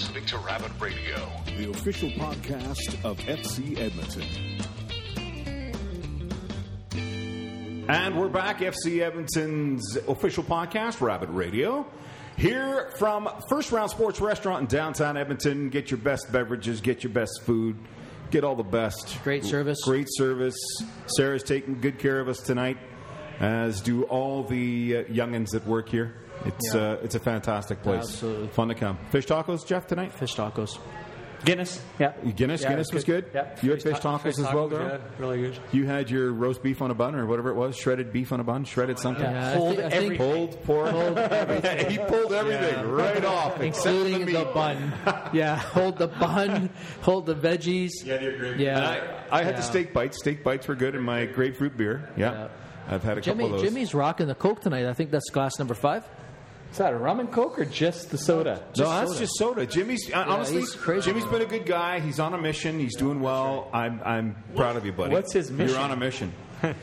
Listening 0.00 0.24
to 0.24 0.38
Rabbit 0.38 0.72
Radio. 0.80 1.30
The 1.58 1.68
official 1.68 2.08
podcast 2.12 3.04
of 3.04 3.18
FC 3.18 3.78
Edmonton. 3.78 4.24
And 7.86 8.18
we're 8.18 8.30
back, 8.30 8.60
FC 8.60 9.02
Edmonton's 9.02 9.96
official 10.08 10.42
podcast, 10.42 11.02
Rabbit 11.02 11.28
Radio. 11.28 11.86
Here 12.38 12.90
from 12.96 13.28
First 13.50 13.72
Round 13.72 13.90
Sports 13.90 14.22
Restaurant 14.22 14.62
in 14.62 14.66
downtown 14.68 15.18
Edmonton. 15.18 15.68
Get 15.68 15.90
your 15.90 15.98
best 15.98 16.32
beverages, 16.32 16.80
get 16.80 17.04
your 17.04 17.12
best 17.12 17.42
food, 17.42 17.76
get 18.30 18.42
all 18.42 18.56
the 18.56 18.62
best. 18.62 19.22
Great 19.22 19.44
service. 19.44 19.80
Great 19.84 20.08
service. 20.08 20.56
Sarah's 21.08 21.42
taking 21.42 21.78
good 21.78 21.98
care 21.98 22.20
of 22.20 22.28
us 22.30 22.38
tonight, 22.38 22.78
as 23.38 23.82
do 23.82 24.04
all 24.04 24.44
the 24.44 24.96
uh, 24.96 25.02
youngins 25.12 25.50
that 25.50 25.66
work 25.66 25.90
here. 25.90 26.14
It's 26.46 26.74
Yeah. 26.74 26.80
uh, 26.80 26.96
it's 27.02 27.14
a 27.14 27.20
fantastic 27.20 27.82
place. 27.82 28.02
Absolutely. 28.04 28.48
fun 28.48 28.68
to 28.68 28.74
come. 28.74 28.98
Fish 29.10 29.26
tacos, 29.26 29.66
Jeff, 29.66 29.86
tonight. 29.86 30.12
Fish 30.12 30.34
tacos. 30.34 30.78
Guinness. 31.42 31.82
Yeah. 31.98 32.12
Guinness, 32.36 32.60
Yeah, 32.60 32.68
Guinness 32.68 32.88
it's 32.88 32.94
was 32.94 33.04
good. 33.04 33.30
Yeah. 33.34 33.46
You 33.62 33.70
had 33.70 33.82
fish 33.82 33.96
tacos 33.96 34.26
as 34.26 34.40
well, 34.52 34.68
Tacos, 34.68 34.70
girl. 34.70 34.88
Yeah, 34.88 34.98
really 35.18 35.40
good. 35.40 35.58
You 35.72 35.86
had 35.86 36.10
your 36.10 36.32
roast 36.32 36.62
beef 36.62 36.82
on 36.82 36.90
a 36.90 36.94
bun 36.94 37.14
or 37.14 37.24
whatever 37.24 37.48
it 37.48 37.54
was, 37.54 37.76
shredded 37.78 38.12
beef 38.12 38.30
on 38.32 38.40
a 38.40 38.44
bun, 38.44 38.64
shredded 38.64 38.98
something. 38.98 39.24
Yeah, 39.24 39.48
I 39.52 39.54
Hold 39.54 39.76
thi- 39.76 39.82
I 39.82 39.86
every- 39.86 40.18
think- 40.18 40.18
Pulled 40.18 40.62
pork. 40.64 40.90
he 41.88 41.96
pulled 41.98 42.32
everything 42.34 42.90
right 42.90 43.24
off, 43.24 43.58
including 43.62 44.26
the 44.26 44.32
the, 44.32 44.44
bun. 44.52 44.92
Yeah, 45.32 45.56
hold 45.56 45.96
the 45.96 46.08
bun, 46.08 46.68
hold 47.00 47.24
the 47.24 47.34
veggies. 47.34 47.90
Yeah, 48.04 48.18
the 48.18 48.26
grapefruit. 48.32 48.60
Yeah. 48.60 48.76
And 48.76 48.86
I, 49.30 49.38
I 49.40 49.42
had 49.42 49.56
the 49.56 49.62
steak 49.62 49.94
bites. 49.94 50.18
Steak 50.18 50.44
bites 50.44 50.68
were 50.68 50.74
good 50.74 50.94
in 50.94 51.02
my 51.02 51.24
grapefruit 51.24 51.74
beer. 51.74 52.10
Yeah, 52.18 52.32
Yeah. 52.32 52.48
I've 52.86 53.02
had 53.02 53.16
a 53.16 53.20
couple 53.22 53.32
Jimmy, 53.32 53.44
of 53.46 53.50
those. 53.52 53.62
Jimmy's 53.62 53.94
rocking 53.94 54.26
the 54.26 54.34
Coke 54.34 54.60
tonight. 54.60 54.84
I 54.86 54.92
think 54.92 55.10
that's 55.10 55.30
glass 55.30 55.58
number 55.58 55.74
five. 55.74 56.04
Is 56.70 56.78
that 56.78 56.92
a 56.92 56.96
rum 56.96 57.20
and 57.20 57.30
coke 57.32 57.58
or 57.58 57.64
just 57.64 58.10
the 58.10 58.18
soda? 58.18 58.62
no, 58.78 58.88
that's 58.88 59.10
soda. 59.10 59.18
just 59.20 59.36
soda. 59.36 59.66
Jimmy's 59.66 60.10
uh, 60.12 60.24
honestly, 60.26 60.60
he's 60.60 60.74
crazy. 60.74 61.10
Jimmy's 61.10 61.26
been 61.26 61.42
a 61.42 61.46
good 61.46 61.66
guy. 61.66 62.00
He's 62.00 62.20
on 62.20 62.32
a 62.34 62.38
mission. 62.38 62.78
He's 62.78 62.96
doing 62.96 63.20
well. 63.20 63.68
I'm 63.72 64.00
I'm 64.04 64.36
proud 64.54 64.76
of 64.76 64.86
you, 64.86 64.92
buddy. 64.92 65.12
What's 65.12 65.32
his 65.32 65.50
mission? 65.50 65.74
You're 65.74 65.82
on 65.82 65.90
a 65.90 65.96
mission. 65.96 66.32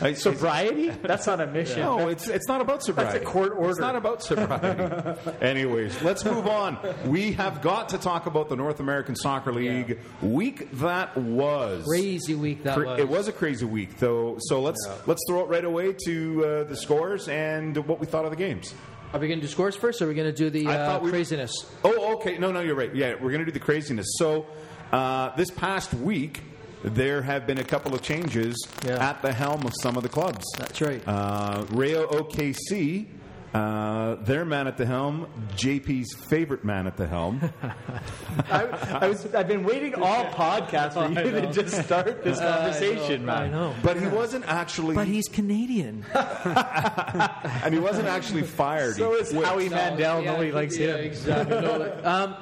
I- 0.00 0.14
Sobriety? 0.14 0.88
That's 0.90 1.26
not 1.26 1.40
a 1.40 1.46
mission. 1.46 1.80
No, 1.80 2.08
it's 2.08 2.28
it's 2.28 2.48
not 2.48 2.60
about 2.60 2.82
sobriety. 2.82 3.20
That's 3.20 3.24
a 3.24 3.26
court 3.32 3.52
order. 3.56 3.70
It's 3.70 3.78
not 3.78 3.94
about 3.96 4.22
sobriety. 4.22 5.20
Anyways, 5.40 6.02
let's 6.02 6.24
move 6.24 6.46
on. 6.48 6.76
We 7.06 7.32
have 7.32 7.62
got 7.62 7.90
to 7.90 7.98
talk 7.98 8.26
about 8.26 8.48
the 8.48 8.56
North 8.56 8.80
American 8.80 9.14
Soccer 9.16 9.52
League 9.52 9.98
week 10.20 10.70
that 10.72 11.16
was. 11.16 11.84
Crazy 11.84 12.34
week 12.34 12.64
that 12.64 12.76
Cra- 12.76 12.86
was. 12.86 12.98
It 12.98 13.08
was 13.08 13.28
a 13.28 13.32
crazy 13.32 13.64
week, 13.64 13.98
though. 13.98 14.36
So 14.40 14.60
let's 14.60 14.86
let's 15.06 15.22
throw 15.28 15.40
it 15.44 15.48
right 15.48 15.64
away 15.64 15.94
to 16.06 16.44
uh, 16.44 16.64
the 16.64 16.76
scores 16.76 17.28
and 17.28 17.76
what 17.86 18.00
we 18.00 18.06
thought 18.06 18.24
of 18.24 18.30
the 18.30 18.36
games. 18.36 18.74
Are 19.12 19.20
we 19.20 19.28
going 19.28 19.40
to 19.40 19.46
do 19.46 19.50
scores 19.52 19.76
first, 19.76 20.00
or 20.00 20.06
are 20.06 20.08
we 20.08 20.14
going 20.14 20.32
to 20.32 20.36
do 20.36 20.48
the 20.50 20.66
I 20.68 20.74
uh, 20.74 20.86
thought 20.86 21.02
we- 21.02 21.10
craziness? 21.10 21.52
Oh, 21.84 22.14
okay. 22.16 22.38
No, 22.38 22.50
no, 22.50 22.60
you're 22.60 22.74
right. 22.74 22.94
Yeah, 22.94 23.14
we're 23.14 23.30
going 23.30 23.40
to 23.40 23.44
do 23.44 23.50
the 23.52 23.60
craziness. 23.60 24.06
So 24.16 24.46
uh, 24.90 25.34
this 25.36 25.50
past 25.50 25.92
week, 25.92 26.40
there 26.82 27.20
have 27.22 27.46
been 27.46 27.58
a 27.58 27.64
couple 27.64 27.94
of 27.94 28.02
changes 28.02 28.56
Yeah. 28.84 29.10
at 29.10 29.20
the 29.22 29.32
helm 29.32 29.64
of 29.66 29.72
some 29.80 29.96
of 29.96 30.02
the 30.02 30.08
clubs. 30.08 30.44
That's 30.58 30.80
right. 30.80 31.02
Uh, 31.06 31.64
Rayo 31.70 32.06
OKC 32.08 33.06
Uh, 33.54 34.14
their 34.22 34.46
man 34.46 34.66
at 34.66 34.78
the 34.78 34.86
helm, 34.86 35.26
JP's 35.56 36.14
favorite 36.14 36.64
man 36.64 36.86
at 36.86 36.96
the 36.96 37.06
helm. 37.06 37.38
I, 38.50 38.62
I 39.02 39.08
was, 39.08 39.26
I've 39.34 39.46
been 39.46 39.62
waiting 39.62 39.94
all 39.94 40.24
podcast 40.26 40.94
for 40.94 41.20
you 41.22 41.30
to 41.32 41.52
just 41.52 41.84
start 41.84 42.24
this 42.24 42.38
conversation, 42.38 43.28
I 43.28 43.42
man. 43.42 43.52
know. 43.52 43.74
But 43.82 44.00
he 44.00 44.06
wasn't 44.06 44.46
actually, 44.46 44.94
But 44.94 45.06
he's 45.06 45.28
Canadian. 45.28 46.02
and 46.14 47.74
he 47.74 47.78
wasn't 47.80 48.08
actually 48.08 48.42
fired. 48.44 48.96
So 48.96 49.12
He 49.12 49.18
is 49.18 49.32
quit. 49.32 49.44
Howie 49.44 49.68
Mandel. 49.68 50.22
Yeah, 50.22 50.30
Nobody 50.30 50.52
likes 50.52 50.78
yeah, 50.78 50.96
him. 50.96 51.04
Exactly. 51.04 51.56
Um, 52.04 52.36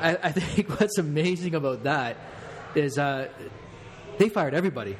I, 0.00 0.16
I 0.22 0.32
think 0.32 0.80
what's 0.80 0.96
amazing 0.98 1.54
about 1.54 1.82
that 1.82 2.16
is 2.74 2.98
uh, 2.98 3.28
they 4.18 4.28
fired 4.28 4.54
everybody. 4.54 4.96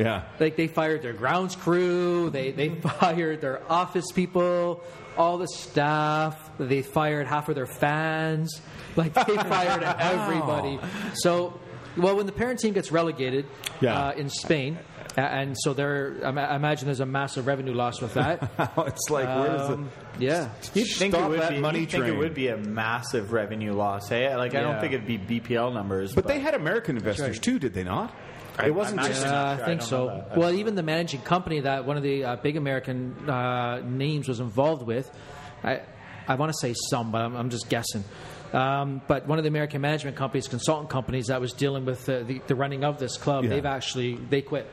Yeah. 0.00 0.22
Like 0.40 0.56
they 0.56 0.66
fired 0.66 1.02
their 1.02 1.12
grounds 1.12 1.54
crew, 1.54 2.30
they 2.30 2.50
they 2.52 2.68
fired 3.00 3.40
their 3.40 3.60
office 3.70 4.06
people, 4.14 4.82
all 5.16 5.38
the 5.38 5.48
staff. 5.48 6.50
They 6.58 6.82
fired 6.82 7.26
half 7.26 7.48
of 7.48 7.54
their 7.54 7.66
fans. 7.66 8.60
Like 8.96 9.14
they 9.14 9.36
fired 9.36 9.82
everybody. 9.82 10.80
So, 11.14 11.60
well, 11.96 12.16
when 12.16 12.26
the 12.26 12.32
parent 12.32 12.58
team 12.60 12.72
gets 12.74 12.90
relegated 12.90 13.46
Yeah. 13.80 14.08
uh, 14.08 14.12
in 14.12 14.28
Spain, 14.30 14.78
and 15.16 15.56
so 15.58 15.74
there, 15.74 16.16
I 16.24 16.28
I 16.28 16.56
imagine 16.56 16.86
there's 16.86 17.00
a 17.00 17.06
massive 17.06 17.46
revenue 17.46 17.74
loss 17.74 18.00
with 18.00 18.14
that. 18.14 18.50
it's 18.86 19.10
like, 19.10 19.26
where 19.26 19.48
does 19.56 19.70
Um, 19.70 19.90
yeah. 20.18 20.50
You'd 20.74 20.86
think, 20.86 21.14
Stop 21.14 21.26
it 21.26 21.30
would 21.30 21.40
that 21.40 21.50
be, 21.50 21.58
money 21.60 21.80
you'd 21.80 21.90
think 21.90 22.04
train. 22.04 22.14
it 22.14 22.18
would 22.18 22.34
be 22.34 22.48
a 22.48 22.56
massive 22.56 23.32
revenue 23.32 23.72
loss. 23.72 24.08
Hey, 24.08 24.34
like 24.36 24.54
I 24.54 24.60
don't 24.60 24.80
think 24.80 24.92
it'd 24.92 25.06
be 25.06 25.18
BPL 25.18 25.72
numbers, 25.74 26.14
But 26.14 26.26
they 26.28 26.38
had 26.40 26.54
American 26.54 26.96
investors 26.96 27.36
right. 27.36 27.42
too, 27.42 27.58
did 27.58 27.74
they 27.74 27.84
not? 27.84 28.14
It 28.64 28.74
wasn't 28.74 29.00
I'm 29.00 29.06
just. 29.06 29.24
actually- 29.24 29.36
Uh, 29.36 29.52
I 29.52 29.56
think 29.66 29.80
I 29.82 29.84
so. 29.84 30.06
that. 30.28 30.36
Well, 30.36 30.52
even 30.54 30.74
the 30.74 30.82
managing 30.82 31.20
company 31.22 31.60
that 31.60 31.84
one 31.86 31.96
of 31.96 32.02
the 32.02 32.24
uh, 32.24 32.36
big 32.36 32.56
American 32.56 33.28
uh, 33.28 33.80
names 33.84 34.28
was 34.28 34.40
involved 34.40 34.86
with, 34.86 35.10
I, 35.64 35.80
I 36.28 36.34
want 36.34 36.52
to 36.52 36.58
say 36.60 36.74
some, 36.90 37.10
but 37.10 37.20
I'm, 37.22 37.34
I'm 37.36 37.50
just 37.50 37.68
guessing. 37.68 38.04
Um, 38.52 39.00
but 39.06 39.26
one 39.28 39.38
of 39.38 39.44
the 39.44 39.48
American 39.48 39.80
management 39.80 40.16
companies, 40.16 40.48
consultant 40.48 40.90
companies 40.90 41.28
that 41.28 41.40
was 41.40 41.52
dealing 41.52 41.84
with 41.84 42.04
the, 42.06 42.24
the, 42.24 42.40
the 42.48 42.54
running 42.56 42.82
of 42.84 42.98
this 42.98 43.16
club, 43.16 43.44
Yeah. 43.44 43.50
they've 43.50 43.66
actually 43.66 44.16
they 44.16 44.42
quit. 44.42 44.66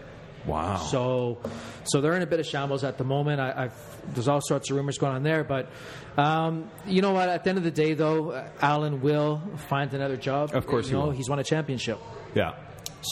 Wow. 0.47 0.77
So, 0.77 1.39
so 1.83 1.99
they're 2.01 2.15
in 2.15 2.21
a 2.21 2.25
bit 2.27 2.39
of 2.39 2.45
shambles 2.45 2.83
at 2.85 2.97
the 2.97 3.03
moment. 3.03 3.39
I, 3.41 3.65
I've, 3.65 4.13
there's 4.13 4.27
all 4.29 4.39
sorts 4.41 4.69
of 4.71 4.77
rumors 4.77 4.97
going 4.97 5.13
on 5.13 5.23
there, 5.23 5.43
but 5.43 5.69
um, 6.17 6.71
you 6.85 7.01
know 7.01 7.11
what? 7.11 7.27
At 7.29 7.43
the 7.43 7.49
end 7.49 7.57
of 7.57 7.65
the 7.65 7.71
day, 7.71 7.93
though, 7.93 8.31
uh, 8.31 8.49
Alen 8.61 9.01
will 9.01 9.41
find 9.69 9.93
another 9.93 10.15
job. 10.17 10.55
Of 10.55 10.65
course 10.65 10.85
you 10.85 10.91
he 10.95 10.97
know, 10.99 11.07
will. 11.07 11.11
He's 11.11 11.29
won 11.29 11.39
a 11.39 11.43
championship, 11.43 11.99
yeah. 12.33 12.53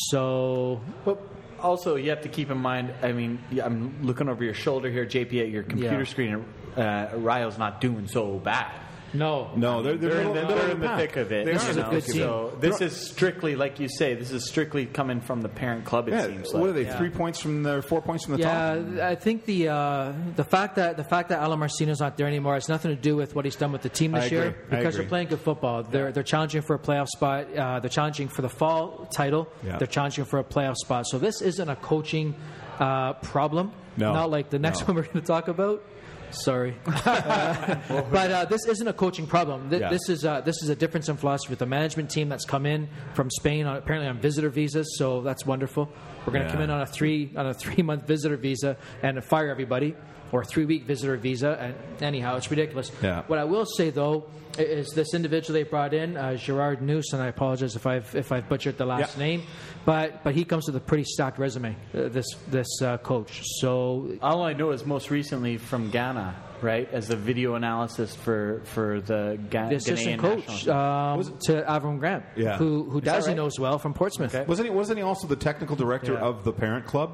So 0.09 0.81
But 1.03 1.19
also, 1.61 1.95
you 1.95 2.09
have 2.09 2.21
to 2.21 2.29
keep 2.29 2.51
in 2.51 2.57
mind. 2.57 2.93
I 3.01 3.11
mean, 3.11 3.39
I'm 3.63 4.03
looking 4.05 4.29
over 4.29 4.43
your 4.43 4.53
shoulder 4.53 4.89
here, 4.89 5.05
JP, 5.05 5.41
at 5.41 5.49
your 5.49 5.63
computer 5.63 5.99
Yeah. 5.99 6.03
screen. 6.03 6.45
Uh, 6.75 7.07
Rio's 7.15 7.57
not 7.57 7.81
doing 7.81 8.07
so 8.07 8.37
bad. 8.39 8.71
No, 9.17 9.51
No, 9.55 9.81
they're, 9.81 9.95
they're, 9.97 10.09
They're, 10.09 10.21
in 10.21 10.27
the, 10.27 10.33
middle- 10.33 10.47
they're 10.49 10.57
middle 10.57 10.71
in 10.71 10.79
the 10.81 10.87
pack. 10.87 10.99
thick 10.99 11.15
of 11.17 11.31
it. 11.31 11.45
They 11.45 11.53
This 11.53 11.65
are 11.65 11.69
is 11.71 11.77
in 11.77 11.83
a 11.83 11.85
the 11.85 11.91
good 11.91 12.03
thick 12.03 12.15
of 12.15 12.15
it. 12.15 12.19
team. 12.19 12.27
So 12.51 12.57
this 12.59 12.81
is 12.81 12.95
strictly, 13.09 13.55
like 13.55 13.79
you 13.79 13.87
say, 13.89 14.13
this 14.15 14.31
is 14.31 14.47
strictly 14.47 14.85
coming 14.85 15.21
from 15.21 15.41
the 15.41 15.49
parent 15.49 15.85
club. 15.85 16.07
It 16.07 16.11
Yeah, 16.13 16.25
seems 16.27 16.53
like. 16.53 16.61
what 16.61 16.69
are 16.69 16.73
they? 16.73 16.83
Yeah. 16.85 16.97
Three 16.97 17.09
points 17.09 17.39
from 17.39 17.63
the 17.63 17.81
four 17.81 18.01
points 18.01 18.25
from 18.25 18.33
the 18.35 18.39
Yeah, 18.41 18.75
top. 18.75 18.99
I 19.03 19.15
think 19.15 19.45
the 19.45 19.69
uh, 19.69 20.13
the 20.35 20.43
fact 20.43 20.75
that 20.75 20.97
the 20.97 21.03
fact 21.03 21.29
that 21.29 21.41
Alen 21.41 21.59
Marcina's 21.59 21.99
not 21.99 22.17
there 22.17 22.27
anymore 22.27 22.53
has 22.55 22.69
nothing 22.69 22.95
to 22.95 23.01
do 23.01 23.15
with 23.15 23.35
what 23.35 23.45
he's 23.45 23.55
done 23.55 23.71
with 23.71 23.81
the 23.81 23.89
team 23.89 24.13
I 24.15 24.19
this 24.19 24.27
agree. 24.27 24.37
year 24.39 24.47
I 24.47 24.75
because 24.75 24.95
agree. 24.95 25.03
they're 25.05 25.09
playing 25.09 25.27
good 25.29 25.39
football. 25.41 25.83
They're 25.83 26.11
they're 26.11 26.23
challenging 26.23 26.61
for 26.61 26.75
a 26.75 26.79
playoff 26.79 27.07
spot. 27.07 27.53
Uh, 27.55 27.79
they're 27.79 27.89
challenging 27.89 28.27
for 28.27 28.41
the 28.41 28.49
fall 28.49 29.07
title. 29.13 29.47
Yeah. 29.65 29.77
They're 29.77 29.87
challenging 29.87 30.25
for 30.25 30.39
a 30.39 30.43
playoff 30.43 30.75
spot. 30.75 31.05
So 31.07 31.17
this 31.19 31.41
isn't 31.41 31.69
a 31.69 31.75
coaching 31.75 32.35
uh, 32.79 33.13
problem. 33.13 33.71
No. 33.97 34.11
not 34.13 34.29
like 34.29 34.49
the 34.49 34.59
next 34.59 34.81
No. 34.81 34.87
one 34.87 34.95
we're 34.97 35.03
going 35.03 35.21
to 35.21 35.21
talk 35.21 35.47
about. 35.47 35.81
Sorry, 36.31 36.75
but 36.85 38.31
uh, 38.31 38.45
this 38.45 38.65
isn't 38.67 38.87
a 38.87 38.93
coaching 38.93 39.27
problem. 39.27 39.69
Th- 39.69 39.81
Yeah. 39.81 39.89
This 39.89 40.09
is 40.09 40.25
uh, 40.25 40.41
this 40.41 40.61
is 40.63 40.69
a 40.69 40.75
difference 40.75 41.09
in 41.09 41.17
philosophy 41.17 41.51
with 41.51 41.59
the 41.59 41.65
management 41.65 42.09
team 42.09 42.29
that's 42.29 42.45
come 42.45 42.65
in 42.65 42.89
from 43.13 43.29
Spain 43.29 43.65
on, 43.65 43.77
apparently 43.77 44.07
on 44.09 44.19
visitor 44.19 44.49
visas. 44.49 44.97
So 44.97 45.21
that's 45.21 45.45
wonderful. 45.45 45.89
We're 46.25 46.33
going 46.33 46.43
to 46.43 46.47
Yeah. 46.49 46.53
come 46.53 46.61
in 46.63 46.69
on 46.69 46.81
a 46.81 46.85
three 46.85 47.31
on 47.35 47.47
a 47.47 47.53
three 47.61 47.83
month 47.83 48.07
visitor 48.07 48.37
visa 48.37 48.77
and 49.03 49.23
fire 49.23 49.49
everybody, 49.49 49.95
or 50.35 50.41
a 50.41 50.45
three 50.45 50.65
week 50.65 50.83
visitor 50.85 51.15
visa. 51.17 51.57
And 51.59 51.75
anyhow, 52.03 52.35
it's 52.35 52.49
ridiculous. 52.51 52.91
Yeah. 53.01 53.23
What 53.27 53.39
I 53.39 53.45
will 53.45 53.65
say 53.65 53.89
though 53.89 54.25
is 54.57 54.91
this 54.91 55.13
individual 55.13 55.53
they 55.53 55.63
brought 55.63 55.93
in, 55.93 56.15
uh, 56.15 56.35
Gerard 56.35 56.81
Nus, 56.81 57.11
and 57.13 57.21
I 57.21 57.27
apologize 57.27 57.75
if 57.75 57.85
I've 57.85 58.13
if 58.15 58.31
I've 58.31 58.47
butchered 58.47 58.77
the 58.77 58.85
last 58.85 59.17
Yeah. 59.17 59.23
name, 59.25 59.43
but 59.85 60.23
but 60.23 60.33
he 60.33 60.45
comes 60.45 60.67
with 60.67 60.75
a 60.75 60.79
pretty 60.79 61.03
stacked 61.03 61.39
resume. 61.39 61.75
Uh, 61.93 62.07
this 62.09 62.25
this 62.49 62.67
uh, 62.81 62.97
coach. 62.99 63.41
So 63.59 64.17
All 64.21 64.43
I 64.43 64.53
know 64.53 64.71
is 64.71 64.85
most 64.85 65.11
recently 65.11 65.57
from 65.57 65.89
Ghana, 65.89 66.35
right, 66.61 66.87
as 66.93 67.07
the 67.09 67.17
video 67.17 67.55
analysis 67.55 68.15
for 68.15 68.61
for 68.63 69.01
the 69.01 69.37
Ga- 69.49 69.69
the 69.69 69.75
assistant 69.75 70.21
Ghanaian 70.21 70.35
coach 70.35 70.47
national 70.47 71.23
team. 71.23 71.33
um, 71.33 71.37
to 71.47 71.53
Avram 71.63 71.99
Grant, 71.99 72.23
Yeah. 72.37 72.57
who 72.57 72.83
who 72.89 73.01
that 73.01 73.23
Dazzy 73.23 73.27
right? 73.27 73.35
knows 73.37 73.59
well 73.59 73.77
from 73.77 73.93
Portsmouth. 73.93 74.33
Okay. 74.33 74.45
Wasn't 74.47 74.67
he? 74.69 74.73
Wasn't 74.73 74.97
he 74.97 75.03
also 75.03 75.27
the 75.27 75.35
technical 75.49 75.75
director 75.75 76.13
Yeah. 76.13 76.19
of 76.29 76.43
the 76.45 76.53
parent 76.53 76.85
club? 76.85 77.09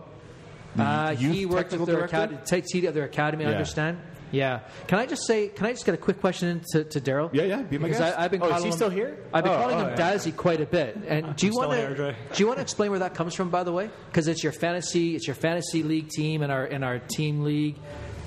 Uh, 0.78 1.16
he 1.16 1.46
worked 1.46 1.72
technical 1.72 1.86
with 1.86 1.88
their 1.88 2.08
director? 2.08 2.16
academy, 2.18 2.40
takes 2.46 2.74
of 2.74 2.94
their 2.94 3.06
academy. 3.06 3.46
I 3.46 3.52
understand. 3.52 4.00
Yeah. 4.32 4.62
Can 4.88 4.98
I 4.98 5.06
just 5.06 5.28
say? 5.28 5.50
Can 5.50 5.66
I 5.66 5.72
just 5.72 5.86
get 5.86 5.94
a 5.94 5.98
quick 5.98 6.22
question 6.22 6.48
in 6.48 6.62
to, 6.72 6.84
to 6.86 7.02
Daryl? 7.02 7.30
Yeah, 7.34 7.44
yeah, 7.44 7.62
be 7.64 7.78
my 7.78 7.88
because 7.88 8.00
guest. 8.00 8.18
I, 8.18 8.24
I've 8.24 8.32
been 8.32 8.42
Oh, 8.42 8.46
is 8.46 8.52
calling 8.52 8.64
he 8.64 8.70
him, 8.70 8.76
still 8.76 8.90
here? 8.90 9.18
I've 9.34 9.44
been 9.44 9.54
Oh, 9.54 9.58
calling 9.58 9.76
oh, 9.76 9.88
him 9.88 9.90
yeah. 9.98 10.14
Dazzy 10.14 10.36
quite 10.36 10.62
a 10.62 10.66
bit. 10.66 10.98
And 11.08 11.36
do 11.36 11.48
you 11.48 11.54
want 11.54 11.72
to 11.72 12.16
do 12.34 12.42
you 12.42 12.48
want 12.48 12.58
to 12.58 12.62
explain 12.62 12.92
where 12.92 13.00
that 13.00 13.14
comes 13.14 13.36
from? 13.36 13.50
By 13.50 13.64
the 13.64 13.74
way, 13.74 13.90
because 14.08 14.28
it's 14.28 14.44
your 14.44 14.54
fantasy 14.54 15.16
it's 15.16 15.28
your 15.28 15.36
fantasy 15.36 15.84
league 15.84 16.10
team 16.10 16.42
and 16.44 16.52
our 16.52 16.66
in 16.66 16.84
our 16.84 17.00
team 17.00 17.44
league. 17.44 17.76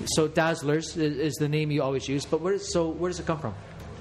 So 0.05 0.27
Dazzlers 0.27 0.95
is, 0.97 1.17
is 1.17 1.33
the 1.35 1.49
name 1.49 1.71
you 1.71 1.81
always 1.81 2.07
use. 2.07 2.25
But 2.25 2.41
where 2.41 2.53
is, 2.53 2.71
so 2.71 2.89
where 2.89 3.09
does 3.09 3.19
it 3.19 3.25
come 3.25 3.39
from? 3.39 3.55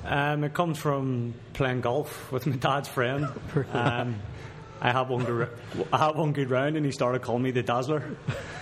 Um, 0.05 0.45
it 0.45 0.53
comes 0.53 0.77
from 0.77 1.35
playing 1.55 1.81
golf 1.81 2.31
with 2.31 2.47
my 2.47 2.57
dad's 2.57 2.89
friend. 2.89 3.29
Um, 3.73 4.17
I 4.85 4.93
have 4.93 5.09
one 5.09 5.25
good, 5.25 5.49
I 5.93 5.97
have 5.99 6.17
one 6.17 6.33
good 6.35 6.51
round, 6.51 6.77
and 6.77 6.85
he 6.85 6.93
started 6.93 7.23
calling 7.23 7.43
me 7.43 7.51
the 7.53 7.63
Dazzler. 7.63 8.05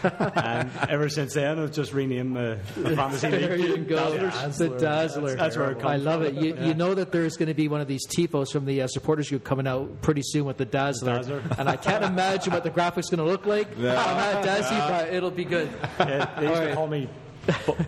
and 0.05 0.71
ever 0.89 1.09
since 1.09 1.35
then, 1.35 1.59
I've 1.59 1.73
just 1.73 1.93
renamed 1.93 2.37
the, 2.37 2.59
the 2.77 2.95
fantasy 2.95 3.29
There 3.29 3.59
league. 3.59 3.69
you 3.71 3.77
go, 3.79 4.13
the 4.13 4.69
Dazzler. 4.79 5.35
That's 5.35 5.57
where 5.57 5.73
it 5.73 5.81
comes 5.81 5.85
I 5.93 5.97
love 5.97 6.23
it. 6.23 6.35
You, 6.35 6.57
you 6.61 6.75
know 6.75 6.95
that 6.95 7.11
there's 7.11 7.37
going 7.37 7.49
to 7.49 7.55
be 7.55 7.67
one 7.67 7.81
of 7.81 7.89
these 7.89 8.07
tifos 8.07 8.53
from 8.53 8.67
the 8.67 8.83
uh, 8.83 8.87
supporters 8.87 9.31
group 9.31 9.43
coming 9.43 9.67
out 9.67 10.01
pretty 10.01 10.23
soon 10.25 10.45
with 10.45 10.59
the 10.59 10.65
Dazzler, 10.65 11.17
Dazzler. 11.17 11.43
and 11.59 11.69
I 11.69 11.77
can't 11.77 12.05
imagine 12.05 12.53
what 12.53 12.63
the 12.63 12.71
graphics 12.71 13.11
going 13.11 13.19
to 13.19 13.25
look 13.25 13.45
like. 13.45 13.77
I'm 13.77 13.83
not 13.83 14.45
Dazzy, 14.45 14.79
but 14.89 15.13
it'll 15.13 15.31
be 15.33 15.45
good. 15.45 15.71
Yeah, 15.99 16.31
they 16.39 16.43
used 16.47 16.55
All 16.55 16.61
to 16.61 16.67
right. 16.69 16.75
call 16.77 16.87
me 16.87 17.09
Bo- 17.09 17.22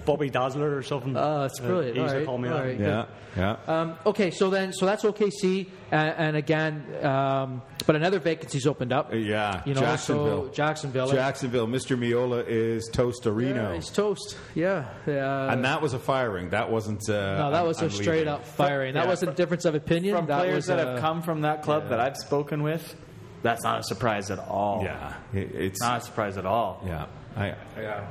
Bobby 0.04 0.30
Dazzler 0.30 0.76
or 0.76 0.82
something. 0.82 1.16
Oh, 1.16 1.42
that's 1.42 1.60
Uh, 1.60 1.64
brilliant. 1.66 1.96
he 1.96 2.02
used 2.02 2.14
All 2.14 2.20
to 2.20 2.26
call 2.26 2.38
me 2.38 2.48
right, 2.48 2.78
that. 2.78 2.90
all 2.90 2.96
right. 2.96 3.06
yeah, 3.36 3.56
yeah. 3.66 3.80
Um, 3.80 3.94
okay, 4.06 4.30
so 4.30 4.50
then, 4.50 4.72
so 4.72 4.84
that's 4.86 5.04
OKC, 5.04 5.68
and, 5.92 6.14
and 6.18 6.36
again, 6.36 6.84
um, 7.04 7.62
but 7.86 7.94
another 7.96 8.18
vacancy's 8.18 8.66
opened 8.66 8.92
up. 8.92 9.10
yeah, 9.12 9.62
You 9.64 9.74
know, 9.74 9.80
Jacksonville. 9.80 10.46
so 10.48 10.52
Jacksonville. 10.52 11.08
Jacksonville. 11.12 11.66
Mr. 11.68 11.96
Meola 11.98 12.44
is 12.46 12.90
Tostarino, 12.92 13.54
Yeah, 13.54 13.74
he's 13.74 13.90
toast. 13.90 14.36
Yeah. 14.54 14.86
yeah. 15.06 15.52
and 15.52 15.64
that 15.64 15.80
was 15.82 15.94
a 15.94 15.98
firing. 15.98 16.50
That 16.50 16.70
wasn't. 16.70 17.08
Uh, 17.08 17.12
no, 17.12 17.50
that 17.50 17.58
I'm- 17.58 17.66
was 17.66 17.80
a 17.80 17.84
I'm 17.84 17.90
straight 17.90 18.18
leaving. 18.18 18.28
up 18.28 18.44
firing. 18.46 18.94
That 18.94 19.04
Yeah. 19.04 19.08
wasn't 19.10 19.32
a 19.32 19.34
difference 19.34 19.64
of 19.64 19.74
opinion. 19.74 20.16
from 20.16 20.26
that 20.26 20.38
players 20.38 20.54
was 20.56 20.66
that 20.66 20.78
uh, 20.80 20.92
have 20.92 21.00
come 21.00 21.22
from 21.22 21.42
that 21.42 21.62
club 21.62 21.88
that 21.90 22.00
I've 22.00 22.16
spoken 22.16 22.62
with, 22.62 22.94
that's 23.42 23.62
not 23.62 23.80
a 23.80 23.82
surprise 23.84 24.30
at 24.30 24.38
all. 24.38 24.82
Yeah, 24.82 25.12
it- 25.32 25.54
it's. 25.54 25.80
Not 25.82 25.98
a 26.00 26.04
surprise 26.04 26.38
at 26.38 26.46
all. 26.46 26.82
yeah, 26.86 27.06
I. 27.36 27.54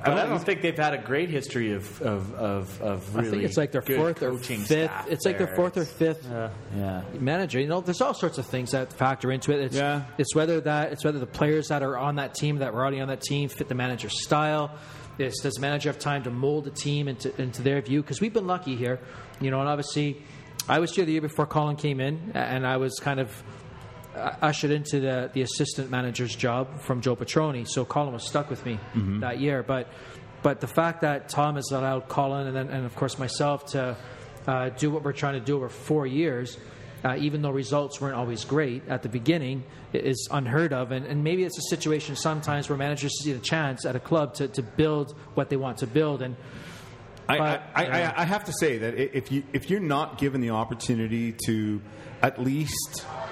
But 0.03 0.17
I 0.19 0.25
don't 0.25 0.43
think 0.43 0.61
they've 0.61 0.75
had 0.77 0.93
a 0.93 0.97
great 0.97 1.29
history 1.29 1.71
of 1.73 2.01
of 2.01 2.33
of, 2.35 2.81
of 2.81 3.15
really. 3.15 3.27
I 3.27 3.31
think 3.31 3.43
it's 3.43 3.57
like 3.57 3.71
their 3.71 3.81
fourth 3.81 4.21
or 4.21 4.37
fifth. 4.37 4.65
staff 4.65 5.07
It's 5.09 5.25
like 5.25 5.37
their 5.37 5.55
fourth 5.55 5.77
or 5.77 5.85
fifth 5.85 6.27
Yeah. 6.75 7.03
manager. 7.19 7.59
You 7.59 7.67
know, 7.67 7.79
there's 7.81 8.01
all 8.01 8.13
sorts 8.13 8.37
of 8.37 8.45
things 8.45 8.71
that 8.71 8.91
factor 8.91 9.31
into 9.31 9.51
it. 9.53 9.61
It's, 9.61 9.75
Yeah. 9.75 10.03
it's 10.17 10.35
whether 10.35 10.59
that 10.61 10.91
it's 10.91 11.05
whether 11.05 11.19
the 11.19 11.25
players 11.27 11.67
that 11.69 11.83
are 11.83 11.97
on 11.97 12.15
that 12.17 12.35
team 12.35 12.57
that 12.57 12.73
were 12.73 12.81
already 12.81 12.99
on 12.99 13.07
that 13.07 13.21
team 13.21 13.47
fit 13.49 13.69
the 13.69 13.75
manager's 13.75 14.23
style. 14.23 14.71
It's, 15.19 15.41
does 15.41 15.53
the 15.53 15.61
manager 15.61 15.89
have 15.89 15.99
time 15.99 16.23
to 16.23 16.31
mold 16.31 16.65
the 16.65 16.71
team 16.71 17.07
into 17.07 17.31
into 17.41 17.61
their 17.61 17.79
view? 17.81 18.01
Because 18.01 18.19
we've 18.19 18.33
been 18.33 18.47
lucky 18.47 18.75
here, 18.75 18.99
you 19.39 19.51
know. 19.51 19.59
And 19.59 19.69
obviously, 19.69 20.21
I 20.67 20.79
was 20.79 20.93
here 20.95 21.05
the 21.05 21.11
year 21.13 21.21
before 21.21 21.45
Colin 21.45 21.75
came 21.75 21.99
in, 21.99 22.31
and 22.33 22.65
I 22.65 22.77
was 22.77 22.99
kind 22.99 23.19
of 23.19 23.29
ushered 24.15 24.71
into 24.71 24.99
the, 24.99 25.29
the 25.33 25.41
assistant 25.41 25.89
manager's 25.89 26.35
job 26.35 26.79
from 26.81 27.01
Joe 27.01 27.15
Petroni. 27.15 27.67
So 27.67 27.85
Colin 27.85 28.13
was 28.13 28.23
stuck 28.23 28.49
with 28.49 28.65
me 28.65 28.79
that 29.21 29.39
year. 29.39 29.63
But 29.63 29.87
but 30.41 30.59
the 30.59 30.67
fact 30.67 31.01
that 31.01 31.29
Tom 31.29 31.55
has 31.55 31.71
allowed 31.71 32.09
Colin 32.09 32.47
and 32.47 32.55
then 32.55 32.69
and 32.69 32.85
of 32.85 32.95
course 32.95 33.17
myself 33.17 33.65
to 33.71 33.95
uh, 34.47 34.69
do 34.69 34.91
what 34.91 35.03
we're 35.03 35.13
trying 35.13 35.35
to 35.35 35.39
do 35.39 35.55
over 35.55 35.69
four 35.69 36.05
years, 36.05 36.57
uh, 37.03 37.15
even 37.17 37.41
though 37.41 37.51
results 37.51 38.01
weren't 38.01 38.15
always 38.15 38.43
great 38.43 38.87
at 38.89 39.01
the 39.01 39.09
beginning, 39.09 39.63
is 39.93 40.27
unheard 40.31 40.73
of. 40.73 40.91
And, 40.91 41.05
and 41.05 41.23
maybe 41.23 41.43
it's 41.43 41.57
a 41.57 41.69
situation 41.69 42.15
sometimes 42.15 42.69
where 42.69 42.77
managers 42.77 43.23
see 43.23 43.31
the 43.31 43.39
chance 43.39 43.85
at 43.85 43.95
a 43.95 43.99
club 43.99 44.33
to, 44.35 44.47
to 44.49 44.61
build 44.61 45.15
what 45.33 45.49
they 45.49 45.55
want 45.55 45.77
to 45.77 45.87
build. 45.87 46.21
And 46.21 46.35
I, 47.27 47.37
But, 47.37 47.63
I, 47.73 47.83
yeah. 47.83 48.13
I, 48.17 48.23
I 48.23 48.25
have 48.25 48.43
to 48.45 48.53
say 48.59 48.79
that 48.79 48.95
if 48.95 49.31
you 49.31 49.43
if 49.53 49.69
you're 49.69 49.79
not 49.79 50.17
given 50.17 50.41
the 50.41 50.49
opportunity 50.49 51.33
to 51.45 51.81
at 52.21 52.41
least 52.41 53.05
uh, 53.07 53.22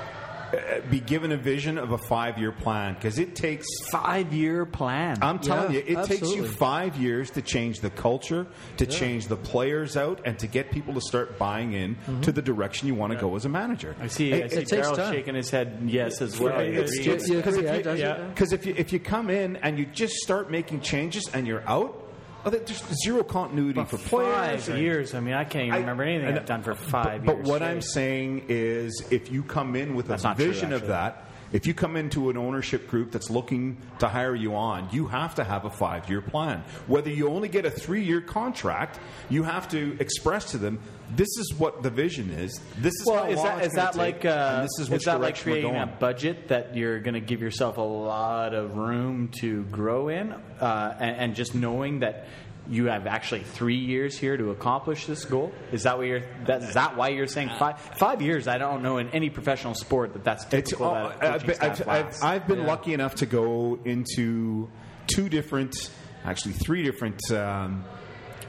be 0.90 1.00
given 1.00 1.32
a 1.32 1.38
vision 1.38 1.78
of 1.78 1.92
a 1.92 1.98
five 1.98 2.38
year 2.38 2.52
plan 2.52 2.94
because 2.96 3.20
it 3.20 3.36
takes 3.36 3.66
Five 3.92 4.34
year 4.34 4.66
plan. 4.66 5.18
I'm 5.22 5.40
telling 5.40 5.74
Yeah, 5.74 5.82
you, 5.88 5.98
it 6.00 6.06
takes 6.06 6.34
you 6.34 6.46
five 6.48 6.98
years 6.98 7.32
to 7.32 7.42
change 7.42 7.80
the 7.82 7.90
culture, 7.90 8.48
to 8.78 8.86
change 8.86 9.28
the 9.28 9.36
players 9.38 9.96
out, 9.98 10.22
and 10.26 10.38
to 10.40 10.48
get 10.48 10.72
people 10.72 10.94
to 10.96 11.02
start 11.02 11.38
buying 11.38 11.74
in 11.74 11.96
mm-hmm. 11.96 12.22
to 12.22 12.32
the 12.32 12.42
direction 12.42 12.88
you 12.88 12.96
want 12.96 13.14
to 13.14 13.20
go 13.20 13.36
as 13.36 13.46
a 13.46 13.50
manager. 13.50 13.96
I 14.00 14.08
see. 14.08 14.32
It- 14.32 14.44
I 14.44 14.48
see 14.48 14.56
it 14.62 14.68
takes 14.68 14.92
time. 14.92 15.14
shaking 15.14 15.36
his 15.36 15.50
head 15.50 15.80
yes 15.86 16.22
as 16.22 16.40
well. 16.40 16.54
I 16.58 16.64
It's 16.64 16.92
agree. 16.94 17.06
just- 17.06 17.28
You 17.30 17.38
because 17.38 17.56
agree, 17.58 17.70
if 17.70 17.78
you- 17.78 17.84
does 17.84 18.00
it? 18.00 18.04
yeah. 18.04 18.28
Because 18.28 18.54
if 18.54 18.66
you 18.66 18.74
if 18.78 18.92
you 18.94 19.00
come 19.00 19.30
in 19.30 19.56
and 19.58 19.78
you 19.78 19.86
just 19.86 20.16
start 20.16 20.50
making 20.52 20.82
changes 20.82 21.30
and 21.34 21.46
you're 21.48 21.68
out, 21.68 22.01
Oh, 22.44 22.50
well, 22.50 22.60
there's 22.66 22.84
zero 23.04 23.24
continuity 23.24 23.84
for 23.86 23.98
players. 23.98 24.66
Five 24.66 24.78
years. 24.80 25.14
I 25.14 25.20
mean, 25.20 25.34
I 25.36 25.44
can't 25.44 25.66
even 25.66 25.76
I- 25.76 25.80
remember 25.80 26.04
anything 26.04 26.30
and- 26.30 26.40
I've 26.40 26.46
done 26.46 26.64
for 26.64 26.74
five 26.76 27.24
but, 27.26 27.36
years. 27.38 27.46
But 27.48 27.52
what 27.52 27.62
I'm 27.62 27.82
saying 27.82 28.46
is, 28.50 29.04
if 29.12 29.32
you 29.32 29.44
come 29.44 29.76
in 29.76 29.96
with 29.96 30.08
That's 30.08 30.24
a 30.24 30.28
not 30.30 30.38
true, 30.38 30.48
vision 30.48 30.74
of 30.74 30.88
that, 30.88 31.28
if 31.52 31.68
you 31.68 31.74
come 31.74 31.96
into 31.98 32.30
an 32.30 32.38
ownership 32.38 32.88
group 32.90 33.12
that's 33.12 33.30
looking 33.30 33.78
to 34.00 34.08
hire 34.08 34.34
you 34.34 34.56
on, 34.56 34.88
you 34.92 35.08
have 35.08 35.36
to 35.36 35.44
have 35.44 35.66
a 35.66 35.70
five 35.70 36.10
year 36.10 36.22
plan. 36.22 36.64
Whether 36.88 37.10
you 37.10 37.28
only 37.30 37.50
get 37.50 37.66
a 37.66 37.70
three 37.72 38.04
year 38.04 38.22
contract, 38.22 39.00
you 39.30 39.44
have 39.44 39.68
to 39.70 39.98
express 40.00 40.52
to 40.52 40.58
them 40.58 40.80
this 41.16 41.28
is 41.38 41.54
what 41.58 41.84
the 41.84 41.90
vision 41.90 42.30
is. 42.32 42.60
This 42.78 42.94
is 42.94 43.06
Well, 43.06 43.24
how 43.24 43.30
is 43.30 43.42
that 43.44 43.66
is 43.66 43.72
that 43.74 43.94
take, 43.94 43.98
like 44.00 44.26
uh, 44.26 44.62
this 44.62 44.80
is, 44.80 44.90
which 44.90 45.06
that 45.06 45.22
like 45.22 45.38
creating 45.38 45.76
a 45.76 45.86
budget 45.88 46.48
that 46.50 46.76
you're 46.76 47.00
going 47.00 47.14
to 47.16 47.20
give 47.20 47.42
yourself 47.42 47.78
a 47.78 47.82
lot 47.82 48.54
of 48.54 48.76
room 48.78 49.30
to 49.42 49.64
grow 49.66 50.08
in, 50.10 50.32
uh, 50.32 50.96
and, 51.00 51.16
and 51.18 51.36
just 51.36 51.56
knowing 51.56 52.00
that 52.00 52.28
you 52.70 52.86
have 52.86 53.08
actually 53.08 53.42
three 53.44 53.76
years 53.76 54.18
here 54.18 54.38
to 54.38 54.52
accomplish 54.52 55.06
this 55.08 55.26
goal? 55.26 55.52
Is 55.72 55.84
that 55.84 55.98
what 55.98 56.08
you're? 56.08 56.22
That, 56.46 56.62
is 56.62 56.74
that 56.76 56.96
why 56.96 57.10
you're 57.10 57.28
saying 57.28 57.50
five 57.58 57.80
five 57.80 58.22
years? 58.22 58.48
I 58.48 58.58
don't 58.60 58.84
know 58.84 58.98
in 58.98 59.10
any 59.10 59.30
professional 59.30 59.74
sport 59.74 60.14
that 60.14 60.24
that's 60.24 60.44
It's 60.54 60.70
typical. 60.70 60.86
all, 60.86 61.10
that 61.10 61.24
I've, 61.24 61.46
been, 61.46 61.56
I've, 61.60 61.88
I've. 61.88 62.24
I've 62.24 62.48
been 62.48 62.60
Yeah. 62.60 62.68
lucky 62.68 62.94
enough 62.94 63.16
to 63.16 63.26
go 63.26 63.80
into 63.84 64.70
two 65.08 65.28
different, 65.28 65.76
actually 66.24 66.54
three 66.54 66.84
different 66.84 67.20
um, 67.32 67.84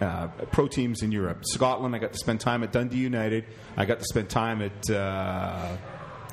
uh, 0.03 0.29
pro 0.51 0.69
teams 0.69 1.03
in 1.03 1.13
Europe. 1.13 1.43
Scotland, 1.45 1.95
I 1.95 1.99
got 1.99 2.13
to 2.13 2.19
spend 2.19 2.41
time 2.41 2.63
at 2.63 2.73
Dundee 2.73 2.99
United. 2.99 3.45
I 3.77 3.85
got 3.85 3.99
to 4.01 4.05
spend 4.05 4.29
time 4.29 4.61
at 4.63 4.91
uh, 4.91 5.77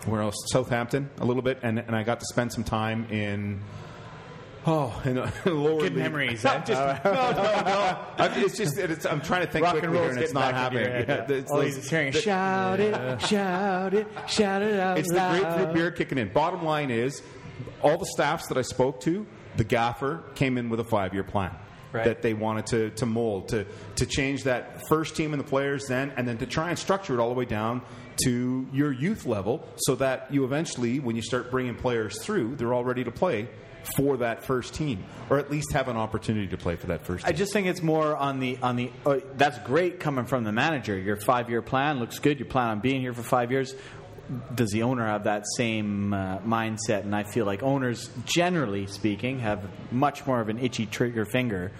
where 0.05 0.22
else? 0.22 0.36
Southampton 0.51 1.09
a 1.20 1.26
little 1.26 1.41
bit, 1.43 1.59
and, 1.61 1.80
and 1.80 1.95
I 1.95 2.03
got 2.03 2.20
to 2.20 2.26
spend 2.26 2.51
some 2.51 2.63
time 2.63 3.05
in. 3.11 3.61
Oh, 4.67 5.01
in 5.05 5.17
a 5.17 5.32
lower 5.45 5.80
Good 5.82 5.93
league. 5.93 6.03
memories, 6.03 6.43
eh? 6.43 6.61
just, 6.65 6.82
no, 7.05 7.11
no, 7.13 7.32
no. 7.32 7.97
I'm, 8.17 8.43
it's 8.43 8.57
just 8.57 8.78
it's, 8.78 9.05
I'm 9.05 9.22
trying 9.22 9.45
to 9.45 9.51
think 9.51 9.63
Rock 9.65 9.76
and 9.76 9.84
quickly 9.84 9.99
here, 9.99 10.09
and 10.09 10.20
it's 10.20 10.34
not 10.34 10.53
happening. 10.53 10.84
head, 10.84 11.07
Yeah, 11.07 11.26
yeah. 11.30 11.36
it's 11.38 11.49
All 11.51 11.61
he's 11.61 11.89
hearing 11.89 12.11
the- 12.11 12.22
shout 12.22 12.80
it, 12.82 13.22
shout 13.22 13.93
it, 13.93 14.07
shout 14.28 14.61
it 14.61 14.78
out 14.80 14.97
it's 14.99 15.07
the 15.09 15.15
loud. 15.15 15.41
grapefruit 15.41 15.74
beer 15.74 15.91
kicking 15.91 16.17
in. 16.17 16.28
Bottom 16.34 16.63
line 16.65 16.91
is, 16.91 17.24
all 17.82 17.97
the 17.97 18.05
staffs 18.07 18.47
that 18.47 18.57
I 18.57 18.61
spoke 18.61 18.99
to, 19.01 19.26
the 19.55 19.63
gaffer 19.63 20.24
came 20.36 20.57
in 20.57 20.70
with 20.70 20.82
a 20.82 20.86
five 20.86 21.13
year 21.13 21.24
plan. 21.24 21.55
Right. 21.92 22.06
That 22.06 22.22
they 22.22 22.36
wanted 22.36 22.68
to, 22.68 22.90
to 22.92 23.08
mold, 23.08 23.48
to, 23.50 23.66
to 23.96 24.06
change 24.06 24.44
that 24.44 24.88
first 24.88 25.16
team 25.16 25.34
and 25.34 25.40
the 25.40 25.48
players 25.48 25.86
then, 25.88 26.14
and 26.18 26.28
then 26.28 26.38
to 26.38 26.46
try 26.46 26.70
and 26.70 26.78
structure 26.78 27.16
it 27.16 27.20
all 27.20 27.30
the 27.30 27.36
way 27.36 27.46
down 27.46 27.82
to 28.26 28.68
your 28.72 28.92
youth 28.92 29.26
level 29.26 29.68
so 29.78 29.96
that 29.96 30.32
you 30.32 30.44
eventually, 30.44 31.00
when 31.00 31.16
you 31.16 31.24
start 31.24 31.50
bringing 31.50 31.74
players 31.74 32.22
through, 32.22 32.56
they're 32.58 32.76
all 32.76 32.84
ready 32.84 33.04
to 33.04 33.12
play 33.12 33.48
for 33.96 34.18
that 34.18 34.44
first 34.44 34.74
team, 34.74 35.04
or 35.30 35.40
at 35.40 35.50
least 35.50 35.72
have 35.74 35.88
an 35.88 35.98
opportunity 35.98 36.48
to 36.48 36.58
play 36.58 36.76
for 36.76 36.88
that 36.88 37.06
first 37.06 37.26
team. 37.26 37.34
I 37.34 37.36
just 37.36 37.54
think 37.54 37.68
it's 37.68 37.82
more 37.82 38.16
on 38.16 38.40
the 38.40 38.58
on 38.62 38.76
the. 38.76 38.92
Uh, 39.06 39.20
that's 39.36 39.58
great 39.60 40.00
coming 40.00 40.26
from 40.26 40.44
the 40.44 40.52
manager. 40.52 40.98
Your 40.98 41.16
five 41.18 41.50
year 41.50 41.62
plan 41.62 42.00
looks 42.00 42.20
good. 42.20 42.40
You 42.40 42.46
plan 42.46 42.70
on 42.70 42.80
being 42.80 43.02
here 43.02 43.14
for 43.14 43.24
five 43.24 43.52
years. 43.52 43.74
Does 44.54 44.70
the 44.72 44.84
owner 44.84 45.06
have 45.06 45.24
that 45.24 45.44
same 45.58 46.14
uh, 46.14 46.40
mindset? 46.40 47.02
And 47.02 47.16
I 47.16 47.24
feel 47.24 47.46
like 47.46 47.64
owners, 47.64 48.10
generally 48.26 48.86
speaking, 48.88 49.40
have 49.40 49.68
much 49.92 50.26
more 50.28 50.40
of 50.42 50.50
an 50.50 50.60
itchy 50.60 50.86
trigger 50.86 51.26
finger. 51.26 51.72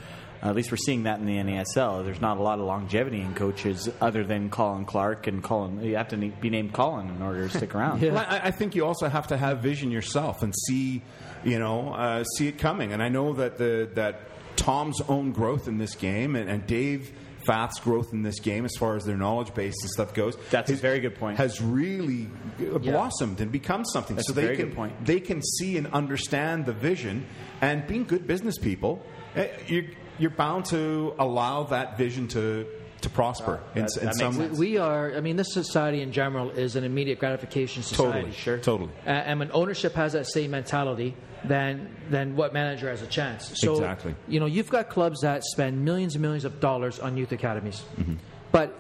at 0.42 0.56
least 0.56 0.72
we're 0.72 0.78
seeing 0.78 1.04
that 1.04 1.20
in 1.20 1.26
the 1.26 1.36
NASL. 1.36 2.04
There's 2.06 2.22
not 2.22 2.38
a 2.38 2.42
lot 2.42 2.60
of 2.60 2.66
longevity 2.66 3.22
in 3.22 3.36
coaches 3.36 3.90
other 4.02 4.24
than 4.24 4.50
Colin 4.50 4.86
Clarke 4.86 5.28
and 5.28 5.44
Colin. 5.44 5.84
You 5.84 5.98
have 5.98 6.08
to 6.10 6.18
ne- 6.18 6.30
be 6.42 6.50
named 6.50 6.74
Colin 6.74 7.10
in 7.10 7.22
order 7.22 7.48
to 7.48 7.58
stick 7.58 7.76
around. 7.76 8.02
Yeah. 8.02 8.14
Well, 8.14 8.26
I, 8.28 8.40
I 8.46 8.52
think 8.52 8.76
you 8.76 8.86
also 8.86 9.10
have 9.10 9.28
to 9.28 9.38
have 9.38 9.60
vision 9.60 9.92
yourself 9.92 10.42
and 10.42 10.54
see, 10.68 11.02
you 11.44 11.60
know, 11.60 11.94
uh, 11.94 12.24
see 12.38 12.48
it 12.48 12.58
coming. 12.58 12.94
And 12.94 13.04
I 13.04 13.10
know 13.10 13.34
that 13.34 13.58
the 13.58 13.90
that 13.96 14.22
Tom's 14.56 15.02
own 15.02 15.32
growth 15.34 15.68
in 15.68 15.78
this 15.78 15.96
game 15.96 16.36
and, 16.36 16.50
and 16.50 16.66
Dave 16.66 17.12
Fath's 17.46 17.80
growth 17.80 18.14
in 18.14 18.24
this 18.24 18.40
game, 18.40 18.66
as 18.66 18.76
far 18.78 18.96
as 18.96 19.04
their 19.06 19.18
knowledge 19.18 19.54
base 19.54 19.76
and 19.82 19.90
stuff 19.92 20.14
goes, 20.14 20.38
That's 20.52 20.72
a 20.72 20.76
very 20.76 21.00
good 21.00 21.16
point. 21.16 21.38
Has 21.38 21.62
really 21.62 22.30
uh, 22.60 22.78
blossomed 22.80 23.42
and 23.42 23.52
become 23.52 23.86
something. 23.86 24.16
That's 24.16 24.28
so 24.28 24.34
they 24.34 24.56
can 24.56 24.94
they 25.04 25.20
can 25.20 25.42
see 25.42 25.78
and 25.78 25.88
understand 25.88 26.66
the 26.66 26.74
vision. 26.74 27.26
And 27.62 27.86
being 27.88 28.06
good 28.06 28.28
business 28.28 28.58
people, 28.58 29.06
eh, 29.36 29.48
you're, 29.68 29.86
you're 30.18 30.32
bound 30.32 30.66
to 30.66 31.14
allow 31.20 31.64
that 31.64 31.98
vision 31.98 32.28
to 32.30 32.68
to 33.02 33.10
prosper 33.10 33.60
in, 33.76 33.84
that- 33.84 33.98
in 33.98 34.06
that 34.06 34.16
some 34.16 34.38
makes 34.38 34.58
We, 34.58 34.72
we 34.72 34.78
are, 34.78 35.16
I 35.16 35.22
mean, 35.22 35.36
this 35.36 35.54
society 35.54 36.02
in 36.02 36.12
general 36.12 36.50
is 36.52 36.76
an 36.76 36.84
immediate 36.84 37.20
gratification 37.20 37.84
society. 37.84 38.14
Totally, 38.14 38.34
sure. 38.34 38.58
Totally. 38.58 38.90
A- 39.06 39.10
and 39.10 39.40
when 39.40 39.52
ownership 39.54 39.94
has 39.96 40.14
that 40.14 40.28
same 40.28 40.52
mentality, 40.52 41.16
then 41.46 41.90
then 42.10 42.36
what 42.36 42.54
manager 42.54 42.90
has 42.90 43.02
a 43.02 43.08
chance? 43.08 43.52
So, 43.62 43.74
Exactly. 43.74 44.16
You 44.28 44.40
know, 44.42 44.46
you've 44.46 44.70
got 44.70 44.90
clubs 44.90 45.22
that 45.22 45.44
spend 45.46 45.86
millions 45.86 46.16
and 46.16 46.22
millions 46.22 46.46
of 46.46 46.60
dollars 46.60 47.00
on 47.00 47.16
youth 47.18 47.32
academies, 47.32 47.82
Mm-hmm. 48.00 48.16
but 48.52 48.76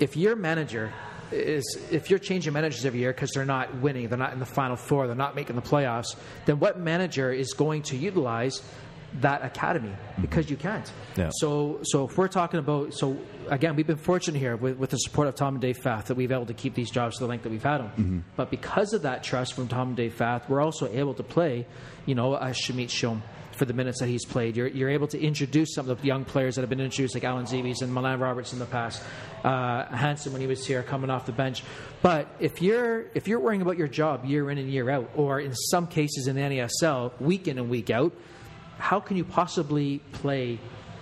if 0.00 0.16
your 0.16 0.36
manager 0.36 0.92
is 1.32 1.64
if 1.90 2.10
you're 2.10 2.18
changing 2.20 2.52
managers 2.52 2.84
every 2.84 3.00
year 3.00 3.12
because 3.12 3.30
they're 3.32 3.44
not 3.46 3.74
winning, 3.80 4.08
they're 4.08 4.18
not 4.18 4.32
in 4.32 4.38
the 4.38 4.46
final 4.46 4.76
four, 4.76 5.06
they're 5.08 5.16
not 5.16 5.34
making 5.34 5.56
the 5.56 5.62
playoffs, 5.62 6.14
then 6.46 6.60
what 6.60 6.78
manager 6.78 7.32
is 7.32 7.52
going 7.54 7.82
to 7.82 7.96
utilize 7.96 8.62
that 9.20 9.44
academy 9.44 9.92
because 10.20 10.50
you 10.50 10.56
can't. 10.56 10.84
Mm-hmm. 10.84 11.20
Yeah. 11.20 11.30
So 11.34 11.80
so 11.82 12.06
if 12.06 12.18
we're 12.18 12.28
talking 12.28 12.58
about 12.58 12.94
so 12.94 13.16
again 13.48 13.76
we've 13.76 13.86
been 13.86 13.96
fortunate 13.96 14.38
here 14.38 14.56
with, 14.56 14.76
with 14.76 14.90
the 14.90 14.98
support 14.98 15.28
of 15.28 15.34
Tom 15.34 15.54
and 15.54 15.62
Dave 15.62 15.78
Fath 15.78 16.06
that 16.06 16.16
we've 16.16 16.28
been 16.28 16.36
able 16.36 16.46
to 16.46 16.54
keep 16.54 16.74
these 16.74 16.90
jobs 16.90 17.16
to 17.18 17.24
the 17.24 17.28
length 17.28 17.42
that 17.42 17.50
we've 17.50 17.62
had 17.62 17.78
them. 17.78 17.88
Mm-hmm. 17.88 18.18
But 18.36 18.50
because 18.50 18.92
of 18.92 19.02
that 19.02 19.22
trust 19.22 19.54
from 19.54 19.68
Tom 19.68 19.88
and 19.88 19.96
Dave 19.96 20.14
Fath, 20.14 20.48
we're 20.48 20.60
also 20.60 20.88
able 20.92 21.14
to 21.14 21.22
play, 21.22 21.66
you 22.06 22.14
know, 22.14 22.34
a 22.34 22.50
Shamit 22.50 22.88
Shome 22.88 23.22
for 23.54 23.64
the 23.64 23.72
minutes 23.72 24.00
that 24.00 24.08
he's 24.08 24.24
played. 24.24 24.56
You're, 24.56 24.66
you're 24.68 24.90
able 24.90 25.06
to 25.08 25.20
introduce 25.20 25.74
some 25.74 25.88
of 25.88 26.00
the 26.00 26.06
young 26.06 26.24
players 26.24 26.56
that 26.56 26.62
have 26.62 26.70
been 26.70 26.80
introduced, 26.80 27.14
like 27.14 27.24
Allan 27.24 27.46
Zebies 27.46 27.82
and 27.82 27.92
Milan 27.92 28.20
Roberts 28.20 28.52
in 28.52 28.58
the 28.58 28.66
past, 28.66 29.02
uh, 29.44 29.84
Hansen 29.86 30.32
when 30.32 30.40
he 30.40 30.46
was 30.46 30.66
here 30.66 30.82
coming 30.82 31.10
off 31.10 31.26
the 31.26 31.32
bench. 31.32 31.62
But 32.02 32.28
if 32.40 32.60
you're 32.60 33.06
if 33.14 33.28
you're 33.28 33.40
worrying 33.40 33.62
about 33.62 33.78
your 33.78 33.88
job 33.88 34.24
year 34.24 34.50
in 34.50 34.58
and 34.58 34.70
year 34.70 34.90
out, 34.90 35.10
or 35.14 35.40
in 35.40 35.54
some 35.54 35.86
cases 35.86 36.26
in 36.26 36.36
the 36.36 36.42
NASL 36.42 37.18
week 37.20 37.48
in 37.48 37.58
and 37.58 37.70
week 37.70 37.90
out, 37.90 38.12
how 38.78 39.00
can 39.00 39.16
you 39.16 39.24
possibly 39.24 40.00
play 40.12 40.58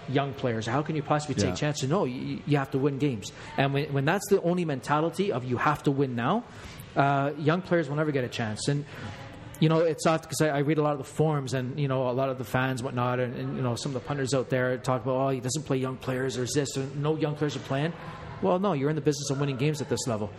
young 0.08 0.32
players? 0.34 0.66
How 0.66 0.82
can 0.82 0.96
you 0.96 1.02
possibly 1.02 1.34
take 1.34 1.50
Yeah. 1.50 1.54
chances? 1.54 1.88
No, 1.88 2.04
you, 2.04 2.40
you 2.46 2.58
have 2.58 2.70
to 2.72 2.78
win 2.78 2.98
games. 2.98 3.32
And 3.56 3.72
when, 3.72 3.92
when 3.92 4.04
that's 4.04 4.26
the 4.28 4.40
only 4.42 4.64
mentality 4.64 5.32
of 5.32 5.44
you 5.44 5.56
have 5.56 5.82
to 5.84 5.90
win 5.90 6.14
now, 6.16 6.44
uh, 6.96 7.32
young 7.38 7.62
players 7.62 7.88
will 7.88 7.96
never 7.96 8.10
get 8.10 8.24
a 8.24 8.28
chance. 8.28 8.68
And 8.68 8.84
you 9.60 9.68
know, 9.68 9.78
it's 9.78 10.04
odd 10.06 10.22
because 10.22 10.40
I, 10.40 10.48
I 10.48 10.58
read 10.58 10.78
a 10.78 10.82
lot 10.82 10.92
of 10.92 10.98
the 10.98 11.04
forums 11.04 11.54
and 11.54 11.78
you 11.78 11.86
know 11.86 12.10
a 12.10 12.12
lot 12.12 12.28
of 12.30 12.36
the 12.38 12.44
fans, 12.44 12.80
and 12.80 12.84
whatnot, 12.84 13.20
and, 13.20 13.36
and 13.36 13.56
you 13.56 13.62
know 13.62 13.76
some 13.76 13.94
of 13.94 14.02
the 14.02 14.06
punters 14.08 14.34
out 14.34 14.50
there 14.50 14.76
talk 14.76 15.02
about, 15.04 15.14
oh, 15.14 15.28
he 15.28 15.38
doesn't 15.38 15.64
play 15.66 15.76
young 15.76 15.96
players. 15.96 16.34
There's 16.34 16.52
this, 16.52 16.76
or 16.76 16.84
no 16.96 17.16
young 17.16 17.36
players 17.36 17.54
are 17.54 17.60
playing. 17.60 17.92
Well, 18.42 18.58
no, 18.58 18.72
you're 18.72 18.90
in 18.90 18.96
the 18.96 19.02
business 19.02 19.30
of 19.30 19.38
winning 19.38 19.56
games 19.58 19.80
at 19.80 19.88
this 19.88 20.08
level. 20.08 20.30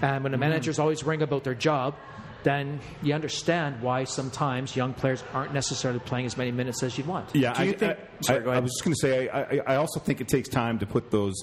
And 0.00 0.22
when 0.22 0.30
the 0.30 0.38
managers 0.38 0.78
always 0.78 1.02
worrying 1.02 1.22
about 1.22 1.42
their 1.42 1.56
job, 1.56 1.96
then 2.44 2.80
you 3.02 3.14
understand 3.14 3.82
why 3.82 4.04
sometimes 4.04 4.76
young 4.76 4.94
players 4.94 5.22
aren't 5.34 5.52
necessarily 5.52 6.00
playing 6.00 6.26
as 6.26 6.36
many 6.36 6.52
minutes 6.52 6.82
as 6.82 6.96
you'd 6.96 7.06
want. 7.06 7.34
Yeah, 7.34 7.52
Do 7.54 7.64
you 7.64 7.70
I, 7.72 7.74
think- 7.76 7.92
I, 7.92 8.22
Sorry, 8.22 8.40
I- 8.40 8.42
go 8.44 8.50
I 8.52 8.58
was 8.60 8.70
just 8.72 8.84
going 8.84 8.94
to 8.94 9.00
say, 9.00 9.28
I, 9.28 9.42
I- 9.42 9.62
I 9.74 9.76
also 9.76 10.00
think 10.00 10.20
it 10.20 10.28
takes 10.28 10.48
time 10.48 10.78
to 10.78 10.86
put 10.86 11.10
those 11.10 11.34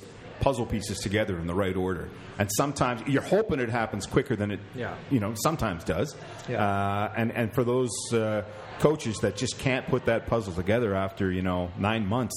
puzzle 0.41 0.65
pieces 0.65 0.97
together 0.99 1.37
in 1.39 1.47
the 1.47 1.53
right 1.53 1.75
order. 1.75 2.09
And 2.37 2.49
sometimes 2.57 3.01
you're 3.07 3.21
hoping 3.21 3.59
it 3.61 3.69
happens 3.69 4.05
quicker 4.05 4.35
than 4.35 4.51
it, 4.51 4.59
Yeah. 4.75 4.95
you 5.09 5.19
know, 5.21 5.33
sometimes 5.35 5.83
does. 5.85 6.13
Yeah. 6.49 6.61
Uh, 6.65 7.13
and 7.15 7.31
and 7.31 7.53
for 7.53 7.63
those 7.63 7.89
uh, 8.13 8.43
coaches 8.79 9.17
that 9.19 9.37
just 9.37 9.57
can't 9.59 9.87
put 9.87 10.05
that 10.05 10.27
puzzle 10.27 10.53
together 10.53 10.93
after 10.93 11.31
you 11.31 11.41
know 11.41 11.71
nine 11.79 12.05
months. 12.05 12.35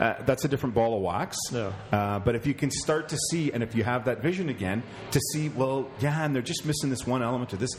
Uh, 0.00 0.14
that's 0.24 0.46
a 0.46 0.48
different 0.48 0.74
ball 0.74 0.96
of 0.96 1.02
wax. 1.02 1.36
Yeah. 1.52 1.72
Uh, 1.92 2.18
but 2.18 2.34
if 2.34 2.46
you 2.46 2.54
can 2.54 2.70
start 2.70 3.10
to 3.10 3.18
see, 3.30 3.52
and 3.52 3.62
if 3.62 3.74
you 3.74 3.84
have 3.84 4.06
that 4.06 4.22
vision 4.22 4.48
again, 4.48 4.82
to 5.10 5.20
see, 5.32 5.50
well, 5.50 5.90
yeah, 6.00 6.24
and 6.24 6.34
they're 6.34 6.40
just 6.40 6.64
missing 6.64 6.88
this 6.88 7.06
one 7.06 7.22
element 7.22 7.52
or 7.52 7.58
this, 7.58 7.70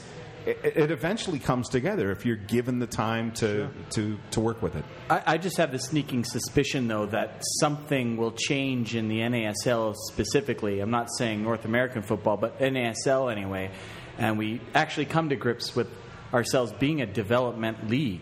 it, 0.45 0.60
it 0.64 0.91
eventually 0.91 1.39
comes 1.39 1.68
together 1.68 2.11
if 2.11 2.23
you're 2.23 2.35
given 2.35 2.77
the 2.77 2.85
time 2.85 3.31
to, 3.31 3.69
to, 3.91 4.19
to 4.31 4.39
work 4.39 4.61
with 4.61 4.76
it. 4.76 4.85
I, 5.10 5.23
I 5.26 5.38
just 5.39 5.57
have 5.57 5.72
the 5.72 5.80
sneaking 5.80 6.23
suspicion, 6.23 6.88
though, 6.88 7.07
that 7.07 7.41
something 7.60 8.18
will 8.18 8.34
change 8.34 8.95
in 8.95 9.07
the 9.07 9.19
NASL 9.19 9.95
specifically. 10.11 10.80
I'm 10.80 10.91
not 10.91 11.10
saying 11.18 11.41
North 11.41 11.65
American 11.65 12.03
football, 12.03 12.38
but 12.38 12.60
NASL 12.60 13.31
anyway. 13.31 13.72
And 14.19 14.38
we 14.38 14.61
actually 14.76 15.06
come 15.06 15.30
to 15.30 15.35
grips 15.35 15.76
with 15.76 15.88
ourselves 16.34 16.72
being 16.73 17.02
a 17.02 17.06
development 17.06 17.89
league. 17.89 18.22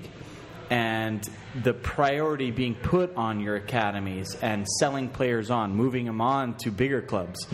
And 0.69 1.27
the 1.63 1.73
priority 1.73 2.51
being 2.51 2.75
put 2.75 3.15
on 3.15 3.39
your 3.39 3.55
academies 3.55 4.35
and 4.35 4.67
selling 4.67 5.09
players 5.09 5.49
on, 5.49 5.75
moving 5.75 6.05
them 6.05 6.21
on 6.21 6.55
to 6.59 6.71
bigger 6.71 7.01
clubs, 7.01 7.47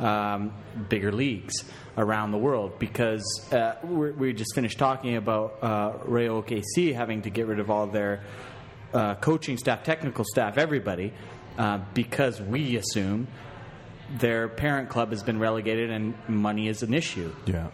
um, 0.00 0.52
bigger 0.88 1.10
leagues 1.12 1.54
around 1.96 2.30
the 2.32 2.38
world. 2.38 2.78
Because 2.78 3.24
uh, 3.52 3.76
we 3.84 4.32
just 4.34 4.54
finished 4.54 4.78
talking 4.78 5.16
about 5.16 5.62
uh, 5.62 5.92
Rayo 6.04 6.42
OKC 6.42 6.94
having 6.94 7.22
to 7.22 7.30
get 7.30 7.46
rid 7.46 7.58
of 7.58 7.70
all 7.70 7.86
their 7.86 8.22
uh, 8.92 9.14
coaching 9.16 9.56
staff, 9.56 9.82
technical 9.82 10.24
staff, 10.24 10.58
everybody, 10.58 11.12
uh, 11.56 11.78
because 11.94 12.40
we 12.40 12.76
assume 12.76 13.26
their 14.18 14.48
parent 14.48 14.88
club 14.88 15.10
has 15.10 15.22
been 15.22 15.38
relegated 15.38 15.90
and 15.90 16.14
money 16.28 16.68
is 16.68 16.82
an 16.82 16.94
issue. 16.94 17.34
Yeah. 17.46 17.68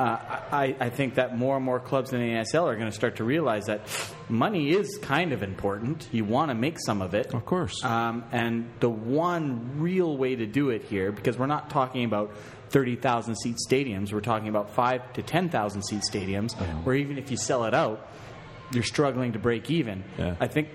Uh, 0.00 0.40
I, 0.50 0.76
I 0.80 0.88
think 0.88 1.16
that 1.16 1.36
more 1.36 1.56
and 1.56 1.64
more 1.64 1.78
clubs 1.78 2.14
in 2.14 2.20
the 2.20 2.28
ASL 2.28 2.64
are 2.64 2.74
going 2.74 2.88
to 2.88 2.96
start 2.96 3.16
to 3.16 3.24
realize 3.24 3.66
that 3.66 3.82
money 4.30 4.70
is 4.70 4.98
kind 5.02 5.32
of 5.32 5.42
important. 5.42 6.08
You 6.10 6.24
want 6.24 6.50
to 6.50 6.54
make 6.54 6.78
some 6.80 7.02
of 7.02 7.12
it. 7.12 7.34
Of 7.34 7.44
course. 7.44 7.84
Um, 7.84 8.24
and 8.32 8.70
the 8.80 8.88
one 8.88 9.78
real 9.78 10.16
way 10.16 10.36
to 10.36 10.46
do 10.46 10.70
it 10.70 10.84
here, 10.84 11.12
because 11.12 11.36
we're 11.36 11.48
not 11.48 11.68
talking 11.68 12.04
about 12.04 12.34
30,000 12.70 13.34
seat 13.36 13.56
stadiums, 13.68 14.10
we're 14.10 14.22
talking 14.22 14.48
about 14.48 14.70
5 14.70 15.12
to 15.12 15.22
10,000 15.22 15.82
seat 15.82 16.02
stadiums, 16.10 16.54
where 16.82 16.94
even 16.94 17.18
if 17.18 17.30
you 17.30 17.36
sell 17.36 17.66
it 17.66 17.74
out, 17.74 18.08
you're 18.72 18.82
struggling 18.82 19.32
to 19.34 19.38
break 19.38 19.70
even. 19.70 20.02
Yeah. 20.16 20.34
I 20.40 20.46
think 20.46 20.68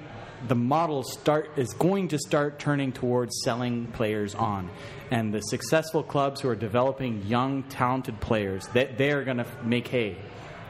the 0.48 0.56
model 0.56 1.04
start 1.04 1.52
is 1.58 1.74
going 1.74 2.10
to 2.10 2.20
start 2.20 2.60
turning 2.60 2.92
towards 2.92 3.42
selling 3.44 3.88
players 3.88 4.36
on, 4.36 4.70
and 5.12 5.34
the 5.34 5.42
successful 5.42 6.04
clubs 6.04 6.42
who 6.42 6.50
are 6.50 6.56
developing 6.56 7.24
young, 7.26 7.64
talented 7.64 8.20
players 8.20 8.68
that 8.70 8.98
they 8.98 9.12
are 9.12 9.24
going 9.24 9.38
to 9.38 9.48
make 9.64 9.88
hay 9.88 10.18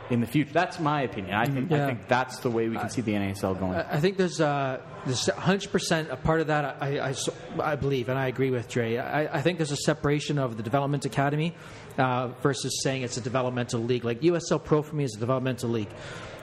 in 0.10 0.22
the 0.22 0.28
future. 0.28 0.54
That's 0.54 0.80
my 0.80 1.02
opinion. 1.02 1.34
I 1.36 1.46
think 1.46 1.72
Yeah. 1.72 1.84
I 1.84 1.88
think 1.88 2.08
that's 2.08 2.40
the 2.40 2.50
way 2.50 2.70
we 2.70 2.78
can 2.78 2.90
see 2.90 3.02
the 3.02 3.14
NASL 3.14 3.60
going. 3.60 3.76
I 3.76 4.00
think 4.00 4.18
there's 4.18 4.40
uh, 4.40 4.82
there's 5.06 5.26
100% 5.26 6.12
a 6.12 6.16
part 6.16 6.42
of 6.42 6.48
that. 6.48 6.78
I, 6.82 7.00
I, 7.10 7.16
I 7.60 7.76
believe, 7.76 8.10
and 8.10 8.18
I 8.18 8.28
agree 8.28 8.52
with 8.52 8.68
Dre. 8.68 8.98
I, 8.98 9.38
I 9.38 9.42
think 9.42 9.58
there's 9.58 9.72
a 9.72 9.78
separation 9.78 10.38
of 10.38 10.58
the 10.58 10.64
development 10.64 11.06
academy 11.06 11.56
uh, 11.98 12.30
versus 12.42 12.82
saying 12.84 13.04
it's 13.04 13.18
a 13.18 13.22
developmental 13.22 13.82
league. 13.82 14.04
Like 14.04 14.22
USL 14.22 14.64
Pro 14.64 14.82
for 14.82 14.96
me 14.96 15.04
is 15.04 15.16
a 15.16 15.20
developmental 15.20 15.70
league, 15.70 15.92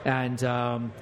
and. 0.04 0.42
Um, 0.44 0.92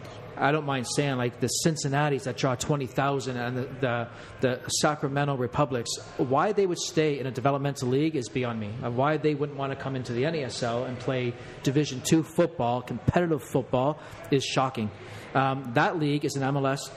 I 0.41 0.53
don't 0.53 0.65
mind 0.65 0.87
saying 0.89 1.17
like 1.17 1.39
the 1.41 1.49
Cincinnati's 1.49 2.25
that 2.25 2.37
draw 2.37 2.55
twenty 2.55 2.87
thousand 2.87 3.37
and 3.37 3.57
the, 3.57 3.69
the 3.81 4.09
the 4.41 4.69
Sacramento 4.69 5.37
Republics. 5.37 5.91
Why 6.17 6.53
they 6.53 6.67
would 6.67 6.79
stay 6.79 7.19
in 7.19 7.27
a 7.27 7.31
developmental 7.31 7.89
league 7.89 8.17
is 8.17 8.29
beyond 8.29 8.59
me. 8.59 8.71
And 8.83 8.97
why 8.97 9.19
they 9.19 9.35
wouldn't 9.35 9.59
want 9.59 9.73
to 9.73 9.77
come 9.77 9.97
into 9.97 10.13
the 10.13 10.23
NASL 10.23 10.89
and 10.89 10.99
play 10.99 11.35
Division 11.63 12.01
two 12.01 12.23
football, 12.23 12.83
competitive 12.83 13.43
football, 13.43 14.01
is 14.31 14.45
shocking. 14.45 14.91
Um, 15.35 15.73
that 15.75 15.99
league 15.99 16.25
is 16.25 16.37
an 16.37 16.43
MLS. 16.55 16.91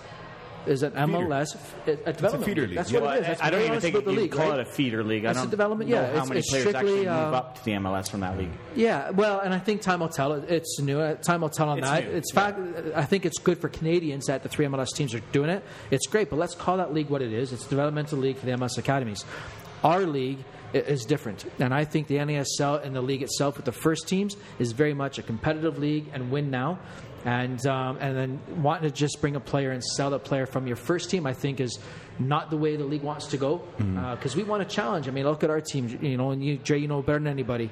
Is 0.66 0.82
an 0.82 0.94
MLS 0.94 1.58
a, 1.88 2.14
development 2.14 2.46
feeder 2.46 2.66
league. 2.68 2.76
That's 2.78 2.92
what 2.94 3.04
it 3.18 3.20
is. 3.22 3.28
That's 3.28 3.42
I 3.44 3.50
don't 3.50 3.62
even 3.64 3.82
think 3.82 3.96
you 3.96 4.02
can 4.02 4.16
league, 4.16 4.32
call 4.32 4.54
it 4.54 4.60
a 4.62 4.66
feeder 4.66 5.04
league. 5.04 5.26
I 5.26 5.32
It's 5.32 5.40
a 5.40 5.42
don't 5.44 5.50
development- 5.52 5.90
know 5.90 5.96
yeah, 5.98 6.06
how 6.06 6.12
it's- 6.12 6.28
many 6.30 6.40
it's 6.40 6.50
players 6.50 6.68
strictly, 6.70 6.90
actually 6.92 7.00
move 7.26 7.34
uh, 7.34 7.38
up 7.38 7.56
to 7.60 7.66
the 7.66 7.72
MLS 7.74 8.10
from 8.10 8.22
that 8.22 8.38
league. 8.38 8.52
Yeah, 8.76 9.10
well, 9.10 9.40
and 9.42 9.54
I 9.54 9.60
think 9.60 9.82
time 9.82 10.00
will 10.00 10.08
tell. 10.10 10.32
It's 10.34 10.80
new. 10.80 11.00
uh, 11.02 11.16
Time 11.16 11.42
will 11.42 11.50
tell 11.50 11.68
on 11.70 11.80
It's 11.80 11.88
that. 11.90 12.06
new, 12.08 12.12
It's 12.16 12.32
fact. 12.32 12.60
I 12.96 13.04
think 13.04 13.26
it's 13.26 13.40
good 13.40 13.58
for 13.60 13.68
Canadians 13.68 14.28
that 14.28 14.42
the 14.44 14.48
three 14.50 14.66
MLS 14.66 14.92
teams 14.96 15.14
are 15.14 15.20
doing 15.34 15.50
it. 15.50 15.64
It's 15.92 16.08
great, 16.08 16.30
but 16.30 16.40
let's 16.40 16.56
call 16.56 16.78
that 16.78 16.94
league 16.94 17.10
what 17.10 17.22
it 17.22 17.34
is. 17.34 17.52
It's 17.52 17.66
a 17.66 17.70
developmental 17.70 18.18
league 18.20 18.38
for 18.38 18.46
the 18.46 18.54
MLS 18.54 18.78
academies. 18.78 19.26
Our 19.84 20.06
league 20.06 20.38
i- 20.74 20.78
is 20.78 21.04
different, 21.04 21.44
and 21.60 21.74
I 21.74 21.84
think 21.84 22.08
the 22.08 22.16
NASL 22.20 22.82
and 22.86 22.96
the 22.96 23.02
league 23.02 23.22
itself 23.22 23.58
with 23.58 23.66
the 23.66 23.74
first 23.74 24.08
teams 24.08 24.38
is 24.60 24.72
very 24.72 24.94
much 24.94 25.20
a 25.20 25.24
competitive 25.24 25.78
league 25.78 26.06
and 26.14 26.32
win 26.32 26.50
now. 26.50 26.80
And 27.26 27.66
um, 27.68 27.98
and 28.02 28.18
then 28.18 28.62
wanting 28.62 28.90
to 28.90 28.94
just 28.94 29.22
bring 29.22 29.36
a 29.36 29.40
player 29.40 29.72
and 29.72 29.82
sell 29.84 30.10
that 30.10 30.26
player 30.26 30.46
from 30.46 30.68
your 30.68 30.76
first 30.76 31.10
team, 31.10 31.26
I 31.26 31.34
think, 31.34 31.62
is 31.62 31.80
not 32.20 32.50
the 32.50 32.58
way 32.58 32.76
the 32.76 32.84
league 32.84 33.02
wants 33.02 33.28
to 33.28 33.38
go. 33.38 33.62
Because 33.78 34.36
we 34.36 34.44
want 34.44 34.68
to 34.68 34.76
challenge. 34.76 35.08
I 35.08 35.12
mean, 35.12 35.26
look 35.26 35.44
at 35.44 35.50
our 35.50 35.62
team. 35.62 35.98
You 36.02 36.18
know, 36.18 36.32
and 36.32 36.44
you, 36.44 36.58
Jay, 36.58 36.78
you 36.78 36.88
know 36.88 37.02
better 37.02 37.20
than 37.20 37.28
anybody. 37.28 37.70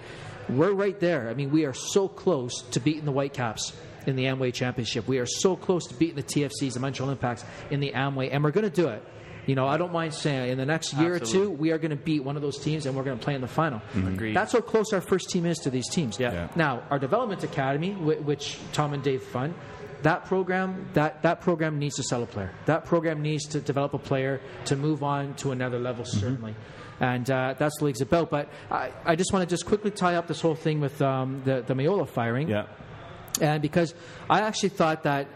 We're 0.50 0.74
right 0.74 1.00
there. 1.00 1.30
I 1.30 1.34
mean, 1.34 1.52
we 1.52 1.66
are 1.66 1.74
so 1.74 2.08
close 2.08 2.62
to 2.72 2.80
beating 2.80 3.06
the 3.06 3.12
Whitecaps 3.12 3.74
in 4.08 4.16
the 4.16 4.26
Amway 4.26 4.54
Championship. 4.54 5.08
We 5.08 5.20
are 5.20 5.26
so 5.26 5.56
close 5.56 5.86
to 5.88 5.94
beating 5.96 6.16
the 6.16 6.24
TFCs, 6.24 6.74
the 6.74 6.80
Montreal 6.80 7.12
Impacts, 7.12 7.46
in 7.70 7.80
the 7.80 7.92
Amway, 7.92 8.30
and 8.32 8.44
we're 8.44 8.52
going 8.52 8.70
to 8.70 8.76
do 8.76 8.88
it. 8.88 9.04
You 9.48 9.56
know, 9.56 9.68
I 9.68 9.78
don't 9.78 9.92
mind 9.92 10.14
saying 10.14 10.50
in 10.52 10.58
the 10.58 10.66
next 10.66 10.94
year 10.94 11.16
or 11.16 11.20
two, 11.20 11.50
we 11.50 11.72
are 11.72 11.78
going 11.78 11.90
to 11.92 11.96
beat 12.04 12.24
one 12.24 12.36
of 12.36 12.42
those 12.42 12.60
teams 12.60 12.86
and 12.86 12.96
we're 12.96 13.04
going 13.04 13.18
to 13.18 13.24
play 13.24 13.34
in 13.36 13.42
the 13.42 13.48
final. 13.48 13.82
Agreed. 13.96 14.36
That's 14.36 14.54
how 14.54 14.62
close 14.62 14.94
our 14.94 15.02
first 15.02 15.30
team 15.30 15.46
is 15.46 15.58
to 15.60 15.70
these 15.70 15.90
teams. 15.90 16.20
Yeah. 16.20 16.32
Yeah. 16.34 16.48
Now, 16.56 16.84
our 16.90 17.00
development 17.00 17.44
academy, 17.44 17.92
which 17.94 18.60
Tom 18.74 18.94
and 18.94 19.02
Dave 19.04 19.24
fund, 19.24 19.54
that 20.04 20.26
program 20.26 20.88
that, 20.94 21.22
that 21.24 21.42
program 21.42 21.78
needs 21.80 21.96
to 21.96 22.04
sell 22.04 22.24
a 22.24 22.26
player. 22.26 22.52
That 22.66 22.86
program 22.86 23.22
needs 23.22 23.46
to 23.50 23.60
develop 23.62 23.94
a 23.94 24.00
player 24.00 24.42
to 24.66 24.76
move 24.76 25.04
on 25.04 25.34
to 25.36 25.52
another 25.52 25.80
level, 25.80 26.06
Mm-hmm. 26.06 26.20
certainly. 26.20 26.56
And 27.00 27.30
uh, 27.32 27.56
that's 27.58 27.78
the 27.80 27.86
league's 27.86 28.02
about. 28.02 28.30
But 28.30 28.50
I, 28.70 28.92
I 29.06 29.16
just 29.16 29.34
want 29.34 29.48
to 29.48 29.52
just 29.52 29.66
quickly 29.66 29.90
tie 29.92 30.16
up 30.16 30.28
this 30.28 30.40
whole 30.42 30.54
thing 30.56 30.80
with 30.82 31.02
um, 31.02 31.42
the, 31.46 31.64
the 31.66 31.74
Meola 31.74 32.08
firing 32.08 32.48
Yeah. 32.48 32.68
and 33.42 33.60
because 33.62 33.94
I 34.30 34.42
actually 34.42 34.70
thought 34.70 35.04
that 35.04 35.28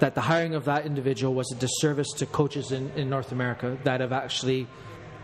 that 0.00 0.14
the 0.14 0.20
hiring 0.20 0.54
of 0.54 0.64
that 0.66 0.86
individual 0.86 1.34
was 1.34 1.50
a 1.52 1.56
disservice 1.56 2.08
to 2.18 2.26
coaches 2.26 2.72
in, 2.72 2.90
in 2.96 3.08
North 3.10 3.32
America 3.32 3.78
that 3.84 4.00
have 4.00 4.12
actually 4.12 4.66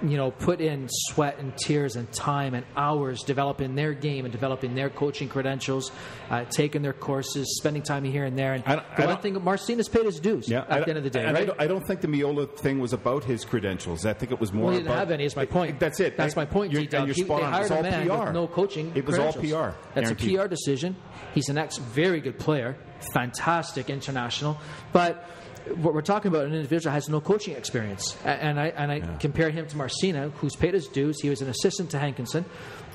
you 0.02 0.16
know 0.16 0.32
put 0.32 0.60
in 0.60 0.88
sweat 0.90 1.38
and 1.38 1.56
tears 1.56 1.94
and 1.94 2.10
time 2.12 2.52
and 2.52 2.66
hours 2.76 3.22
developing 3.22 3.76
their 3.76 3.94
game 3.94 4.24
and 4.24 4.32
developing 4.32 4.74
their 4.74 4.90
coaching 4.90 5.28
credentials 5.28 5.92
uh, 6.30 6.44
taking 6.50 6.82
their 6.82 6.92
courses 6.92 7.56
spending 7.58 7.80
time 7.80 8.02
here 8.02 8.24
and 8.24 8.36
there 8.36 8.54
and 8.54 8.64
I 8.66 8.74
the 8.96 9.04
I 9.04 9.06
one 9.06 9.18
thing 9.18 9.42
Marcina's 9.42 9.88
paid 9.88 10.04
his 10.04 10.18
dues 10.18 10.48
Yeah. 10.48 10.64
At 10.68 10.84
the 10.84 10.88
end 10.90 10.98
of 10.98 11.04
the 11.04 11.10
day 11.10 11.24
and 11.24 11.38
I 11.38 11.44
don't, 11.44 11.60
I 11.60 11.66
don't 11.68 11.86
think 11.86 12.00
the 12.00 12.08
Meola 12.08 12.54
thing 12.58 12.80
was 12.80 12.92
about 12.92 13.22
his 13.22 13.44
credentials. 13.44 14.04
I 14.04 14.14
think 14.14 14.32
it 14.32 14.40
was 14.40 14.52
more 14.52 14.64
well, 14.64 14.72
he 14.72 14.78
didn't 14.78 14.88
about. 14.90 14.98
have 14.98 15.10
any. 15.12 15.24
Is 15.24 15.36
my 15.36 15.46
point. 15.46 15.78
That's 15.78 16.00
it. 16.00 16.16
That's 16.16 16.34
my 16.34 16.44
point. 16.44 16.72
You're, 16.72 16.82
and 16.82 17.06
you're 17.06 17.14
He- 17.14 17.22
spot 17.22 17.42
on. 17.44 17.52
hired 17.52 17.70
It 17.70 18.02
was 18.02 18.10
all 18.10 18.24
PR. 18.26 18.32
no 18.32 18.46
coaching. 18.48 18.92
It 18.96 19.06
was 19.06 19.16
all. 19.18 19.32
PR. 19.32 19.76
That's 19.94 20.10
a. 20.10 20.14
PR 20.16 20.48
decision. 20.48 20.96
He's 21.34 21.48
an 21.48 21.56
ex, 21.56 21.78
very 21.78 22.20
good 22.20 22.38
player, 22.38 22.76
fantastic 23.12 23.90
international, 23.90 24.58
but. 24.92 25.28
What 25.76 25.94
we're 25.94 26.02
talking 26.02 26.28
about 26.28 26.44
an 26.44 26.52
individual 26.52 26.92
has 26.92 27.08
no 27.08 27.22
coaching 27.22 27.56
experience. 27.56 28.18
And 28.22 28.60
I 28.60 28.66
and 28.66 28.92
I 28.92 29.00
compare 29.18 29.48
him 29.48 29.66
to 29.68 29.76
Marcina, 29.78 30.28
who's 30.36 30.54
paid 30.54 30.74
his 30.74 30.88
dues. 30.88 31.22
He 31.22 31.30
was 31.30 31.40
an 31.40 31.48
assistant 31.48 31.88
to 31.92 31.98
Hankinson, 31.98 32.44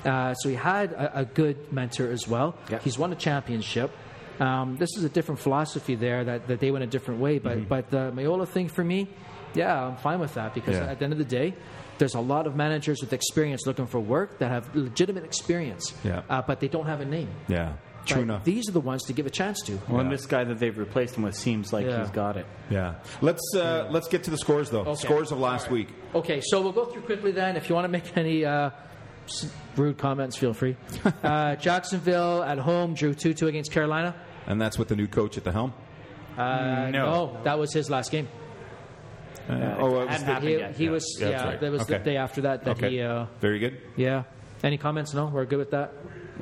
uh, 0.04 0.34
so 0.34 0.48
he 0.48 0.54
had 0.54 0.92
a, 0.92 1.18
a 1.18 1.24
good 1.24 1.72
mentor 1.72 2.12
as 2.12 2.28
well. 2.28 2.54
Yeah. 2.70 2.78
He's 2.78 2.96
won 2.96 3.10
a 3.12 3.16
championship. 3.16 3.90
Um, 4.38 4.76
this 4.76 4.90
is 4.96 5.02
a 5.02 5.08
different 5.08 5.40
philosophy 5.40 5.96
there 5.96 6.22
that, 6.22 6.46
that 6.46 6.60
they 6.60 6.70
went 6.70 6.84
a 6.84 6.86
different 6.86 7.18
way, 7.20 7.40
but 7.40 7.68
but 7.68 7.90
the 7.90 8.12
Meola 8.12 8.46
thing 8.46 8.68
for 8.68 8.84
me, 8.84 9.08
yeah, 9.52 9.86
I'm 9.88 9.96
fine 9.96 10.20
with 10.20 10.34
that 10.34 10.54
because 10.54 10.76
Yeah. 10.76 10.92
at 10.92 11.00
the 11.00 11.04
end 11.06 11.12
of 11.12 11.18
the 11.18 11.24
day, 11.24 11.56
there's 11.98 12.14
a 12.14 12.20
lot 12.20 12.46
of 12.46 12.54
managers 12.54 13.00
with 13.00 13.12
experience 13.12 13.66
looking 13.66 13.88
for 13.88 13.98
work 13.98 14.38
that 14.38 14.48
have 14.52 14.76
legitimate 14.76 15.24
experience, 15.24 15.92
Yeah. 16.04 16.22
uh, 16.30 16.40
but 16.46 16.60
they 16.60 16.68
don't 16.68 16.86
have 16.86 17.00
a 17.00 17.04
name. 17.04 17.30
Yeah. 17.48 17.72
True 18.06 18.16
But 18.16 18.22
enough. 18.22 18.44
These 18.44 18.68
are 18.68 18.72
the 18.72 18.80
ones 18.80 19.02
to 19.04 19.12
give 19.12 19.26
a 19.26 19.30
chance 19.30 19.60
to. 19.66 19.78
Well, 19.88 20.00
and 20.00 20.10
this 20.10 20.24
guy 20.26 20.44
that 20.44 20.58
they've 20.58 20.76
replaced 20.76 21.16
him 21.16 21.22
with 21.22 21.34
seems 21.36 21.72
like 21.72 21.86
Yeah. 21.86 22.00
he's 22.00 22.10
got 22.10 22.36
it. 22.36 22.46
Yeah. 22.70 22.94
Let's 23.20 23.42
uh, 23.54 23.88
let's 23.90 24.08
get 24.08 24.24
to 24.24 24.30
the 24.30 24.38
scores 24.38 24.70
though. 24.70 24.80
Okay. 24.80 24.94
Scores 24.94 25.32
of 25.32 25.38
last 25.38 25.70
week. 25.70 25.88
Okay, 26.14 26.40
so 26.40 26.60
we'll 26.62 26.72
go 26.72 26.86
through 26.86 27.02
quickly 27.02 27.30
then. 27.32 27.56
If 27.56 27.68
you 27.68 27.74
want 27.74 27.84
to 27.84 27.88
make 27.88 28.16
any 28.16 28.44
uh, 28.44 28.70
rude 29.76 29.98
comments, 29.98 30.36
feel 30.36 30.54
free. 30.54 30.76
uh, 31.22 31.56
Jacksonville 31.56 32.42
at 32.42 32.58
home 32.58 32.94
drew 32.94 33.14
2 33.14 33.34
2 33.34 33.46
against 33.48 33.70
Carolina. 33.72 34.14
And 34.46 34.60
that's 34.60 34.78
with 34.78 34.88
the 34.88 34.96
new 34.96 35.06
coach 35.06 35.36
at 35.36 35.44
the 35.44 35.52
helm. 35.52 35.72
Uh, 36.38 36.88
No. 36.90 37.36
that 37.44 37.58
was 37.58 37.72
his 37.72 37.90
last 37.90 38.10
game. 38.10 38.28
Uh, 39.48 39.76
oh, 39.78 40.00
it 40.02 40.06
was 40.08 40.22
hadn't 40.22 40.44
the- 40.44 40.68
He, 40.68 40.72
he 40.74 40.84
Yeah. 40.86 40.90
was, 40.90 41.18
Yeah, 41.20 41.28
yeah, 41.28 41.44
right. 41.44 41.60
that 41.60 41.70
was 41.72 41.86
the 41.86 41.98
day 41.98 42.16
after 42.16 42.40
that 42.42 42.64
that 42.64 42.76
okay. 42.78 42.90
he, 42.90 43.02
uh, 43.02 43.26
Very 43.40 43.58
good. 43.58 43.78
yeah. 43.96 44.22
Any 44.62 44.78
comments? 44.78 45.14
No? 45.14 45.26
We're 45.26 45.44
good 45.46 45.58
with 45.58 45.70
that? 45.70 45.92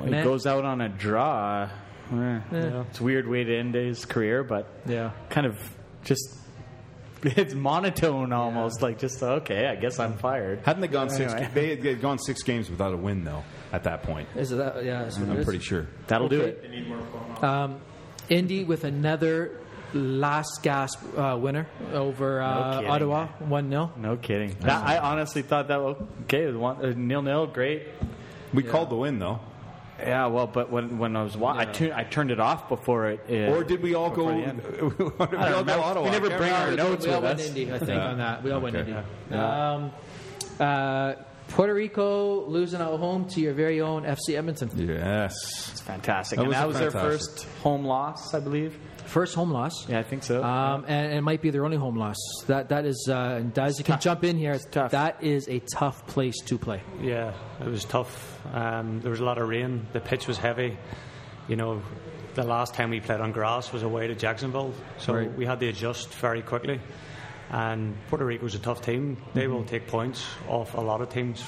He 0.03 0.09
Meh? 0.09 0.23
goes 0.23 0.45
out 0.45 0.65
on 0.65 0.81
a 0.81 0.89
draw. 0.89 1.69
Eh, 2.11 2.39
It's 2.51 2.99
a 2.99 3.03
weird 3.03 3.27
way 3.27 3.43
to 3.43 3.55
end 3.57 3.75
his 3.75 4.05
career, 4.05 4.43
but 4.43 4.67
Yeah. 4.87 5.11
kind 5.29 5.45
of 5.45 5.57
just 6.03 6.37
it's 7.23 7.53
monotone 7.53 8.31
almost. 8.33 8.81
Like 8.81 8.97
just 8.99 9.21
okay, 9.21 9.67
I 9.67 9.75
guess 9.75 9.99
I'm 9.99 10.13
fired. 10.17 10.61
Hadn't 10.65 10.81
they 10.81 10.87
gone 10.87 11.09
six? 11.09 11.33
Anyway. 11.33 11.49
They 11.53 11.69
had- 11.69 11.81
they 11.83 11.89
had 11.89 12.01
gone 12.01 12.17
six 12.19 12.43
games 12.43 12.69
without 12.69 12.93
a 12.93 12.97
win 12.97 13.23
though. 13.23 13.43
At 13.71 13.83
that 13.83 14.01
point, 14.01 14.27
Is 14.35 14.51
it 14.51 14.55
that? 14.55 14.83
Yeah, 14.83 15.03
that's 15.03 15.19
what 15.19 15.27
it 15.29 15.31
I'm 15.31 15.37
is. 15.39 15.45
pretty 15.45 15.59
sure. 15.63 15.85
That'll 16.07 16.27
do 16.27 16.41
Okay. 16.41 16.67
it. 16.67 17.43
Um, 17.43 17.79
Indy 18.27 18.63
with 18.63 18.83
another 18.83 19.51
last 19.93 20.61
gasp 20.63 21.03
uh, 21.15 21.37
winner 21.39 21.67
over 21.93 22.41
uh, 22.41 22.77
kidding. 22.77 22.89
Ottawa, 22.89 23.27
1 23.39 23.69
0. 23.69 23.91
No 23.97 24.17
kidding. 24.17 24.55
That, 24.61 24.87
I 24.87 24.97
honestly 24.97 25.43
thought 25.43 25.67
that 25.67 25.77
okay, 26.23 26.47
was 26.47 26.55
one, 26.55 26.83
uh, 26.83 26.93
nil 26.95 27.21
nil, 27.21 27.45
great. 27.45 27.83
We 28.53 28.63
called 28.63 28.89
the 28.89 28.95
win 28.95 29.19
though. 29.19 29.39
Yeah, 30.01 30.27
well, 30.27 30.47
but 30.47 30.69
when 30.71 30.97
when 30.97 31.15
I 31.15 31.23
was 31.23 31.35
wa- 31.37 31.55
I, 31.57 31.65
tu- 31.65 31.91
I 31.93 32.03
turned 32.03 32.31
it 32.31 32.39
off 32.39 32.69
before 32.69 33.07
it. 33.09 33.19
Uh, 33.29 33.53
Or 33.53 33.63
did 33.63 33.81
we 33.81 33.95
all 33.95 34.09
go? 34.09 34.27
before 34.27 34.35
we 34.35 34.41
the 34.41 34.47
end. 35.39 35.53
all 35.53 35.63
go 35.63 35.81
Ottawa. 35.81 36.05
We 36.05 36.11
never 36.11 36.29
bring 36.37 36.51
our 36.51 36.71
notes 36.71 37.05
we 37.05 37.11
all 37.11 37.21
with 37.21 37.29
went 37.29 37.39
us. 37.41 37.47
Indy, 37.47 37.71
I 37.73 37.79
think, 37.79 38.01
on 38.01 38.17
that. 38.19 38.43
We 38.43 38.51
all 38.51 38.61
went 38.61 38.75
Okay. 38.75 38.91
Indy. 39.29 39.35
Um, 39.37 39.91
uh, 40.59 41.13
Puerto 41.49 41.73
Rico 41.73 42.45
losing 42.45 42.79
at 42.79 42.87
home 42.87 43.27
to 43.29 43.41
your 43.41 43.53
very 43.53 43.81
own 43.81 44.03
FC 44.03 44.37
Edmonton. 44.37 44.69
Yes. 44.75 45.33
It's 45.71 45.81
fantastic. 45.81 46.37
That 46.37 46.41
and 46.43 46.49
was 46.49 46.57
that 46.57 46.63
a 46.63 46.67
was 46.67 46.77
their 46.79 46.91
fantastic. 46.91 47.19
first 47.45 47.47
home 47.63 47.83
loss, 47.85 48.33
I 48.35 48.39
believe. 48.39 48.77
First 49.09 49.33
home 49.35 49.51
loss. 49.51 49.89
Yeah, 49.89 49.99
I 49.99 50.03
think 50.03 50.23
so. 50.23 50.43
Um, 50.43 50.85
and 50.87 51.13
it 51.13 51.21
might 51.21 51.41
be 51.41 51.49
their 51.49 51.65
only 51.65 51.77
home 51.77 51.95
loss. 51.97 52.17
That 52.47 52.69
that 52.69 52.85
is, 52.85 53.07
uh, 53.09 53.37
and 53.39 53.53
Daz, 53.53 53.77
you 53.79 53.83
can 53.83 53.99
jump 53.99 54.23
in 54.23 54.37
here. 54.37 54.57
tough. 54.71 54.91
That 54.91 55.23
is 55.23 55.47
a 55.49 55.59
tough 55.59 56.05
place 56.07 56.39
to 56.45 56.57
play. 56.57 56.81
Yeah, 57.01 57.33
it 57.59 57.67
was 57.67 57.85
tough. 57.85 58.39
Um, 58.53 59.01
there 59.01 59.11
was 59.11 59.19
a 59.19 59.25
lot 59.25 59.37
of 59.39 59.47
rain. 59.49 59.87
The 59.93 59.99
pitch 59.99 60.27
was 60.27 60.37
heavy. 60.37 60.77
You 61.47 61.55
know, 61.55 61.81
the 62.35 62.43
last 62.43 62.75
time 62.75 62.91
we 62.91 62.99
played 62.99 63.19
on 63.19 63.31
grass 63.31 63.73
was 63.73 63.81
away 63.83 64.07
to 64.07 64.15
Jacksonville, 64.15 64.73
so 64.99 65.13
Right. 65.15 65.35
we 65.35 65.45
had 65.45 65.59
to 65.61 65.67
adjust 65.67 66.13
very 66.13 66.41
quickly. 66.43 66.79
And 67.49 67.95
Puerto 68.09 68.23
Rico's 68.25 68.53
a 68.53 68.59
tough 68.59 68.81
team. 68.81 69.17
They 69.33 69.47
will 69.47 69.63
take 69.63 69.87
points 69.87 70.23
off 70.47 70.75
a 70.75 70.81
lot 70.81 71.01
of 71.01 71.09
teams, 71.09 71.43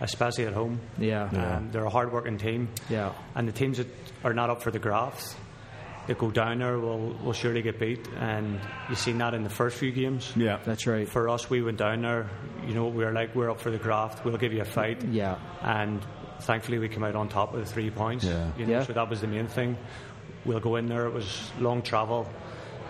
especially 0.00 0.46
at 0.46 0.52
home. 0.52 0.80
Yeah. 0.98 1.26
Um, 1.58 1.70
they're 1.70 1.84
a 1.84 1.90
hard-working 1.90 2.38
team. 2.38 2.70
Yeah. 2.90 3.12
And 3.36 3.46
the 3.46 3.52
teams 3.52 3.78
that 3.78 3.86
are 4.24 4.34
not 4.34 4.50
up 4.50 4.62
for 4.62 4.72
the 4.72 4.80
graphs, 4.80 5.36
that 6.06 6.18
go 6.18 6.30
down 6.30 6.58
there, 6.58 6.78
will 6.78 7.14
will 7.24 7.32
surely 7.32 7.62
get 7.62 7.78
beat. 7.78 8.06
And 8.18 8.60
you've 8.88 8.98
seen 8.98 9.18
that 9.18 9.34
in 9.34 9.42
the 9.42 9.50
first 9.50 9.76
few 9.78 9.90
games. 9.92 10.32
Yeah. 10.36 10.58
That's 10.64 10.86
right. 10.86 11.08
For 11.08 11.28
us, 11.28 11.48
we 11.48 11.62
went 11.62 11.78
down 11.78 12.02
there. 12.02 12.28
You 12.66 12.74
know, 12.74 12.86
we 12.88 13.04
were 13.04 13.12
like, 13.12 13.34
we're 13.34 13.50
up 13.50 13.60
for 13.60 13.70
the 13.70 13.78
graft. 13.78 14.24
We'll 14.24 14.36
give 14.36 14.52
you 14.52 14.62
a 14.62 14.66
fight. 14.66 15.02
Yeah. 15.04 15.38
And 15.62 16.00
thankfully, 16.40 16.78
we 16.78 16.88
came 16.88 17.04
out 17.04 17.14
on 17.16 17.28
top 17.28 17.54
with 17.54 17.70
three 17.70 17.90
points. 17.90 18.24
Yeah. 18.24 18.50
You 18.58 18.66
know, 18.66 18.72
Yeah. 18.72 18.82
So 18.84 18.92
that 18.92 19.08
was 19.08 19.20
the 19.20 19.26
main 19.26 19.46
thing. 19.46 19.76
We'll 20.44 20.60
go 20.60 20.76
in 20.76 20.86
there. 20.86 21.06
It 21.06 21.12
was 21.14 21.50
long 21.58 21.80
travel. 21.82 22.28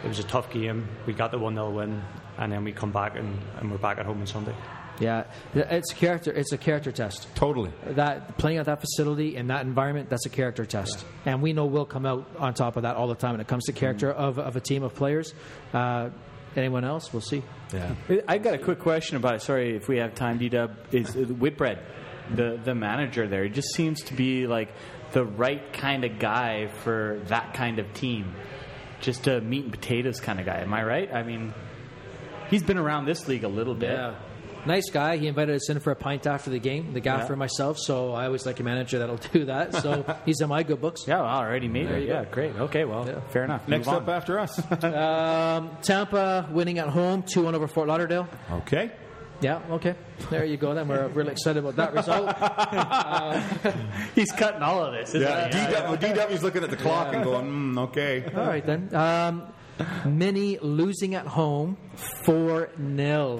It 0.02 0.08
was 0.08 0.18
a 0.18 0.24
tough 0.24 0.50
game. 0.50 0.88
We 1.06 1.12
got 1.12 1.30
the 1.30 1.38
one 1.38 1.54
0 1.54 1.70
win, 1.70 2.02
and 2.36 2.52
then 2.52 2.64
we 2.64 2.72
come 2.72 2.90
back 2.92 3.16
and, 3.16 3.38
and 3.58 3.70
we're 3.70 3.78
back 3.78 3.98
at 3.98 4.06
home 4.06 4.20
on 4.20 4.26
Sunday. 4.26 4.54
Yeah, 5.00 5.24
it's 5.54 5.90
a 5.92 5.94
character. 5.94 6.32
It's 6.32 6.52
a 6.52 6.58
character 6.58 6.92
test. 6.92 7.26
Totally. 7.34 7.72
That 7.84 8.38
playing 8.38 8.58
at 8.58 8.66
that 8.66 8.80
facility 8.80 9.34
in 9.36 9.48
that 9.48 9.66
environment, 9.66 10.08
that's 10.08 10.26
a 10.26 10.30
character 10.30 10.64
test, 10.64 11.04
and 11.24 11.42
we 11.42 11.52
know 11.52 11.66
we'll 11.66 11.84
come 11.84 12.06
out 12.06 12.28
on 12.38 12.54
top 12.54 12.76
of 12.76 12.82
that 12.84 12.94
all 12.96 13.08
the 13.08 13.14
time 13.16 13.32
when 13.32 13.40
it 13.40 13.48
comes 13.48 13.64
to 13.64 13.72
character 13.72 14.12
of, 14.12 14.38
of 14.38 14.54
a 14.56 14.60
team 14.60 14.82
of 14.84 14.94
players. 14.94 15.34
Uh, 15.72 16.10
anyone 16.54 16.84
else? 16.84 17.12
We'll 17.12 17.22
see. 17.22 17.42
Yeah. 17.72 17.94
I 18.28 18.38
got 18.38 18.54
a 18.54 18.58
quick 18.58 18.78
question 18.78 19.16
about 19.16 19.34
it. 19.34 19.42
Sorry 19.42 19.74
if 19.76 19.88
we 19.88 19.96
have 19.98 20.14
time, 20.14 20.38
D 20.38 20.48
Dub. 20.48 20.76
Is 20.92 21.16
uh, 21.16 21.20
Whitbread, 21.20 21.80
the 22.32 22.60
the 22.62 22.74
manager 22.74 23.26
there? 23.26 23.42
He 23.42 23.50
just 23.50 23.74
seems 23.74 24.00
to 24.04 24.14
be 24.14 24.46
like 24.46 24.72
the 25.12 25.24
right 25.24 25.72
kind 25.72 26.04
of 26.04 26.18
guy 26.20 26.68
for 26.68 27.20
that 27.26 27.54
kind 27.54 27.80
of 27.80 27.92
team. 27.94 28.34
Just 29.00 29.26
a 29.26 29.40
meat 29.40 29.64
and 29.64 29.72
potatoes 29.72 30.20
kind 30.20 30.38
of 30.38 30.46
guy. 30.46 30.60
Am 30.60 30.72
I 30.72 30.84
right? 30.84 31.12
I 31.12 31.24
mean, 31.24 31.52
he's 32.48 32.62
been 32.62 32.78
around 32.78 33.06
this 33.06 33.26
league 33.26 33.44
a 33.44 33.48
little 33.48 33.74
bit. 33.74 33.90
Yeah. 33.90 34.14
Nice 34.66 34.90
guy. 34.90 35.16
He 35.18 35.26
invited 35.26 35.54
us 35.56 35.68
in 35.68 35.78
for 35.80 35.90
a 35.90 35.96
pint 35.96 36.26
after 36.26 36.50
the 36.50 36.58
game, 36.58 36.92
the 36.94 37.00
gaffer 37.00 37.24
Yeah. 37.24 37.30
and 37.32 37.38
myself. 37.38 37.78
So 37.78 38.12
I 38.12 38.26
always 38.26 38.46
like 38.46 38.60
a 38.60 38.62
manager 38.62 38.98
that'll 38.98 39.16
do 39.18 39.44
that. 39.46 39.74
So 39.74 40.04
he's 40.24 40.40
in 40.40 40.48
my 40.48 40.62
good 40.62 40.80
books. 40.80 41.02
Yeah, 41.06 41.20
well, 41.20 41.26
already 41.30 41.68
made 41.68 41.90
it. 41.90 42.08
Yeah, 42.08 42.24
go. 42.24 42.30
great. 42.30 42.56
Okay, 42.56 42.84
well, 42.84 43.06
Yeah. 43.06 43.20
fair 43.30 43.44
enough. 43.44 43.68
Next 43.68 43.86
Move 43.86 43.96
up 43.96 44.08
on. 44.08 44.14
after 44.14 44.38
us. 44.38 44.60
Um, 44.84 45.70
Tampa 45.82 46.48
winning 46.50 46.78
at 46.78 46.88
home, 46.88 47.22
2 47.22 47.42
1 47.42 47.54
over 47.54 47.66
Fort 47.68 47.88
Lauderdale. 47.88 48.26
okay. 48.52 48.90
Yeah, 49.40 49.60
okay. 49.72 49.94
There 50.30 50.44
you 50.44 50.56
go 50.56 50.74
then. 50.74 50.88
We're 50.88 51.08
really 51.08 51.32
excited 51.32 51.62
about 51.64 51.76
that 51.76 51.92
result. 51.92 52.28
He's 54.14 54.30
cutting 54.32 54.62
all 54.62 54.84
of 54.86 54.92
this. 54.94 55.10
Isn't 55.14 55.22
Yeah, 55.22 55.48
he? 55.48 55.74
DW, 55.74 56.14
DW's 56.30 56.42
looking 56.42 56.62
at 56.64 56.70
the 56.70 56.76
clock 56.76 57.12
and 57.12 57.24
going, 57.24 57.46
mm, 57.46 57.78
okay. 57.88 58.24
All 58.34 58.46
right 58.46 58.64
then. 58.64 58.94
Um, 58.94 59.42
Mini 60.04 60.58
losing 60.58 61.14
at 61.14 61.26
home 61.26 61.76
4 62.24 62.70
0 62.76 63.38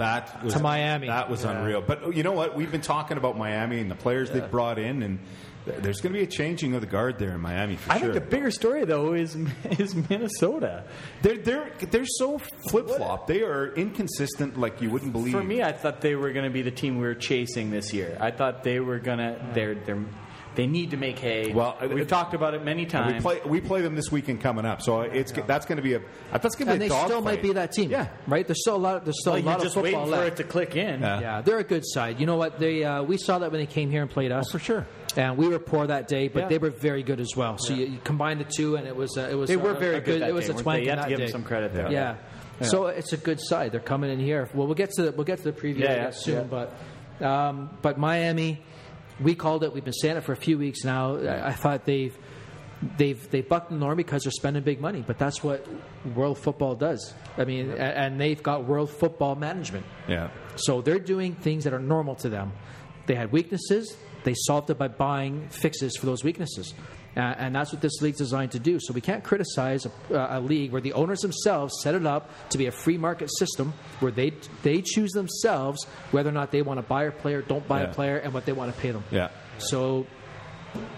to 0.48 0.59
Miami. 0.61 1.06
That 1.06 1.31
was 1.31 1.44
unreal. 1.44 1.81
But 1.81 2.02
oh, 2.05 2.11
you 2.11 2.23
know 2.23 2.32
what? 2.32 2.55
We've 2.55 2.70
been 2.70 2.81
talking 2.81 3.16
about 3.16 3.36
Miami 3.39 3.78
and 3.81 3.90
the 3.90 3.94
players 3.94 4.31
they've 4.31 4.51
brought 4.51 4.78
in, 4.78 5.02
and 5.02 5.19
there's 5.66 6.01
going 6.01 6.12
to 6.12 6.19
be 6.19 6.24
a 6.24 6.28
changing 6.28 6.74
of 6.74 6.81
the 6.81 6.86
guard 6.86 7.19
there 7.19 7.31
in 7.31 7.40
Miami 7.40 7.77
for 7.77 7.90
I 7.90 7.98
sure. 7.98 8.12
think 8.12 8.24
the 8.24 8.31
bigger 8.31 8.51
story 8.51 8.85
though 8.85 9.15
is 9.15 9.35
is 9.78 9.94
Minnesota. 9.94 10.85
they're 11.23 11.39
they're 11.39 11.73
they're 11.90 12.06
so 12.06 12.39
flip 12.69 12.89
flop. 12.89 13.27
They 13.27 13.43
are 13.43 13.73
inconsistent, 13.74 14.59
like 14.59 14.82
you 14.82 14.90
wouldn't 14.90 15.12
believe. 15.12 15.32
For 15.32 15.43
me, 15.43 15.62
I 15.62 15.73
thought 15.73 16.01
they 16.01 16.15
were 16.15 16.32
going 16.32 16.44
to 16.44 16.51
be 16.51 16.62
the 16.62 16.70
team 16.70 16.98
we 16.98 17.05
were 17.05 17.15
chasing 17.15 17.70
this 17.70 17.93
year. 17.93 18.16
I 18.20 18.31
thought 18.31 18.62
they 18.62 18.81
were 18.81 18.98
going 18.98 19.19
to. 19.19 19.40
They're 19.55 19.74
they're 19.74 20.05
they 20.55 20.66
need 20.66 20.90
to 20.93 20.97
make 20.97 21.18
hay. 21.18 21.52
Well, 21.52 21.76
we've 21.82 21.98
it- 22.01 22.09
talked 22.09 22.35
about 22.35 22.55
it 22.55 22.64
many 22.64 22.86
times. 22.86 23.14
we 23.14 23.20
play 23.20 23.40
we 23.44 23.60
play 23.60 23.81
them 23.82 23.94
this 23.94 24.10
weekend 24.12 24.40
coming 24.40 24.64
up, 24.64 24.82
so 24.82 25.01
it's 25.02 25.32
that's 25.47 25.66
going 25.66 25.76
to 25.76 25.82
be 25.82 25.94
a 25.94 26.01
that's 26.32 26.55
going 26.56 26.66
to 26.66 26.72
and 26.72 26.81
be 26.81 26.85
they 26.86 26.89
dog 26.89 27.06
still 27.06 27.20
might 27.20 27.43
be 27.43 27.52
that 27.55 27.72
team. 27.72 27.90
Yeah. 27.90 28.09
Right? 28.26 28.47
There's 28.47 28.60
still 28.62 28.76
a 28.76 28.78
lot, 28.78 29.05
there's 29.05 29.20
still 29.20 29.32
Well, 29.35 29.40
a 29.43 29.44
you're 29.44 29.51
lot 29.52 29.66
of 29.66 29.72
football 29.72 29.82
waiting 29.82 30.05
for 30.05 30.10
left. 30.10 30.40
it 30.40 30.43
to 30.43 30.44
click 30.44 30.76
in. 30.76 31.01
Yeah. 31.01 31.20
Yeah, 31.20 31.40
they're 31.43 31.59
a 31.59 31.64
good 31.64 31.85
side. 31.86 32.20
You 32.20 32.26
know 32.26 32.36
what? 32.36 32.59
They 32.59 32.85
uh, 32.85 33.02
we 33.02 33.16
saw 33.16 33.39
that 33.39 33.51
when 33.51 33.60
they 33.60 33.66
came 33.66 33.90
here 33.90 34.02
and 34.02 34.10
played 34.10 34.32
us 34.32 34.47
Oh, 34.48 34.52
for 34.52 34.59
sure. 34.59 34.86
and 35.16 35.36
we 35.36 35.48
were 35.48 35.59
poor 35.59 35.86
that 35.86 36.09
day, 36.09 36.28
but 36.28 36.40
Yeah. 36.44 36.48
they 36.48 36.59
were 36.59 36.70
very 36.70 37.02
good 37.02 37.20
as 37.20 37.35
well. 37.36 37.59
So 37.59 37.74
you, 37.74 37.86
you 37.86 37.98
combine 38.05 38.39
the 38.39 38.44
two, 38.44 38.76
and 38.76 38.86
it 38.86 38.94
was 38.97 39.16
uh, 39.18 39.28
it 39.31 39.35
was 39.35 39.48
They 39.48 39.56
were 39.56 39.70
a- 39.72 39.78
very 39.78 39.97
a 39.97 40.01
good. 40.01 40.22
that 40.22 40.28
It 40.31 40.35
was 40.35 40.44
day, 40.47 40.51
a 40.51 40.55
weren't 40.55 40.62
twank 40.64 40.78
they? 40.81 40.85
You 40.85 40.90
have 40.90 40.98
to 40.98 41.02
that 41.05 41.09
give 41.10 41.18
them 41.18 41.28
some 41.31 41.43
credit 41.44 41.72
there. 41.74 41.90
Yeah. 41.90 42.16
So 42.62 42.86
it's 42.86 43.12
a 43.12 43.16
good 43.16 43.40
side. 43.40 43.72
They're 43.72 43.81
coming 43.81 44.10
in 44.10 44.20
here. 44.20 44.48
Well, 44.55 44.66
we'll 44.66 44.76
get 44.76 44.90
to 44.93 45.02
the, 45.02 45.12
we'll 45.12 45.24
get 45.24 45.39
to 45.39 45.44
the 45.44 45.52
preview 45.52 45.81
Yeah, 45.81 45.94
yeah, 45.97 46.10
soon, 46.10 46.48
yeah. 46.48 46.62
but 47.20 47.26
um, 47.26 47.70
but 47.82 47.98
Miami, 47.98 48.60
we 49.20 49.34
called 49.34 49.64
it. 49.64 49.72
We've 49.72 49.84
been 49.84 49.92
saying 49.92 50.16
it 50.16 50.24
for 50.24 50.32
a 50.32 50.36
few 50.36 50.58
weeks 50.58 50.84
now. 50.84 51.16
I, 51.16 51.48
I 51.48 51.52
thought 51.52 51.84
they've 51.84 52.16
they've 52.98 53.30
they 53.30 53.40
bucked 53.40 53.70
the 53.70 53.76
norm 53.76 53.96
because 53.96 54.24
they're 54.24 54.32
spending 54.32 54.62
big 54.62 54.80
money, 54.80 55.02
but 55.06 55.18
that's 55.18 55.42
what 55.42 55.66
world 56.14 56.38
football 56.38 56.74
does. 56.74 57.14
I 57.38 57.44
mean, 57.44 57.70
a- 57.70 57.74
and 57.76 58.20
they've 58.20 58.42
got 58.42 58.64
world 58.66 58.90
football 58.90 59.34
management. 59.36 59.86
Yeah. 60.08 60.30
So 60.56 60.80
they're 60.82 60.98
doing 60.98 61.34
things 61.34 61.64
that 61.64 61.72
are 61.72 61.78
normal 61.78 62.14
to 62.16 62.28
them. 62.28 62.52
They 63.06 63.14
had 63.14 63.32
weaknesses. 63.32 63.96
They 64.24 64.34
solved 64.34 64.70
it 64.70 64.78
by 64.78 64.88
buying 64.88 65.48
fixes 65.50 65.96
for 65.96 66.06
those 66.06 66.24
weaknesses. 66.24 66.74
Uh, 67.16 67.20
and 67.38 67.54
that's 67.54 67.72
what 67.72 67.80
this 67.80 68.02
league's 68.02 68.18
designed 68.18 68.50
to 68.52 68.58
do. 68.58 68.78
So 68.80 68.92
we 68.92 69.00
can't 69.00 69.22
criticize 69.22 69.86
a, 69.86 69.90
a 70.10 70.40
league 70.40 70.72
where 70.72 70.80
the 70.80 70.92
owners 70.94 71.20
themselves 71.20 71.74
set 71.82 71.94
it 71.94 72.04
up 72.06 72.28
to 72.50 72.58
be 72.58 72.66
a 72.66 72.72
free 72.72 72.98
market 72.98 73.30
system 73.38 73.72
where 74.00 74.10
they 74.10 74.32
they 74.64 74.82
choose 74.82 75.12
themselves 75.12 75.86
whether 76.10 76.28
or 76.28 76.32
not 76.32 76.50
they 76.50 76.62
want 76.62 76.78
to 76.78 76.82
buy 76.82 77.04
a 77.04 77.12
player, 77.12 77.40
don't 77.42 77.66
buy 77.68 77.82
Yeah. 77.82 77.90
a 77.90 77.94
player, 77.94 78.16
and 78.16 78.34
what 78.34 78.46
they 78.46 78.52
want 78.52 78.74
to 78.74 78.80
pay 78.80 78.90
them. 78.90 79.04
Yeah. 79.12 79.28
So, 79.58 80.06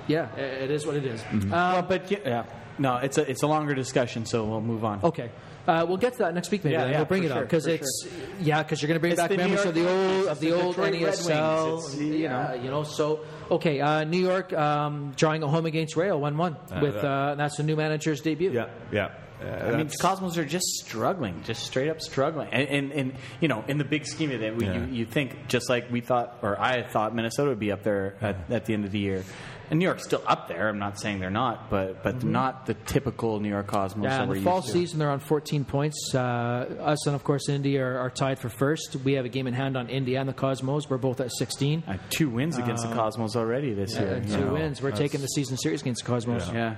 yeah, 0.09 0.29
i- 0.37 0.41
it 0.41 0.71
is 0.71 0.87
what 0.87 0.97
it 0.97 1.05
is. 1.05 1.23
Uh, 1.53 1.83
but 1.83 2.11
yeah, 2.11 2.19
yeah. 2.25 2.45
no, 2.79 2.97
it's 2.97 3.19
a 3.19 3.31
it's 3.31 3.43
a 3.43 3.47
longer 3.47 3.75
discussion, 3.75 4.25
so 4.25 4.45
we'll 4.45 4.61
move 4.63 4.85
on. 4.85 5.01
Okay. 5.05 5.31
Uh, 5.67 5.85
we'll 5.87 5.97
get 5.97 6.13
to 6.13 6.19
that 6.21 6.35
next 6.35 6.51
week, 6.51 6.63
maybe. 6.65 6.75
Yeah, 6.75 6.87
yeah, 6.91 6.97
we'll 6.99 7.07
bring 7.07 7.23
for 7.23 7.29
it 7.29 7.33
up 7.33 7.41
because 7.43 7.65
for 7.65 7.71
it's 7.71 8.09
yeah, 8.41 8.63
because 8.63 8.81
you're 8.81 8.89
going 8.89 8.97
to 8.97 9.01
bring 9.01 9.13
It's 9.13 9.21
back 9.21 9.31
the 9.31 9.37
memories 9.37 9.65
York 9.65 9.69
of 9.69 9.75
the 9.75 9.89
old 9.89 10.01
Yankees, 10.13 10.27
of 10.29 10.41
the 10.41 10.51
the 10.51 10.63
old 10.63 10.77
Detroit 10.77 10.95
NASL. 10.95 11.73
Wings, 11.77 12.01
you 12.01 12.07
yeah, 12.15 12.29
know. 12.49 12.55
you 12.63 12.71
know. 12.71 12.83
So 12.85 13.21
okay, 13.51 13.81
uh, 13.81 14.05
New 14.05 14.21
York 14.21 14.53
um, 14.53 15.13
drawing 15.17 15.43
a 15.43 15.49
home 15.49 15.67
against 15.67 15.97
Rayo 15.97 16.17
one 16.19 16.37
one 16.37 16.57
with 16.81 16.95
that- 16.95 17.05
uh, 17.05 17.35
that's 17.35 17.57
the 17.57 17.63
new 17.63 17.77
manager's 17.77 18.21
debut. 18.21 18.53
Yeah. 18.53 18.69
Yeah. 18.93 19.11
Uh, 19.39 19.45
I 19.45 19.49
mean, 19.49 19.73
that's- 19.89 19.97
Cosmos 20.01 20.39
are 20.39 20.47
just 20.47 20.65
struggling, 20.87 21.43
just 21.43 21.63
straight 21.65 21.91
up 21.91 22.01
struggling. 22.01 22.49
And, 22.53 22.69
and, 22.69 22.93
and 22.93 23.15
you 23.39 23.49
know, 23.49 23.65
in 23.69 23.77
the 23.77 23.85
big 23.85 24.07
scheme 24.07 24.31
of 24.31 24.41
it, 24.43 24.57
we, 24.57 24.65
Yeah. 24.65 24.87
you, 24.87 24.95
you 24.95 25.05
think 25.05 25.49
just 25.49 25.69
like 25.69 25.91
we 25.91 26.01
thought, 26.01 26.39
or 26.41 26.59
I 26.59 26.85
thought 26.85 27.15
Minnesota 27.15 27.51
would 27.51 27.59
be 27.59 27.71
up 27.71 27.83
there 27.83 28.15
at, 28.23 28.51
at 28.51 28.65
the 28.65 28.73
end 28.73 28.87
of 28.87 28.93
the 28.93 28.99
year. 28.99 29.25
And 29.71 29.79
New 29.81 29.85
York's 29.85 30.05
still 30.05 30.23
up 30.27 30.47
there. 30.49 30.69
I'm 30.69 30.79
not 30.79 31.01
saying 31.01 31.19
they're 31.19 31.31
not, 31.31 31.71
but 31.71 32.03
but 32.03 32.23
not 32.23 32.67
the 32.67 32.75
typical 32.75 33.41
New 33.41 33.49
York 33.49 33.67
Cosmos. 33.67 34.05
Yeah, 34.05 34.19
that 34.19 34.23
in 34.23 34.29
we're 34.29 34.35
the 34.37 34.43
fall 34.43 34.57
used 34.57 34.69
to. 34.69 34.73
season 34.73 34.99
they're 35.01 35.11
on 35.11 35.19
14 35.21 35.65
points. 35.65 36.15
Uh, 36.15 36.19
us 36.19 37.07
and 37.07 37.17
of 37.17 37.25
course 37.25 37.49
Indy 37.49 37.79
are, 37.79 37.99
are 37.99 38.11
tied 38.11 38.39
for 38.39 38.49
first. 38.49 38.97
We 39.05 39.15
have 39.15 39.25
a 39.25 39.29
game 39.29 39.47
in 39.47 39.55
hand 39.55 39.77
on 39.77 39.89
Indy 39.89 40.17
and 40.17 40.29
the 40.29 40.33
Cosmos. 40.33 40.89
We're 40.89 40.99
both 40.99 41.21
at 41.21 41.33
16. 41.33 41.83
Uh, 41.87 41.97
two 42.11 42.31
wins 42.31 42.59
against 42.59 42.89
the 42.89 42.95
Cosmos 42.95 43.35
already 43.35 43.75
this 43.75 43.95
year. 43.95 44.15
And 44.15 44.29
you 44.29 44.37
two 44.37 44.45
know. 44.45 44.53
wins. 44.53 44.81
We're 44.81 44.93
taking 44.93 45.21
the 45.21 45.27
season 45.29 45.57
series 45.57 45.83
against 45.83 46.05
the 46.05 46.11
Cosmos. 46.11 46.49
Yeah, 46.53 46.77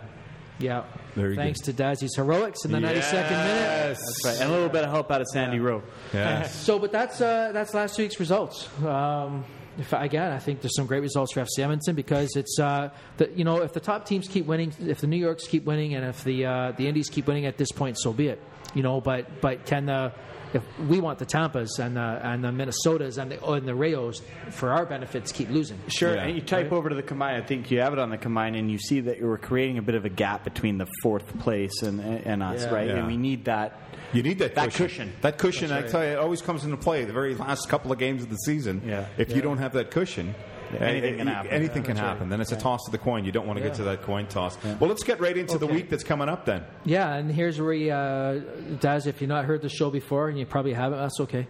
Yeah. 0.58 0.84
Very 1.14 1.36
Thanks 1.36 1.60
to 1.62 1.72
Dazzy's 1.72 2.14
heroics 2.16 2.64
in 2.64 2.72
the 2.72 2.78
92nd 2.78 3.30
minute. 3.30 3.98
that's 3.98 4.22
right. 4.24 4.40
And 4.40 4.50
a 4.50 4.52
little 4.52 4.68
bit 4.68 4.84
of 4.84 4.90
help 4.90 5.10
out 5.10 5.20
of 5.20 5.26
Sandy 5.28 5.58
Rowe. 5.58 5.82
Yes. 6.14 6.54
So, 6.54 6.78
but 6.78 6.92
that's 6.92 7.20
uh, 7.20 7.50
that's 7.52 7.74
last 7.74 7.98
week's 7.98 8.18
results. 8.20 8.68
Um, 8.82 9.44
if, 9.78 9.92
again, 9.92 10.32
I 10.32 10.38
think 10.38 10.60
there's 10.60 10.74
some 10.74 10.86
great 10.86 11.02
results 11.02 11.32
for 11.32 11.40
FC 11.40 11.60
Edmonton 11.60 11.94
because 11.94 12.34
it's 12.36 12.58
uh, 12.58 12.90
the, 13.16 13.30
you 13.34 13.44
know 13.44 13.62
if 13.62 13.72
the 13.72 13.80
top 13.80 14.06
teams 14.06 14.26
keep 14.28 14.46
winning, 14.46 14.72
if 14.80 15.00
the 15.00 15.06
New 15.06 15.16
Yorks 15.16 15.46
keep 15.46 15.64
winning, 15.64 15.94
and 15.94 16.04
if 16.04 16.24
the 16.24 16.44
uh, 16.44 16.72
the 16.72 16.88
Indies 16.88 17.08
keep 17.08 17.26
winning 17.26 17.46
at 17.46 17.56
this 17.56 17.70
point, 17.70 17.98
so 17.98 18.12
be 18.12 18.28
it. 18.28 18.42
You 18.74 18.82
know, 18.82 19.00
but 19.00 19.40
but 19.40 19.64
can 19.66 19.86
the 19.86 20.12
if 20.54 20.62
we 20.78 20.98
want 21.00 21.18
the 21.18 21.26
Tampas 21.26 21.78
and 21.78 21.96
the 21.96 22.00
and 22.00 22.42
the 22.44 22.48
Minnesotas 22.48 23.18
and 23.18 23.30
the 23.32 23.44
and 23.44 23.66
the 23.68 23.72
Rayos 23.72 24.22
for 24.50 24.70
our 24.72 24.86
benefits 24.86 25.32
keep 25.32 25.50
losing? 25.50 25.78
Sure, 25.88 26.14
Yeah. 26.14 26.24
and 26.24 26.34
you 26.34 26.42
type 26.42 26.72
over 26.72 26.88
to 26.88 26.94
the 26.94 27.02
combine. 27.02 27.34
I 27.40 27.44
think 27.44 27.70
you 27.70 27.80
have 27.80 27.92
it 27.92 27.98
on 27.98 28.10
the 28.10 28.18
combine, 28.18 28.54
and 28.54 28.70
you 28.70 28.78
see 28.78 29.00
that 29.00 29.20
we're 29.22 29.36
creating 29.38 29.78
a 29.78 29.82
bit 29.82 29.94
of 29.94 30.04
a 30.04 30.08
gap 30.10 30.44
between 30.44 30.78
the 30.78 30.86
fourth 31.02 31.38
place 31.40 31.82
and 31.82 32.00
and 32.00 32.42
us, 32.42 32.62
Yeah. 32.64 32.74
right? 32.74 32.88
Yeah. 32.88 32.96
And 32.96 33.06
we 33.06 33.16
need 33.16 33.44
that. 33.46 33.78
You 34.12 34.22
need 34.22 34.38
that, 34.38 34.54
That 34.54 34.66
cushion. 34.66 34.86
cushion. 34.86 35.12
That 35.20 35.36
cushion, 35.38 35.68
That's 35.68 35.88
I 35.88 35.90
tell 35.92 36.02
you, 36.04 36.12
it 36.12 36.18
always 36.18 36.40
comes 36.40 36.64
into 36.64 36.78
play 36.78 37.04
the 37.04 37.12
very 37.12 37.34
last 37.34 37.68
couple 37.68 37.92
of 37.92 37.98
games 37.98 38.22
of 38.22 38.30
the 38.30 38.36
season. 38.36 38.80
Yeah. 38.86 39.04
If 39.18 39.28
Yeah. 39.28 39.36
you 39.36 39.42
don't 39.42 39.58
have 39.58 39.74
that 39.74 39.90
cushion, 39.90 40.34
Anything 40.74 41.18
can 41.18 41.26
happen. 41.26 41.50
Anything 41.50 41.82
can 41.82 41.96
that's 41.96 42.20
right. 42.20 42.28
Then 42.28 42.40
it's 42.40 42.52
a 42.52 42.56
toss 42.56 42.86
of 42.86 42.92
the 42.92 42.98
coin. 42.98 43.24
You 43.24 43.32
don't 43.32 43.46
want 43.46 43.58
to 43.58 43.62
get 43.62 43.74
to 43.74 43.84
that 43.84 44.02
coin 44.02 44.26
toss. 44.26 44.56
Well, 44.64 44.88
let's 44.88 45.02
get 45.02 45.20
right 45.20 45.36
into 45.36 45.58
the 45.58 45.66
week 45.66 45.88
that's 45.90 46.04
coming 46.04 46.28
up 46.28 46.44
then. 46.44 46.64
Yeah, 46.84 47.14
and 47.14 47.30
here's 47.30 47.60
where 47.60 47.72
you, 47.72 47.92
uh, 47.92 48.40
Daz, 48.80 49.06
if 49.06 49.20
you've 49.20 49.28
not 49.28 49.44
heard 49.44 49.62
the 49.62 49.68
show 49.68 49.90
before, 49.90 50.28
and 50.28 50.38
you 50.38 50.46
probably 50.46 50.72
haven't, 50.72 50.98
that's 50.98 51.20
okay. 51.20 51.46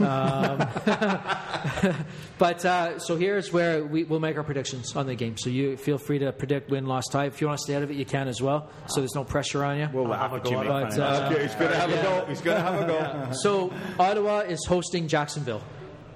Um, 0.00 0.58
but 2.38 2.64
uh, 2.64 2.98
so 2.98 3.16
here's 3.16 3.52
where 3.52 3.84
we, 3.84 4.04
we'll 4.04 4.20
make 4.20 4.36
our 4.36 4.44
predictions 4.44 4.94
on 4.94 5.06
the 5.06 5.14
game. 5.14 5.36
So 5.36 5.50
you 5.50 5.76
feel 5.76 5.98
free 5.98 6.18
to 6.20 6.32
predict 6.32 6.70
win, 6.70 6.86
loss, 6.86 7.04
tie. 7.10 7.26
If 7.26 7.40
you 7.40 7.46
want 7.46 7.58
to 7.58 7.64
stay 7.64 7.74
out 7.74 7.82
of 7.82 7.90
it, 7.90 7.96
you 7.96 8.04
can 8.04 8.28
as 8.28 8.40
well. 8.40 8.70
So 8.86 9.00
there's 9.00 9.14
no 9.14 9.24
pressure 9.24 9.64
on 9.64 9.78
you. 9.78 9.88
We'll 9.92 10.06
laugh 10.06 10.32
at 10.32 10.48
you. 10.48 10.58
make 10.58 10.68
But, 10.68 10.98
uh. 10.98 11.30
Okay, 11.30 11.42
he's 11.42 11.54
going 11.54 11.70
to 11.70 11.76
have 11.76 11.90
a 11.90 12.02
go. 12.02 12.24
He's 12.28 12.40
going 12.40 12.56
to 12.56 12.62
have 12.62 12.82
a 12.82 12.86
go. 12.86 13.32
so 13.42 13.72
Ottawa 13.98 14.40
is 14.40 14.64
hosting 14.66 15.08
Jacksonville. 15.08 15.62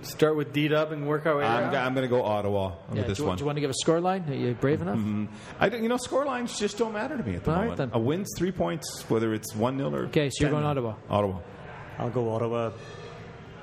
Start 0.02 0.36
with 0.36 0.52
D 0.52 0.68
Dub 0.68 0.90
and 0.92 1.06
work 1.06 1.26
our 1.26 1.36
way 1.36 1.44
I'm, 1.44 1.64
around. 1.64 1.74
I'm 1.76 1.94
going 1.94 2.02
to 2.04 2.08
go 2.08 2.24
Ottawa 2.24 2.72
Yeah, 2.90 2.98
with 2.98 3.06
this 3.08 3.18
do, 3.18 3.22
you- 3.22 3.28
one. 3.28 3.36
do 3.36 3.42
you 3.42 3.46
want 3.46 3.56
to 3.56 3.60
give 3.60 3.70
a 3.70 3.74
score 3.74 4.00
line? 4.00 4.24
Are 4.28 4.34
you 4.34 4.54
brave 4.54 4.82
enough? 4.82 4.98
I 5.60 5.68
don't, 5.68 5.82
you 5.82 5.88
know, 5.88 5.96
score 5.96 6.24
lines 6.26 6.58
just 6.58 6.76
don't 6.76 6.92
matter 6.92 7.16
to 7.16 7.22
me 7.22 7.36
at 7.36 7.44
the 7.44 7.50
All 7.50 7.56
right, 7.56 7.62
moment. 7.70 7.78
then. 7.78 7.90
A 7.92 7.98
win's 8.04 8.28
three 8.36 8.50
points, 8.52 9.04
whether 9.08 9.32
it's 9.32 9.54
one 9.54 9.78
0 9.78 9.94
or. 9.94 9.98
Okay, 10.06 10.28
so 10.30 10.42
you're 10.44 10.50
going. 10.50 10.64
Ottawa. 10.64 10.94
Ottawa. 11.08 11.38
I'll 11.98 12.10
go 12.10 12.30
Ottawa. 12.34 12.72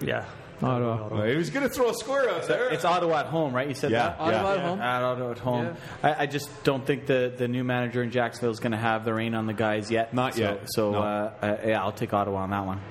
Yeah. 0.02 0.26
Ottawa. 0.61 1.07
Well, 1.10 1.24
he 1.26 1.36
was 1.36 1.49
going 1.49 1.68
to 1.68 1.74
throw 1.74 1.90
a 1.90 1.94
square 1.94 2.30
out 2.30 2.44
there. 2.48 2.70
It's 2.70 2.84
Ottawa 2.86 3.20
at 3.20 3.26
home, 3.28 3.53
right? 3.53 3.68
You 3.68 3.74
said 3.74 3.91
Yeah, 3.91 4.10
that? 4.10 4.18
yeah. 4.20 4.26
Ottawa 4.44 4.53
at 4.53 4.60
home. 4.60 4.82
At 4.82 5.02
Ottawa 5.03 5.32
at 5.32 5.40
home. 5.40 5.78
I, 6.03 6.24
I 6.24 6.26
just 6.26 6.49
don't 6.66 6.86
think 6.86 7.06
the, 7.06 7.34
the 7.36 7.48
new 7.48 7.64
manager 7.64 8.03
in 8.03 8.11
Jacksonville 8.11 8.52
is 8.52 8.60
going 8.60 8.74
to 8.74 8.78
have 8.78 9.06
the 9.06 9.14
reign 9.14 9.36
on 9.36 9.45
the 9.48 9.53
guys 9.53 9.90
yet. 9.90 10.14
Not 10.14 10.36
So- 10.36 10.41
yet. 10.41 10.61
So, 10.68 10.91
No. 10.91 10.99
uh, 11.02 11.34
uh, 11.41 11.57
yeah, 11.66 11.82
I'll 11.82 11.91
take 11.94 12.14
Ottawa 12.14 12.41
on 12.44 12.49
that 12.52 12.66
one. 12.66 12.82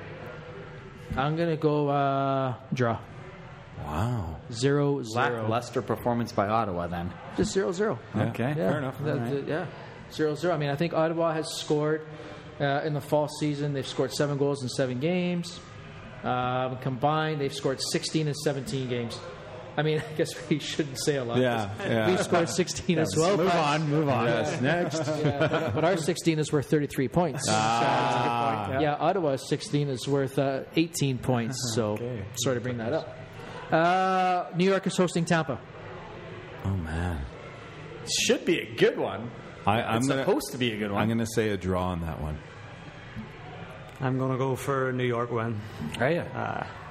I'm 1.16 1.36
going 1.36 1.50
to 1.50 1.56
go 1.56 1.88
uh, 1.88 2.54
draw. 2.72 2.98
Wow. 3.84 4.36
Zero, 4.52 5.02
zero. 5.02 5.42
Lackluster 5.42 5.82
performance 5.82 6.32
by 6.32 6.48
Ottawa 6.48 6.86
then. 6.86 7.12
Just 7.36 7.52
zero, 7.52 7.72
zero. 7.72 7.98
Okay. 8.16 8.48
Yeah, 8.48 8.54
Fair 8.54 8.78
enough. 8.78 8.98
The- 9.02 9.14
the- 9.14 9.44
yeah, 9.46 9.66
zero 10.12 10.34
zero. 10.34 10.54
I 10.54 10.58
mean, 10.58 10.70
I 10.70 10.76
think 10.76 10.94
Ottawa 10.94 11.32
has 11.34 11.48
scored 11.54 12.06
uh, 12.60 12.82
in 12.84 12.94
the 12.94 13.00
fall 13.00 13.28
season. 13.40 13.72
They've 13.72 13.86
scored 13.86 14.12
seven 14.12 14.38
goals 14.38 14.62
in 14.62 14.68
seven 14.68 15.00
games. 15.00 15.60
Um, 16.24 16.78
combined, 16.78 17.40
they've 17.40 17.54
scored 17.54 17.78
16 17.92 18.26
in 18.26 18.34
17 18.34 18.88
games. 18.88 19.18
I 19.76 19.82
mean, 19.82 20.02
I 20.10 20.12
guess 20.16 20.30
we 20.50 20.58
shouldn't 20.58 20.98
say 20.98 21.14
a 21.14 21.24
lot. 21.24 21.38
Yeah, 21.38 21.70
yeah. 21.80 22.10
We've 22.10 22.20
scored 22.20 22.48
16 22.48 22.98
as 22.98 23.14
well. 23.16 23.36
Move 23.36 23.46
but, 23.46 23.54
on, 23.54 23.88
move 23.88 24.08
on. 24.08 24.26
Yes, 24.26 24.60
next. 24.60 24.98
yeah, 25.06 25.46
but, 25.46 25.74
but 25.76 25.84
our 25.84 25.96
16 25.96 26.40
is 26.40 26.52
worth 26.52 26.68
33 26.68 27.06
points. 27.06 27.46
Ah. 27.48 28.80
yeah, 28.80 28.96
Ottawa's 28.96 29.48
16 29.48 29.88
is 29.88 30.08
worth 30.08 30.38
uh, 30.40 30.62
18 30.74 31.18
points. 31.18 31.56
So, 31.76 31.96
sorry 32.34 32.56
to 32.56 32.60
bring 32.60 32.78
that 32.78 32.92
up. 32.92 33.16
Uh, 33.70 34.46
New 34.56 34.64
York 34.68 34.86
is 34.86 34.96
hosting 34.96 35.24
Tampa. 35.24 35.60
Oh, 36.64 36.70
man. 36.76 37.24
Should 38.24 38.44
be 38.44 38.58
a 38.60 38.74
good 38.76 38.98
one. 38.98 39.30
I, 39.66 39.82
I'm 39.82 39.98
It's 39.98 40.08
gonna, 40.08 40.22
supposed 40.24 40.52
to 40.52 40.58
be 40.58 40.72
a 40.72 40.78
good 40.78 40.90
one. 40.90 41.02
I'm 41.02 41.08
going 41.08 41.18
to 41.18 41.26
say 41.26 41.50
a 41.50 41.56
draw 41.56 41.88
on 41.88 42.00
that 42.00 42.20
one. 42.20 42.38
I'm 44.00 44.16
going 44.18 44.32
to 44.32 44.38
go 44.38 44.56
for 44.56 44.88
a 44.88 44.92
New 44.92 45.04
York 45.04 45.30
win. 45.30 45.60
Are 45.98 46.10
you? 46.10 46.22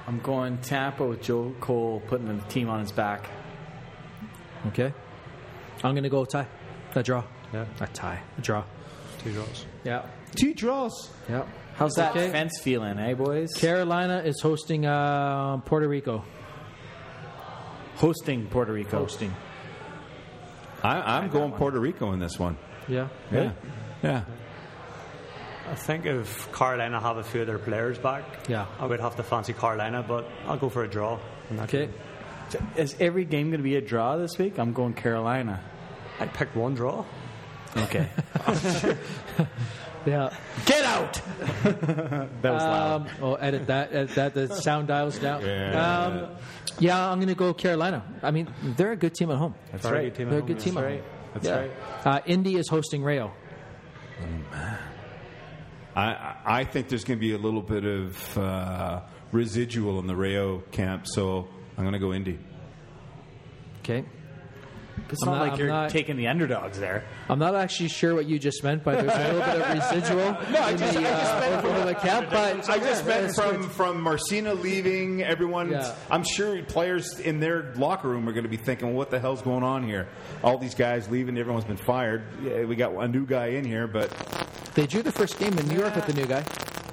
I'm 0.06 0.20
going 0.20 0.58
Tampa 0.58 1.04
with 1.06 1.22
Joe 1.22 1.54
Cole 1.60 2.02
putting 2.06 2.26
the 2.28 2.42
team 2.44 2.68
on 2.68 2.80
his 2.80 2.92
back. 2.92 3.28
Okay. 4.68 4.92
I'm 5.82 5.92
going 5.94 6.04
to 6.04 6.08
go 6.10 6.24
tie. 6.24 6.46
A 6.94 7.02
draw. 7.02 7.24
Yeah. 7.52 7.66
A 7.80 7.86
tie. 7.88 8.20
A 8.36 8.40
draw. 8.40 8.64
Two 9.24 9.32
draws. 9.32 9.66
Yeah. 9.84 10.06
Two 10.36 10.54
draws. 10.54 11.10
Yeah. 11.28 11.44
How's 11.74 11.94
that 11.94 12.10
Okay. 12.16 12.30
fence 12.30 12.58
feeling, 12.60 12.98
eh, 12.98 13.14
boys? 13.14 13.52
Carolina 13.54 14.22
is 14.24 14.40
hosting 14.40 14.84
uh, 14.86 15.58
Puerto 15.58 15.88
Rico. 15.88 16.24
Hosting 17.98 18.46
Puerto 18.46 18.72
Rico. 18.72 18.98
Hosting. 18.98 19.34
I, 20.82 21.16
I'm 21.18 21.28
going 21.30 21.52
Puerto 21.52 21.80
Rico 21.80 22.12
in 22.12 22.20
this 22.20 22.38
one. 22.38 22.56
Yeah. 22.86 23.08
Yeah. 23.32 23.52
Yeah. 24.02 24.24
I 25.68 25.74
think 25.74 26.06
if 26.06 26.50
Carolina 26.52 27.00
have 27.00 27.16
a 27.18 27.22
few 27.24 27.40
of 27.42 27.46
their 27.46 27.58
players 27.58 27.98
back, 27.98 28.24
Yeah. 28.48 28.66
I 28.78 28.86
would 28.86 29.00
have 29.00 29.16
to 29.16 29.22
fancy 29.22 29.52
Carolina, 29.52 30.04
but 30.06 30.26
I'll 30.46 30.56
go 30.56 30.68
for 30.68 30.84
a 30.84 30.88
draw. 30.88 31.18
Okay. 31.62 31.86
game. 31.88 31.94
Is 32.76 32.96
every 33.00 33.24
game 33.24 33.50
going 33.50 33.58
to 33.60 33.64
be 33.64 33.76
a 33.76 33.80
draw 33.80 34.16
this 34.16 34.38
week? 34.38 34.58
I'm 34.58 34.72
going 34.72 34.94
Carolina. 34.94 35.60
I 36.20 36.26
picked 36.26 36.56
one 36.56 36.74
draw. 36.74 37.04
Okay. 37.76 38.08
Yeah. 40.08 40.34
Get 40.64 40.84
out! 40.84 41.14
that 41.64 42.28
was 42.42 42.62
loud. 42.62 43.00
Um, 43.02 43.08
oh, 43.20 43.34
edit 43.34 43.66
that. 43.66 43.92
Edit 43.92 44.14
that. 44.14 44.34
The 44.34 44.48
sound 44.54 44.88
dials 44.88 45.18
down. 45.18 45.44
Yeah. 45.44 46.06
Um, 46.06 46.36
yeah, 46.78 47.10
I'm 47.10 47.18
going 47.18 47.28
to 47.28 47.34
go 47.34 47.52
Carolina. 47.52 48.02
I 48.22 48.30
mean, 48.30 48.48
they're 48.76 48.92
a 48.92 48.96
good 48.96 49.14
team 49.14 49.30
at 49.30 49.36
home. 49.36 49.54
That's 49.70 49.82
Very 49.86 49.96
right. 49.96 50.04
good 50.04 50.14
team 50.16 50.28
at 50.28 50.30
They're 50.30 50.38
a 50.40 50.42
good 50.42 50.60
team 50.60 50.78
at 50.78 50.84
right. 50.84 51.00
home. 51.00 51.10
That's 51.34 51.46
yeah. 51.46 51.58
right. 51.58 51.70
Uh, 52.06 52.20
Indy 52.26 52.56
is 52.56 52.68
hosting 52.68 53.02
Rayo. 53.02 53.32
I, 55.94 56.02
I- 56.04 56.34
I 56.46 56.64
think 56.64 56.88
there's 56.88 57.04
going 57.04 57.18
to 57.18 57.20
be 57.20 57.34
a 57.34 57.38
little 57.38 57.60
bit 57.62 57.84
of 57.84 58.38
uh, 58.38 59.00
residual 59.32 59.98
in 59.98 60.06
the 60.06 60.16
Rayo 60.16 60.60
camp, 60.70 61.06
so 61.06 61.48
I'm 61.76 61.84
going 61.84 61.92
to 61.92 61.98
go 61.98 62.14
Indy. 62.14 62.38
Okay. 63.80 64.04
It's 65.10 65.22
I'm 65.22 65.30
not, 65.32 65.36
not- 65.38 65.42
like 65.42 65.52
I'm 65.52 65.58
you're 65.58 65.68
not- 65.68 65.90
taking 65.90 66.16
the 66.16 66.28
underdogs 66.28 66.78
there. 66.78 67.04
I'm 67.28 67.38
not 67.38 67.54
actually 67.54 67.88
sure 67.88 68.14
what 68.14 68.26
you 68.26 68.38
just 68.38 68.62
meant 68.62 68.84
by 68.84 68.94
there's 69.00 69.12
a 69.12 69.32
little 69.32 69.40
bit 69.40 69.60
of 69.60 69.74
residual 69.74 70.28
in 70.68 70.76
the, 71.02 71.08
uh, 71.08 71.62
over 71.64 71.84
the 71.86 71.94
camp, 71.94 72.28
but 72.30 72.68
I 72.68 72.78
just 72.78 73.06
meant 73.06 73.34
from, 73.34 73.62
good. 73.62 73.70
from 73.70 74.00
Marcina 74.02 74.54
leaving, 74.54 75.22
everyone. 75.22 75.70
Yeah. 75.70 75.94
I'm 76.10 76.24
sure 76.24 76.62
players 76.64 77.18
in 77.20 77.40
their 77.40 77.72
locker 77.76 78.08
room 78.08 78.28
are 78.28 78.32
going 78.32 78.44
to 78.44 78.50
be 78.50 78.56
thinking, 78.56 78.94
"What 78.94 79.10
the 79.10 79.18
hell's 79.18 79.42
going 79.42 79.62
on 79.62 79.82
here? 79.82 80.08
All 80.42 80.58
these 80.58 80.74
guys 80.74 81.08
leaving, 81.08 81.36
everyone's 81.38 81.64
been 81.64 81.76
fired. 81.76 82.22
Yeah, 82.42 82.64
we 82.64 82.76
got 82.76 82.92
a 82.94 83.08
new 83.08 83.26
guy 83.26 83.46
in 83.48 83.64
here, 83.64 83.86
but 83.86 84.10
they 84.74 84.86
drew 84.86 85.02
the 85.02 85.12
first 85.12 85.38
game 85.38 85.56
in 85.58 85.66
New 85.68 85.78
York 85.78 85.94
with 85.96 86.06
the 86.06 86.12
new 86.14 86.26
guy. 86.26 86.44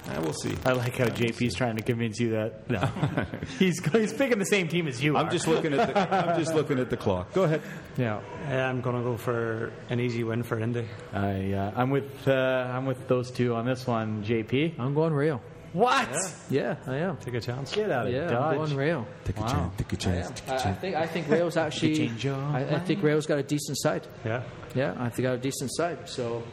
Eh, 0.10 0.20
we'll 0.20 0.34
see." 0.34 0.56
I 0.66 0.72
like 0.74 0.98
how 0.98 1.06
JP's 1.06 1.56
trying 1.56 1.78
to 1.78 1.84
convince 1.84 2.20
you 2.20 2.32
that 2.32 2.70
no, 2.70 2.80
he's 3.60 3.84
he's 3.92 4.14
picking 4.14 4.40
the 4.40 4.46
same 4.46 4.68
team 4.68 4.88
as 4.88 5.04
you 5.04 5.16
I'm 5.18 5.28
are. 5.28 5.32
just 5.32 5.48
looking 5.48 5.74
at 5.74 5.94
the, 5.94 6.16
I'm 6.16 6.40
just 6.40 6.54
looking 6.54 6.80
at 6.80 6.90
the 6.90 6.98
clock. 6.98 7.34
Go 7.34 7.44
ahead. 7.44 7.62
Yeah. 7.98 8.22
Yeah, 8.50 8.70
I'm 8.70 8.82
going 8.82 8.96
to 8.98 9.02
go 9.02 9.18
for 9.18 9.72
an 9.90 10.00
easy 10.00 10.24
win 10.24 10.44
for 10.44 10.60
Indy. 10.60 10.88
I, 11.14 11.52
uh, 11.54 11.72
I'm 11.76 11.90
with 11.90 12.28
uh, 12.28 12.32
I'm 12.72 12.86
with 12.86 13.08
those 13.08 13.32
two 13.32 13.56
on 13.56 13.66
this 13.66 13.88
one. 13.88 14.24
JP. 14.24 14.80
I'm 14.80 14.94
going 14.94 15.14
Rayo. 15.14 15.42
What? 15.74 16.08
Yeah, 16.50 16.78
I 16.88 16.98
am. 16.98 17.18
Take 17.18 17.34
a 17.34 17.42
chance. 17.42 17.76
Get 17.76 17.92
out 17.92 18.08
of 18.08 18.14
Yeah, 18.14 18.40
I'm 18.40 18.56
going 18.58 18.76
Rayo. 18.78 19.06
Take 19.26 19.38
a 19.38 19.42
chance. 19.42 19.76
Take 19.78 19.92
a 19.92 19.96
chance. 19.98 20.40
Take 20.40 20.48
a 20.48 20.52
I, 20.52 20.56
I 20.56 20.60
chance. 20.60 20.80
think 20.80 20.96
I 20.96 21.06
think 21.08 21.28
Rayo's 21.28 21.58
actually. 21.66 21.96
change 21.98 22.24
your 22.24 22.36
I, 22.36 22.76
I 22.76 22.80
think 22.80 23.02
Rayo's 23.04 23.26
got 23.26 23.40
a 23.40 23.44
decent 23.44 23.78
side. 23.82 24.08
Yeah. 24.24 24.44
Yeah, 24.74 24.94
I 24.98 25.10
think 25.10 25.24
got 25.26 25.34
a 25.34 25.38
decent 25.38 25.72
side. 25.76 26.08
So 26.08 26.44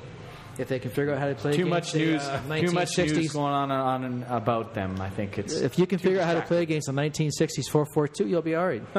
if 0.63 0.69
they 0.69 0.79
can 0.79 0.91
figure 0.91 1.13
out 1.13 1.19
how 1.21 1.29
to 1.29 1.35
play 1.35 1.53
Too 1.53 1.67
against 1.67 1.71
much 1.71 1.93
the, 1.93 1.99
news. 1.99 2.23
uh, 2.23 2.41
too 2.59 2.73
much 2.73 2.89
1960s 2.97 3.15
news 3.17 3.33
going 3.33 3.53
on 3.53 3.71
on 3.71 4.05
and 4.05 4.25
about 4.29 4.73
them. 4.75 4.99
I 5.01 5.11
think 5.11 5.39
it's. 5.39 5.53
If 5.61 5.79
you 5.79 5.87
can 5.87 5.99
figure 5.99 6.21
out 6.21 6.27
how 6.27 6.35
to 6.35 6.43
play 6.43 6.63
against 6.63 6.87
the 6.87 6.93
1960s 6.95 7.69
4-4-2, 7.71 8.29
you'll 8.29 8.41
be 8.43 8.55
all 8.55 8.67
right. 8.67 8.83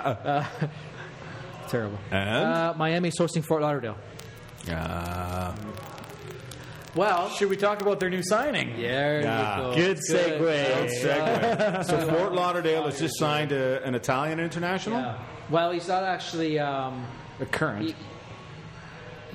Uh, 0.00 0.44
terrible. 1.68 1.98
And 2.10 2.44
Uh, 2.44 2.74
Miami's 2.76 3.16
hosting 3.18 3.42
Fort 3.42 3.62
Lauderdale. 3.62 3.96
uh, 4.70 5.54
Well, 6.96 7.28
Should 7.30 7.48
we 7.50 7.56
talk 7.56 7.80
about 7.82 8.00
their 8.00 8.10
new 8.10 8.22
signing? 8.22 8.76
there 8.80 9.20
Yeah. 9.22 9.56
go. 9.60 9.74
Good 9.76 9.98
Good. 10.08 10.40
segue. 10.40 10.88
segue. 11.02 11.84
so 11.84 12.08
Fort 12.08 12.32
Lauderdale 12.32 12.84
has 12.84 12.98
just 12.98 13.16
signed 13.18 13.52
a, 13.52 13.82
an 13.84 13.94
Italian 13.94 14.40
international. 14.40 14.98
Yeah. 15.00 15.18
Well, 15.50 15.70
he's 15.70 15.86
not 15.88 16.02
actually. 16.02 16.58
Um, 16.58 17.06
The 17.38 17.46
current. 17.46 17.86
he, 17.86 17.94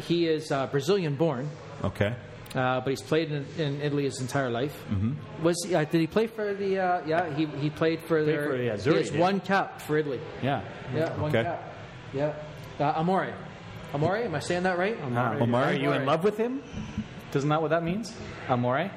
he 0.07 0.27
is 0.27 0.51
uh, 0.51 0.67
Brazilian 0.67 1.15
born, 1.15 1.49
Okay. 1.83 2.13
uh, 2.55 2.81
but 2.81 2.89
he's 2.89 3.01
played 3.01 3.31
in, 3.31 3.45
in 3.57 3.81
Italy 3.81 4.03
his 4.05 4.19
entire 4.21 4.49
life. 4.49 4.75
Mm-hmm. 4.89 5.43
Was 5.43 5.55
he, 5.67 5.75
uh, 5.75 5.83
did 5.85 6.01
he 6.01 6.07
play 6.07 6.27
for 6.27 6.53
the? 6.53 6.79
Uh, 6.79 7.01
yeah, 7.05 7.33
he, 7.35 7.45
he 7.45 7.69
played 7.69 7.99
for 8.01 8.23
their. 8.23 8.45
for 8.49 8.57
the 8.57 8.63
he 8.63 8.67
has 8.69 8.83
did. 8.83 9.17
one 9.19 9.39
cap 9.39 9.81
for 9.81 9.97
Italy. 9.97 10.19
Yeah. 10.41 10.61
Yeah, 10.93 11.15
one 11.19 11.29
Okay. 11.29 11.43
cap. 11.43 11.73
Yeah, 12.13 12.33
uh, 12.79 12.93
Amore. 12.97 13.33
Amore, 13.93 14.17
am 14.17 14.35
I 14.35 14.39
saying 14.39 14.63
that 14.63 14.77
right? 14.77 14.97
Uh, 15.01 15.37
Omar? 15.39 15.65
Are 15.65 15.73
you 15.73 15.91
in 15.93 16.05
love 16.05 16.23
with 16.23 16.37
him? 16.37 16.61
Isn't 17.33 17.49
that 17.49 17.61
what 17.61 17.69
that 17.71 17.83
means? 17.83 18.13
Amore? 18.49 18.89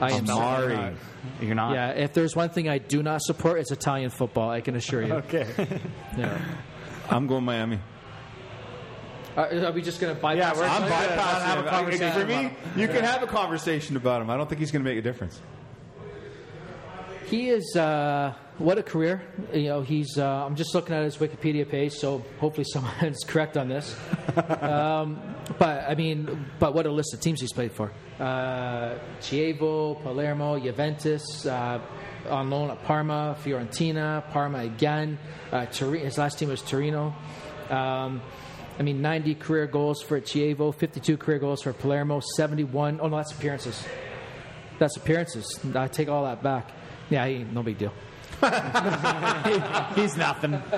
I 0.00 0.10
am. 0.12 0.28
Amari. 0.28 0.96
You're 1.40 1.54
not. 1.54 1.72
Yeah, 1.74 1.90
if 1.90 2.12
there's 2.12 2.34
one 2.36 2.50
thing 2.50 2.68
I 2.68 2.78
do 2.78 3.02
not 3.02 3.22
support, 3.22 3.58
it's 3.60 3.70
Italian 3.72 4.10
football. 4.10 4.50
I 4.50 4.60
can 4.60 4.74
assure 4.76 5.02
you. 5.02 5.14
Okay. 5.14 5.46
Yeah. 6.18 6.40
I'm 7.10 7.26
going 7.26 7.44
Miami. 7.44 7.78
Are, 9.36 9.66
are 9.66 9.72
we 9.72 9.82
just 9.82 10.00
going 10.00 10.14
to 10.14 10.20
bypass? 10.20 10.56
Yeah, 10.56 10.60
we're- 10.60 10.70
I'm 10.70 10.82
bypassing 10.82 11.42
have 11.44 11.58
a 11.58 11.62
him. 11.62 11.68
Conversation 11.68 12.20
For 12.20 12.26
me, 12.26 12.50
you 12.80 12.88
can 12.88 13.02
have 13.04 13.22
a 13.22 13.26
conversation 13.26 13.96
about 13.96 14.22
him. 14.22 14.30
I 14.30 14.36
don't 14.36 14.48
think 14.48 14.60
he's 14.60 14.70
going 14.70 14.84
to 14.84 14.88
make 14.90 14.98
a 14.98 15.02
difference. 15.02 15.40
He 17.26 17.48
is 17.48 17.74
uh, 17.74 18.34
what 18.58 18.78
a 18.78 18.82
career. 18.82 19.22
You 19.52 19.64
know, 19.64 19.82
he's. 19.82 20.18
Uh, 20.18 20.44
I'm 20.46 20.54
just 20.56 20.74
looking 20.74 20.94
at 20.94 21.02
his 21.04 21.16
Wikipedia 21.16 21.68
page, 21.68 21.92
so 21.94 22.22
hopefully 22.38 22.64
someone's 22.72 23.24
correct 23.26 23.56
on 23.56 23.68
this. 23.68 23.96
um, 24.60 25.20
but 25.58 25.84
I 25.88 25.94
mean, 25.94 26.46
but 26.58 26.74
what 26.74 26.86
a 26.86 26.90
list 26.92 27.14
of 27.14 27.20
teams 27.20 27.40
he's 27.40 27.52
played 27.52 27.72
for: 27.72 27.92
uh, 28.20 28.94
Chievo, 29.20 30.00
Palermo, 30.02 30.58
Juventus. 30.60 31.46
Uh, 31.46 31.80
on 32.28 32.48
loan 32.48 32.70
at 32.70 32.82
Parma, 32.84 33.36
Fiorentina, 33.44 34.26
Parma 34.30 34.60
again. 34.60 35.18
Uh, 35.52 35.66
Tori- 35.66 35.98
his 35.98 36.16
last 36.16 36.38
team 36.38 36.48
was 36.48 36.62
Torino. 36.62 37.14
Um, 37.68 38.22
I 38.78 38.82
mean, 38.82 39.00
90 39.00 39.36
career 39.36 39.66
goals 39.66 40.02
for 40.02 40.20
Chievo, 40.20 40.74
52 40.74 41.16
career 41.16 41.38
goals 41.38 41.62
for 41.62 41.72
Palermo, 41.72 42.20
71. 42.36 43.00
Oh 43.00 43.08
no, 43.08 43.16
that's 43.16 43.32
appearances. 43.32 43.84
That's 44.78 44.96
appearances. 44.96 45.60
I 45.74 45.86
take 45.88 46.08
all 46.08 46.24
that 46.24 46.42
back. 46.42 46.70
Yeah, 47.10 47.26
he, 47.26 47.44
no 47.44 47.62
big 47.62 47.78
deal. 47.78 47.92
He's 49.94 50.16
nothing. 50.16 50.50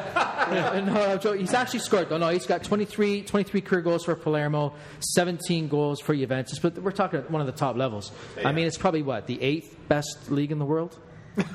no, 0.51 1.20
I'm 1.24 1.39
he's 1.39 1.55
actually 1.55 1.81
scored. 1.81 2.09
Oh, 2.10 2.18
no, 2.18 2.28
he's 2.28 2.47
got 2.47 2.62
23, 2.62 3.23
23 3.23 3.60
career 3.62 3.81
goals 3.81 4.05
for 4.05 4.14
Palermo, 4.14 4.74
17 5.01 5.66
goals 5.68 6.01
for 6.01 6.14
Juventus. 6.14 6.59
But 6.59 6.78
we're 6.78 6.93
talking 6.93 7.20
one 7.28 7.40
of 7.40 7.47
the 7.47 7.52
top 7.52 7.77
levels. 7.77 8.12
I 8.44 8.52
mean, 8.52 8.66
it's 8.66 8.78
probably 8.78 9.02
what 9.02 9.27
the 9.27 9.43
eighth 9.43 9.74
best 9.89 10.31
league 10.31 10.52
in 10.52 10.59
the 10.59 10.64
world. 10.64 10.97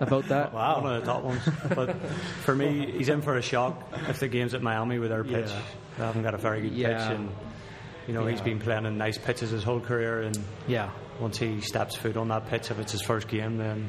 About 0.00 0.28
that. 0.28 0.52
Wow. 0.52 0.82
One 0.82 0.94
of 0.96 1.00
the 1.04 1.06
top 1.12 1.22
ones. 1.24 1.42
But 1.74 1.94
for 2.44 2.54
me, 2.54 2.90
he's 2.92 3.08
in 3.08 3.22
for 3.22 3.36
a 3.36 3.42
shock 3.42 3.82
if 4.08 4.20
the 4.20 4.28
game's 4.28 4.54
at 4.54 4.62
Miami 4.62 4.98
with 4.98 5.10
their 5.10 5.24
pitch. 5.24 5.48
Yeah. 5.50 5.62
They 5.98 6.04
haven't 6.04 6.22
got 6.22 6.34
a 6.34 6.38
very 6.38 6.62
good 6.62 6.72
Yeah. 6.72 7.08
pitch. 7.08 7.16
And, 7.18 7.30
you 8.06 8.14
know, 8.14 8.26
he's 8.26 8.40
been 8.40 8.58
playing 8.58 8.86
in 8.86 8.98
nice 8.98 9.18
pitches 9.18 9.50
his 9.50 9.62
whole 9.64 9.80
career. 9.80 10.22
And 10.22 10.38
Yeah. 10.66 10.90
once 11.20 11.38
he 11.38 11.60
steps 11.60 11.96
foot 11.96 12.16
on 12.16 12.28
that 12.28 12.46
pitch, 12.48 12.70
if 12.70 12.78
it's 12.78 12.92
his 12.92 13.02
first 13.02 13.28
game, 13.28 13.56
then, 13.56 13.88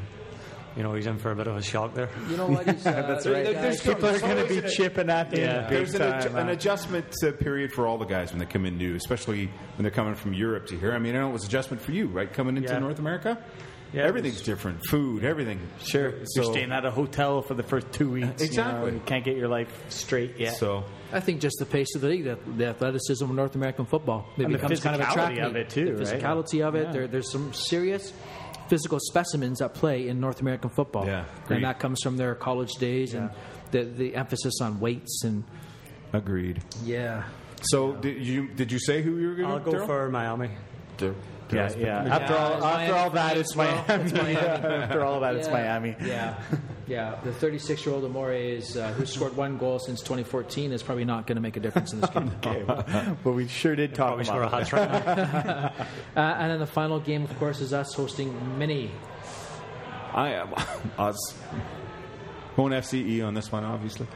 you 0.77 0.83
know, 0.83 0.93
he's 0.93 1.07
in 1.07 1.17
for 1.17 1.31
a 1.31 1.35
bit 1.35 1.47
of 1.47 1.55
a 1.57 1.61
shock 1.61 1.93
there. 1.93 2.09
You 2.29 2.37
know 2.37 2.47
what? 2.47 2.65
Uh, 2.67 2.73
That's 2.73 3.25
right. 3.27 3.43
there- 3.43 3.53
there's- 3.53 3.81
People 3.83 4.07
are 4.07 4.19
going 4.19 4.47
to 4.47 4.61
be 4.61 4.69
chipping 4.69 5.09
at 5.09 5.33
him. 5.33 5.39
Yeah. 5.39 5.67
big 5.67 5.69
There's 5.87 5.93
an, 5.95 6.01
adju- 6.01 6.35
an 6.41 6.49
uh, 6.49 6.51
adjustment 6.53 7.05
uh, 7.25 7.31
period 7.33 7.71
for 7.73 7.87
all 7.87 7.97
the 7.97 8.05
guys 8.05 8.31
when 8.31 8.39
they 8.39 8.45
come 8.45 8.65
in 8.65 8.77
new, 8.77 8.95
especially 8.95 9.47
when 9.75 9.83
they're 9.83 9.91
coming 9.91 10.15
from 10.15 10.33
Europe 10.33 10.67
to 10.67 10.77
here. 10.77 10.93
I 10.93 10.99
mean, 10.99 11.15
I 11.15 11.19
know 11.19 11.29
it 11.29 11.33
was 11.33 11.45
adjustment 11.45 11.81
for 11.81 11.91
you, 11.91 12.07
right? 12.07 12.31
Coming 12.31 12.55
into 12.57 12.71
Yeah. 12.71 12.79
North 12.79 12.99
America, 12.99 13.37
Yeah, 13.93 14.03
everything's 14.03 14.35
was- 14.35 14.43
different. 14.43 14.79
Food, 14.89 15.23
everything. 15.23 15.59
Sure. 15.83 16.13
So- 16.25 16.41
You're 16.43 16.51
staying 16.53 16.71
at 16.71 16.85
a 16.85 16.91
hotel 16.91 17.41
for 17.41 17.53
the 17.55 17.63
first 17.63 17.91
two 17.91 18.09
weeks. 18.09 18.25
you 18.25 18.37
know, 18.37 18.45
Exactly. 18.45 18.93
you 18.93 19.01
can't 19.05 19.25
get 19.25 19.35
your 19.37 19.47
life 19.49 19.67
straight 19.89 20.37
yet. 20.37 20.55
So 20.55 20.83
I 21.11 21.19
think 21.19 21.41
just 21.41 21.57
the 21.59 21.65
pace 21.65 21.93
of 21.95 22.01
the 22.01 22.07
league, 22.07 22.23
the, 22.23 22.37
the 22.57 22.67
athleticism 22.67 23.23
of 23.23 23.31
North 23.35 23.55
American 23.55 23.85
football, 23.85 24.27
it 24.37 24.43
And 24.43 24.53
the 24.53 24.57
becomes 24.59 24.79
kind 24.79 24.95
of 24.95 25.01
a 25.01 25.05
physicality 25.05 25.13
track 25.13 25.37
of 25.39 25.55
it 25.57 25.69
too, 25.69 25.95
The 25.97 26.05
right? 26.05 26.21
physicality 26.21 26.65
of 26.67 26.75
it. 26.75 26.85
Yeah. 26.87 26.91
There, 26.93 27.07
there's 27.07 27.31
some 27.31 27.53
serious 27.53 28.13
physical 28.69 28.99
specimens 29.01 29.61
at 29.61 29.73
play 29.73 30.07
in 30.07 30.21
North 30.21 30.39
American 30.39 30.69
football. 30.69 31.05
Yeah, 31.05 31.25
agreed. 31.43 31.57
and 31.57 31.65
that 31.65 31.79
comes 31.79 31.99
from 32.01 32.15
their 32.15 32.35
college 32.35 32.71
days 32.79 33.13
and 33.13 33.29
the, 33.71 33.83
the 33.83 34.15
emphasis 34.15 34.61
on 34.61 34.79
weights 34.79 35.23
and 35.25 35.43
agreed. 36.13 36.61
yeah. 36.85 37.23
So 37.63 37.91
did 37.93 38.25
you 38.25 38.47
did 38.47 38.71
you 38.71 38.79
say 38.79 39.01
who 39.03 39.17
you 39.17 39.27
were 39.27 39.35
going 39.35 39.47
I'll 39.51 39.59
to 39.59 39.71
go 39.71 39.85
for 39.85 40.09
Miami. 40.09 40.49
Yeah, 41.51 41.71
yeah. 41.77 42.15
After 42.15 42.35
all, 42.35 42.53
after 42.63 42.93
Miami 42.93 42.97
all 42.99 43.09
that, 43.11 43.37
it's 43.37 43.55
well. 43.55 43.85
Miami. 43.87 44.03
It's 44.03 44.13
Miami. 44.13 44.35
after 44.37 45.03
all 45.03 45.19
that, 45.19 45.35
it's 45.35 45.47
Yeah. 45.47 45.53
Miami. 45.53 45.95
Yeah, 46.03 46.39
yeah. 46.87 47.15
The 47.23 47.33
36 47.33 47.85
year 47.85 47.95
old 47.95 48.05
Amore 48.05 48.33
is 48.33 48.77
uh, 48.77 48.91
who 48.93 49.05
scored 49.05 49.35
one 49.35 49.57
goal 49.57 49.79
since 49.79 49.99
2014 50.01 50.71
is 50.71 50.81
probably 50.83 51.05
not 51.05 51.27
going 51.27 51.35
to 51.35 51.41
make 51.41 51.57
a 51.57 51.59
difference 51.59 51.93
in 51.93 52.01
this 52.01 52.09
game. 52.09 52.31
Okay, 52.45 52.63
well, 52.63 53.17
but 53.23 53.31
we 53.33 53.47
sure 53.47 53.75
did 53.75 53.93
talk 53.93 54.07
Probably 54.09 54.25
score 54.25 54.43
a 54.43 54.47
about 54.47 54.67
hat 54.67 54.67
trick 54.67 54.89
now. 56.15 56.21
Uh, 56.21 56.35
and 56.39 56.51
then 56.51 56.59
the 56.59 56.65
final 56.67 56.99
game, 56.99 57.23
of 57.23 57.37
course, 57.39 57.61
is 57.61 57.73
us 57.73 57.93
hosting 57.93 58.57
Mini. 58.57 58.91
I 60.13 60.29
am 60.33 60.53
us. 60.97 61.17
Going 62.55 62.73
FCE 62.73 63.25
on 63.25 63.33
this 63.33 63.51
one, 63.51 63.63
obviously. 63.63 64.07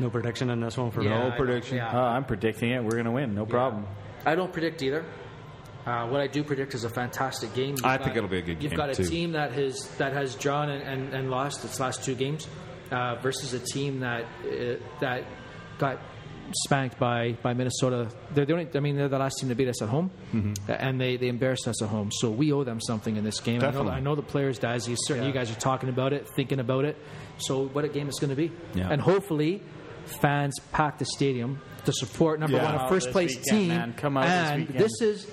No 0.00 0.08
prediction 0.08 0.48
on 0.50 0.60
this 0.60 0.76
one 0.78 0.90
for 0.90 1.02
Yeah, 1.02 1.10
me. 1.10 1.14
I 1.16 1.28
No 1.30 1.36
prediction. 1.36 1.76
Yeah. 1.76 1.90
Oh, 1.92 2.04
I'm 2.04 2.24
predicting 2.24 2.70
it. 2.70 2.82
We're 2.82 2.92
going 2.92 3.04
to 3.04 3.10
win. 3.10 3.34
No 3.34 3.44
problem. 3.44 3.86
I 4.24 4.34
don't 4.34 4.52
predict 4.52 4.82
either. 4.82 5.04
Uh, 5.86 6.06
what 6.08 6.20
I 6.20 6.26
do 6.28 6.44
predict 6.44 6.74
is 6.74 6.84
a 6.84 6.88
fantastic 6.88 7.54
game. 7.54 7.70
You've 7.76 7.84
I 7.84 7.98
think 7.98 8.16
it'll 8.16 8.28
be 8.28 8.38
a 8.38 8.42
good 8.42 8.60
game. 8.60 8.70
You've 8.70 8.76
got 8.78 8.90
a 8.90 8.94
too. 8.94 9.04
team 9.04 9.32
that 9.32 9.52
has 9.52 9.88
that 9.98 10.12
has 10.12 10.34
drawn 10.36 10.70
and, 10.70 10.82
and, 10.82 11.12
and 11.14 11.30
lost 11.30 11.64
its 11.64 11.80
last 11.80 12.04
two 12.04 12.14
games 12.14 12.46
uh, 12.92 13.16
versus 13.16 13.52
a 13.52 13.58
team 13.58 14.00
that 14.00 14.24
uh, 14.44 14.76
that 15.00 15.24
got 15.78 15.98
spanked 16.66 16.98
by, 16.98 17.32
by 17.42 17.54
Minnesota. 17.54 18.08
They're 18.32 18.44
the 18.44 18.52
only. 18.52 18.68
I 18.74 18.80
mean, 18.80 18.96
they're 18.96 19.08
the 19.08 19.18
last 19.18 19.38
team 19.40 19.48
to 19.48 19.54
beat 19.56 19.68
us 19.68 19.82
at 19.82 19.88
home, 19.88 20.10
and 20.68 21.00
they, 21.00 21.16
they 21.16 21.28
embarrassed 21.28 21.66
us 21.66 21.82
at 21.82 21.88
home. 21.88 22.10
So 22.12 22.30
we 22.30 22.52
owe 22.52 22.62
them 22.62 22.80
something 22.80 23.16
in 23.16 23.24
this 23.24 23.40
game. 23.40 23.62
I 23.64 23.70
know, 23.70 23.88
I 23.88 24.00
know 24.00 24.14
the 24.14 24.22
players, 24.22 24.58
Daz. 24.58 24.86
You 24.88 24.94
certainly 25.06 25.28
you 25.28 25.34
guys 25.34 25.50
are 25.50 25.58
talking 25.58 25.88
about 25.88 26.12
it, 26.12 26.28
thinking 26.36 26.60
about 26.60 26.84
it. 26.84 26.96
So 27.38 27.66
what 27.68 27.84
a 27.84 27.88
game 27.88 28.06
it's 28.08 28.20
going 28.20 28.30
to 28.30 28.36
be, 28.36 28.52
Yeah. 28.74 28.88
and 28.90 29.00
hopefully 29.00 29.62
fans 30.20 30.58
pack 30.72 30.98
the 30.98 31.06
stadium 31.06 31.60
to 31.86 31.92
support 31.92 32.38
number 32.38 32.58
Yeah. 32.58 32.76
one, 32.76 32.84
a 32.84 32.88
first 32.88 33.10
place 33.10 33.30
weekend, 33.36 33.58
team. 33.58 33.68
man. 33.68 33.94
Come 33.94 34.16
out 34.16 34.26
and 34.26 34.60
weekend. 34.68 34.78
this 34.84 35.00
is. 35.00 35.26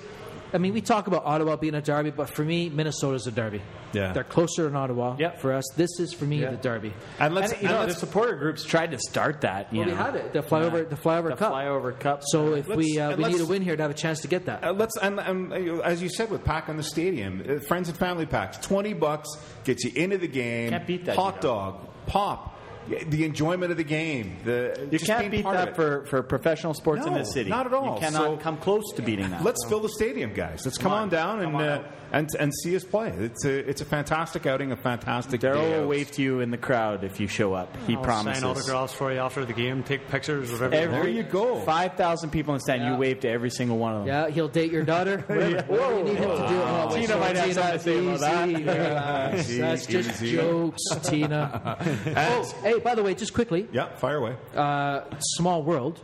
I 0.54 0.58
mean, 0.58 0.74
we 0.74 0.82
talk 0.82 1.08
about 1.08 1.26
Ottawa 1.26 1.56
being 1.56 1.76
a 1.76 1.82
derby, 1.82 2.10
but 2.12 2.30
for 2.30 2.44
me, 2.44 2.70
Minnesota's 2.70 3.28
a 3.28 3.32
derby. 3.32 3.62
Yeah. 3.92 4.14
they're 4.14 4.24
closer 4.24 4.64
than 4.66 4.76
Ottawa. 4.76 5.16
Yep. 5.18 5.40
For 5.40 5.52
us, 5.54 5.66
this 5.76 6.00
is 6.00 6.14
for 6.14 6.26
me 6.26 6.42
Yeah. 6.42 6.52
the 6.52 6.58
derby. 6.58 6.94
And 7.20 7.34
let's 7.34 7.54
And, 7.54 7.62
you 7.64 7.68
and 7.70 7.76
know, 7.76 7.82
the 7.82 7.88
let's- 7.88 8.00
supporter 8.00 8.36
groups 8.36 8.64
tried 8.64 8.92
to 8.92 9.00
start 9.00 9.42
that. 9.42 9.74
You 9.74 9.80
Well, 9.80 9.88
we 9.90 9.96
know. 9.96 9.98
had 10.04 10.16
it, 10.16 10.32
the 10.34 10.42
flyover, 10.44 10.88
the 10.88 10.96
flyover 10.96 11.30
The 11.30 11.36
cup. 11.38 11.54
flyover 11.54 12.00
cup. 12.00 12.22
So 12.28 12.54
if 12.54 12.68
Let's- 12.68 12.78
we 12.78 13.00
uh, 13.00 13.16
we 13.18 13.24
need 13.26 13.42
a 13.42 13.46
win 13.48 13.64
here 13.64 13.76
to 13.76 13.82
have 13.82 13.90
a 13.92 13.96
chance 13.96 14.22
to 14.22 14.28
get 14.28 14.46
that. 14.46 14.64
Uh, 14.64 14.74
let's 14.74 14.96
and, 14.98 15.20
and 15.20 15.52
uh, 15.52 15.80
as 15.80 16.04
you 16.04 16.10
said 16.10 16.30
with 16.30 16.44
pack 16.44 16.70
on 16.70 16.78
the 16.78 16.84
stadium, 16.84 17.42
uh, 17.50 17.60
friends 17.68 17.90
and 17.90 17.98
family 17.98 18.28
packs, 18.28 18.58
twenty 18.60 18.94
bucks 18.94 19.28
gets 19.64 19.84
you 19.84 19.92
into 19.96 20.20
the 20.20 20.28
game. 20.28 20.70
Can't 20.70 20.86
beat 20.86 21.06
that, 21.06 21.16
Hot 21.16 21.38
you 21.42 21.50
know. 21.50 21.56
dog, 21.56 21.88
pop, 22.06 22.59
the 23.08 23.24
enjoyment 23.26 23.72
of 23.72 23.78
the 23.78 23.84
game. 23.84 24.38
The 24.44 24.78
you 24.92 24.98
just 24.98 25.06
can't 25.06 25.20
being 25.22 25.32
beat 25.32 25.44
part 25.44 25.56
of 25.56 25.62
that 25.62 25.70
it. 25.70 25.76
for, 25.76 26.06
for 26.08 26.24
professional 26.24 26.74
sports 26.74 27.06
in 27.06 27.14
this 27.14 27.32
city. 27.34 27.50
not 27.50 27.66
at 27.66 27.74
all. 27.74 27.96
You 27.96 28.00
cannot 28.00 28.22
So- 28.22 28.38
come 28.38 28.58
close 28.58 28.84
to 28.96 29.02
beating 29.02 29.30
that. 29.32 29.44
Let's 29.44 29.66
fill 29.68 29.80
the 29.80 29.90
stadium, 29.90 30.34
guys. 30.34 30.66
Let's 30.66 30.78
come, 30.78 30.92
Come 30.92 30.94
on, 30.98 31.04
on. 31.04 31.10
down 31.10 31.40
and 31.42 31.56
on 31.56 31.62
uh, 31.62 31.92
and 32.12 32.28
and 32.40 32.52
see 32.64 32.76
us 32.76 32.84
play. 32.84 33.10
It's 33.10 33.46
a 33.46 33.70
it's 33.70 33.82
a 33.82 33.86
fantastic 33.86 34.48
outing, 34.48 34.72
a 34.72 34.76
fantastic. 34.76 35.42
Daryl 35.42 35.56
day 35.62 35.80
will 35.80 35.88
wave 35.88 36.10
to 36.14 36.22
you 36.24 36.40
in 36.40 36.50
the 36.50 36.58
crowd 36.58 37.04
if 37.04 37.20
you 37.20 37.28
show 37.28 37.54
up. 37.54 37.76
He 37.86 37.96
I'll 37.96 38.02
promises. 38.02 38.42
sign 38.42 38.50
autographs 38.50 38.94
for 38.94 39.14
you 39.14 39.20
after 39.20 39.46
the 39.46 39.54
game, 39.54 39.84
take 39.84 40.08
pictures 40.10 40.52
of 40.52 40.62
everything. 40.64 40.90
There 40.92 41.08
you 41.08 41.22
go. 41.24 41.60
Five 41.62 41.94
thousand 41.94 42.32
people 42.32 42.54
in 42.56 42.58
the 42.58 42.62
stand. 42.62 42.82
Yeah. 42.82 42.94
You 42.94 42.98
wave 43.00 43.20
to 43.20 43.30
every 43.30 43.52
single 43.52 43.78
one 43.78 43.94
of 43.94 44.00
them. 44.00 44.08
Yeah, 44.08 44.30
he'll 44.30 44.48
date 44.48 44.72
your 44.72 44.84
daughter. 44.84 45.20
Whatever, 45.28 45.62
whatever 45.68 45.98
you 46.00 46.04
need 46.06 46.18
him 46.18 46.30
to 46.30 46.48
do. 46.48 46.62
Oh, 46.62 46.88
wait, 46.88 46.96
Tina 47.02 47.08
so 47.08 47.20
might 47.20 47.36
have 47.36 47.54
something 47.54 47.74
to 47.74 47.80
say 47.80 48.00
about 48.08 48.20
that. 48.22 48.50
easy, 48.50 48.64
relax. 48.64 49.40
Easy, 49.50 49.62
That's 49.62 49.86
just 49.86 50.24
jokes, 50.24 50.82
Tina. 51.04 51.78
oh, 52.18 52.54
hey, 52.80 52.84
by 52.84 52.96
the 52.96 53.04
way, 53.04 53.14
just 53.14 53.34
quickly, 53.34 53.68
Yeah, 53.72 53.90
fire 53.96 54.18
away. 54.18 54.36
uh, 54.56 55.02
small 55.38 55.64
world, 55.64 56.02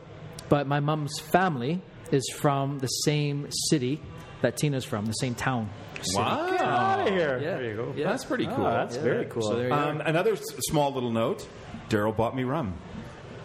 but 0.50 0.68
my 0.68 0.80
mom's 0.80 1.20
family 1.20 1.82
is 2.12 2.24
from 2.36 2.80
the 2.80 2.88
same 2.88 3.48
city 3.70 4.00
that 4.42 4.58
Tina's 4.58 4.86
from, 4.86 5.06
the 5.06 5.14
same 5.14 5.36
town. 5.36 5.70
Wow, 6.14 6.52
Get 6.52 6.62
out 6.62 7.00
of 7.08 7.14
here. 7.14 7.40
Yeah. 7.42 7.58
There 7.58 7.64
you 7.66 7.76
go. 7.76 7.94
Yeah. 7.98 8.10
that's 8.10 8.26
pretty 8.26 8.46
cool. 8.46 8.66
Oh, 8.66 8.72
that's 8.72 8.96
very 8.98 9.26
cool. 9.26 9.42
So 9.42 9.56
there 9.56 9.70
you 9.70 9.74
Um, 9.74 10.02
another 10.02 10.34
s- 10.34 10.44
small 10.70 10.94
little 10.94 11.10
note: 11.10 11.48
Daryl 11.90 12.16
bought 12.16 12.36
me 12.36 12.44
rum 12.44 12.76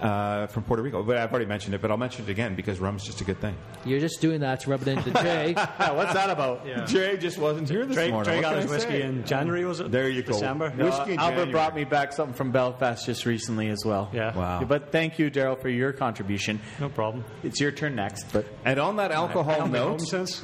uh, 0.01 0.47
from 0.48 0.62
Puerto 0.64 0.82
Rico, 0.82 1.02
but 1.02 1.16
I've 1.16 1.31
already 1.31 1.47
mentioned 1.47 1.74
it. 1.74 1.81
But 1.82 1.90
I'll 1.90 1.97
mention 1.97 2.24
it 2.24 2.31
again 2.31 2.55
because 2.55 2.78
rum's 2.81 3.05
just 3.05 3.20
a 3.20 3.24
good 3.24 3.40
thing. 3.40 3.56
You're 3.85 4.01
just 4.01 4.20
doing 4.20 4.40
that 4.40 4.60
to 4.60 4.70
rub 4.70 4.82
it 4.82 4.89
into 4.89 5.10
Jay. 5.22 5.52
Yeah, 5.56 5.93
what's 5.93 6.12
that 6.14 6.31
about? 6.31 6.66
Jay 6.86 7.16
just 7.16 7.39
wasn't 7.39 7.68
here 7.68 7.86
this 7.86 7.97
Drake, 7.97 8.10
morning. 8.12 8.32
Drake 8.32 8.44
What 8.44 8.51
got 8.55 8.62
his 8.62 8.70
whiskey 8.70 8.90
say? 8.93 9.02
in 9.02 9.24
January, 9.24 9.64
was 9.64 9.81
it? 9.81 9.90
There 9.90 10.09
you 10.09 10.22
go. 10.22 10.32
December. 10.32 10.72
No, 10.77 10.86
Whiskey 10.86 11.12
in 11.12 11.18
Albert 11.18 11.31
January. 11.36 11.51
brought 11.52 11.74
me 11.74 11.85
back 11.85 12.12
something 12.12 12.35
from 12.35 12.51
Belfast 12.52 13.05
just 13.06 13.27
recently 13.27 13.68
as 13.68 13.82
well. 13.85 14.10
Yeah. 14.12 14.36
Wow. 14.36 14.64
But 14.64 14.93
thank 14.93 15.18
you, 15.18 15.31
Daryl, 15.31 15.60
for 15.60 15.68
your 15.68 15.93
contribution. 15.93 16.60
No 16.78 16.89
problem. 16.89 17.24
It's 17.43 17.60
your 17.60 17.72
turn 17.72 17.94
next, 17.94 18.32
but 18.32 18.47
And 18.64 18.78
on 18.78 18.97
that 18.97 19.12
alcohol 19.12 19.55
Haven't 19.55 19.72
been 19.72 19.82
home 19.82 19.90
note, 19.93 20.01
since. 20.02 20.43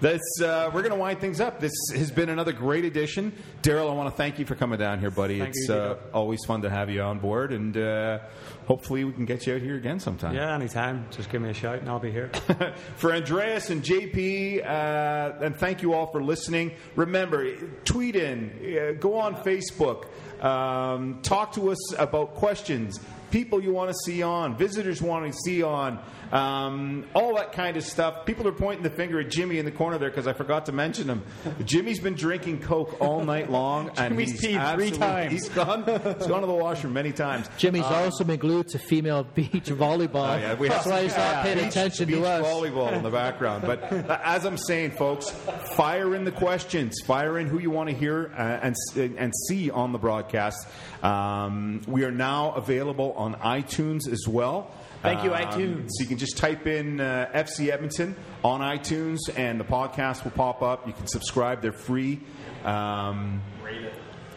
That's, 0.00 0.40
uh, 0.42 0.70
we're 0.72 0.82
going 0.82 0.92
to 0.92 0.98
wind 0.98 1.20
things 1.20 1.40
up. 1.40 1.60
This 1.60 1.72
has 1.94 2.10
been 2.10 2.28
another 2.28 2.52
great 2.52 2.84
edition. 2.84 3.32
Daryl, 3.62 3.90
I 3.90 3.94
want 3.94 4.10
to 4.10 4.16
thank 4.16 4.38
you 4.38 4.44
for 4.46 4.54
coming 4.54 4.78
down 4.78 5.00
here, 5.00 5.10
buddy. 5.10 5.38
Thank 5.38 5.50
it's 5.56 5.68
you, 5.68 5.74
uh, 5.74 5.96
always 6.12 6.40
fun 6.46 6.62
to 6.62 6.70
have 6.70 6.90
you 6.90 7.02
on 7.02 7.18
board, 7.18 7.52
and 7.52 7.76
uh, 7.76 8.18
hopefully 8.66 9.04
we 9.04 9.12
can 9.12 9.24
get 9.24 9.46
you 9.46 9.54
out 9.54 9.62
here 9.62 9.76
again 9.76 9.98
sometime. 9.98 10.34
yeah, 10.34 10.54
anytime. 10.54 11.06
Just 11.10 11.30
give 11.30 11.40
me 11.40 11.50
a 11.50 11.54
shout 11.54 11.78
and 11.78 11.88
I'll 11.88 11.98
be 11.98 12.10
here. 12.10 12.28
for 12.96 13.14
Andreas 13.14 13.70
and 13.70 13.82
JP, 13.82 14.64
uh, 14.66 15.44
and 15.44 15.56
thank 15.56 15.82
you 15.82 15.94
all 15.94 16.06
for 16.06 16.22
listening. 16.22 16.72
Remember, 16.96 17.56
tweet 17.84 18.16
in, 18.16 18.50
uh, 18.78 18.92
go 19.00 19.18
on 19.18 19.36
Facebook, 19.36 20.06
um, 20.44 21.20
talk 21.22 21.52
to 21.52 21.70
us 21.70 21.98
about 21.98 22.34
questions. 22.34 23.00
people 23.30 23.62
you 23.62 23.72
want 23.72 23.90
to 23.90 23.96
see 24.04 24.22
on, 24.22 24.56
visitors 24.56 25.02
want 25.02 25.32
to 25.32 25.38
see 25.44 25.62
on, 25.62 25.98
um, 26.32 27.04
all 27.14 27.36
that 27.36 27.52
kind 27.52 27.76
of 27.76 27.84
stuff. 27.84 28.26
People 28.26 28.46
are 28.48 28.52
pointing 28.52 28.82
the 28.82 28.90
finger 28.90 29.20
at 29.20 29.30
Jimmy 29.30 29.58
in 29.58 29.64
the 29.64 29.70
corner 29.70 29.98
there 29.98 30.10
because 30.10 30.26
I 30.26 30.32
forgot 30.32 30.66
to 30.66 30.72
mention 30.72 31.08
him. 31.08 31.22
Jimmy's 31.64 32.00
been 32.00 32.14
drinking 32.14 32.60
Coke 32.60 33.00
all 33.00 33.24
night 33.24 33.50
long, 33.50 33.88
and 33.96 34.14
Jimmy's 34.14 34.40
he's 34.40 34.56
peed 34.56 34.74
three 34.74 34.90
times. 34.90 35.32
He's 35.32 35.48
gone, 35.48 35.84
he's 35.84 36.26
gone 36.26 36.40
to 36.40 36.46
the 36.46 36.52
washroom 36.54 36.92
many 36.92 37.12
times. 37.12 37.48
Jimmy's 37.58 37.84
also 37.84 38.24
been 38.24 38.38
glued 38.40 38.68
to 38.68 38.78
female 38.78 39.24
beach 39.34 39.64
volleyball. 39.66 40.34
Oh, 40.34 40.36
yeah, 40.38 40.54
we 40.54 40.68
That's 40.68 40.84
have- 40.84 40.92
why 40.92 41.02
he's 41.02 41.16
not 41.16 41.42
paying 41.44 41.58
Beach- 41.58 41.66
attention 41.68 42.06
beach 42.08 42.16
to 42.16 42.26
us. 42.26 42.46
volleyball 42.46 42.92
in 42.92 43.02
the 43.02 43.10
background. 43.10 43.64
But 43.66 43.82
uh, 43.92 44.18
as 44.24 44.44
I'm 44.44 44.58
saying, 44.58 44.92
folks, 44.92 45.30
fire 45.30 46.14
in 46.14 46.24
the 46.24 46.32
questions. 46.32 47.00
Fire 47.04 47.38
in 47.38 47.46
who 47.46 47.58
you 47.58 47.70
want 47.70 47.88
to 47.90 47.94
hear 47.94 48.32
uh, 48.36 48.40
and 48.62 48.74
and 48.96 49.32
see 49.48 49.70
on 49.70 49.92
the 49.92 49.98
broadcast. 49.98 50.66
Um, 51.02 51.82
we 51.86 52.04
are 52.04 52.10
now 52.10 52.52
available 52.52 53.12
on 53.16 53.34
iTunes 53.36 54.08
as 54.10 54.26
well. 54.26 54.70
Thank 55.06 55.24
you, 55.24 55.34
Um, 55.34 55.42
iTunes. 55.42 55.88
So 55.90 56.02
you 56.02 56.06
can 56.08 56.18
just 56.18 56.36
type 56.36 56.66
in 56.66 57.00
uh, 57.00 57.30
FC 57.34 57.70
Edmonton 57.70 58.16
on 58.44 58.60
iTunes, 58.60 59.18
and 59.36 59.58
the 59.60 59.64
podcast 59.64 60.24
will 60.24 60.32
pop 60.32 60.62
up. 60.62 60.86
You 60.86 60.92
can 60.92 61.06
subscribe; 61.06 61.62
they're 61.62 61.72
free. 61.72 62.20
Um, 62.64 63.40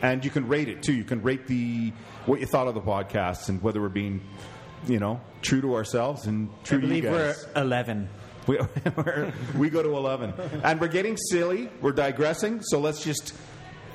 and 0.01 0.23
you 0.23 0.31
can 0.31 0.47
rate 0.47 0.69
it 0.69 0.83
too. 0.83 0.93
You 0.93 1.03
can 1.03 1.21
rate 1.21 1.47
the 1.47 1.91
what 2.25 2.39
you 2.39 2.45
thought 2.45 2.67
of 2.67 2.75
the 2.75 2.81
podcast 2.81 3.49
and 3.49 3.61
whether 3.61 3.81
we're 3.81 3.89
being, 3.89 4.21
you 4.87 4.99
know, 4.99 5.19
true 5.41 5.61
to 5.61 5.75
ourselves 5.75 6.25
and 6.27 6.49
true 6.63 6.77
I 6.77 6.81
to 6.81 6.87
you 6.87 7.01
believe 7.01 7.11
we're 7.11 7.33
guys. 7.33 7.47
11. 7.55 8.09
We, 8.47 8.59
we 9.57 9.69
go 9.69 9.83
to 9.83 9.89
11. 9.95 10.33
And 10.63 10.79
we're 10.79 10.87
getting 10.87 11.17
silly. 11.17 11.69
We're 11.81 11.91
digressing. 11.91 12.61
So 12.61 12.79
let's 12.79 13.03
just 13.03 13.33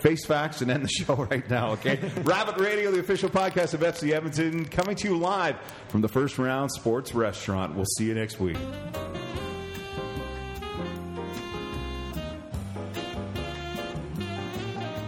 face 0.04 0.26
facts 0.26 0.60
and 0.60 0.70
end 0.70 0.84
the 0.84 0.88
show 1.04 1.14
right 1.14 1.48
now, 1.48 1.70
okay? 1.72 1.98
Rabbit 2.24 2.58
Radio, 2.58 2.90
the 2.90 3.00
official 3.00 3.30
podcast 3.30 3.72
of 3.72 3.80
FC 3.80 4.12
Edmonton, 4.12 4.66
coming 4.66 4.94
to 4.96 5.08
you 5.08 5.16
live 5.16 5.56
from 5.88 6.02
the 6.02 6.08
First 6.08 6.36
Round 6.36 6.70
Sports 6.70 7.14
Restaurant. 7.14 7.74
We'll 7.74 7.86
see 7.96 8.04
you 8.04 8.14
next 8.14 8.38
week. 8.38 8.58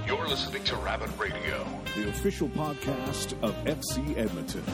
You're 0.06 0.26
listening 0.26 0.64
to 0.64 0.76
Rabbit 0.76 1.10
Radio. 1.18 1.66
The 1.94 2.08
official 2.08 2.48
podcast 2.48 3.34
of 3.42 3.54
FC 3.64 4.16
Edmonton. 4.16 4.64